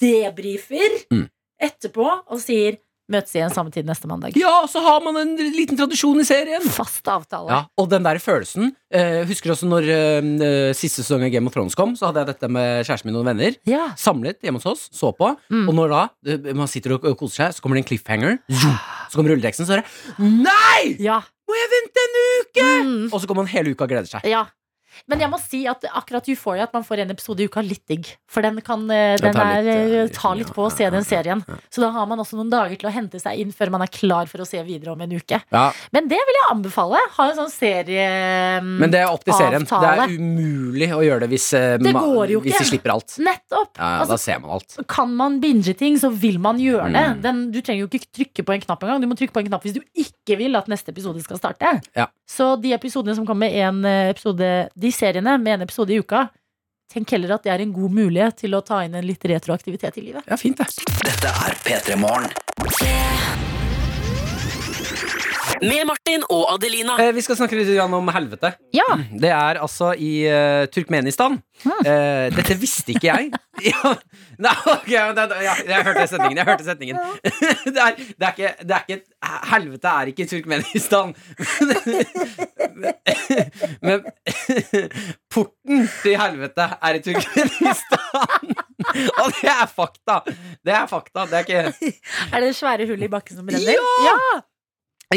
Debrifer 0.00 1.04
Mm. 1.10 1.28
etterpå 1.60 2.06
og 2.30 2.38
sier 2.40 2.76
'møtes 3.10 3.34
igjen 3.36 3.52
samme 3.52 3.70
tid 3.70 3.84
neste 3.84 4.06
mandag'. 4.08 4.36
Ja, 4.36 4.64
så 4.66 4.80
har 4.80 5.00
man 5.04 5.16
en 5.16 5.36
liten 5.36 5.76
tradisjon 5.76 6.20
i 6.20 6.24
serien. 6.24 6.62
Fast 6.62 7.04
avtale. 7.04 7.48
Ja, 7.50 7.66
og 7.76 7.90
den 7.90 8.02
der 8.02 8.16
følelsen 8.18 8.74
eh, 8.90 9.24
Husker 9.26 9.50
også 9.52 9.66
når 9.68 9.82
eh, 9.90 10.72
siste 10.72 11.02
sesong 11.02 11.22
av 11.24 11.30
Game 11.30 11.46
of 11.46 11.52
Thrones 11.52 11.74
kom, 11.74 11.94
så 11.96 12.06
hadde 12.08 12.20
jeg 12.24 12.26
dette 12.32 12.48
med 12.48 12.86
kjæresten 12.86 13.04
min 13.06 13.16
og 13.16 13.24
noen 13.24 13.36
venner. 13.36 13.56
Ja. 13.66 13.88
Samlet 13.96 14.40
hjemme 14.40 14.56
hos 14.62 14.66
oss, 14.66 14.88
så 14.92 15.12
på. 15.14 15.36
Mm. 15.50 15.68
Og 15.68 15.74
når 15.74 15.88
da 15.90 16.02
eh, 16.32 16.54
man 16.54 16.66
sitter 16.68 16.94
og 16.96 17.04
og 17.04 17.18
koser 17.18 17.44
seg, 17.50 17.54
så 17.54 17.60
kommer 17.60 17.76
det 17.76 17.84
en 17.84 17.90
cliffhanger. 17.92 18.38
Så 19.10 19.16
kommer 19.20 19.30
rulleteksten, 19.34 19.66
så 19.66 19.76
er 19.78 19.82
det 19.82 20.18
Nei! 20.18 20.96
Ja. 20.98 21.20
Må 21.46 21.54
jeg 21.60 21.68
vente 21.76 22.00
en 22.08 22.16
uke?! 22.40 22.84
Mm. 22.84 23.12
Og 23.12 23.20
så 23.20 23.26
kommer 23.28 23.42
man 23.44 23.52
hele 23.52 23.70
uka 23.74 23.84
og 23.84 23.90
gleder 23.90 24.08
seg. 24.08 24.24
ja. 24.24 24.46
Men 25.10 25.22
jeg 25.24 25.30
må 25.32 25.38
si 25.42 25.62
at 25.70 25.84
akkurat 25.90 26.28
Euphoria, 26.30 26.66
at 26.68 26.74
man 26.76 26.84
får 26.86 27.04
en 27.04 27.12
episode 27.14 27.44
i 27.44 27.48
uka, 27.50 27.62
litt 27.64 27.84
digg. 27.90 28.08
For 28.30 28.44
den 28.44 28.60
kan 28.64 28.84
eh, 28.92 29.16
Den 29.20 29.36
er, 29.36 29.60
litt, 29.60 29.72
eh, 29.74 29.96
eh, 30.04 30.12
ta 30.14 30.32
litt 30.36 30.52
på 30.54 30.66
å 30.66 30.72
se 30.72 30.88
den 30.92 31.06
serien. 31.06 31.42
Så 31.72 31.84
da 31.84 31.90
har 31.94 32.08
man 32.10 32.22
også 32.22 32.38
noen 32.38 32.52
dager 32.52 32.78
til 32.80 32.90
å 32.90 32.94
hente 32.94 33.20
seg 33.22 33.42
inn 33.42 33.52
før 33.54 33.72
man 33.74 33.84
er 33.84 33.92
klar 33.92 34.30
for 34.30 34.44
å 34.44 34.48
se 34.48 34.60
videre 34.66 34.94
om 34.94 35.04
en 35.04 35.14
uke. 35.14 35.40
Ja, 35.54 35.66
Men 35.94 36.08
det 36.10 36.20
vil 36.20 36.38
jeg 36.40 36.48
anbefale. 36.52 37.02
Ha 37.18 37.28
en 37.30 37.38
sånn 37.38 37.52
serie 37.52 38.06
mm, 38.64 38.72
Men 38.82 38.94
det 38.94 39.02
er 39.02 39.12
opp 39.12 39.24
til 39.26 39.36
serien. 39.36 39.66
Det 39.68 39.92
er 39.92 40.16
umulig 40.16 40.90
å 40.94 41.02
gjøre 41.04 41.24
det 41.24 41.30
hvis, 41.34 41.50
Det 41.84 41.94
hvis 41.94 42.58
de 42.58 42.66
slipper 42.72 42.94
alt. 42.96 43.18
Nettopp! 43.18 43.74
Ja, 43.78 43.90
ja, 43.94 44.02
da 44.04 44.06
altså, 44.06 44.20
ser 44.20 44.42
man 44.42 44.56
alt. 44.58 44.78
kan 44.90 45.14
man 45.18 45.40
binge 45.42 45.74
ting, 45.78 45.98
så 46.00 46.10
vil 46.10 46.40
man 46.42 46.60
gjøre 46.62 46.90
det. 46.94 47.06
Mm. 47.14 47.22
Den, 47.24 47.44
du 47.54 47.60
trenger 47.60 47.84
jo 47.84 47.90
ikke 47.90 48.12
trykke 48.20 48.46
på 48.46 48.56
en 48.56 48.66
knapp 48.66 48.84
engang. 48.86 49.02
Du 49.02 49.10
må 49.10 49.18
trykke 49.18 49.34
på 49.34 49.44
en 49.44 49.50
knapp 49.50 49.66
hvis 49.66 49.76
du 49.76 49.82
ikke 49.92 50.13
vil 50.40 50.56
at 50.56 50.70
neste 50.72 50.94
episode 50.94 51.20
skal 51.24 51.40
starte. 51.40 51.74
Ja. 51.96 52.08
Så 52.28 52.54
de 52.60 52.72
episodene 52.76 53.16
som 53.16 53.26
kommer 53.28 53.50
med 53.50 53.58
en 53.60 53.84
eh, 53.84 54.10
episode 54.14 54.50
De 54.74 54.92
seriene 54.92 55.36
med 55.38 55.58
en 55.58 55.66
episode 55.66 55.92
i 55.92 56.00
uka, 56.00 56.28
tenk 56.92 57.12
heller 57.12 57.36
at 57.36 57.44
det 57.44 57.52
er 57.52 57.64
en 57.64 57.74
god 57.74 57.92
mulighet 57.92 58.40
til 58.44 58.56
å 58.56 58.62
ta 58.64 58.84
inn 58.84 58.94
en 58.94 59.06
litt 59.06 59.24
retroaktivitet 59.24 60.00
i 60.00 60.08
livet. 60.08 60.24
Ja, 60.30 60.40
fint, 60.40 60.60
det. 60.60 60.88
Dette 61.04 61.36
er 61.44 61.60
P3 61.66 62.00
Morgen. 62.00 63.62
Med 65.62 65.86
Martin 65.86 66.24
og 66.32 66.46
Adelina. 66.54 66.96
Eh, 67.00 67.12
vi 67.14 67.22
skal 67.24 67.36
snakke 67.38 67.56
litt 67.58 67.70
grann 67.70 67.94
om 67.94 68.08
helvete. 68.14 68.54
Ja! 68.74 68.86
Det 69.10 69.30
er 69.30 69.60
altså 69.62 69.92
i 69.94 70.24
eh, 70.26 70.64
Turkmenistan. 70.72 71.38
Hmm. 71.62 71.86
Eh, 71.86 72.26
dette 72.34 72.56
visste 72.58 72.94
ikke 72.94 73.08
jeg. 73.10 73.30
ja, 73.70 73.92
nei, 74.42 74.54
ok, 74.72 74.90
men 74.90 75.18
det, 75.18 75.26
ja, 75.44 75.54
jeg 75.68 75.86
hørte 75.86 76.06
setningen. 76.10 76.40
Jeg 76.40 76.48
hørte 76.48 76.66
setningen. 76.66 76.96
det, 77.74 77.76
er, 77.84 78.00
det, 78.00 78.28
er 78.28 78.32
ikke, 78.32 78.54
det 78.64 78.78
er 78.78 78.86
ikke 78.88 79.02
Helvete 79.50 79.88
er 79.88 80.10
ikke 80.10 80.24
i 80.24 80.28
Turkmenistan. 80.28 81.14
men 83.86 84.02
porten 85.32 85.86
til 86.02 86.18
helvete 86.20 86.66
er 86.76 86.98
i 86.98 87.04
Turkmenistan. 87.04 88.56
Og 89.22 89.28
det 89.38 89.52
er 89.54 89.68
fakta. 89.70 90.18
Det 90.64 90.74
er 90.74 90.88
fakta. 90.90 91.28
Det 91.30 91.38
er 91.40 91.46
ikke 91.46 91.94
Er 92.32 92.44
det 92.44 92.56
svære 92.58 92.88
hull 92.90 93.06
i 93.06 93.12
bakken 93.12 93.38
som 93.38 93.48
brenner? 93.48 93.80
Ja! 94.04 94.18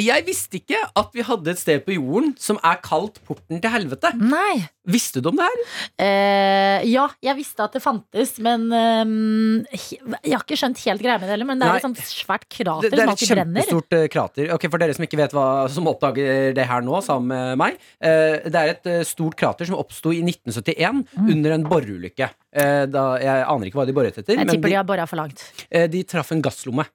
Jeg 0.04 0.26
visste 0.28 0.60
ikke 0.60 0.80
at 0.96 1.14
vi 1.16 1.24
hadde 1.26 1.52
et 1.54 1.60
sted 1.62 1.84
på 1.86 1.96
jorden 1.98 2.34
som 2.42 2.60
er 2.64 2.80
kalt 2.86 3.20
Porten 3.28 3.62
til 3.64 3.72
helvete. 3.74 4.14
Nei. 4.20 4.68
Visste 4.88 5.20
du 5.20 5.28
om 5.34 5.36
det 5.36 5.44
her? 5.44 5.64
Eh, 6.00 6.86
ja, 6.88 7.08
jeg 7.26 7.36
visste 7.36 7.66
at 7.66 7.74
det 7.76 7.82
fantes, 7.84 8.38
men 8.40 8.70
ehm, 8.72 9.66
jeg 9.74 10.32
har 10.32 10.46
ikke 10.46 10.56
skjønt 10.60 10.80
helt 10.86 11.04
greia 11.04 11.18
med 11.20 11.28
det 11.28 11.34
heller. 11.36 11.50
Men 11.50 11.60
det 11.60 11.68
er 11.68 11.74
Nei. 11.74 11.82
et 11.82 11.88
sånt 11.90 12.00
svært 12.08 12.46
krater 12.48 12.88
det 12.88 12.94
er 12.96 13.02
som 13.02 13.10
et 13.10 13.14
alltid 13.16 13.34
brenner. 13.34 13.66
kjempestort 13.68 13.98
eh, 14.00 14.06
krater. 14.14 14.52
Ok, 14.56 14.68
For 14.72 14.80
dere 14.84 14.96
som 14.96 15.04
ikke 15.08 15.20
vet 15.20 15.36
hva 15.36 15.48
som 15.74 15.90
oppdager 15.92 16.54
det 16.56 16.68
her 16.70 16.86
nå, 16.88 17.02
sammen 17.04 17.28
med 17.34 17.60
meg. 17.60 17.82
eh, 18.00 18.48
det 18.48 18.56
er 18.62 18.74
et 18.78 18.88
eh, 18.94 19.04
stort 19.08 19.36
krater 19.40 19.68
som 19.68 19.76
oppsto 19.82 20.14
i 20.16 20.22
1971 20.24 21.04
Mm. 21.18 21.28
under 21.34 21.52
en 21.56 21.64
boreulykke. 21.68 22.30
Eh, 22.56 22.86
jeg 22.88 23.44
aner 23.44 23.68
ikke 23.68 23.78
hva 23.80 23.86
de 23.88 23.94
boret 23.96 24.16
etter, 24.18 24.36
Jeg 24.38 24.46
men 24.46 24.56
tipper 24.56 24.70
de, 24.70 24.74
de 24.74 24.78
har 24.80 24.86
bora 24.88 25.06
for 25.10 25.18
langt. 25.20 25.44
eh, 25.70 25.88
de 25.92 26.04
traff 26.04 26.32
en 26.32 26.42
gasslomme. 26.42 26.86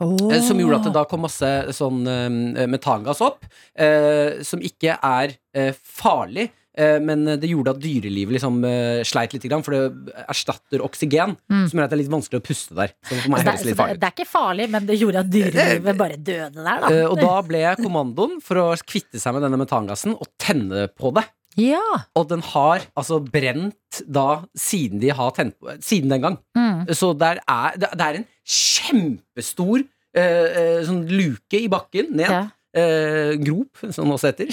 Eh, 0.00 0.40
Som 0.42 0.58
gjorde 0.58 0.80
at 0.80 0.88
det 0.88 0.94
da 0.96 1.04
kom 1.06 1.22
masse 1.26 1.50
sånn 1.76 2.02
eh, 2.08 2.66
metangass 2.70 3.20
opp, 3.24 3.44
eh, 3.78 4.40
som 4.42 4.60
ikke 4.64 4.96
er 4.98 5.36
eh, 5.54 5.72
farlig. 5.74 6.48
eh, 6.76 6.98
Men 6.98 7.22
det 7.38 7.46
gjorde 7.50 7.70
at 7.76 7.78
dyrelivet 7.82 8.34
liksom 8.34 8.58
eh, 8.66 9.02
sleit 9.06 9.32
litt, 9.36 9.46
for 9.62 9.70
det 9.76 10.16
erstatter 10.28 10.82
oksygen. 10.82 11.36
Mm. 11.46 11.68
Som 11.70 11.78
gjør 11.78 11.84
at 11.86 11.94
det 11.94 11.98
er 11.98 12.02
litt 12.02 12.10
vanskelig 12.16 12.42
å 12.42 12.46
puste 12.48 12.74
der. 12.74 12.90
Så 13.06 13.20
for 13.20 13.30
meg 13.30 13.38
Altså, 13.38 13.44
det, 13.44 13.54
høres 13.54 13.64
litt 13.70 13.78
farlig 13.78 13.94
ut. 13.94 14.00
det 14.02 14.08
er 14.10 14.16
ikke 14.18 14.30
farlig, 14.32 14.68
men 14.74 14.86
det 14.90 14.98
gjorde 14.98 15.22
at 15.22 15.30
dyrelivet 15.30 16.00
bare 16.02 16.18
døde 16.18 16.66
der, 16.66 16.82
da. 16.88 16.92
Og 17.12 17.16
da 17.22 17.36
ble 17.46 17.62
kommandoen 17.84 18.36
for 18.42 18.64
å 18.64 18.68
kvitte 18.82 19.22
seg 19.22 19.36
med 19.38 19.46
denne 19.46 19.62
metangassen 19.62 20.16
og 20.18 20.26
tenne 20.42 20.88
på 20.90 21.14
det. 21.14 21.24
ja. 21.56 21.78
Og 22.18 22.26
den 22.34 22.42
har 22.42 22.82
altså 22.98 23.20
brent 23.22 24.00
da 24.10 24.42
siden 24.58 24.98
de 24.98 25.12
har 25.14 25.30
tent 25.36 25.54
på 25.62 25.70
Siden 25.86 26.10
den 26.10 26.20
gang. 26.24 26.36
Mm. 26.58 26.80
Så 26.90 27.12
der 27.14 27.38
er, 27.46 27.76
det, 27.78 27.92
det 27.94 28.06
er 28.08 28.16
en 28.18 28.24
kjempestor 28.44 29.82
eh, 29.82 30.20
eh, 30.24 30.84
sånn 30.86 31.04
luke 31.10 31.58
i 31.58 31.70
bakken 31.72 32.12
ned. 32.14 32.30
ja. 32.30 32.44
Eh, 32.74 33.36
grop, 33.38 33.78
som 33.94 34.08
det 34.08 34.16
også 34.16 34.32
heter. 34.32 34.48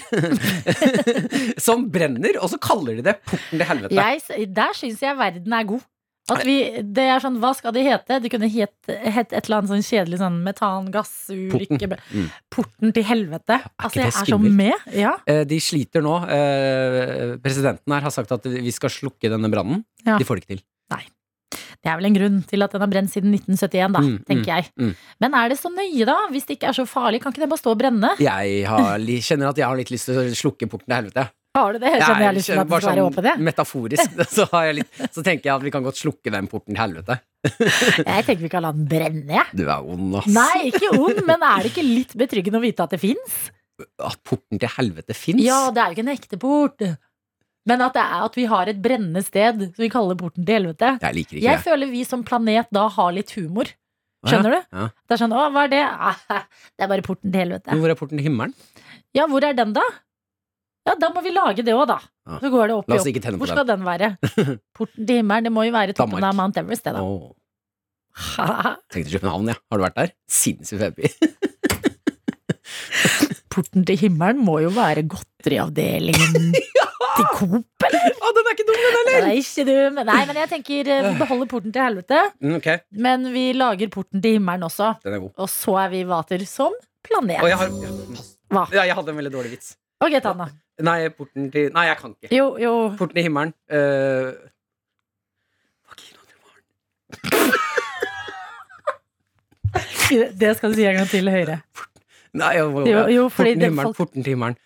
som 1.66 1.88
brenner, 1.90 2.38
og 2.38 2.52
så 2.52 2.60
kaller 2.62 3.00
de 3.00 3.06
det 3.08 3.16
Porten 3.26 3.58
til 3.58 3.66
helvete. 3.66 3.98
Jeg, 3.98 4.46
der 4.54 4.76
syns 4.78 5.02
jeg 5.02 5.18
verden 5.18 5.56
er 5.58 5.66
god. 5.72 5.88
At 6.30 6.44
vi, 6.46 6.58
det 6.86 7.06
er 7.10 7.22
sånn, 7.24 7.40
Hva 7.42 7.50
skal 7.58 7.74
det 7.76 7.82
hete? 7.88 8.20
Det 8.24 8.30
kunne 8.32 8.50
hett 8.52 8.92
het 8.92 9.34
et 9.34 9.48
eller 9.48 9.58
annet 9.58 9.72
sånn 9.72 9.86
kjedelig 9.88 10.20
sånn 10.22 10.38
metangassulykke. 10.46 11.80
Porten. 11.82 11.96
Mm. 12.14 12.28
Porten 12.54 12.94
til 12.96 13.08
helvete. 13.08 13.58
altså, 13.82 14.04
jeg 14.04 14.12
er 14.12 14.30
så 14.30 14.40
med. 14.44 14.86
Ja. 14.96 15.16
Eh, 15.26 15.42
de 15.50 15.58
sliter 15.64 16.06
nå. 16.06 16.20
Eh, 16.32 17.34
presidenten 17.42 17.98
her 17.98 18.06
har 18.06 18.14
sagt 18.14 18.38
at 18.38 18.46
vi 18.46 18.76
skal 18.76 18.94
slukke 18.94 19.34
denne 19.34 19.50
brannen. 19.52 19.82
Ja. 20.06 20.20
De 20.22 20.28
får 20.28 20.40
det 20.40 20.46
ikke 20.46 20.54
til. 20.60 20.64
Det 21.82 21.90
er 21.90 21.98
vel 21.98 22.06
en 22.12 22.14
grunn 22.20 22.40
til 22.46 22.62
at 22.62 22.72
den 22.76 22.84
har 22.86 22.90
brent 22.92 23.10
siden 23.10 23.32
1971, 23.34 23.92
da, 23.96 24.00
Mm, 24.06 24.18
tenker 24.28 24.52
jeg. 24.54 24.68
mm. 24.78 24.92
Men 25.24 25.34
er 25.34 25.50
det 25.50 25.58
så 25.58 25.70
nøye, 25.74 26.06
da? 26.06 26.18
Hvis 26.30 26.46
det 26.46 26.58
ikke 26.60 26.70
er 26.70 26.78
så 26.78 26.86
farlig, 26.86 27.22
kan 27.24 27.34
ikke 27.34 27.42
det 27.42 27.50
bare 27.50 27.62
stå 27.64 27.72
og 27.74 27.80
brenne? 27.82 28.12
Jeg 28.22 28.66
har, 28.70 29.00
kjenner 29.00 29.50
at 29.50 29.58
jeg 29.58 29.66
har 29.66 29.80
litt 29.80 29.90
lyst 29.90 30.06
til 30.12 30.20
å 30.22 30.26
slukke 30.38 30.70
porten 30.70 30.86
til 30.92 30.96
helvete. 31.00 31.26
Har 31.58 31.74
du 31.74 31.80
det? 31.84 31.90
Jeg 31.92 32.00
skjønner 32.06 32.22
jeg 32.24 32.30
har 32.30 32.36
lyst 32.38 32.48
til 32.48 32.60
at 32.62 32.68
bare 32.70 32.80
skal 32.86 32.94
være 32.94 33.02
sånn 33.02 33.12
åpen, 33.12 33.26
jeg. 33.28 33.42
metaforisk. 33.50 34.14
Så, 34.38 34.46
har 34.54 34.68
jeg 34.70 34.76
litt, 34.78 35.02
så 35.12 35.24
tenker 35.26 35.50
jeg 35.50 35.56
at 35.58 35.66
vi 35.66 35.72
kan 35.74 35.84
godt 35.84 36.00
slukke 36.00 36.32
den 36.32 36.48
porten 36.48 36.78
til 36.78 36.80
helvete. 36.84 37.18
Jeg 38.06 38.24
tenker 38.28 38.44
vi 38.46 38.50
kan 38.54 38.62
la 38.64 38.70
den 38.72 38.86
brenne, 38.88 39.34
jeg. 39.34 39.48
Du 39.58 39.64
er 39.66 39.82
ond, 39.82 40.14
ass. 40.20 40.28
Nei, 40.30 40.70
ikke 40.70 40.92
ond, 40.94 41.24
men 41.26 41.42
er 41.42 41.64
det 41.66 41.72
ikke 41.74 41.84
litt 41.88 42.14
betryggende 42.22 42.60
å 42.62 42.64
vite 42.64 42.86
at 42.86 42.94
det 42.94 43.00
fins? 43.02 43.40
At 43.98 44.20
porten 44.24 44.62
til 44.62 44.70
helvete 44.78 45.16
fins? 45.18 45.42
Ja, 45.44 45.72
det 45.74 45.82
er 45.82 45.90
jo 45.90 45.98
ikke 45.98 46.06
en 46.06 46.14
ekte 46.14 46.38
port. 46.40 46.86
Men 47.70 47.82
at 47.86 47.94
det 47.94 48.02
er 48.02 48.24
at 48.26 48.38
vi 48.40 48.46
har 48.50 48.70
et 48.72 48.80
brennende 48.82 49.22
sted 49.22 49.60
som 49.68 49.82
vi 49.84 49.90
kaller 49.94 50.18
porten 50.18 50.46
til 50.48 50.56
helvete. 50.58 50.96
Jeg 51.04 51.14
liker 51.18 51.38
ikke 51.38 51.46
Jeg 51.46 51.60
det. 51.60 51.64
føler 51.68 51.92
vi 51.92 52.04
som 52.08 52.24
planet 52.26 52.72
da 52.74 52.88
har 52.90 53.12
litt 53.14 53.32
humor. 53.38 53.70
Skjønner 54.26 54.54
du? 54.54 54.60
Ja. 54.78 54.88
Det 55.10 55.16
er 55.16 55.20
sånn, 55.22 55.34
å, 55.34 55.44
hva 55.54 55.64
er 55.66 55.72
det? 55.74 55.82
Ah, 55.82 56.18
det 56.78 56.86
er 56.86 56.90
bare 56.92 57.06
porten 57.06 57.32
til 57.34 57.42
helvete. 57.42 57.70
Men 57.74 57.82
hvor 57.84 57.94
er 57.94 57.98
porten 57.98 58.18
til 58.22 58.26
himmelen? 58.28 58.54
Ja, 59.18 59.26
hvor 59.30 59.46
er 59.46 59.54
den 59.58 59.74
da? 59.78 59.82
Ja, 60.90 60.96
da 60.98 61.10
må 61.14 61.22
vi 61.26 61.30
lage 61.34 61.62
det 61.66 61.74
òg, 61.78 61.86
da. 61.90 62.00
Ja. 62.30 62.38
Så 62.42 62.50
går 62.54 62.70
det 62.72 62.76
opp 62.80 62.90
La 62.90 62.96
i 62.96 63.00
oss 63.00 63.06
opp. 63.06 63.10
ikke 63.14 63.22
tenne 63.26 63.38
på 63.38 63.46
Hvor 63.46 63.52
skal 63.54 63.68
den 63.70 63.86
være? 63.86 64.12
Porten 64.78 65.06
til 65.10 65.20
himmelen, 65.22 65.46
det 65.50 65.54
må 65.54 65.66
jo 65.68 65.74
være 65.74 65.94
toppen 65.98 66.18
Danmark. 66.18 66.30
av 66.34 66.38
Mount 66.42 66.58
Everest, 66.62 66.86
det 66.86 66.94
da. 66.98 67.02
Åh, 67.02 68.78
tenkte 68.92 69.14
København, 69.18 69.52
ja. 69.54 69.58
Har 69.70 69.78
du 69.82 69.86
vært 69.86 70.00
der? 70.02 70.14
Sinnssykt 70.30 70.98
fet. 70.98 71.14
Porten 73.52 73.86
til 73.88 73.98
himmelen 74.00 74.42
må 74.46 74.60
jo 74.64 74.70
være 74.74 75.04
godteriavdelingen 75.12 76.54
til 77.18 77.28
Coop, 77.38 77.86
eller? 77.88 78.06
Å, 78.22 78.32
den 78.38 78.48
er 78.50 78.54
ikke 78.56 78.66
dum, 78.68 78.78
den 78.82 78.96
heller! 78.98 79.26
Nei, 79.28 79.36
ikke 79.42 79.66
du. 79.68 79.74
Nei, 80.12 80.20
men 80.30 80.40
jeg 80.42 80.50
tenker 80.52 80.92
eh, 80.96 81.02
vi 81.08 81.14
beholder 81.22 81.50
porten 81.52 81.72
til 81.76 81.84
helvete, 81.86 82.20
Mm, 82.42 82.56
okay. 82.60 82.78
men 83.08 83.28
vi 83.34 83.46
lager 83.58 83.90
porten 83.94 84.22
til 84.24 84.38
himmelen 84.38 84.64
også. 84.68 84.94
den 85.04 85.14
er 85.18 85.24
god. 85.26 85.34
Og 85.42 85.50
så 85.52 85.76
er 85.86 85.90
vi 85.94 86.02
vater 86.10 86.46
som 86.50 86.74
planet. 87.08 87.40
Og 87.42 87.50
jeg 87.52 87.58
har. 87.62 87.70
Hva? 88.52 88.66
Ja, 88.76 88.84
jeg 88.90 88.96
hadde 89.00 89.10
en 89.14 89.20
veldig 89.22 89.34
dårlig 89.34 89.52
vits. 89.58 89.74
Ok, 90.04 90.16
Tanna. 90.24 90.50
Nei, 90.82 91.00
porten 91.14 91.52
til 91.54 91.70
Nei, 91.76 91.86
jeg 91.92 91.98
kan 92.00 92.16
ikke. 92.18 92.32
Jo, 92.36 92.48
jo. 92.62 92.72
Porten 92.98 93.16
til 93.20 93.28
himmelen 93.28 93.52
uh, 93.70 94.32
Vagina 95.92 96.22
til 96.26 96.38
Maren. 96.42 96.66
Det 100.42 100.56
skal 100.58 100.74
du 100.74 100.76
si 100.80 100.86
en 100.90 100.98
gang 101.00 101.08
til 101.12 101.30
høyere. 101.32 101.60
Nei, 102.36 102.52
jo, 102.58 102.66
jo, 102.88 103.06
Jo, 103.12 103.24
porten 103.32 103.60
til 103.60 103.70
himmelen, 103.70 103.94
porten 103.96 104.24
til 104.26 104.34
himmelen. 104.36 104.58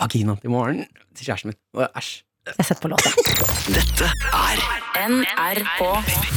Vagina 0.00 0.36
til 0.40 0.50
Maren. 0.54 0.80
Til 1.16 1.26
kjæresten 1.30 1.52
min. 1.52 1.86
Æsj. 1.96 2.10
Jeg 2.56 2.64
setter 2.66 2.80
på 2.82 2.88
låta. 2.88 3.10
Dette 3.74 4.06
er 4.32 4.62
NRK 5.10 5.80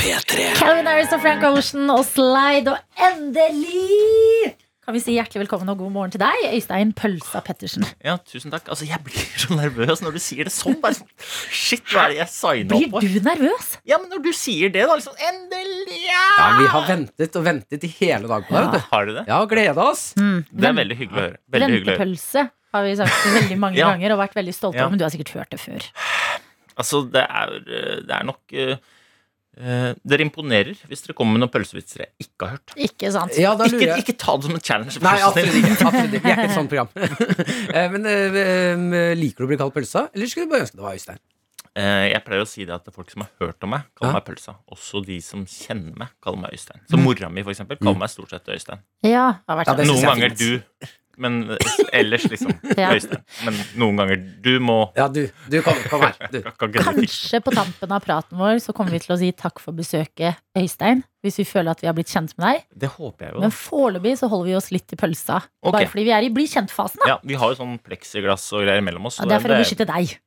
P3. 0.02 0.50
Calvin 0.60 0.90
Harris 0.90 1.14
og 1.16 1.22
Frank 1.24 1.46
Ocean 1.48 1.90
og 1.94 2.04
Slide, 2.08 2.74
og 2.74 3.08
endelig 3.08 4.54
kan 4.84 4.92
vi 4.92 5.00
si 5.00 5.14
hjertelig 5.16 5.46
velkommen 5.46 5.70
og 5.72 5.78
god 5.80 5.92
morgen 5.96 6.12
til 6.12 6.20
deg, 6.20 6.42
Øystein 6.58 6.90
Pølsa 6.92 7.40
Pettersen. 7.46 7.86
Ja, 8.04 8.18
tusen 8.28 8.52
takk. 8.52 8.66
Altså, 8.68 8.84
Jeg 8.90 9.00
blir 9.06 9.22
så 9.40 9.56
nervøs 9.56 10.02
når 10.04 10.18
du 10.18 10.20
sier 10.20 10.44
det 10.50 10.52
sånn. 10.52 10.76
Bare 10.84 10.98
sånn, 10.98 11.08
Shit, 11.56 11.86
hva 11.94 12.02
er 12.10 12.12
det 12.12 12.18
jeg 12.20 12.32
signer 12.34 12.74
Blir 12.74 12.90
opp 12.90 12.98
for? 12.98 13.08
du 13.14 13.30
nervøs? 13.30 13.70
Ja, 13.88 14.02
men 14.04 14.12
når 14.12 14.26
du 14.26 14.34
sier 14.36 14.74
det, 14.76 14.84
da 14.90 14.98
liksom 15.00 15.16
Endelig! 15.30 16.02
Ja! 16.10 16.26
Ja, 16.36 16.50
vi 16.60 16.68
har 16.74 16.90
ventet 16.90 17.40
og 17.40 17.46
ventet 17.48 17.88
i 17.88 17.94
hele 18.02 18.28
dag 18.28 18.44
på 18.50 18.58
det. 18.60 18.66
Ja. 18.82 18.84
Har 18.92 19.08
du 19.08 19.14
det? 19.16 19.24
Ja, 19.32 19.40
gleda 19.56 19.88
oss. 19.94 20.04
Det 20.20 20.68
er 20.68 20.76
veldig 20.84 21.00
hyggelig 21.00 21.16
å 21.22 21.26
høre. 21.30 21.40
Veldig 21.56 21.72
hyggelig 21.78 21.88
å 21.88 21.96
høre. 21.96 22.10
Ventepølse 22.12 22.46
har 22.74 22.84
vi 22.88 22.96
sagt 23.00 23.28
veldig 23.38 23.60
mange 23.62 23.78
Ja. 23.82 23.92
ganger 23.94 24.16
og 24.16 24.20
vært 24.24 24.36
veldig 24.40 24.54
stolte 24.58 24.78
Ja. 24.82 24.86
av, 24.88 24.92
men 24.92 25.00
du 25.00 25.06
har 25.06 25.14
sikkert 25.14 25.34
hørt 25.38 25.50
det 25.56 25.60
før. 25.62 25.88
Altså, 26.74 27.04
det 27.06 27.22
er, 27.22 27.52
eh, 27.70 27.98
det 28.02 28.14
er 28.18 28.24
nok 28.26 28.54
eh, 28.58 28.78
eh, 29.62 29.92
Dere 30.10 30.26
imponerer 30.26 30.74
hvis 30.90 31.04
dere 31.06 31.14
kommer 31.14 31.36
med 31.38 31.44
noen 31.44 31.52
pølsevitser 31.54 32.02
jeg 32.02 32.10
ikke 32.26 32.48
har 32.48 32.56
hørt. 32.56 32.74
Ikke 32.88 33.12
sant? 33.14 33.36
Ja, 33.38 33.52
da 33.54 33.68
lurer 33.70 33.78
Ikke, 33.78 33.92
jeg 33.94 34.06
ikke 34.08 34.16
ta 34.24 34.34
det 34.42 34.48
som 34.48 34.56
en 34.58 34.64
challenge. 34.66 34.98
Nei, 35.06 35.20
absolutt 35.22 35.60
ikke. 35.60 35.76
Absolutt 35.86 36.16
ikke. 36.18 36.24
Vi 36.26 36.32
er 36.34 36.42
ikke 36.42 36.50
et 36.50 36.58
sånt 36.58 36.74
program. 36.74 36.90
uh, 36.98 37.86
Men 37.94 38.10
uh, 38.10 39.14
liker 39.22 39.44
du 39.44 39.46
å 39.46 39.52
bli 39.54 39.60
kalt 39.62 39.76
pølsa, 39.78 40.08
eller 40.16 40.32
skulle 40.34 40.50
du 40.50 40.56
bare 40.56 40.66
ønske 40.66 40.80
det 40.82 40.88
var 40.88 40.98
Øystein? 40.98 41.22
Eh, 41.78 42.08
Jeg 42.16 42.22
pleier 42.26 42.42
å 42.42 42.50
si 42.50 42.66
det 42.70 42.74
at 42.76 42.90
folk 42.94 43.10
som 43.14 43.22
har 43.28 43.30
hørt 43.46 43.64
om 43.66 43.72
meg, 43.74 43.86
kaller 43.98 44.12
Ja. 44.16 44.18
meg 44.18 44.26
pølsa. 44.32 44.56
Også 44.74 45.06
de 45.06 45.20
som 45.26 45.46
kjenner 45.50 45.94
meg, 46.04 46.10
kaller 46.26 46.42
meg 46.48 46.58
Øystein. 46.58 46.82
Så 46.90 46.98
mora 47.02 47.30
mi, 47.34 47.46
for 47.46 47.54
eksempel, 47.54 47.78
kaller 47.82 48.02
meg 48.02 48.10
stort 48.14 48.34
sett 48.34 48.50
Øystein. 48.54 48.82
Ja, 49.06 49.30
det 49.38 49.54
har 49.54 49.62
vært 49.62 49.72
Ja, 49.72 49.78
det 49.78 49.86
sånn. 49.88 49.94
Noen 49.94 50.06
er 50.06 50.12
ganger 50.14 50.38
du, 50.42 50.92
men 51.18 51.58
ellers 51.94 52.24
liksom 52.32 52.54
Ja. 52.80 52.90
Øystein. 52.96 53.22
Men 53.46 53.58
noen 53.80 54.00
ganger 54.02 54.22
du 54.44 54.52
må 54.64 54.78
Ja, 54.98 55.08
du. 55.12 55.28
Du, 55.52 55.58
kom, 55.66 55.78
kom 55.92 56.02
her. 56.08 56.16
Du. 56.34 56.40
Kanskje 56.80 57.42
på 57.46 57.54
tampen 57.54 57.92
av 57.94 58.04
praten 58.06 58.40
vår 58.40 58.60
så 58.64 58.74
kommer 58.76 58.96
vi 58.96 59.02
til 59.04 59.14
å 59.16 59.20
si 59.22 59.32
takk 59.38 59.62
for 59.62 59.76
besøket, 59.78 60.40
Øystein. 60.58 61.04
Hvis 61.24 61.38
vi 61.40 61.46
føler 61.48 61.72
at 61.72 61.84
vi 61.84 61.88
har 61.88 61.96
blitt 61.96 62.12
kjent 62.12 62.34
med 62.38 62.48
deg. 62.50 62.66
Det 62.84 62.90
håper 62.98 63.28
jeg 63.30 63.36
jo. 63.38 63.44
Men 63.46 63.54
foreløpig 63.56 64.18
så 64.20 64.28
holder 64.32 64.50
vi 64.52 64.58
oss 64.60 64.72
litt 64.76 64.92
i 64.92 65.00
pølsa. 65.00 65.38
Okay. 65.64 65.72
Bare 65.78 65.92
fordi 65.94 66.04
vi 66.10 66.16
er 66.18 66.26
i 66.28 66.34
bli 66.36 66.48
kjent-fasen. 66.52 67.00
da. 67.06 67.14
Ja, 67.14 67.18
Vi 67.24 67.38
har 67.40 67.54
jo 67.54 67.60
sånn 67.62 67.78
pleksiglass 67.80 68.50
og 68.58 68.66
greier 68.66 68.84
mellom 68.84 69.08
oss. 69.08 69.22
Ja, 69.22 69.30
det 69.30 69.38
er 69.38 69.46
for 69.46 69.56
å 69.56 69.62
beskytte 69.64 69.88
deg. 69.88 70.18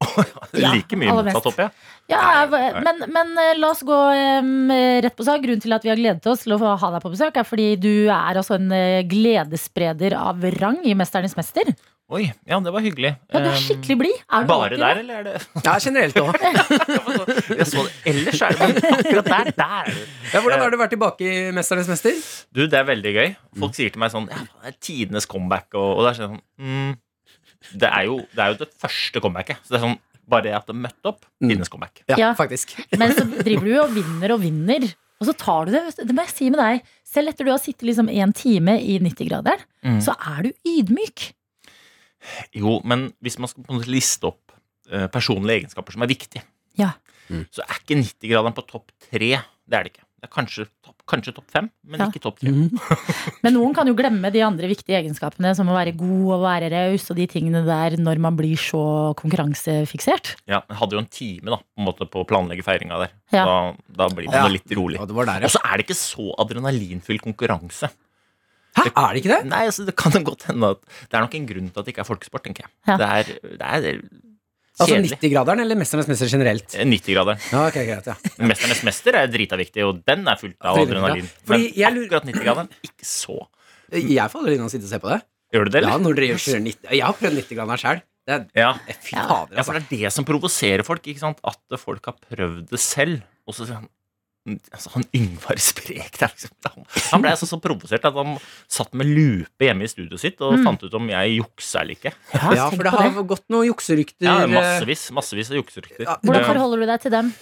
Ja, 0.60 0.72
like 0.74 0.96
mye 0.98 1.12
motsatt, 1.14 1.46
opp, 1.52 1.58
ja. 1.60 1.68
Ja, 2.10 2.20
Nei, 2.50 2.60
nei. 2.74 2.80
men, 2.82 3.04
men 3.14 3.28
eh, 3.38 3.52
la 3.60 3.68
oss 3.70 3.84
gå 3.86 3.94
um, 3.94 4.72
rett 5.04 5.14
på 5.14 5.26
sak. 5.26 5.44
Grunnen 5.44 5.62
til 5.62 5.76
at 5.76 5.84
vi 5.86 5.92
har 5.92 6.00
gledet 6.00 6.26
oss 6.26 6.42
til 6.42 6.56
å 6.56 6.58
ha 6.58 6.90
deg 6.96 7.04
på 7.04 7.12
besøk, 7.12 7.36
er 7.38 7.46
fordi 7.46 7.68
du 7.78 7.92
er 8.10 8.40
altså 8.40 8.56
en 8.56 8.72
eh, 8.74 9.04
gledesspreder 9.06 10.16
av 10.18 10.42
rang 10.58 10.80
i 10.82 10.96
Mesternes 10.98 11.36
mester. 11.38 11.70
Oi, 12.10 12.24
ja, 12.42 12.56
det 12.58 12.72
var 12.74 12.82
hyggelig. 12.82 13.12
Ja, 13.30 13.38
du 13.38 13.46
er 13.52 13.60
skikkelig 13.62 13.96
blid. 14.00 14.16
Er 14.34 14.42
du 14.42 14.48
Bare 14.50 14.74
der, 14.74 14.98
eller 15.04 15.20
er 15.20 15.26
det 15.28 15.34
Ja, 15.62 15.76
generelt 15.78 16.16
òg. 16.18 16.32
Jeg 17.60 17.66
så 17.70 17.84
det. 17.86 17.92
Ellers 18.10 18.42
er 18.42 18.56
det 18.56 18.66
men 18.72 18.96
akkurat 18.96 19.28
der, 19.30 19.50
der 19.60 19.76
er. 19.76 20.00
Ja, 20.32 20.40
hvordan 20.42 20.64
har 20.64 20.74
du 20.74 20.78
vært 20.80 20.90
tilbake 20.96 21.28
i 21.28 21.44
Mesternes 21.54 21.86
mester? 21.92 22.18
Du, 22.50 22.64
det 22.66 22.80
er 22.80 22.88
veldig 22.88 23.12
gøy. 23.14 23.30
Mm. 23.36 23.60
Folk 23.62 23.78
sier 23.78 23.94
til 23.94 24.02
meg 24.02 24.10
sånn 24.10 24.26
Ja, 24.32 24.42
det 24.42 24.72
er 24.72 24.76
tidenes 24.82 25.30
comeback, 25.30 25.68
og, 25.78 26.00
og 26.00 26.02
det 26.02 26.10
er 26.10 26.18
sånn 26.24 26.34
mm, 26.58 26.90
det, 27.74 27.88
er 27.90 28.06
jo, 28.08 28.18
det 28.34 28.38
er 28.44 28.54
jo 28.54 28.58
det 28.64 28.70
første 28.80 29.20
comebacket. 29.22 29.60
Så 29.64 29.74
det 29.74 29.80
er 29.80 29.86
sånn 29.88 29.98
bare 30.30 30.46
det 30.46 30.52
at 30.54 30.66
det 30.70 30.76
møtte 30.78 31.10
opp, 31.10 31.24
finnes 31.42 31.68
comeback. 31.72 32.02
Ja, 32.08 32.16
Ja. 32.20 32.30
faktisk. 32.38 32.76
Men 33.00 33.12
så 33.16 33.24
driver 33.26 33.64
du 33.66 33.72
jo 33.74 33.82
og 33.82 33.94
vinner 33.96 34.34
og 34.36 34.40
vinner. 34.44 34.86
Og 35.20 35.26
så 35.28 35.34
tar 35.36 35.66
du 35.66 35.72
det. 35.74 35.82
Det 35.98 36.14
må 36.16 36.22
jeg 36.24 36.32
si 36.32 36.48
med 36.54 36.60
deg. 36.62 36.86
Selv 37.04 37.28
etter 37.32 37.44
du 37.44 37.50
har 37.50 37.58
sittet 37.60 37.84
liksom 37.88 38.08
en 38.08 38.32
time 38.32 38.78
i 38.80 38.98
90-graderen, 39.02 39.66
Mm. 39.82 39.96
så 40.04 40.12
er 40.14 40.42
du 40.44 40.50
ydmyk. 40.68 41.30
Jo, 42.52 42.78
men 42.84 43.06
hvis 43.24 43.38
man 43.40 43.48
skal 43.48 43.64
på 43.64 43.72
en 43.72 43.78
måte 43.80 43.90
liste 43.92 44.28
opp 44.28 44.52
eh, 44.92 45.06
personlige 45.12 45.62
egenskaper 45.62 45.94
som 45.96 46.02
er 46.04 46.10
viktige, 46.12 46.42
Ja. 46.78 46.92
Mm. 47.30 47.46
så 47.54 47.62
er 47.64 47.78
ikke 47.80 47.96
90-graderen 48.00 48.54
på 48.56 48.64
topp 48.68 48.90
tre. 49.10 49.18
Det 49.40 49.76
er 49.78 49.84
det 49.86 49.92
ikke. 49.94 50.04
Det 50.20 50.28
er 50.28 50.32
kanskje 50.34 50.64
topp, 50.84 50.96
kanskje 51.08 51.32
topp 51.32 51.46
fem, 51.48 51.70
men 51.88 52.00
Ja. 52.02 52.06
ikke 52.10 52.20
topp 52.20 52.40
tre. 52.42 52.50
Men 53.44 53.54
noen 53.56 53.72
kan 53.72 53.88
jo 53.88 53.94
glemme 53.96 54.28
de 54.30 54.42
andre 54.44 54.68
viktige 54.68 54.98
egenskapene, 54.98 55.54
som 55.56 55.70
å 55.72 55.76
være 55.78 55.94
god 55.96 56.26
og 56.36 56.42
være 56.44 56.68
raus 56.74 57.06
og 57.08 57.16
de 57.16 57.24
tingene 57.26 57.62
der 57.64 57.96
når 57.96 58.20
man 58.20 58.36
blir 58.36 58.60
så 58.60 58.82
konkurransefiksert. 59.16 60.34
Ja, 60.44 60.60
jeg 60.68 60.76
hadde 60.76 60.98
jo 60.98 61.00
en 61.00 61.08
time 61.08 61.54
da, 61.54 61.58
på, 61.62 61.80
en 61.80 61.88
måte, 61.88 62.04
på 62.12 62.20
å 62.20 62.28
planlegge 62.28 62.66
feiringa 62.66 63.00
der. 63.00 63.16
Ja. 63.32 63.46
Da, 63.48 63.56
da 64.02 64.10
blir 64.12 64.28
man 64.28 64.36
Ja. 64.42 64.46
litt 64.52 64.76
rolig. 64.76 65.00
Ja, 65.00 65.08
det 65.08 65.44
Og 65.48 65.50
så 65.56 65.64
er 65.64 65.76
det 65.80 65.86
ikke 65.88 65.96
så 65.96 66.34
adrenalinfylt 66.36 67.24
konkurranse. 67.24 67.88
Hæ, 68.76 68.86
er 68.92 69.14
det 69.14 69.24
ikke 69.24 69.32
det? 69.34 69.44
Nei, 69.50 69.64
altså, 69.66 69.86
Det 69.88 69.96
kan 69.96 70.12
godt 70.22 70.44
hende 70.52 70.70
at 70.76 70.84
det 71.08 71.16
er 71.16 71.24
nok 71.24 71.34
en 71.34 71.46
grunn 71.48 71.70
til 71.72 71.80
at 71.80 71.86
det 71.86 71.94
ikke 71.96 72.04
er 72.04 72.10
folkesport, 72.12 72.44
tenker 72.44 72.68
jeg. 72.68 72.70
Ja. 72.86 72.96
Det 73.00 73.08
er, 73.08 73.56
det 73.56 73.70
er 73.72 74.02
Altså 74.80 74.96
90-graderen 74.96 75.62
eller 75.64 75.78
Mesternes 75.78 76.08
mester 76.10 76.30
generelt? 76.32 76.74
90-graderen. 76.74 77.40
Ja, 77.52 77.64
ok, 77.68 77.78
greit, 77.88 78.06
ja. 78.08 78.16
Mesternes 78.50 78.82
mester 78.88 79.18
er 79.20 79.32
drita 79.32 79.58
viktig, 79.60 79.84
og 79.86 80.00
den 80.08 80.24
er 80.30 80.40
fullt 80.40 80.56
av 80.60 80.80
adrenalin. 80.80 81.28
Fordi 81.48 81.72
Men 81.76 82.00
akkurat 82.04 82.28
90-graderen, 82.30 82.70
ikke 82.88 83.08
så. 83.08 83.36
Jeg 83.92 84.32
får 84.32 84.44
aldri 84.44 84.56
av 84.60 84.68
å 84.68 84.72
sitte 84.72 84.88
og 84.88 84.94
se 84.94 85.02
på 85.02 85.10
det. 85.12 85.20
Gjør 85.50 85.66
du 85.66 85.72
det, 85.74 85.80
eller? 85.82 85.92
Ja, 85.92 86.00
når 86.00 86.18
dere 86.20 86.38
kjører 86.38 86.62
90 86.62 86.92
Jeg 86.94 87.06
har 87.06 87.16
prøvd 87.18 87.40
90-graderen 87.42 87.82
sjøl. 87.82 88.02
Ja. 88.30 88.38
Fader, 88.46 88.76
altså. 88.94 89.16
ja, 89.16 89.24
for 89.26 89.58
altså. 89.58 89.72
det 89.74 89.80
er 89.80 90.04
det 90.06 90.12
som 90.14 90.26
provoserer 90.28 90.86
folk. 90.86 91.08
ikke 91.10 91.22
sant? 91.22 91.40
At 91.42 91.80
folk 91.80 92.12
har 92.12 92.18
prøvd 92.22 92.68
det 92.70 92.82
selv. 92.82 93.24
Og 93.48 93.56
så 93.56 93.66
sier 93.66 93.80
han 93.80 93.88
altså, 94.72 94.90
Han 94.96 95.04
Yngvar 95.16 95.60
Sprek 95.62 96.18
der, 96.18 96.32
liksom. 96.34 96.50
Han, 96.66 96.86
han 97.12 97.22
ble 97.24 97.30
altså 97.34 97.48
så 97.50 97.58
provosert 97.62 98.04
at 98.08 98.16
han 98.16 98.36
satt 98.70 98.92
med 98.98 99.06
lupe 99.10 99.66
hjemme 99.68 99.86
i 99.86 99.90
studioet 99.92 100.22
sitt 100.22 100.40
og 100.40 100.56
Mm. 100.58 100.64
fant 100.66 100.82
ut 100.82 100.94
om 100.98 101.08
jeg 101.12 101.36
juksa 101.38 101.82
eller 101.84 101.94
ikke. 101.96 102.12
Ja, 102.34 102.52
ja 102.58 102.66
for 102.72 102.82
det 102.84 102.92
har 102.96 103.22
gått 103.30 103.46
noen 103.52 103.68
jukserykter. 103.70 104.26
Ja, 104.26 104.42
eh, 104.42 104.50
Massevis 104.50 105.06
massevis 105.14 105.50
av 105.52 105.60
jukserykter. 105.60 106.04
Ja, 106.08 106.16
Hvordan 106.24 106.44
forholder 106.50 106.82
du 106.82 106.86
deg 106.90 107.00
til 107.06 107.14
dem? 107.14 107.32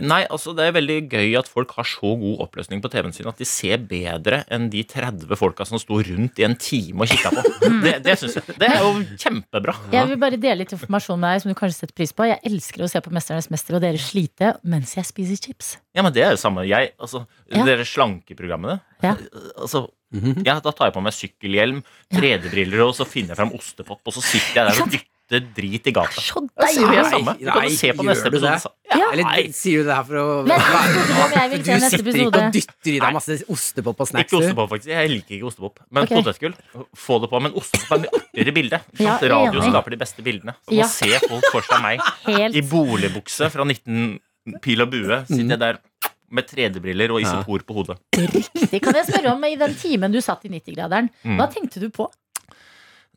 Nei, 0.00 0.22
altså 0.32 0.54
Det 0.56 0.64
er 0.64 0.74
veldig 0.76 0.96
gøy 1.12 1.34
at 1.36 1.48
folk 1.50 1.72
har 1.76 1.84
så 1.84 2.12
god 2.16 2.38
oppløsning 2.46 2.80
på 2.80 2.88
TV-en 2.92 3.12
sin 3.12 3.28
at 3.28 3.40
de 3.40 3.44
ser 3.48 3.82
bedre 3.90 4.38
enn 4.52 4.70
de 4.72 4.80
30 4.88 5.36
folka 5.36 5.66
som 5.68 5.80
sto 5.82 5.98
rundt 6.00 6.38
i 6.40 6.46
en 6.46 6.54
time 6.56 7.04
og 7.04 7.10
kikka 7.12 7.32
på. 7.34 7.42
Det, 7.82 7.92
det 8.04 8.14
synes 8.20 8.36
jeg. 8.38 8.56
Det 8.62 8.68
er 8.68 8.78
jo 8.84 8.92
kjempebra. 9.20 9.74
Jeg 9.92 10.08
vil 10.12 10.20
bare 10.22 10.38
dele 10.40 10.62
litt 10.62 10.72
informasjon 10.76 11.18
med 11.20 11.34
deg 11.34 11.42
som 11.44 11.52
du 11.52 11.56
kanskje 11.58 11.80
setter 11.82 11.96
pris 11.98 12.12
på. 12.16 12.28
Jeg 12.30 12.40
elsker 12.48 12.84
å 12.86 12.88
se 12.90 13.02
på 13.04 13.12
Mesternes 13.12 13.50
mester 13.52 13.76
og 13.76 13.82
dere 13.84 14.00
slite 14.00 14.52
mens 14.62 14.94
jeg 14.96 15.08
spiser 15.08 15.40
chips. 15.42 15.74
Ja, 15.96 16.04
men 16.06 16.14
det 16.14 16.24
er 16.24 16.36
jo 16.36 16.40
samme. 16.40 16.64
Jeg, 16.68 16.94
altså, 17.02 17.26
Ja. 17.52 17.66
Dere 17.68 17.84
slankeprogrammene. 17.84 18.78
Ja. 19.04 19.16
Altså, 19.58 19.88
ja, 20.44 20.58
Da 20.60 20.70
tar 20.72 20.88
jeg 20.90 20.94
på 20.96 21.02
meg 21.04 21.14
sykkelhjelm, 21.16 21.82
3D-briller, 22.12 22.84
og 22.86 22.94
så 22.96 23.06
finner 23.08 23.32
jeg 23.34 23.40
fram 23.42 23.52
ostepop, 23.56 24.00
og 24.04 24.14
så 24.14 24.22
sitter 24.24 24.60
jeg 24.60 24.68
der 24.68 24.82
og 24.84 24.92
dytter 24.92 25.08
spytte 25.32 25.54
drit 25.56 25.86
i 25.86 25.92
gata. 25.92 26.20
Så 26.20 26.42
deilig! 26.60 26.88
Nei, 26.88 27.04
samme. 27.10 27.34
Du 27.38 27.48
kan 27.50 27.64
jo 27.66 27.76
se 27.76 27.92
på 27.96 28.04
neste 28.06 28.28
episode. 28.28 28.52
det? 28.52 28.72
Ja. 28.92 29.08
Eller 29.12 29.24
Nei, 29.24 29.44
sier 29.56 29.82
du 29.82 29.88
det 29.88 29.96
her 29.96 30.04
for 30.04 30.16
å 30.20 30.26
Men 30.46 31.54
Du 31.62 31.70
sitter 31.88 32.10
ikke 32.12 32.26
og 32.28 32.52
dytter 32.52 32.92
i 32.92 32.98
deg 33.00 33.14
masse 33.16 33.38
ostepop 33.52 34.00
og 34.04 34.08
snacks. 34.10 34.28
ikke 34.28 34.40
ostepop, 34.42 34.68
faktisk. 34.72 34.92
Jeg 34.92 35.12
liker 35.12 35.36
ikke 35.38 35.48
ostepop. 35.48 35.80
Men 35.90 36.04
okay. 36.04 36.20
potetgull, 36.20 36.56
få 36.96 37.20
det 37.22 37.30
på. 37.32 37.42
Men 37.46 37.56
ostepop 37.62 37.96
er 37.96 38.02
mye 38.04 38.20
artigere 38.20 38.56
bilde. 38.58 38.82
Ja. 39.00 39.16
Radio 39.32 39.64
skaper 39.64 39.96
de 39.96 40.00
beste 40.04 40.22
bildene. 40.26 40.56
Og 40.68 40.76
Ja. 40.76 40.84
Nå 40.84 40.90
ser 40.92 41.24
folk 41.28 41.48
for 41.52 41.62
seg 41.62 41.82
meg 41.82 42.00
Helt 42.26 42.56
i 42.56 42.62
boligbukse 42.62 43.48
fra 43.52 43.64
19 43.64 44.18
pil 44.62 44.82
og 44.82 44.90
bue. 44.90 45.22
Sitter 45.28 45.54
jeg 45.56 45.62
der 45.62 45.78
med 46.32 46.46
3D-briller 46.48 47.12
og 47.12 47.20
isopor 47.20 47.60
på 47.68 47.74
hodet. 47.76 47.98
riktig. 48.16 48.80
Kan 48.82 48.94
jeg 48.96 49.06
spørre 49.10 49.34
om, 49.34 49.44
i 49.44 49.54
den 49.60 49.74
timen 49.76 50.12
du 50.14 50.20
satt 50.24 50.44
i 50.48 50.48
90-graderen, 50.48 51.10
Mm. 51.24 51.36
hva 51.38 51.46
tenkte 51.52 51.78
du 51.80 51.90
på? 51.92 52.08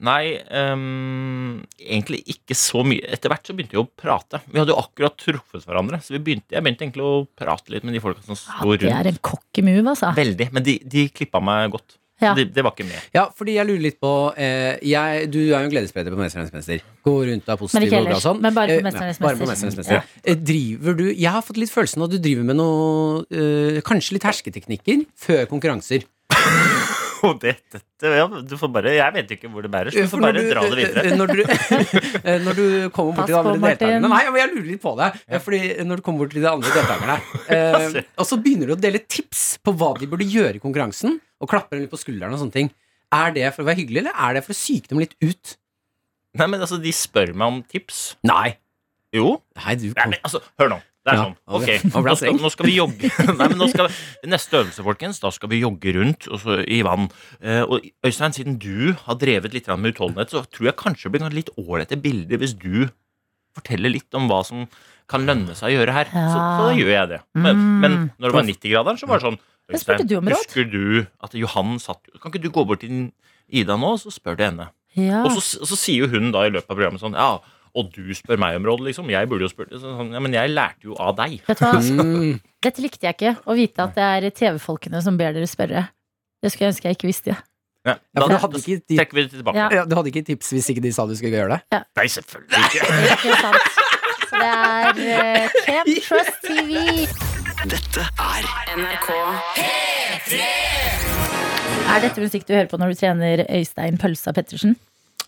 Nei, 0.04 0.36
um, 0.52 1.62
egentlig 1.80 2.20
ikke 2.28 2.56
så 2.60 2.82
mye. 2.84 3.00
Etter 3.16 3.32
hvert 3.32 3.48
så 3.48 3.54
begynte 3.56 3.78
vi 3.78 3.80
å 3.80 3.88
prate. 3.88 4.42
Vi 4.52 4.60
hadde 4.60 4.74
jo 4.76 4.80
akkurat 4.82 5.16
truffet 5.22 5.64
hverandre, 5.64 6.02
så 6.04 6.18
vi 6.18 6.20
begynte, 6.26 6.52
jeg 6.52 6.66
begynte 6.66 6.84
egentlig 6.84 7.06
å 7.08 7.14
prate 7.40 7.72
litt 7.72 7.86
med 7.88 7.96
de 7.96 8.02
folka 8.04 8.20
som 8.26 8.36
Ja, 8.36 8.42
sto 8.44 8.76
det 8.76 8.90
er 8.92 8.98
rundt. 8.98 9.14
en 9.14 9.22
cocky 9.24 9.64
move, 9.64 9.86
altså. 9.94 10.12
Veldig. 10.18 10.50
Men 10.52 10.66
de, 10.68 10.80
de 10.84 11.06
klippa 11.16 11.40
meg 11.40 11.72
godt. 11.78 11.96
Ja. 12.24 12.32
Det, 12.36 12.46
det 12.56 12.64
var 12.64 12.72
ikke 12.72 12.86
med. 12.88 13.08
Ja, 13.12 13.26
fordi 13.36 13.58
jeg 13.58 13.68
lurer 13.68 13.82
litt 13.84 13.98
på 14.00 14.10
eh, 14.40 14.78
jeg, 14.88 15.26
Du 15.34 15.40
er 15.42 15.50
jo 15.50 15.58
en 15.66 15.72
gledesspreder 15.74 16.14
på 16.16 16.20
Mesternes 16.22 16.54
mester. 16.56 16.80
Går 17.04 17.26
rundt 17.28 17.44
og 17.44 17.52
er 17.52 17.58
Men 17.58 17.64
positiv 17.66 17.96
og 17.98 18.08
glad 18.08 18.24
sånn. 18.24 18.40
Men 18.46 18.56
bare 18.56 18.68
på 18.72 18.80
Eh, 18.80 18.86
Mesternes 18.88 19.20
ja, 19.20 19.26
bare 19.26 19.36
på 19.42 19.50
Mester. 19.50 19.68
Mesternes 19.68 19.80
mester. 19.82 20.16
Eh, 20.24 20.40
Driver 20.40 20.96
du 20.96 21.06
Jeg 21.12 21.32
har 21.36 21.44
fått 21.44 21.60
litt 21.60 21.74
følelsen 21.76 22.04
av 22.06 22.08
at 22.08 22.16
du 22.16 22.24
driver 22.24 22.48
med 22.48 22.56
noe 22.56 23.26
eh, 23.36 23.82
Kanskje 23.84 24.16
litt 24.16 24.28
hersketeknikker 24.32 25.04
før 25.28 25.44
konkurranser. 25.52 26.08
Og 27.26 27.40
det, 27.42 27.54
dette, 27.74 28.12
ja, 28.20 28.26
du 28.28 28.54
får 28.60 28.72
bare, 28.76 28.92
jeg 28.96 29.14
vet 29.16 29.32
ikke 29.36 29.50
hvor 29.52 29.66
det 29.66 29.72
bærer, 29.74 29.90
så 29.96 30.04
du 30.06 30.10
får 30.12 30.22
bare 30.26 30.34
du- 30.44 30.50
dra 30.52 30.62
det 30.70 30.78
videre. 30.80 31.04
eh, 31.06 31.16
Når 31.18 31.28
du, 31.34 31.42
eh, 32.22 32.40
når 32.46 32.56
du 32.60 32.66
kommer 32.94 33.16
bort 33.16 33.22
Pass 33.22 33.30
til 33.30 33.36
de 33.36 33.40
andre 33.40 33.56
deltakerne 33.64 34.10
Nei, 34.14 34.22
jeg 34.40 34.50
lurer 34.54 34.68
litt 34.70 34.82
på 34.84 34.94
det. 35.00 35.10
eh, 35.28 35.40
Fordi 35.46 35.60
når 35.90 35.96
du 36.02 36.06
kommer 36.06 36.20
bort 36.26 36.32
til 36.36 36.42
de 36.46 36.50
andre 36.52 36.74
deltakerne 36.78 37.18
eh, 37.58 38.02
Og 38.22 38.26
så 38.30 38.40
begynner 38.42 38.68
du 38.72 38.76
å 38.76 38.80
dele 38.86 39.02
tips 39.08 39.44
på 39.66 39.74
hva 39.76 39.94
de 40.00 40.10
burde 40.12 40.28
gjøre 40.30 40.56
i 40.60 40.64
konkurransen, 40.64 41.20
og 41.42 41.50
klapper 41.52 41.76
dem 41.80 41.86
litt 41.88 41.92
på 41.94 42.00
skulderen 42.02 42.34
og 42.36 42.40
sånne 42.44 42.56
ting. 42.56 42.70
Er 43.16 43.32
det 43.36 43.50
for 43.56 43.64
å 43.64 43.70
være 43.70 43.80
hyggelig, 43.84 44.04
eller 44.06 44.16
er 44.28 44.38
det 44.38 44.44
for 44.46 44.54
å 44.56 44.58
psyke 44.60 44.92
dem 44.92 45.00
litt 45.04 45.16
ut? 45.24 45.56
Nei, 46.36 46.48
men 46.52 46.60
altså, 46.60 46.78
De 46.84 46.92
spør 46.92 47.34
meg 47.34 47.48
om 47.48 47.62
tips. 47.64 48.16
Nei. 48.28 48.58
Jo. 49.16 49.38
Nei, 49.64 49.76
du 49.80 49.90
Nei, 49.96 50.08
men 50.12 50.20
altså, 50.26 50.42
Hør 50.60 50.74
nå. 50.76 50.82
Det 51.06 51.14
er 51.14 51.20
Ja, 51.20 51.24
sånn. 51.28 51.36
ok. 51.46 51.68
Nå 51.94 52.16
skal, 52.18 52.38
nå 52.42 52.50
skal 52.50 52.66
vi 52.66 52.76
jogge. 52.80 53.10
Nei, 53.38 53.48
men 53.52 53.60
nå 53.62 53.68
skal, 53.70 53.92
Neste 54.26 54.58
øvelse, 54.64 54.82
folkens. 54.88 55.20
Da 55.22 55.30
skal 55.36 55.52
vi 55.52 55.60
jogge 55.62 55.94
rundt 56.00 56.26
så, 56.42 56.56
i 56.66 56.80
vann. 56.88 57.08
Eh, 57.46 57.62
og 57.62 57.86
Øystein, 58.06 58.34
siden 58.34 58.58
du 58.62 58.96
har 59.06 59.20
drevet 59.22 59.54
litt 59.54 59.70
med 59.78 59.94
utholdenhet, 59.94 60.34
så 60.34 60.42
tror 60.50 60.72
jeg 60.72 60.80
kanskje 60.82 61.06
det 61.08 61.14
blir 61.14 61.26
noen 61.28 61.38
litt 61.38 61.52
ålreite 61.62 62.00
bilder 62.02 62.42
hvis 62.42 62.56
du 62.58 62.88
forteller 63.56 63.94
litt 63.94 64.18
om 64.18 64.26
hva 64.32 64.42
som 64.44 64.66
kan 65.08 65.24
lønne 65.30 65.54
seg 65.56 65.70
å 65.70 65.76
gjøre 65.78 65.94
her. 65.96 66.10
Så, 66.10 66.34
så 66.34 66.64
da 66.66 66.72
gjør 66.76 66.90
jeg 66.96 67.12
det. 67.14 67.20
Men, 67.38 67.56
Mm. 67.62 67.76
men 67.86 67.98
når 68.18 68.32
det 68.32 68.36
var 68.40 68.48
90-graderen, 68.50 68.98
så 69.00 69.08
var 69.08 69.22
det 69.22 69.28
sånn 69.30 69.40
Øystein, 69.76 70.08
du 70.10 70.16
husker 70.22 70.68
du 70.70 71.06
at 71.26 71.34
Johan 71.34 71.80
satt 71.82 71.98
Kan 72.22 72.30
ikke 72.34 72.42
du 72.44 72.52
gå 72.54 72.66
bort 72.70 72.82
til 72.84 73.12
Ida 73.50 73.78
nå, 73.82 73.96
så 74.02 74.12
spør 74.14 74.36
du 74.38 74.44
henne? 74.46 74.68
Ja. 74.98 75.24
Og, 75.26 75.32
så, 75.38 75.62
og 75.62 75.70
så 75.70 75.78
sier 75.78 76.06
jo 76.06 76.10
hun 76.14 76.32
da 76.34 76.44
i 76.46 76.52
løpet 76.54 76.70
av 76.70 76.78
programmet 76.78 77.02
sånn 77.02 77.18
Ja, 77.18 77.40
og 77.76 77.90
du 77.96 78.14
spør 78.16 78.40
meg 78.42 78.56
om 78.60 78.66
råd, 78.70 78.86
liksom. 78.88 79.10
Jeg 79.12 79.28
burde 79.32 79.46
jo 79.46 79.52
spurt 79.52 79.74
sånn, 79.82 80.14
Ja, 80.16 80.22
men 80.24 80.36
jeg 80.36 80.54
lærte 80.54 80.88
jo 80.88 80.96
av 81.02 81.16
deg. 81.20 81.42
Vet 81.48 81.60
du 81.60 81.66
hva? 81.66 81.82
Mm. 81.82 82.38
Dette 82.64 82.84
likte 82.84 83.06
jeg 83.08 83.18
ikke. 83.18 83.34
Å 83.46 83.58
vite 83.58 83.84
at 83.84 83.98
det 83.98 84.06
er 84.06 84.30
TV-folkene 84.40 85.02
som 85.04 85.18
ber 85.20 85.36
dere 85.36 85.50
spørre. 85.50 85.86
Det 86.42 86.52
skulle 86.54 86.70
jeg 86.70 86.76
ønske 86.76 86.90
jeg 86.90 86.98
ikke 87.00 87.10
visste. 87.12 87.36
Ja, 87.36 87.44
Ja, 87.86 87.98
for 88.16 88.26
da 88.26 88.28
du 88.32 88.38
hadde. 88.42 89.58
Ja. 89.60 89.68
ja, 89.70 89.84
du 89.86 89.94
hadde 89.94 90.10
ikke 90.10 90.24
tips 90.26 90.50
hvis 90.56 90.72
ikke 90.74 90.82
de 90.82 90.92
sa 90.96 91.06
du 91.06 91.14
skulle 91.18 91.38
gjøre 91.38 91.60
det? 91.60 91.84
Nei, 92.00 92.08
selvfølgelig 92.10 92.64
ikke. 92.66 92.82
Så 94.26 94.40
det 94.42 94.50
er 94.50 94.90
uh, 94.90 95.60
Camp 95.68 95.92
Trust 96.08 96.40
TV. 96.48 96.72
Dette 97.70 98.08
er 98.26 98.50
NRK 98.80 99.08
P3! 99.60 100.42
Er 101.86 102.02
dette 102.02 102.24
musikk 102.24 102.48
du 102.48 102.56
hører 102.56 102.68
på 102.72 102.78
når 102.82 102.94
du 102.96 103.00
trener 103.00 103.46
Øystein 103.46 104.00
Pølsa 104.02 104.34
Pettersen? 104.36 104.74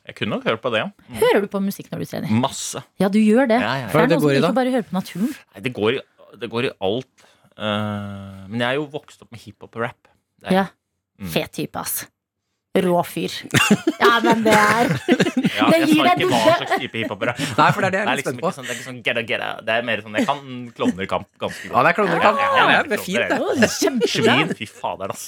Jeg 0.08 0.16
kunne 0.16 0.30
nok 0.38 0.46
hørt 0.48 0.62
på 0.64 0.72
det, 0.72 0.80
ja. 0.86 1.16
Hører 1.20 1.42
du 1.44 1.48
på 1.52 1.60
musikk 1.64 1.90
når 1.92 2.00
du 2.00 2.06
trener? 2.08 2.32
Masse. 2.32 2.82
Ja, 3.02 3.10
du 3.12 3.20
gjør 3.20 3.48
det. 3.52 3.58
Ja, 3.60 3.74
ja, 3.76 3.88
ja. 3.88 3.88
det 3.88 3.94
det 3.94 4.04
er 4.04 4.08
noen 4.14 4.22
som 4.24 4.36
ikke 4.40 4.56
bare 4.56 4.72
hører 4.78 4.86
på 4.88 4.96
naturen. 4.96 5.34
Nei, 5.54 5.64
det 5.66 5.74
går 5.76 5.98
i, 5.98 6.02
det 6.44 6.50
går 6.54 6.68
i 6.70 6.72
alt. 6.88 7.26
Uh, 7.58 8.46
men 8.48 8.62
jeg 8.62 8.68
er 8.70 8.78
jo 8.80 8.86
vokst 8.94 9.24
opp 9.26 9.32
med 9.34 9.42
hiphop 9.44 9.76
og 9.76 9.82
rap. 9.88 10.08
Det 10.40 10.52
er- 10.52 10.54
Ja. 10.62 10.66
Mm. 11.20 11.32
Fet 11.34 11.52
type, 11.58 11.76
ass. 11.82 12.06
Rå 12.84 13.00
fyr. 13.08 13.34
Ja, 13.98 14.20
men 14.24 14.44
det 14.46 14.54
er 14.54 14.90
Ja, 15.58 15.68
Det 15.72 15.78
jeg 15.80 15.88
gir 15.90 15.98
sa 15.98 16.04
deg 16.08 16.22
ikke 16.22 16.28
hva 16.30 16.42
dybde. 16.42 16.58
slags 16.58 16.82
type 16.84 17.00
hiphop. 17.02 17.24
Nei, 17.28 17.68
for 17.74 17.82
det 17.82 17.88
er 17.88 17.92
det 17.92 17.92
Det 17.92 17.98
jeg 17.98 18.08
er 18.08 18.20
litt 18.20 18.20
liksom 18.20 18.36
spent 18.38 18.44
på. 18.44 18.52
sånn, 18.58 18.66
det 18.68 18.72
er 18.74 18.78
ikke 18.78 18.88
sånn 18.90 19.00
get 19.08 19.18
a, 19.18 19.24
get 19.32 19.42
a. 19.42 19.50
Det 19.66 19.74
er 19.78 19.86
mer 19.88 20.04
sånn 20.06 20.18
Jeg 20.20 20.28
kan 20.30 20.42
klovnerkamp 20.78 21.28
ganske 21.42 21.72
Ja, 21.72 21.84
det 21.86 21.90
er 21.94 21.98
klovnerkamp. 21.98 22.42
Ja, 22.44 22.66
ja, 22.74 22.82
det 22.84 22.98
er 22.98 23.04
fint, 23.04 23.32
det. 23.32 23.70
Svin, 24.12 24.54
fy 24.60 24.68
fader, 24.70 25.14
ass. 25.16 25.26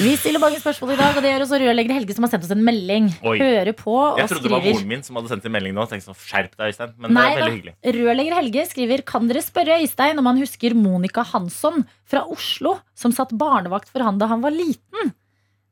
Vi 0.00 0.14
stiller 0.20 0.42
mange 0.42 0.60
spørsmål 0.62 0.94
i 0.94 0.98
dag, 1.00 1.16
og 1.18 1.24
det 1.24 1.32
gjør 1.34 1.46
også 1.46 1.60
rørlegger 1.64 1.96
Helge, 1.98 2.16
som 2.16 2.26
har 2.28 2.32
sendt 2.34 2.46
oss 2.46 2.54
en 2.54 2.64
melding. 2.66 3.10
Oi. 3.26 3.36
Hører 3.40 3.72
på 3.78 3.96
og 3.98 4.20
Jeg 4.22 4.30
trodde 4.30 4.46
det 4.46 4.52
var 4.54 4.60
skriver 4.64 4.78
moren 4.80 4.90
min 4.94 5.02
som 5.06 5.18
hadde 5.20 5.32
sendt 5.34 5.48
en 5.50 5.56
melding 5.56 5.74
nå. 5.76 5.86
Tenkte 5.90 6.10
sånn, 6.10 6.18
Skjerp 6.20 6.54
deg, 6.56 6.70
Øystein. 6.72 6.94
Men 7.00 7.16
Nei 7.16 7.26
det 7.26 7.32
er 7.32 7.40
veldig 7.44 7.56
hyggelig. 7.58 7.74
Rørlegger 8.00 8.38
Helge 8.40 8.66
skriver 8.70 9.04
Kan 9.10 9.30
dere 9.30 9.42
spørre 9.44 9.80
Øystein 9.82 10.20
om 10.22 10.28
han 10.30 10.38
husker 10.42 10.76
Monica 10.78 11.24
Hansson 11.32 11.82
fra 12.10 12.24
Oslo, 12.30 12.76
som 12.98 13.12
satt 13.14 13.32
barnevakt 13.38 13.90
for 13.90 14.02
han 14.06 14.18
da 14.20 14.26
han 14.30 14.42
var 14.44 14.54
liten? 14.54 15.12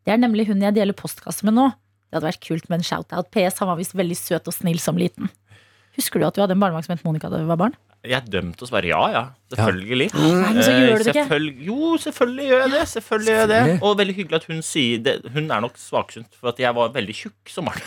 Det 0.09 0.15
er 0.15 0.21
nemlig 0.23 0.47
hun 0.49 0.63
jeg 0.65 0.73
deler 0.73 0.97
postkasse 0.97 1.45
med 1.45 1.53
nå. 1.59 1.67
Det 2.09 2.17
hadde 2.17 2.31
vært 2.31 2.41
kult 2.47 2.71
med 2.73 2.81
en 2.81 2.87
shout-out. 2.89 3.27
PS, 3.35 3.59
han 3.61 3.69
var 3.69 3.77
visst 3.77 3.93
veldig 3.99 4.17
søt 4.17 4.47
og 4.49 4.55
snill 4.57 4.79
som 4.81 4.97
liten. 4.97 5.29
Husker 5.99 6.23
du 6.23 6.25
at 6.25 6.33
du 6.39 6.41
hadde 6.41 6.55
en 6.57 6.63
barnevakt 6.63 6.87
som 6.87 6.95
het 6.95 7.05
Monica 7.05 7.29
da 7.29 7.43
du 7.43 7.45
var 7.51 7.59
barn? 7.61 7.75
Jeg 8.07 8.15
er 8.15 8.29
dømt 8.31 8.55
til 8.57 8.65
å 8.65 8.69
svare 8.71 8.89
ja, 8.89 9.01
ja. 9.13 9.23
Selvfølgelig. 9.53 10.07
Nei, 10.15 10.53
men 10.55 10.63
så 10.63 10.71
Eh, 10.73 10.81
gjør 10.87 11.03
du 11.03 11.05
det 11.11 11.15
ikke. 11.27 11.39
Jo, 11.67 11.91
selvfølgelig 12.01 12.47
gjør 12.49 12.63
jeg 12.63 12.73
det. 12.73 12.83
Selvfølgelig 12.95 13.35
gjør 13.35 13.43
jeg 13.43 13.51
det. 13.53 13.77
Og 13.83 13.97
veldig 14.01 14.15
hyggelig 14.17 14.39
at 14.39 14.47
hun 14.49 14.63
sier 14.65 15.03
det. 15.05 15.15
Hun 15.35 15.51
er 15.51 15.65
nok 15.67 15.77
svaksynt, 15.83 16.31
for 16.39 16.53
at 16.55 16.63
jeg 16.63 16.73
var 16.79 16.93
veldig 16.95 17.17
tjukk 17.21 17.53
som 17.53 17.69
barn. 17.69 17.83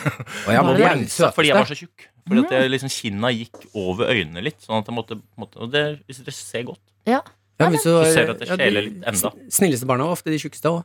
Og 0.46 0.52
jeg 0.54 0.66
Var 0.68 0.78
det 0.84 1.10
Så- 1.10 1.32
Fordi 1.34 1.48
jeg 1.48 1.58
var 1.58 1.72
så 1.72 1.80
tjukk. 1.80 2.08
Fordi 2.28 2.46
at 2.46 2.52
jeg, 2.52 2.72
liksom, 2.76 2.92
kinna 2.94 3.32
gikk 3.34 3.66
over 3.74 4.12
øynene 4.14 4.44
litt. 4.44 4.60
Sånn 4.62 4.78
at 4.78 4.86
jeg 4.86 4.94
måtte, 5.00 5.18
måtte 5.40 5.58
Og 5.58 5.72
det 5.72 6.06
hvis 6.06 6.22
dere 6.22 6.36
ser 6.38 6.64
godt. 6.70 6.84
Ja, 7.08 7.22
hvis 7.72 7.82
så, 7.82 8.04
Du 8.04 8.12
ser 8.14 8.30
at 8.30 8.38
det 8.38 8.48
ja, 8.52 8.56
de 8.58 8.64
skjeler 8.68 8.84
litt 8.92 9.04
enda. 9.10 9.32
Snilleste 9.50 9.88
barna 9.90 10.06
er 10.06 10.14
ofte 10.14 10.30
de 10.30 10.38
tjukkeste 10.38 10.70
òg. 10.70 10.84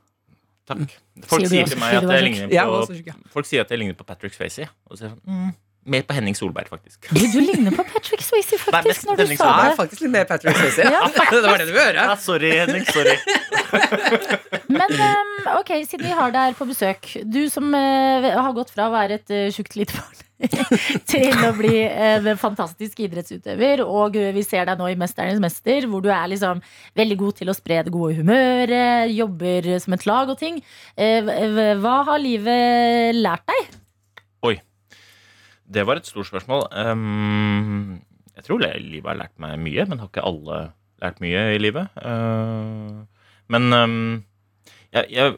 Takk. 0.67 0.97
Folk 1.31 1.45
Sier 1.45 1.53
sier 1.53 1.71
til 1.71 1.79
meg 1.79 2.01
at 2.01 2.11
jeg 2.11 2.27
ligner 2.27 2.51
på 2.51 2.99
ja. 3.07 3.15
Folk 3.33 3.47
sier 3.47 3.63
at 3.63 3.71
jeg 3.71 3.81
ligner 3.83 3.97
på 3.99 4.07
Patrick 4.09 4.35
Swayze. 4.35 4.67
Og 4.91 4.97
så 4.97 5.05
sier 5.05 5.13
jeg 5.13 5.15
sånn, 5.15 5.47
mm, 5.47 5.55
mer 5.95 6.03
på 6.09 6.17
Henning 6.17 6.35
Solberg, 6.35 6.69
faktisk. 6.73 7.07
Du, 7.13 7.21
du 7.23 7.39
ligner 7.39 7.75
på 7.77 7.85
Patrick 7.87 8.25
Swayze, 8.27 8.59
Nei, 8.59 8.65
faktisk, 8.81 9.07
men 9.07 9.21
når 9.21 9.31
du 9.31 9.37
sa 9.39 9.51
det. 9.63 9.77
faktisk 9.79 10.03
litt 10.03 10.15
mer 10.17 10.27
Patrick 10.27 10.59
Swayze. 10.59 10.89
Ja, 10.91 11.05
det 11.37 11.43
var 11.47 11.63
det 11.63 11.69
du 11.69 11.73
ville 11.73 11.87
høre. 11.87 12.09
Ja, 12.11 12.19
sorry, 12.19 12.51
Henning. 12.59 12.87
Sorry. 12.91 13.15
Men 14.77 14.93
um, 14.99 15.33
ok, 15.61 15.73
siden 15.87 16.07
vi 16.07 16.15
har 16.15 16.31
deg 16.35 16.51
her 16.51 16.55
på 16.59 16.67
besøk 16.69 17.09
Du 17.27 17.41
som 17.51 17.67
uh, 17.75 18.27
har 18.35 18.55
gått 18.55 18.71
fra 18.75 18.87
å 18.87 18.95
være 18.95 19.19
et 19.21 19.33
uh, 19.35 19.47
tjukt 19.55 19.75
lite 19.79 19.99
barn 19.99 20.26
til 21.11 21.33
å 21.47 21.53
bli 21.57 21.79
en 21.89 22.27
fantastisk 22.41 23.01
idrettsutøver. 23.07 23.83
Og 23.87 24.19
vi 24.37 24.43
ser 24.45 24.67
deg 24.69 24.79
nå 24.79 24.91
i 24.93 24.97
'Mesternes 24.99 25.41
mester', 25.41 25.87
hvor 25.89 26.05
du 26.05 26.11
er 26.13 26.29
liksom 26.29 26.61
veldig 26.97 27.17
god 27.23 27.39
til 27.41 27.49
å 27.53 27.57
spre 27.57 27.83
det 27.87 27.93
gode 27.95 28.19
humøret, 28.19 29.13
jobber 29.15 29.79
som 29.81 29.97
et 29.97 30.07
lag 30.07 30.29
og 30.29 30.39
ting. 30.39 30.61
Eh, 30.97 31.23
Hva 31.81 31.97
har 32.11 32.19
livet 32.21 33.17
lært 33.17 33.47
deg? 33.49 33.75
Oi. 34.45 34.57
Det 35.67 35.87
var 35.87 35.97
et 35.97 36.07
stort 36.07 36.29
spørsmål. 36.29 36.69
Ehm, 36.71 38.01
jeg 38.37 38.45
tror 38.45 38.61
livet 38.61 39.09
har 39.09 39.19
lært 39.19 39.39
meg 39.39 39.59
mye, 39.59 39.87
men 39.89 39.99
har 39.99 40.09
ikke 40.09 40.27
alle 40.27 40.73
lært 41.03 41.21
mye 41.21 41.55
i 41.57 41.59
livet? 41.59 41.89
Eh, 41.97 43.05
men 43.49 43.73
ehm, 43.73 44.25
jeg, 44.93 45.11
jeg 45.11 45.33
er 45.33 45.37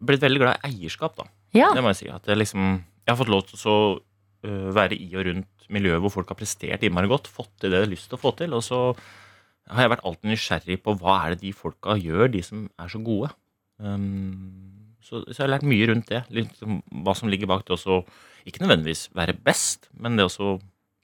blitt 0.00 0.24
veldig 0.24 0.40
glad 0.40 0.56
i 0.56 0.72
eierskap, 0.72 1.16
da. 1.16 1.28
Ja, 1.52 1.72
Det 1.74 1.82
må 1.82 1.90
jeg 1.90 1.96
si. 2.04 2.08
At 2.08 2.26
jeg, 2.26 2.38
liksom, 2.38 2.84
jeg 3.10 3.16
har 3.16 3.22
fått 3.24 3.32
lov 3.34 3.42
til 3.48 3.58
å 3.58 3.60
så, 3.60 3.76
øh, 4.46 4.68
være 4.76 4.98
i 4.98 5.08
og 5.18 5.26
rundt 5.26 5.66
miljøet 5.70 6.02
hvor 6.04 6.14
folk 6.14 6.30
har 6.30 6.38
prestert 6.38 6.84
innmari 6.86 7.10
godt, 7.10 7.30
fått 7.30 7.50
til 7.58 7.72
det 7.72 7.80
de 7.80 7.86
har 7.86 7.92
lyst 7.92 8.10
til 8.10 8.18
å 8.18 8.22
få 8.22 8.32
til. 8.38 8.54
Og 8.54 8.62
så 8.66 8.80
har 9.70 9.84
jeg 9.84 9.92
vært 9.94 10.06
alltid 10.08 10.32
nysgjerrig 10.32 10.80
på 10.84 10.96
hva 11.00 11.20
er 11.24 11.34
det 11.34 11.44
de 11.44 11.54
folka 11.54 11.96
gjør, 11.98 12.30
de 12.32 12.42
som 12.46 12.66
er 12.80 12.90
så 12.90 13.02
gode. 13.02 13.30
Um, 13.80 14.96
så, 15.02 15.22
så 15.28 15.36
jeg 15.36 15.44
har 15.46 15.54
lært 15.56 15.68
mye 15.68 15.86
rundt 15.90 16.10
det. 16.10 16.24
Litt, 16.34 16.58
hva 16.60 17.14
som 17.18 17.30
ligger 17.32 17.50
bak 17.50 17.64
det 17.66 17.76
også. 17.76 18.02
Ikke 18.48 18.62
nødvendigvis 18.64 19.08
være 19.16 19.36
best, 19.36 19.90
men 19.92 20.18
det 20.18 20.26
også 20.26 20.58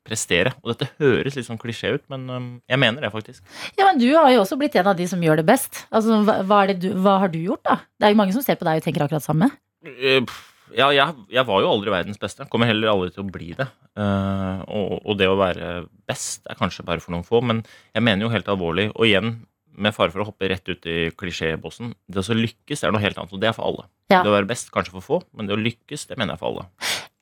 prestere. 0.07 0.53
Og 0.63 0.73
dette 0.73 0.89
høres 1.01 1.37
litt 1.37 1.49
sånn 1.49 1.61
klisjé 1.61 1.93
ut, 1.97 2.05
men 2.13 2.27
um, 2.31 2.51
jeg 2.71 2.81
mener 2.81 3.03
det 3.03 3.13
faktisk. 3.15 3.43
ja, 3.75 3.89
men 3.89 4.01
du 4.01 4.09
har 4.15 4.31
jo 4.35 4.43
også 4.45 4.59
blitt 4.61 4.77
en 4.79 4.93
av 4.93 4.99
de 4.99 5.07
som 5.11 5.23
gjør 5.23 5.43
det 5.43 5.47
best. 5.49 5.85
Altså, 5.91 6.21
hva, 6.27 6.41
hva, 6.47 6.63
er 6.63 6.75
det 6.75 6.79
du, 6.87 6.91
hva 7.03 7.19
har 7.25 7.33
du 7.33 7.41
gjort, 7.43 7.65
da? 7.67 7.81
Det 7.99 8.09
er 8.09 8.15
jo 8.15 8.21
mange 8.23 8.37
som 8.37 8.45
ser 8.45 8.59
på 8.61 8.69
deg 8.69 8.81
og 8.81 8.87
tenker 8.87 9.07
akkurat 9.07 9.25
samme. 9.25 9.51
Uh, 9.87 10.23
pff, 10.27 10.45
Ja, 10.75 10.89
jeg, 10.95 11.15
jeg 11.31 11.47
var 11.47 11.61
jo 11.63 11.69
aldri 11.71 11.93
verdens 11.95 12.19
beste. 12.19 12.47
Kommer 12.51 12.67
heller 12.67 12.91
aldri 12.91 13.13
til 13.15 13.23
å 13.23 13.31
bli 13.31 13.53
det. 13.59 13.69
Uh, 13.97 14.65
og, 14.67 14.97
og 15.07 15.19
det 15.21 15.29
å 15.31 15.37
være 15.39 15.85
best 16.09 16.47
er 16.51 16.59
kanskje 16.59 16.85
bare 16.89 17.01
for 17.05 17.15
noen 17.15 17.27
få, 17.27 17.43
men 17.45 17.63
jeg 17.95 18.03
mener 18.03 18.27
jo 18.27 18.33
helt 18.33 18.49
alvorlig, 18.51 18.89
og 18.95 19.07
igjen 19.07 19.37
med 19.77 19.93
fare 19.93 20.09
for 20.11 20.25
å 20.25 20.27
hoppe 20.31 20.49
rett 20.49 20.65
ut 20.73 20.87
i 20.89 21.11
klisjébossen, 21.13 21.91
det 22.09 22.23
å 22.25 22.35
lykkes 22.37 22.81
det 22.81 22.89
er 22.89 22.95
noe 22.97 23.03
helt 23.05 23.19
annet, 23.21 23.35
og 23.37 23.43
det 23.43 23.51
er 23.51 23.57
for 23.57 23.69
alle. 23.69 23.85
Ja. 24.09 24.23
Det 24.25 24.31
å 24.31 24.35
være 24.39 24.49
best 24.49 24.71
kanskje 24.73 24.95
for 24.97 25.05
få, 25.05 25.19
men 25.37 25.49
det 25.51 25.53
å 25.57 25.61
lykkes, 25.61 26.07
det 26.09 26.17
mener 26.17 26.33
jeg 26.35 26.41
for 26.41 26.49
alle. 26.55 26.65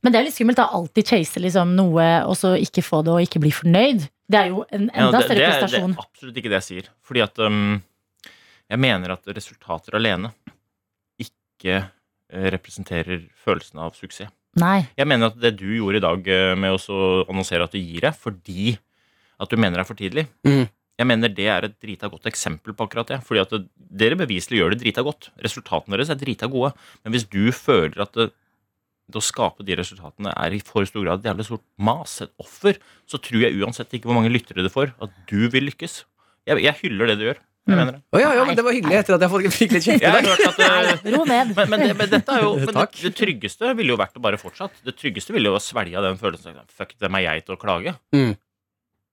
Men 0.05 0.14
det 0.14 0.20
er 0.20 0.26
litt 0.28 0.36
skummelt 0.36 0.61
å 0.62 0.68
alltid 0.78 1.09
chase 1.11 1.42
liksom 1.42 1.72
noe, 1.74 2.07
og 2.28 2.36
så 2.38 2.53
ikke 2.61 2.84
få 2.86 3.01
det 3.07 3.14
og 3.16 3.24
ikke 3.26 3.42
bli 3.42 3.51
fornøyd. 3.57 4.07
Det 4.30 4.38
er 4.40 4.53
jo 4.53 4.62
en 4.70 4.86
Ja, 4.86 5.09
enda 5.09 5.18
det, 5.18 5.26
større 5.26 5.40
det, 5.40 5.49
er- 5.51 5.66
det 5.74 5.80
er 5.82 5.99
absolutt 6.05 6.38
ikke 6.40 6.53
det 6.53 6.59
jeg 6.61 6.66
sier. 6.68 6.90
Fordi 7.05 7.22
at 7.24 7.42
um, 7.42 7.59
jeg 8.70 8.82
mener 8.86 9.14
at 9.16 9.32
resultater 9.34 9.99
alene 9.99 10.30
ikke 11.20 11.80
representerer 12.55 13.26
følelsen 13.45 13.82
av 13.85 13.95
suksess. 13.99 14.32
Nei. 14.61 14.85
Jeg 14.95 15.11
mener 15.11 15.32
at 15.32 15.39
det 15.43 15.57
du 15.59 15.66
gjorde 15.66 15.99
i 15.99 16.05
dag 16.05 16.28
eh, 16.30 16.55
med 16.59 16.76
å 16.76 16.99
annonsere 17.26 17.66
at 17.66 17.74
du 17.74 17.80
gir 17.80 18.05
deg 18.07 18.14
fordi 18.14 18.76
at 19.43 19.51
du 19.51 19.59
mener 19.59 19.80
det 19.80 19.82
er 19.82 19.89
for 19.89 19.99
tidlig 19.99 20.28
mm. 20.47 20.68
Jeg 20.95 21.09
mener 21.11 21.32
det 21.35 21.47
er 21.51 21.66
et 21.66 21.74
drita 21.82 22.07
godt 22.07 22.28
eksempel 22.30 22.70
på 22.76 22.87
akkurat 22.87 23.09
det. 23.11 23.16
Fordi 23.26 23.41
at 23.43 23.51
det, 23.51 23.64
dere 23.74 24.18
beviselig 24.20 24.61
gjør 24.61 24.74
det 24.74 24.85
drita 24.85 25.03
godt. 25.03 25.32
Resultatene 25.43 25.97
deres 25.97 26.12
er 26.14 26.20
drita 26.20 26.47
gode. 26.47 26.70
Men 27.03 27.16
hvis 27.16 27.26
du 27.26 27.51
føler 27.51 28.05
at 28.05 28.14
det, 28.14 28.28
det 29.11 29.18
å 29.18 29.24
skape 29.24 29.66
de 29.66 29.74
resultatene 29.80 30.30
er 30.30 30.55
i 30.55 30.61
for 30.62 30.87
stor 30.87 31.03
grad 31.03 31.24
et 31.24 31.26
jævlig 31.32 31.49
stort 31.49 31.64
mas, 31.82 32.14
et 32.22 32.30
offer, 32.39 32.78
så 33.11 33.18
tror 33.18 33.43
jeg 33.43 33.59
uansett 33.59 33.99
ikke 33.99 34.07
hvor 34.07 34.20
mange 34.20 34.30
lyttere 34.30 34.62
det 34.62 34.70
får, 34.70 34.95
at 35.03 35.18
du 35.26 35.49
vil 35.51 35.66
lykkes. 35.66 36.05
Jeg, 36.47 36.62
jeg 36.62 36.78
hyller 36.85 37.11
det 37.11 37.18
du 37.18 37.26
gjør. 37.26 37.43
Jeg 37.65 37.73
Mm. 37.73 37.79
mener 37.81 37.93
det. 37.97 38.01
Å 38.12 38.21
ja, 38.21 38.31
ja, 38.37 38.45
men 38.45 38.57
det 38.59 38.65
var 38.67 38.75
hyggelig 38.77 38.97
etter 38.99 39.15
at 39.17 39.23
jeg 39.25 39.31
fikk- 39.57 39.73
litt 39.73 39.85
kjeft 39.87 40.03
i 40.05 40.11
deg. 40.12 40.27
eh, 41.09 41.12
Ro 41.17 41.25
ned. 41.25 41.55
men, 41.57 41.71
men, 41.71 41.81
det, 41.81 41.95
men 41.97 42.11
dette 42.12 42.29
er 42.37 42.43
jo 42.45 42.51
men 42.61 42.75
det, 42.77 42.89
det 43.01 43.12
tryggeste 43.17 43.71
ville 43.79 43.95
jo 43.95 43.97
vært 43.97 44.19
å 44.21 44.23
bare 44.27 44.37
fortsatt. 44.37 44.83
Det 44.85 44.93
tryggeste 45.01 45.33
ville 45.33 45.49
jo 45.49 45.57
å 45.57 45.62
svelge 45.65 45.97
av 45.97 46.05
den 46.05 46.19
følelsen 46.21 46.59
av, 46.61 46.67
Fuck, 46.69 46.93
hvem 47.01 47.17
er 47.17 47.25
jeg 47.25 47.47
til 47.47 47.57
å 47.57 47.61
klage? 47.62 47.95
Mm. 48.12 48.35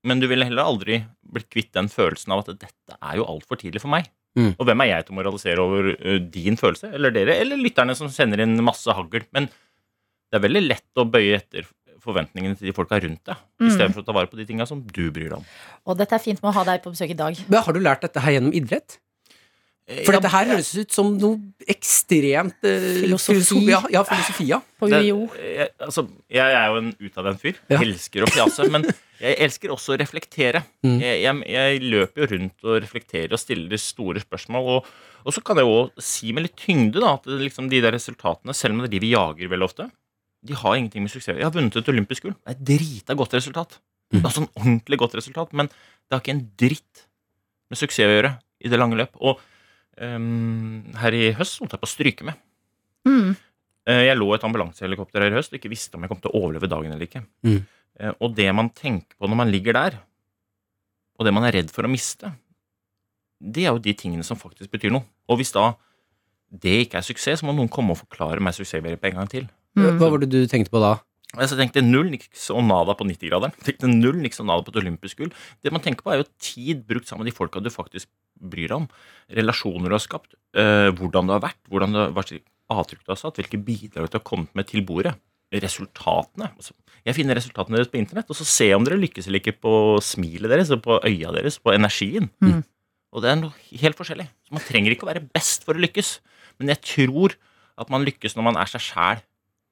Men 0.04 0.20
du 0.20 0.28
ville 0.28 0.44
heller 0.50 0.66
aldri 0.68 1.00
blitt 1.32 1.48
kvitt 1.54 1.72
den 1.78 1.88
følelsen 1.88 2.34
av 2.36 2.44
at 2.44 2.52
dette 2.60 2.98
er 3.00 3.16
jo 3.22 3.24
altfor 3.30 3.56
tidlig 3.62 3.80
for 3.84 3.94
meg. 3.94 4.10
Mm. 4.36 4.56
Og 4.60 4.66
hvem 4.68 4.82
er 4.84 4.88
jeg 4.98 5.06
til 5.08 5.14
å 5.14 5.18
moralisere 5.22 5.60
over 5.64 5.90
ø, 5.96 6.20
din 6.34 6.56
følelse, 6.60 6.92
eller 6.96 7.12
dere, 7.16 7.36
eller 7.44 7.60
lytterne 7.60 7.96
som 7.96 8.10
sender 8.12 8.42
inn 8.44 8.56
masse 8.64 8.92
hagl? 8.96 9.24
Men 9.36 9.48
det 9.48 10.40
er 10.40 10.44
veldig 10.48 10.62
lett 10.68 11.00
å 11.00 11.06
bøye 11.12 11.36
etter 11.40 11.68
forventningene 12.04 12.58
til 12.58 12.68
de 12.70 12.74
folka 12.78 13.00
rundt 13.02 13.24
deg, 13.30 13.38
Mm. 13.62 13.68
istedenfor 13.70 14.02
å 14.02 14.06
ta 14.06 14.12
vare 14.18 14.28
på 14.32 14.38
de 14.40 14.46
tinga 14.50 14.66
som 14.68 14.82
du 14.82 15.12
bryr 15.12 15.30
deg 15.30 15.38
om. 15.40 15.46
Og 15.86 15.98
dette 15.98 16.14
er 16.18 16.20
fint 16.24 16.42
med 16.42 16.50
å 16.52 16.54
ha 16.60 16.64
deg 16.64 16.82
på 16.84 16.92
besøk 16.94 17.10
i 17.14 17.18
dag. 17.18 17.38
Men 17.48 17.64
har 17.64 17.74
du 17.74 17.80
lært 17.80 18.02
dette 18.02 18.20
her 18.22 18.32
gjennom 18.40 18.54
idrett? 18.54 18.98
For 20.06 20.14
dette 20.16 20.30
her 20.32 20.46
høres 20.48 20.70
ut 20.78 20.92
som 20.94 21.18
noe 21.20 21.36
ekstremt 21.68 22.64
eh, 22.64 23.02
Filosofi. 23.02 23.42
filosofi- 23.42 23.70
Ja, 23.74 23.82
ja, 23.92 24.04
filosofi, 24.08 24.46
ja. 24.48 24.60
Det- 24.80 25.04
jeg, 25.04 25.70
altså, 25.82 26.08
jeg 26.32 26.54
er 26.56 26.68
jo 26.70 26.78
en 26.80 26.92
utadvendt 27.02 27.42
fyr. 27.42 27.56
Ja. 27.70 27.80
Elsker 27.82 28.24
å 28.24 28.30
fjase. 28.32 28.70
Men 28.72 28.86
jeg 29.20 29.36
elsker 29.40 29.70
også 29.74 29.96
å 29.96 30.00
reflektere. 30.00 30.64
Mm. 30.86 31.00
Jeg, 31.02 31.22
jeg, 31.26 31.44
jeg 31.52 31.82
løper 31.92 32.24
jo 32.24 32.30
rundt 32.38 32.64
og 32.70 32.78
reflekterer 32.86 33.34
og 33.36 33.40
stiller 33.42 33.78
store 33.82 34.24
spørsmål. 34.24 34.70
Og, 34.78 34.86
og 35.26 35.34
så 35.36 35.44
kan 35.44 35.58
jeg 35.60 35.68
jo 35.68 35.90
si 36.00 36.32
med 36.32 36.44
litt 36.48 36.56
tyngde 36.56 37.02
da, 37.04 37.16
at 37.18 37.26
liksom 37.28 37.68
de 37.70 37.82
der 37.84 37.92
resultatene, 37.98 38.56
selv 38.56 38.74
om 38.78 38.86
det 38.86 38.92
er 38.94 38.96
de 38.96 39.04
vi 39.04 39.12
jager 39.12 39.52
veldig 39.52 39.68
ofte, 39.68 39.90
de 40.42 40.58
har 40.58 40.76
ingenting 40.78 41.06
med 41.06 41.12
suksess 41.14 41.30
å 41.30 41.34
gjøre. 41.36 41.42
Jeg 41.44 41.50
har 41.50 41.56
vunnet 41.56 41.78
et 41.78 41.92
olympisk 41.94 42.26
gull. 42.26 42.36
Det 42.40 42.50
er 42.54 42.58
et 42.58 42.66
drita 42.72 43.18
godt 43.18 43.36
resultat. 43.38 43.78
Mm. 44.12 44.26
er 44.26 44.40
en 44.42 44.50
ordentlig 44.60 44.98
godt 45.00 45.14
resultat, 45.16 45.54
men 45.56 45.70
det 45.72 46.16
har 46.16 46.22
ikke 46.24 46.34
en 46.36 46.46
dritt 46.60 47.06
med 47.72 47.80
suksess 47.80 48.10
å 48.10 48.16
gjøre 48.18 48.32
i 48.66 48.72
det 48.72 48.80
lange 48.82 48.98
løp. 49.00 49.14
Og 49.22 49.40
um, 50.02 50.82
her 51.00 51.16
i 51.16 51.30
høst 51.38 51.62
holdt 51.62 51.78
jeg 51.78 51.84
på 51.84 51.88
å 51.90 51.94
stryke 51.94 52.28
med. 52.28 52.42
Mm. 53.08 53.36
Eh, 53.88 54.04
Jeg 54.10 54.18
lå 54.18 54.28
i 54.32 54.38
et 54.38 54.44
ambulansehelikopter 54.46 55.24
her 55.24 55.34
i 55.34 55.40
høst 55.40 55.54
og 55.54 55.60
ikke 55.62 55.72
visste 55.72 55.98
om 55.98 56.04
jeg 56.06 56.12
kom 56.12 56.22
til 56.22 56.34
å 56.34 56.42
overleve 56.44 56.70
dagen 56.70 56.92
eller 56.94 57.08
ikke. 57.08 57.24
Mm. 57.48 57.62
Eh, 58.00 58.14
Og 58.20 58.36
det 58.38 58.50
man 58.54 58.70
tenker 58.70 59.16
på 59.18 59.30
når 59.30 59.40
man 59.44 59.54
ligger 59.54 59.78
der, 59.78 60.00
og 61.18 61.26
det 61.26 61.34
man 61.34 61.46
er 61.46 61.56
redd 61.60 61.72
for 61.74 61.86
å 61.86 61.92
miste, 61.92 62.34
det 63.42 63.66
er 63.66 63.74
jo 63.74 63.82
de 63.82 63.94
tingene 63.98 64.26
som 64.26 64.38
faktisk 64.38 64.70
betyr 64.74 64.94
noe. 64.94 65.06
Og 65.30 65.40
hvis 65.42 65.54
da 65.54 65.72
det 66.52 66.76
ikke 66.86 67.00
er 67.00 67.06
suksess, 67.08 67.42
så 67.42 67.48
må 67.48 67.56
noen 67.56 67.70
komme 67.72 67.94
og 67.96 68.02
forklare 68.04 68.42
meg 68.44 68.54
suksessbegrepet 68.58 69.14
en 69.14 69.22
gang 69.22 69.30
til. 69.32 69.46
Mm. 69.78 69.96
Hva 70.00 70.12
var 70.12 70.22
det 70.24 70.32
du 70.34 70.42
tenkte 70.52 70.74
på 70.74 70.82
da? 70.84 70.98
Altså, 71.32 71.56
jeg 71.56 71.70
tenkte 71.70 71.84
null 71.86 72.10
niks 72.12 72.50
og 72.52 72.66
nada 72.68 72.94
på 72.98 73.06
90-graderen. 73.08 73.54
Tenkte 73.64 73.88
null 73.88 74.18
niks 74.20 74.42
og 74.44 74.50
nada 74.50 74.66
på 74.68 74.74
et 74.74 74.82
olympisk 74.82 75.22
gull. 75.22 75.32
Det 75.64 75.72
man 75.72 75.84
tenker 75.84 76.04
på, 76.04 76.12
er 76.12 76.22
jo 76.22 76.28
tid 76.44 76.82
brukt 76.88 77.08
sammen 77.08 77.24
med 77.24 77.32
de 77.32 77.38
folka 77.38 77.62
du 77.64 77.70
faktisk 77.72 78.10
bryr 78.36 78.68
deg 78.68 78.78
om. 78.82 78.88
Relasjoner 79.40 79.88
du 79.88 79.96
har 79.96 80.04
skapt. 80.04 80.36
Øh, 80.60 80.90
hvordan 80.98 81.30
du 81.30 81.36
har 81.38 81.46
vært. 81.46 81.62
hvordan 81.72 81.96
du 81.96 82.02
har, 82.02 82.12
Hva 82.12 82.26
slags 82.28 82.44
avtrykk 82.72 83.06
du 83.06 83.14
har 83.14 83.22
satt. 83.22 83.40
Hvilke 83.40 83.62
bidrag 83.64 84.12
du 84.12 84.20
har 84.20 84.28
kommet 84.28 84.52
med 84.58 84.68
til 84.68 84.84
bordet. 84.84 85.16
Resultatene. 85.52 86.52
Altså, 86.52 86.76
jeg 87.08 87.16
finner 87.16 87.36
resultatene 87.36 87.80
deres 87.80 87.92
på 87.92 88.00
internett, 88.00 88.30
og 88.32 88.36
så 88.36 88.48
ser 88.48 88.72
jeg 88.72 88.80
om 88.80 88.86
dere 88.88 89.00
lykkes 89.00 89.28
eller 89.28 89.42
ikke 89.42 89.58
på 89.60 89.74
smilet 90.04 90.52
deres, 90.52 90.72
og 90.72 90.84
på 90.84 91.00
øya 91.00 91.32
deres, 91.36 91.60
på 91.60 91.74
energien. 91.76 92.30
Mm. 92.44 92.62
Og 93.12 93.24
det 93.24 93.32
er 93.32 93.40
noe 93.40 93.80
helt 93.82 94.00
forskjellig. 94.00 94.28
Så 94.48 94.56
man 94.56 94.64
trenger 94.64 94.96
ikke 94.96 95.08
å 95.08 95.12
være 95.12 95.28
best 95.32 95.68
for 95.68 95.76
å 95.76 95.84
lykkes. 95.84 96.20
Men 96.60 96.72
jeg 96.72 96.84
tror 96.84 97.36
at 97.80 97.92
man 97.92 98.04
lykkes 98.08 98.36
når 98.36 98.52
man 98.52 98.60
er 98.60 98.72
seg 98.72 98.84
sjæl 98.84 99.24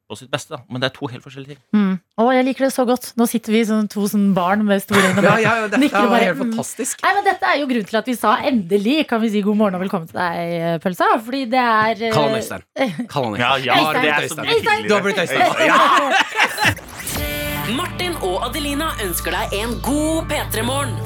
på 0.09 0.17
sitt 0.17 0.31
beste. 0.33 0.55
Da. 0.55 0.59
Men 0.69 0.81
det 0.81 0.89
er 0.89 0.95
to 0.95 1.07
helt 1.11 1.23
forskjellige 1.25 1.53
ting. 1.53 1.61
Mm. 1.75 1.95
Å, 2.19 2.27
jeg 2.33 2.45
liker 2.47 2.65
det 2.65 2.71
så 2.73 2.85
godt. 2.89 3.11
Nå 3.19 3.27
sitter 3.29 3.53
vi 3.53 3.61
som 3.69 3.87
to 3.91 4.07
sånn 4.09 4.33
barn 4.37 4.65
med 4.67 4.81
store 4.83 5.11
øyne. 5.11 5.23
Ja, 5.23 5.35
ja, 5.43 5.51
dette 5.67 5.81
Nikker 5.83 6.01
var 6.01 6.09
bare, 6.15 6.29
helt 6.31 6.39
mm. 6.39 6.43
fantastisk. 6.47 7.03
Nei, 7.05 7.13
men 7.17 7.27
Dette 7.29 7.45
er 7.51 7.57
jo 7.61 7.69
grunnen 7.69 7.89
til 7.91 7.99
at 8.01 8.09
vi 8.09 8.15
sa 8.17 8.31
endelig 8.49 8.97
kan 9.09 9.21
vi 9.21 9.29
si 9.35 9.43
god 9.45 9.59
morgen 9.59 9.77
og 9.77 9.83
velkommen 9.85 10.09
til 10.09 10.17
deg, 10.17 10.81
Pølsa. 10.83 11.11
Fordi 11.25 11.41
det 11.53 11.61
er 11.61 11.93
uh... 12.07 12.13
Kall 12.15 12.25
han 12.31 12.39
Øystein. 12.39 12.65
Kall 13.13 13.29
han 13.29 13.37
Ja, 13.43 13.49
Øystein. 13.53 13.67
ja, 13.67 13.73
Øystein. 13.77 14.01
det 14.01 14.09
er 14.09 14.15
så 14.33 14.41
mye 14.41 14.57
Øystein. 14.57 14.81
Du 14.87 14.93
har 14.97 15.03
blitt 15.05 15.19
Øystein. 15.19 15.45
Ja. 15.69 15.77
Martin 17.77 18.17
og 18.25 18.49
Adelina 18.49 18.87
ønsker 19.05 19.31
deg 19.37 19.61
en 19.61 19.77
god 19.85 20.25
P3-morgen. 20.31 20.97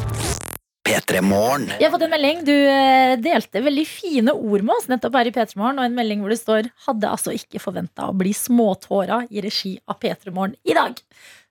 P3 0.84 1.22
Morgen. 1.24 1.70
Jeg 1.80 1.88
har 1.88 1.94
fått 1.94 2.04
en 2.04 2.12
melding. 2.12 2.42
Du 2.44 2.52
eh, 2.54 3.14
delte 3.24 3.62
veldig 3.64 3.86
fine 3.88 4.34
ord 4.36 4.66
med 4.68 4.74
oss 4.76 4.90
nettopp 4.92 5.16
her 5.16 5.30
i 5.30 5.32
P3 5.36 5.56
Morgen, 5.62 5.80
og 5.80 5.86
en 5.88 5.96
melding 5.96 6.24
hvor 6.24 6.34
det 6.34 6.42
står 6.42 6.68
'Hadde 6.88 7.08
altså 7.08 7.32
ikke 7.36 7.62
forventa 7.64 8.10
å 8.10 8.18
bli 8.18 8.34
småtåra 8.36 9.22
i 9.32 9.44
regi 9.46 9.78
av 9.88 10.02
P3 10.02 10.34
Morgen 10.36 10.58
i 10.68 10.76
dag'. 10.76 11.00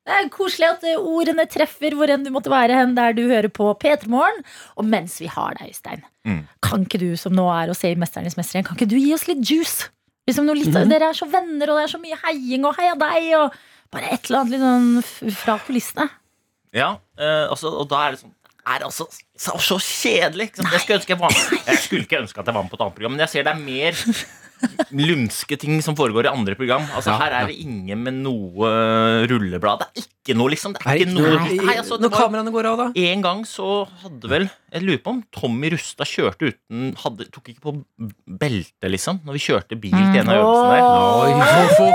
Det 0.03 0.13
er 0.19 0.29
koselig 0.35 0.67
at 0.69 0.85
eh, 0.85 0.99
ordene 1.01 1.47
treffer 1.49 1.97
hvor 1.97 2.11
enn 2.13 2.27
du 2.27 2.31
måtte 2.35 2.53
være 2.53 2.77
hen 2.77 2.95
der 2.99 3.17
du 3.17 3.23
hører 3.31 3.49
på 3.49 3.71
P3 3.81 4.11
Morgen. 4.13 4.43
Og 4.77 4.85
mens 4.85 5.17
vi 5.23 5.31
har 5.33 5.57
deg, 5.59 5.71
Øystein, 5.73 6.05
Mm. 6.25 6.45
kan 6.63 6.85
ikke 6.85 7.01
du 7.01 7.17
som 7.17 7.33
nå 7.35 7.49
er 7.51 7.71
og 7.71 7.75
ser 7.75 7.97
Mesternes 7.99 8.37
mester 8.37 8.59
igjen, 8.61 8.67
kan 8.69 8.77
ikke 8.77 8.91
du 8.91 8.99
gi 9.01 9.15
oss 9.15 9.27
litt 9.27 9.43
juice? 9.43 9.89
Liksom 10.29 10.45
noe 10.47 10.55
litt, 10.55 10.71
mm. 10.71 10.89
Dere 10.89 11.09
er 11.11 11.17
så 11.19 11.27
venner, 11.27 11.71
og 11.73 11.81
det 11.81 11.89
er 11.89 11.91
så 11.97 11.99
mye 11.99 12.19
heiing 12.23 12.65
og 12.65 12.77
heia 12.77 12.95
deg, 12.95 13.33
og 13.41 13.57
bare 13.91 14.13
et 14.13 14.29
eller 14.31 14.39
annet 14.45 14.53
litt 14.53 14.63
sånn 14.63 15.33
fra 15.35 15.57
kulissene. 15.59 16.07
Ja, 16.73 16.99
eh, 17.19 17.49
altså, 17.51 17.73
og 17.75 17.89
da 17.91 18.07
er 18.07 18.11
det 18.15 18.21
sånn 18.21 18.35
er 18.63 18.85
altså 18.87 19.09
så, 19.11 19.57
så 19.59 19.79
kjedelig. 19.83 20.53
Jeg, 20.55 20.81
skulle 20.83 21.01
ønske 21.01 21.15
jeg, 21.15 21.21
var, 21.21 21.35
jeg 21.67 21.83
skulle 21.83 22.07
ikke 22.07 22.23
ønske 22.23 22.41
at 22.43 22.47
jeg 22.47 22.55
var 22.55 22.65
med 22.65 22.71
på 22.73 22.79
et 22.79 22.85
annet 22.87 22.97
program, 22.99 23.17
men 23.17 23.25
jeg 23.25 23.33
ser 23.33 23.47
det 23.49 23.55
er 23.57 23.63
mer 23.63 24.03
lumske 24.95 25.59
ting 25.59 25.81
som 25.83 25.97
foregår 25.99 26.29
i 26.29 26.33
andre 26.33 26.55
program. 26.59 26.85
Altså 26.95 27.17
Her 27.19 27.35
er 27.41 27.51
det 27.51 27.59
ingen 27.65 28.05
med 28.07 28.21
noe 28.23 28.73
rulleblad. 29.31 29.83
Det 29.83 30.05
er 30.05 30.07
ikke 30.07 30.39
noe, 30.39 30.53
liksom. 30.55 30.77
Det 30.79 30.87
er 30.87 31.03
ikke 31.03 31.15
noe 31.17 31.33
nei, 31.49 31.77
altså, 31.77 31.99
Når 32.03 32.15
kameraene 32.15 32.55
går 32.55 32.71
av, 32.71 32.85
da? 32.85 32.91
En 33.13 33.25
gang 33.25 33.43
så 33.49 33.83
hadde 34.05 34.31
vel 34.31 34.47
Jeg 34.73 34.83
lurer 34.87 35.01
på 35.05 35.13
om 35.13 35.19
Tommy 35.37 35.69
Rustad 35.75 36.09
kjørte 36.09 36.49
uten 36.49 36.95
hadde, 37.03 37.27
Tok 37.35 37.51
ikke 37.53 37.61
på 37.67 37.73
belte, 38.41 38.89
liksom, 38.89 39.19
når 39.27 39.37
vi 39.37 39.43
kjørte 39.45 39.77
bil 39.83 39.93
til 39.93 40.21
en 40.23 40.31
av 40.33 40.39
øvelsene 40.41 40.79
der. 40.79 41.73
Ho, 41.77 41.89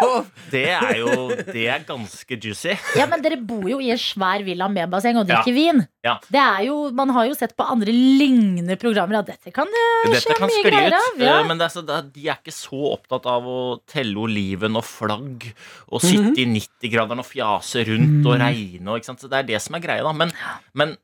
ho. 0.00 0.10
Det 0.52 0.64
er 0.74 0.98
jo 1.00 1.14
Det 1.48 1.64
er 1.72 1.86
ganske 1.88 2.38
juicy. 2.44 2.74
Ja, 2.98 3.06
men 3.10 3.24
dere 3.24 3.38
bor 3.40 3.64
jo 3.70 3.78
i 3.80 3.88
en 3.94 4.00
svær 4.00 4.44
villa 4.46 4.68
med 4.68 4.90
basseng 4.92 5.16
og 5.20 5.26
drikker 5.30 5.48
Ja. 5.54 5.56
vin. 5.56 5.82
Ja. 6.04 6.14
Det 6.32 6.40
er 6.44 6.62
jo, 6.68 6.76
man 6.96 7.10
har 7.16 7.26
jo 7.28 7.34
sett 7.36 7.56
på 7.56 7.64
andre 7.72 7.92
lignende 7.92 8.76
programmer 8.80 9.20
at 9.20 9.26
dette 9.32 9.52
kan 9.56 9.68
det 9.72 9.86
Dette 10.12 10.22
skje 10.26 10.36
kan 10.38 10.48
mye 10.52 10.64
greier 10.68 10.96
av. 11.00 11.10
Ja. 11.20 11.34
eh, 11.40 11.48
men 11.48 11.58
det 11.60 11.68
er 11.70 11.74
så, 11.74 11.82
det 11.86 11.96
er, 11.96 12.06
de 12.14 12.28
er 12.28 12.38
ikke 12.40 12.54
så 12.56 12.80
opptatt 12.94 13.26
av 13.32 13.48
å 13.48 13.58
telle 13.90 14.16
oliven 14.20 14.76
og 14.80 14.84
flagg 14.84 15.48
og 15.90 16.00
sitte 16.04 16.36
i 16.40 16.46
90-graderen 16.52 17.20
og 17.24 17.28
fjase 17.32 17.84
rundt 17.88 18.26
og 18.28 18.38
regne. 18.40 18.86
Og, 18.92 19.00
ikke 19.00 19.10
sant? 19.12 19.24
Så 19.24 19.28
det 19.32 19.40
er 19.42 19.48
det 19.54 19.60
som 19.64 19.76
er 19.76 19.84
greia, 19.84 20.04
da. 20.04 20.12
Men, 20.16 20.32
men 20.76 20.96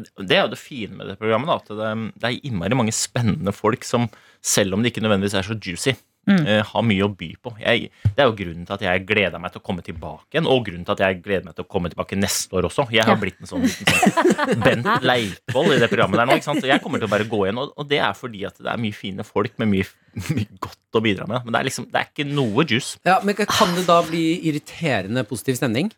det 0.00 0.36
er 0.38 0.44
jo 0.46 0.52
det 0.54 0.58
fine 0.60 0.96
med 0.98 1.06
det 1.12 1.18
programmet. 1.20 1.48
Da, 1.48 1.56
at 1.62 1.68
det, 1.68 2.12
det 2.22 2.28
er 2.32 2.40
innmari 2.50 2.74
mange 2.78 2.92
spennende 2.96 3.52
folk 3.56 3.84
som, 3.84 4.08
selv 4.42 4.74
om 4.74 4.82
de 4.84 4.90
ikke 4.92 5.02
nødvendigvis 5.04 5.34
er 5.40 5.48
så 5.48 5.58
juicy, 5.58 5.96
Mm. 6.28 6.42
uh, 6.44 6.60
har 6.74 6.82
mye 6.84 7.06
å 7.06 7.08
by 7.16 7.26
på. 7.40 7.54
Jeg, 7.56 7.86
det 8.04 8.20
er 8.20 8.26
jo 8.28 8.34
grunnen 8.36 8.66
til 8.68 8.74
at 8.74 8.82
jeg 8.84 9.04
gleder 9.08 9.40
meg 9.40 9.48
til 9.54 9.62
å 9.62 9.64
komme 9.64 9.80
tilbake 9.80 10.26
igjen, 10.36 10.44
og 10.52 10.58
grunnen 10.66 10.84
til 10.84 10.92
at 10.92 11.00
jeg 11.00 11.22
gleder 11.24 11.46
meg 11.46 11.54
til 11.56 11.64
å 11.64 11.68
komme 11.72 11.88
tilbake 11.88 12.18
neste 12.20 12.52
år 12.58 12.66
også. 12.68 12.84
Jeg 12.92 13.06
har 13.06 13.14
Ja. 13.14 13.20
blitt 13.22 13.38
en 13.40 13.48
sånn 13.48 13.64
liten 13.64 13.88
sånn 13.88 14.60
Bent 14.66 15.06
Leikvoll 15.08 15.72
i 15.72 15.78
det 15.80 15.88
programmet 15.88 16.20
der 16.20 16.28
nå. 16.28 16.36
Ikke 16.36 16.44
sant? 16.50 16.60
Så 16.60 16.68
jeg 16.68 16.82
kommer 16.84 17.00
til 17.00 17.08
å 17.08 17.12
bare 17.14 17.24
gå 17.30 17.40
igjen, 17.46 17.56
og, 17.62 17.72
og 17.80 17.88
det 17.88 18.02
er 18.04 18.12
fordi 18.18 18.44
at 18.44 18.60
det 18.60 18.68
er 18.74 18.82
mye 18.84 18.92
fine 18.98 19.24
folk 19.24 19.56
med 19.62 19.72
mye, 19.72 19.88
mye 20.34 20.60
godt 20.68 21.00
å 21.00 21.02
bidra 21.08 21.30
med. 21.32 21.46
Men 21.48 21.56
det 21.56 21.62
er 21.62 21.68
liksom, 21.70 21.88
det 21.94 22.02
er 22.02 22.10
ikke 22.12 22.28
noe 22.28 22.66
juice. 22.68 22.98
Ja, 23.08 23.16
men 23.24 23.40
Kan 23.48 23.72
det 23.78 23.86
da 23.88 24.02
bli 24.04 24.26
irriterende 24.52 25.24
positiv 25.24 25.56
stemning? 25.62 25.88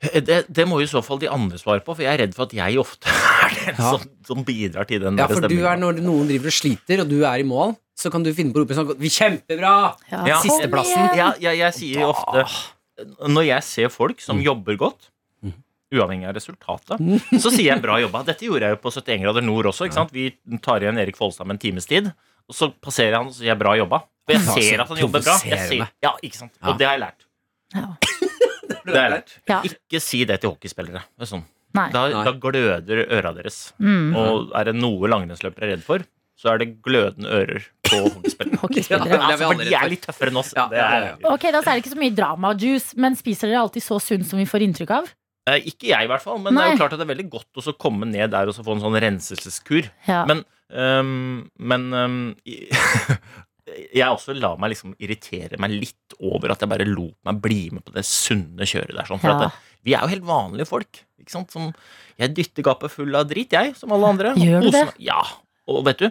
Det, 0.00 0.46
det 0.48 0.64
må 0.68 0.78
jo 0.80 0.86
i 0.86 0.90
så 0.90 1.02
fall 1.04 1.18
de 1.20 1.28
andre 1.28 1.58
svare 1.60 1.82
på, 1.84 1.92
for 1.92 2.00
jeg 2.00 2.14
er 2.14 2.22
redd 2.22 2.32
for 2.34 2.46
at 2.48 2.54
jeg 2.56 2.78
ofte 2.80 3.04
er 3.44 3.50
den 3.52 3.74
Ja. 3.76 3.90
som, 3.92 4.04
som 4.24 4.44
bidrar 4.48 4.86
til 4.88 5.02
den 5.04 5.18
Ja, 5.20 5.26
for 5.28 5.44
du 5.44 5.58
er 5.60 5.76
Når 5.76 6.00
noen 6.00 6.26
driver 6.30 6.48
og 6.48 6.56
sliter, 6.56 7.02
og 7.04 7.08
du 7.10 7.18
er 7.28 7.42
i 7.42 7.44
mål, 7.44 7.74
så 8.00 8.08
kan 8.10 8.22
du 8.24 8.30
finne 8.32 8.54
på 8.54 8.62
å 8.62 8.64
rope 8.64 8.72
sånn 8.78 8.94
Vi 8.98 9.10
kjempebra! 9.12 9.74
Ja, 10.10 10.22
Ja, 10.30 10.38
sisteplassen. 10.40 11.10
Ja, 11.20 11.34
ja, 11.42 11.52
jeg 11.52 11.76
sier 11.76 12.06
ofte 12.08 12.46
Når 13.28 13.44
jeg 13.50 13.62
ser 13.68 13.92
folk 13.92 14.20
som 14.24 14.40
jobber 14.40 14.76
godt, 14.80 15.10
uavhengig 15.90 16.28
av 16.30 16.36
resultatet, 16.36 17.00
så 17.42 17.50
sier 17.50 17.72
jeg 17.72 17.82
'bra 17.82 17.96
jobba'. 17.98 18.20
Dette 18.24 18.46
gjorde 18.46 18.62
jeg 18.68 18.76
jo 18.76 18.80
på 18.84 18.92
71 18.94 19.22
grader 19.24 19.42
nord 19.42 19.66
også. 19.72 19.88
ikke 19.88 19.96
sant? 19.98 20.12
Vi 20.14 20.28
tar 20.62 20.78
igjen 20.84 21.00
Erik 21.02 21.16
Folstad 21.18 21.48
med 21.50 21.56
en 21.56 21.62
times 21.64 21.86
tid. 21.90 22.12
og 22.48 22.54
så 22.54 22.68
passerer 22.82 23.10
jeg 23.10 23.18
han 23.18 23.26
og 23.26 23.34
sier 23.34 23.56
'bra 23.58 23.74
jobba'. 23.74 24.00
Og 24.28 24.30
jeg 24.36 24.40
ser 24.54 24.80
at 24.84 24.88
han 24.88 24.96
jobber 25.02 25.20
bra. 25.26 25.34
Jeg 25.44 25.58
ser, 25.68 25.90
ja, 26.02 26.12
ikke 26.22 26.36
sant? 26.36 26.52
Og 26.62 26.78
det 26.78 26.86
har 26.86 26.94
jeg 26.94 27.02
lært. 27.02 27.26
Ja. 27.74 28.29
Det 28.94 29.02
er. 29.06 29.34
Ja. 29.50 29.60
Ikke 29.70 30.00
si 30.04 30.24
det 30.28 30.40
til 30.42 30.50
hockeyspillere. 30.54 31.02
Det 31.18 31.26
er 31.26 31.30
Sånn. 31.34 31.44
Nei. 31.74 31.88
Da, 31.94 32.08
Nei. 32.10 32.24
da 32.26 32.32
gløder 32.42 33.04
øra 33.14 33.30
deres. 33.36 33.60
Mm. 33.78 34.08
Og 34.18 34.50
er 34.58 34.64
det 34.70 34.74
noe 34.74 35.06
langrennsløpere 35.12 35.68
er 35.68 35.72
redd 35.76 35.84
for, 35.86 36.02
så 36.40 36.54
er 36.54 36.58
det 36.62 36.68
glødende 36.82 37.30
ører 37.30 37.62
på 37.86 38.00
hockeyspillere. 38.16 38.58
Hockeyspillere. 38.64 39.08
Ja, 39.14 39.20
Altså, 39.28 39.46
for 39.52 39.62
de 39.62 39.76
er 39.78 39.88
litt 39.92 40.02
tøffere 40.08 40.32
enn 40.32 40.40
oss. 40.42 40.50
Ja, 40.56 40.66
Det 40.72 40.80
er. 40.82 41.08
Ok, 41.30 41.46
Da 41.52 41.60
er 41.62 41.70
det 41.70 41.82
ikke 41.84 41.92
så 41.94 42.00
mye 42.02 42.16
drama-juice, 42.16 42.96
men 42.98 43.14
spiser 43.18 43.52
dere 43.52 43.62
alltid 43.62 43.84
så 43.86 44.00
sunt 44.02 44.26
som 44.26 44.40
vi 44.42 44.48
får 44.50 44.66
inntrykk 44.66 44.94
av? 44.98 45.10
Eh, 45.50 45.60
Ikke 45.70 45.88
jeg, 45.92 46.04
i 46.04 46.10
hvert 46.10 46.22
fall. 46.24 46.38
Men 46.42 46.54
det 46.58 46.64
er 46.64 46.72
jo 46.74 46.80
klart 46.82 46.92
at 46.96 47.00
det 47.00 47.06
er 47.06 47.14
veldig 47.14 47.28
godt 47.32 47.60
å 47.62 47.76
komme 47.80 48.06
ned 48.10 48.30
der 48.34 48.50
og 48.50 48.56
så 48.56 48.64
få 48.66 48.74
en 48.76 48.82
sånn 48.82 48.98
renselseskur. 49.06 49.88
Ja. 50.08 50.24
Men, 50.28 50.42
um, 50.74 51.50
men 51.58 51.86
um, 51.94 52.18
i- 52.44 52.66
jeg 53.94 54.06
også 54.08 54.34
la 54.38 54.54
meg 54.60 54.72
liksom 54.74 54.94
irritere 54.98 55.58
meg 55.62 55.70
litt 55.74 56.16
over 56.20 56.52
at 56.54 56.60
jeg 56.64 56.70
bare 56.72 56.86
lot 56.88 57.16
meg 57.28 57.40
bli 57.44 57.60
med 57.74 57.84
på 57.86 57.94
det 57.94 58.04
sunne 58.08 58.66
kjøret 58.68 58.94
der. 58.96 59.06
Sånn, 59.08 59.20
for 59.22 59.30
Ja. 59.30 59.36
at 59.36 59.46
det, 59.46 59.76
vi 59.86 59.94
er 59.96 60.04
jo 60.04 60.12
helt 60.14 60.26
vanlige 60.28 60.68
folk. 60.68 61.04
Ikke 61.20 61.30
sant? 61.36 61.52
Som, 61.54 61.70
jeg 62.20 62.34
dytter 62.36 62.62
gapet 62.66 62.92
full 62.92 63.14
av 63.16 63.28
drit, 63.30 63.52
jeg, 63.52 63.76
som 63.76 63.92
alle 63.96 64.10
andre. 64.14 64.34
Gjør 64.40 64.66
du 64.66 64.70
det? 64.74 64.84
Ja. 65.06 65.22
Og 65.70 65.84
vet 65.86 65.98
du, 66.02 66.10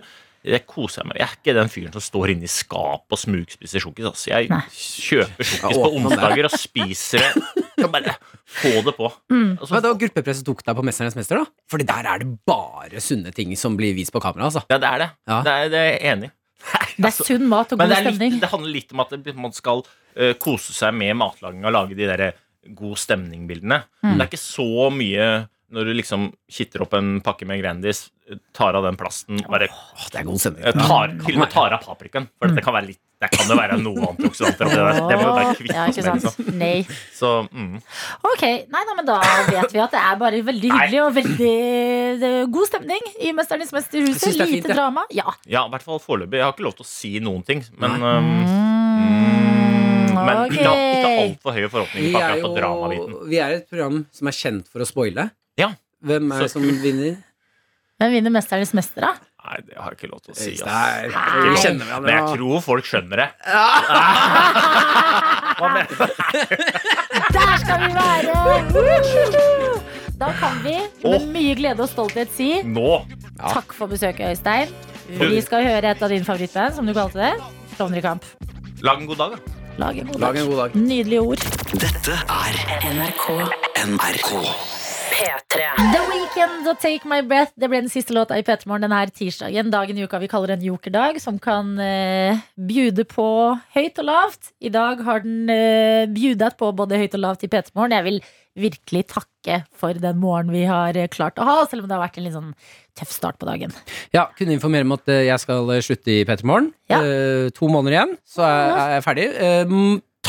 det 0.50 0.62
koser 0.70 1.02
jeg 1.04 1.10
meg. 1.10 1.18
Jeg 1.20 1.28
er 1.28 1.34
ikke 1.36 1.54
den 1.58 1.70
fyren 1.74 1.92
som 1.98 2.02
står 2.06 2.32
inne 2.32 2.48
i 2.48 2.52
skapet 2.52 3.12
og 3.12 3.20
smugspiser 3.20 3.84
sjokkis. 3.84 4.08
Altså. 4.08 4.30
Jeg 4.32 4.48
Nei. 4.50 4.62
kjøper 4.72 5.44
sjokkis 5.50 5.82
på 5.84 5.90
onsdager 6.00 6.48
og 6.48 6.56
spiser 6.56 7.26
det. 7.26 7.66
Kan 7.80 7.92
bare 7.92 8.14
få 8.60 8.72
det 8.88 8.94
på. 8.98 9.08
Mm. 9.32 9.58
Altså, 9.60 9.74
Men 9.76 9.84
det 9.84 9.92
var 9.92 10.00
gruppepresset 10.06 10.48
tok 10.48 10.64
deg 10.68 10.76
på 10.80 10.84
Mesternes 10.88 11.16
mester, 11.20 11.44
da? 11.44 11.46
Fordi 11.72 11.86
der 11.92 12.10
er 12.14 12.24
det 12.24 12.32
bare 12.48 13.04
sunne 13.04 13.32
ting 13.36 13.52
som 13.60 13.76
blir 13.80 13.94
vist 13.96 14.12
på 14.16 14.20
kamera, 14.24 14.48
altså. 14.50 14.64
ja, 14.72 14.80
det 14.80 14.90
er 14.90 15.04
det. 15.04 15.10
Ja. 15.30 15.38
Det, 15.46 15.54
er, 15.54 15.70
det 15.76 15.80
er 15.84 15.90
jeg 15.92 16.02
enig 16.16 16.32
i. 16.32 16.34
Det 17.00 17.10
er 17.10 17.30
sunn 17.32 17.48
mat 17.50 17.74
og 17.74 17.80
god 17.80 17.94
det, 17.94 18.02
stemning. 18.04 18.36
litt, 18.36 18.44
det 18.44 18.52
handler 18.52 18.76
litt 18.76 18.94
om 18.96 19.04
at 19.06 19.16
man 19.40 19.56
skal 19.56 19.84
uh, 19.86 20.34
kose 20.42 20.76
seg 20.76 20.96
med 21.00 21.16
matlaging 21.20 21.64
og 21.64 21.76
lage 21.76 21.98
de 21.98 22.10
der 22.10 22.26
god 22.76 23.00
stemning-bildene. 23.00 23.82
Mm. 24.04 24.14
Det 24.14 24.20
er 24.20 24.28
ikke 24.28 24.42
så 24.42 24.90
mye 24.94 25.30
når 25.74 25.90
du 25.90 25.94
liksom 25.98 26.30
kitter 26.52 26.84
opp 26.86 26.96
en 26.98 27.20
pakke 27.26 27.46
med 27.50 27.62
Grandis, 27.62 28.08
tar 28.56 28.78
av 28.78 28.86
den 28.86 28.98
plasten, 29.00 29.42
bare 29.50 29.70
Åh, 29.74 30.08
det 30.14 30.22
er 30.22 30.26
god 30.28 30.42
stemning. 30.42 30.66
eh, 30.66 30.74
tar, 30.88 31.14
til 31.26 31.38
og 31.38 31.44
med 31.44 31.54
tar 31.54 31.76
av 31.78 31.86
paprikaen. 31.86 32.28
For 32.40 32.54
det 32.54 32.66
kan 32.66 32.76
være 32.78 32.92
litt 32.92 33.02
det 33.20 33.28
kan 33.34 33.50
jo 33.52 33.56
være 33.60 33.76
noe 33.84 34.14
antioksidanter 34.14 34.70
oppi 34.70 34.78
der. 34.80 35.00
Det 35.10 35.16
må 35.20 35.32
være 35.36 35.56
kvitt 35.60 35.74
ja, 35.76 35.88
ikke 35.92 36.04
sant? 36.06 36.24
Liksom. 36.24 36.54
Nei. 36.56 36.86
Så 37.12 37.32
mm. 37.52 37.74
Ok, 38.30 38.46
nei, 38.46 38.84
nei, 38.88 38.96
men 38.96 39.10
da 39.10 39.18
vet 39.50 39.74
vi 39.76 39.82
at 39.84 39.92
det 39.92 40.00
er 40.00 40.22
bare 40.22 40.40
veldig 40.48 40.72
hyggelig 40.72 41.02
og 41.04 41.18
veldig 41.18 41.50
er 42.30 42.48
god 42.56 42.70
stemning 42.72 43.12
i 43.20 43.34
Mesternes 43.36 43.76
Mesterhus 43.76 44.14
mesterhuset. 44.16 44.40
er 44.40 44.54
fint, 44.54 44.64
Lite 44.64 44.78
drama. 44.78 45.04
Ja. 45.12 45.28
Ja, 45.44 45.66
i 45.68 45.76
hvert 45.76 45.84
fall 45.84 46.00
foreløpig. 46.00 46.40
Jeg 46.40 46.48
har 46.48 46.56
ikke 46.56 46.68
lov 46.70 46.80
til 46.80 46.88
å 46.88 46.92
si 46.94 47.12
noen 47.20 47.44
ting. 47.44 47.66
Men, 47.76 48.00
Nei. 48.00 48.16
um, 48.24 48.80
Mm, 50.10 50.26
men 50.26 50.38
okay. 50.46 50.58
ikke, 50.60 50.72
ikke 50.94 51.12
altfor 51.24 51.56
høye 51.56 51.70
forhåpninger 51.72 52.14
på 52.14 52.20
akkurat 52.20 52.44
på 52.44 52.50
dramabiten. 52.58 53.14
vi 53.30 53.40
er 53.44 53.58
et 53.60 53.70
program 53.70 54.02
som 54.16 54.32
er 54.32 54.36
kjent 54.36 54.72
for 54.72 54.84
å 54.84 54.88
spoile. 54.88 55.30
Ja. 55.60 55.70
Hvem 56.06 56.32
er 56.32 56.40
det 56.46 56.52
som 56.54 56.64
vinner? 56.64 57.16
Hvem 58.00 58.12
vinner 58.16 58.32
Mesternes 58.32 58.72
mester, 58.78 59.02
da? 59.04 59.12
Nei, 59.50 59.58
det 59.66 59.76
har 59.80 59.90
jeg 59.94 59.98
ikke 60.00 60.12
lov 60.12 60.20
til 60.24 60.32
å 60.32 60.36
si. 60.38 60.52
ass. 60.56 60.62
Nei. 60.68 61.00
Vi 61.10 61.14
kjenner 61.64 61.86
hverandre 61.88 62.06
Men 62.06 62.14
jeg 62.16 62.24
tror 62.38 62.58
folk 62.64 62.86
skjønner 62.88 63.18
det. 63.24 63.30
Hva 65.60 65.68
mener? 65.76 65.96
Der 67.36 67.54
skal 67.64 67.78
vi 67.84 67.90
være! 67.96 68.34
Da 70.20 70.28
kan 70.40 70.56
vi 70.64 70.76
med 71.06 71.22
mye 71.32 71.54
glede 71.56 71.82
og 71.86 71.90
stolthet 71.92 72.30
si 72.36 72.50
Nå! 72.68 72.92
takk 73.40 73.72
for 73.76 73.88
besøket, 73.92 74.26
Øystein. 74.34 74.68
Vi 75.10 75.40
skal 75.42 75.64
høre 75.66 75.90
et 75.96 76.02
av 76.04 76.10
dine 76.12 76.26
favorittband, 76.28 76.74
som 76.76 76.86
du 76.88 76.94
kalte 76.96 77.18
det. 77.24 77.34
Klovner 77.78 77.98
i 78.02 78.04
kamp. 78.04 78.24
Lag 78.84 78.98
en 79.00 79.08
god 79.10 79.18
dag, 79.24 79.32
da. 79.38 79.42
Lag 79.80 79.98
en 80.02 80.08
god 80.12 80.20
Lag 80.22 80.36
en 80.42 80.48
god 80.52 80.58
dag. 80.66 80.72
Nydelige 80.76 81.22
ord. 81.24 81.42
Dette 81.80 82.14
er 82.20 82.54
NRK 82.92 83.26
NRK. 83.88 84.30
The 85.20 86.02
Weekend 86.08 86.68
og 86.70 86.78
Take 86.80 87.08
My 87.10 87.18
Breath 87.28 87.52
Det 87.60 87.68
ble 87.68 87.82
den 87.82 87.92
siste 87.92 88.14
låta 88.16 88.38
i 88.40 88.44
P3 88.46 88.70
Morgen 88.70 88.86
denne 88.86 89.02
tirsdagen. 89.12 89.68
Dagen 89.74 89.98
i 90.00 90.06
uka 90.08 90.20
vi 90.22 90.30
kaller 90.32 90.54
en 90.54 90.64
jokerdag, 90.64 91.20
som 91.20 91.36
kan 91.44 91.74
eh, 91.84 92.40
bjude 92.56 93.04
på 93.10 93.26
høyt 93.76 94.00
og 94.00 94.08
lavt. 94.08 94.54
I 94.64 94.72
dag 94.72 95.04
har 95.04 95.26
den 95.26 95.52
eh, 95.52 96.06
bjudet 96.16 96.56
på 96.62 96.72
både 96.72 97.02
høyt 97.02 97.20
og 97.20 97.24
lavt 97.26 97.44
i 97.44 97.52
P3 97.52 97.76
Morgen. 97.76 97.98
Jeg 97.98 98.08
vil 98.08 98.22
virkelig 98.70 99.04
takke 99.12 99.60
for 99.76 100.00
den 100.00 100.24
morgenen 100.24 100.56
vi 100.56 100.64
har 100.72 100.96
eh, 100.96 101.12
klart 101.12 101.36
å 101.36 101.52
ha, 101.52 101.60
selv 101.68 101.84
om 101.84 101.92
det 101.92 102.00
har 102.00 102.06
vært 102.06 102.22
en 102.22 102.30
litt 102.30 102.40
sånn 102.40 102.56
tøff 102.96 103.12
start 103.12 103.44
på 103.44 103.52
dagen. 103.52 103.76
Ja, 104.16 104.30
kunne 104.40 104.56
informere 104.56 104.88
om 104.88 104.96
at 104.96 105.12
eh, 105.12 105.26
jeg 105.28 105.44
skal 105.44 105.68
eh, 105.76 105.84
slutte 105.84 106.16
i 106.16 106.22
P3 106.24 106.48
Morgen. 106.48 106.72
Ja. 106.88 107.04
Eh, 107.04 107.52
to 107.60 107.68
måneder 107.68 108.00
igjen, 108.00 108.20
så 108.24 108.48
er, 108.48 108.78
er 108.86 109.00
jeg 109.02 109.10
ferdig. 109.12 109.32
Eh, 109.36 109.80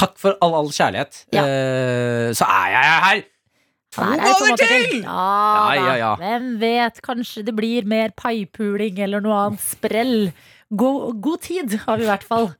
takk 0.02 0.18
for 0.18 0.34
all, 0.42 0.64
all 0.64 0.74
kjærlighet. 0.74 1.28
Ja. 1.36 1.46
Eh, 1.46 2.32
så 2.34 2.50
er 2.58 2.74
jeg 2.74 3.04
her! 3.06 3.28
To 3.96 4.04
Her 4.06 4.20
er 4.22 4.34
måte 4.46 4.66
til! 4.70 5.00
Ja, 5.02 5.74
Ja, 5.74 5.82
ja, 5.82 5.94
ja. 5.98 6.10
Hvem 6.20 6.44
vet, 6.62 7.00
kanskje 7.02 7.42
det 7.48 7.54
blir 7.58 7.86
mer 7.90 8.12
paipuling 8.14 9.00
eller 9.02 9.20
noe 9.24 9.34
annet 9.48 9.64
sprell. 9.64 10.30
God, 10.70 11.16
god 11.24 11.40
tid 11.42 11.74
har 11.88 11.98
vi 11.98 12.06
i 12.06 12.10
hvert 12.10 12.22
fall. 12.22 12.52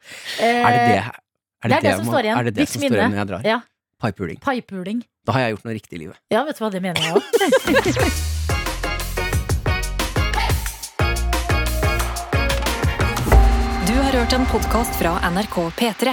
Eh, 0.42 0.58
Er 0.66 0.74
det 0.74 0.80
det, 0.88 0.96
er 0.98 1.68
det 1.70 1.76
er 1.76 1.80
det 1.86 1.94
som 2.00 2.06
må- 2.08 2.12
står 2.16 2.26
igjen. 2.26 2.38
Er 2.40 2.42
det 2.50 2.54
det 2.54 2.60
Ditt 2.64 2.68
som 2.74 2.82
står 2.82 2.96
igjen 2.98 3.14
når 3.14 3.20
jeg 3.22 3.28
drar? 3.30 3.42
Ja, 3.46 3.60
Paipuling. 4.02 4.40
paipuling. 4.42 5.04
Da 5.24 5.32
har 5.36 5.40
jeg 5.46 5.54
gjort 5.54 5.64
noe 5.68 5.74
riktig 5.78 5.94
i 6.00 6.02
livet. 6.02 6.16
Ja, 6.34 6.42
vet 6.44 6.58
du 6.58 6.64
hva 6.64 6.70
det 6.72 6.82
mener 6.82 6.98
jeg 6.98 7.14
òg. 7.14 8.30
Du 13.86 13.94
har 13.96 14.12
hørt 14.12 14.32
en 14.32 14.46
podkast 14.46 14.94
fra 15.00 15.14
NRK 15.30 15.56
P3. 15.78 16.12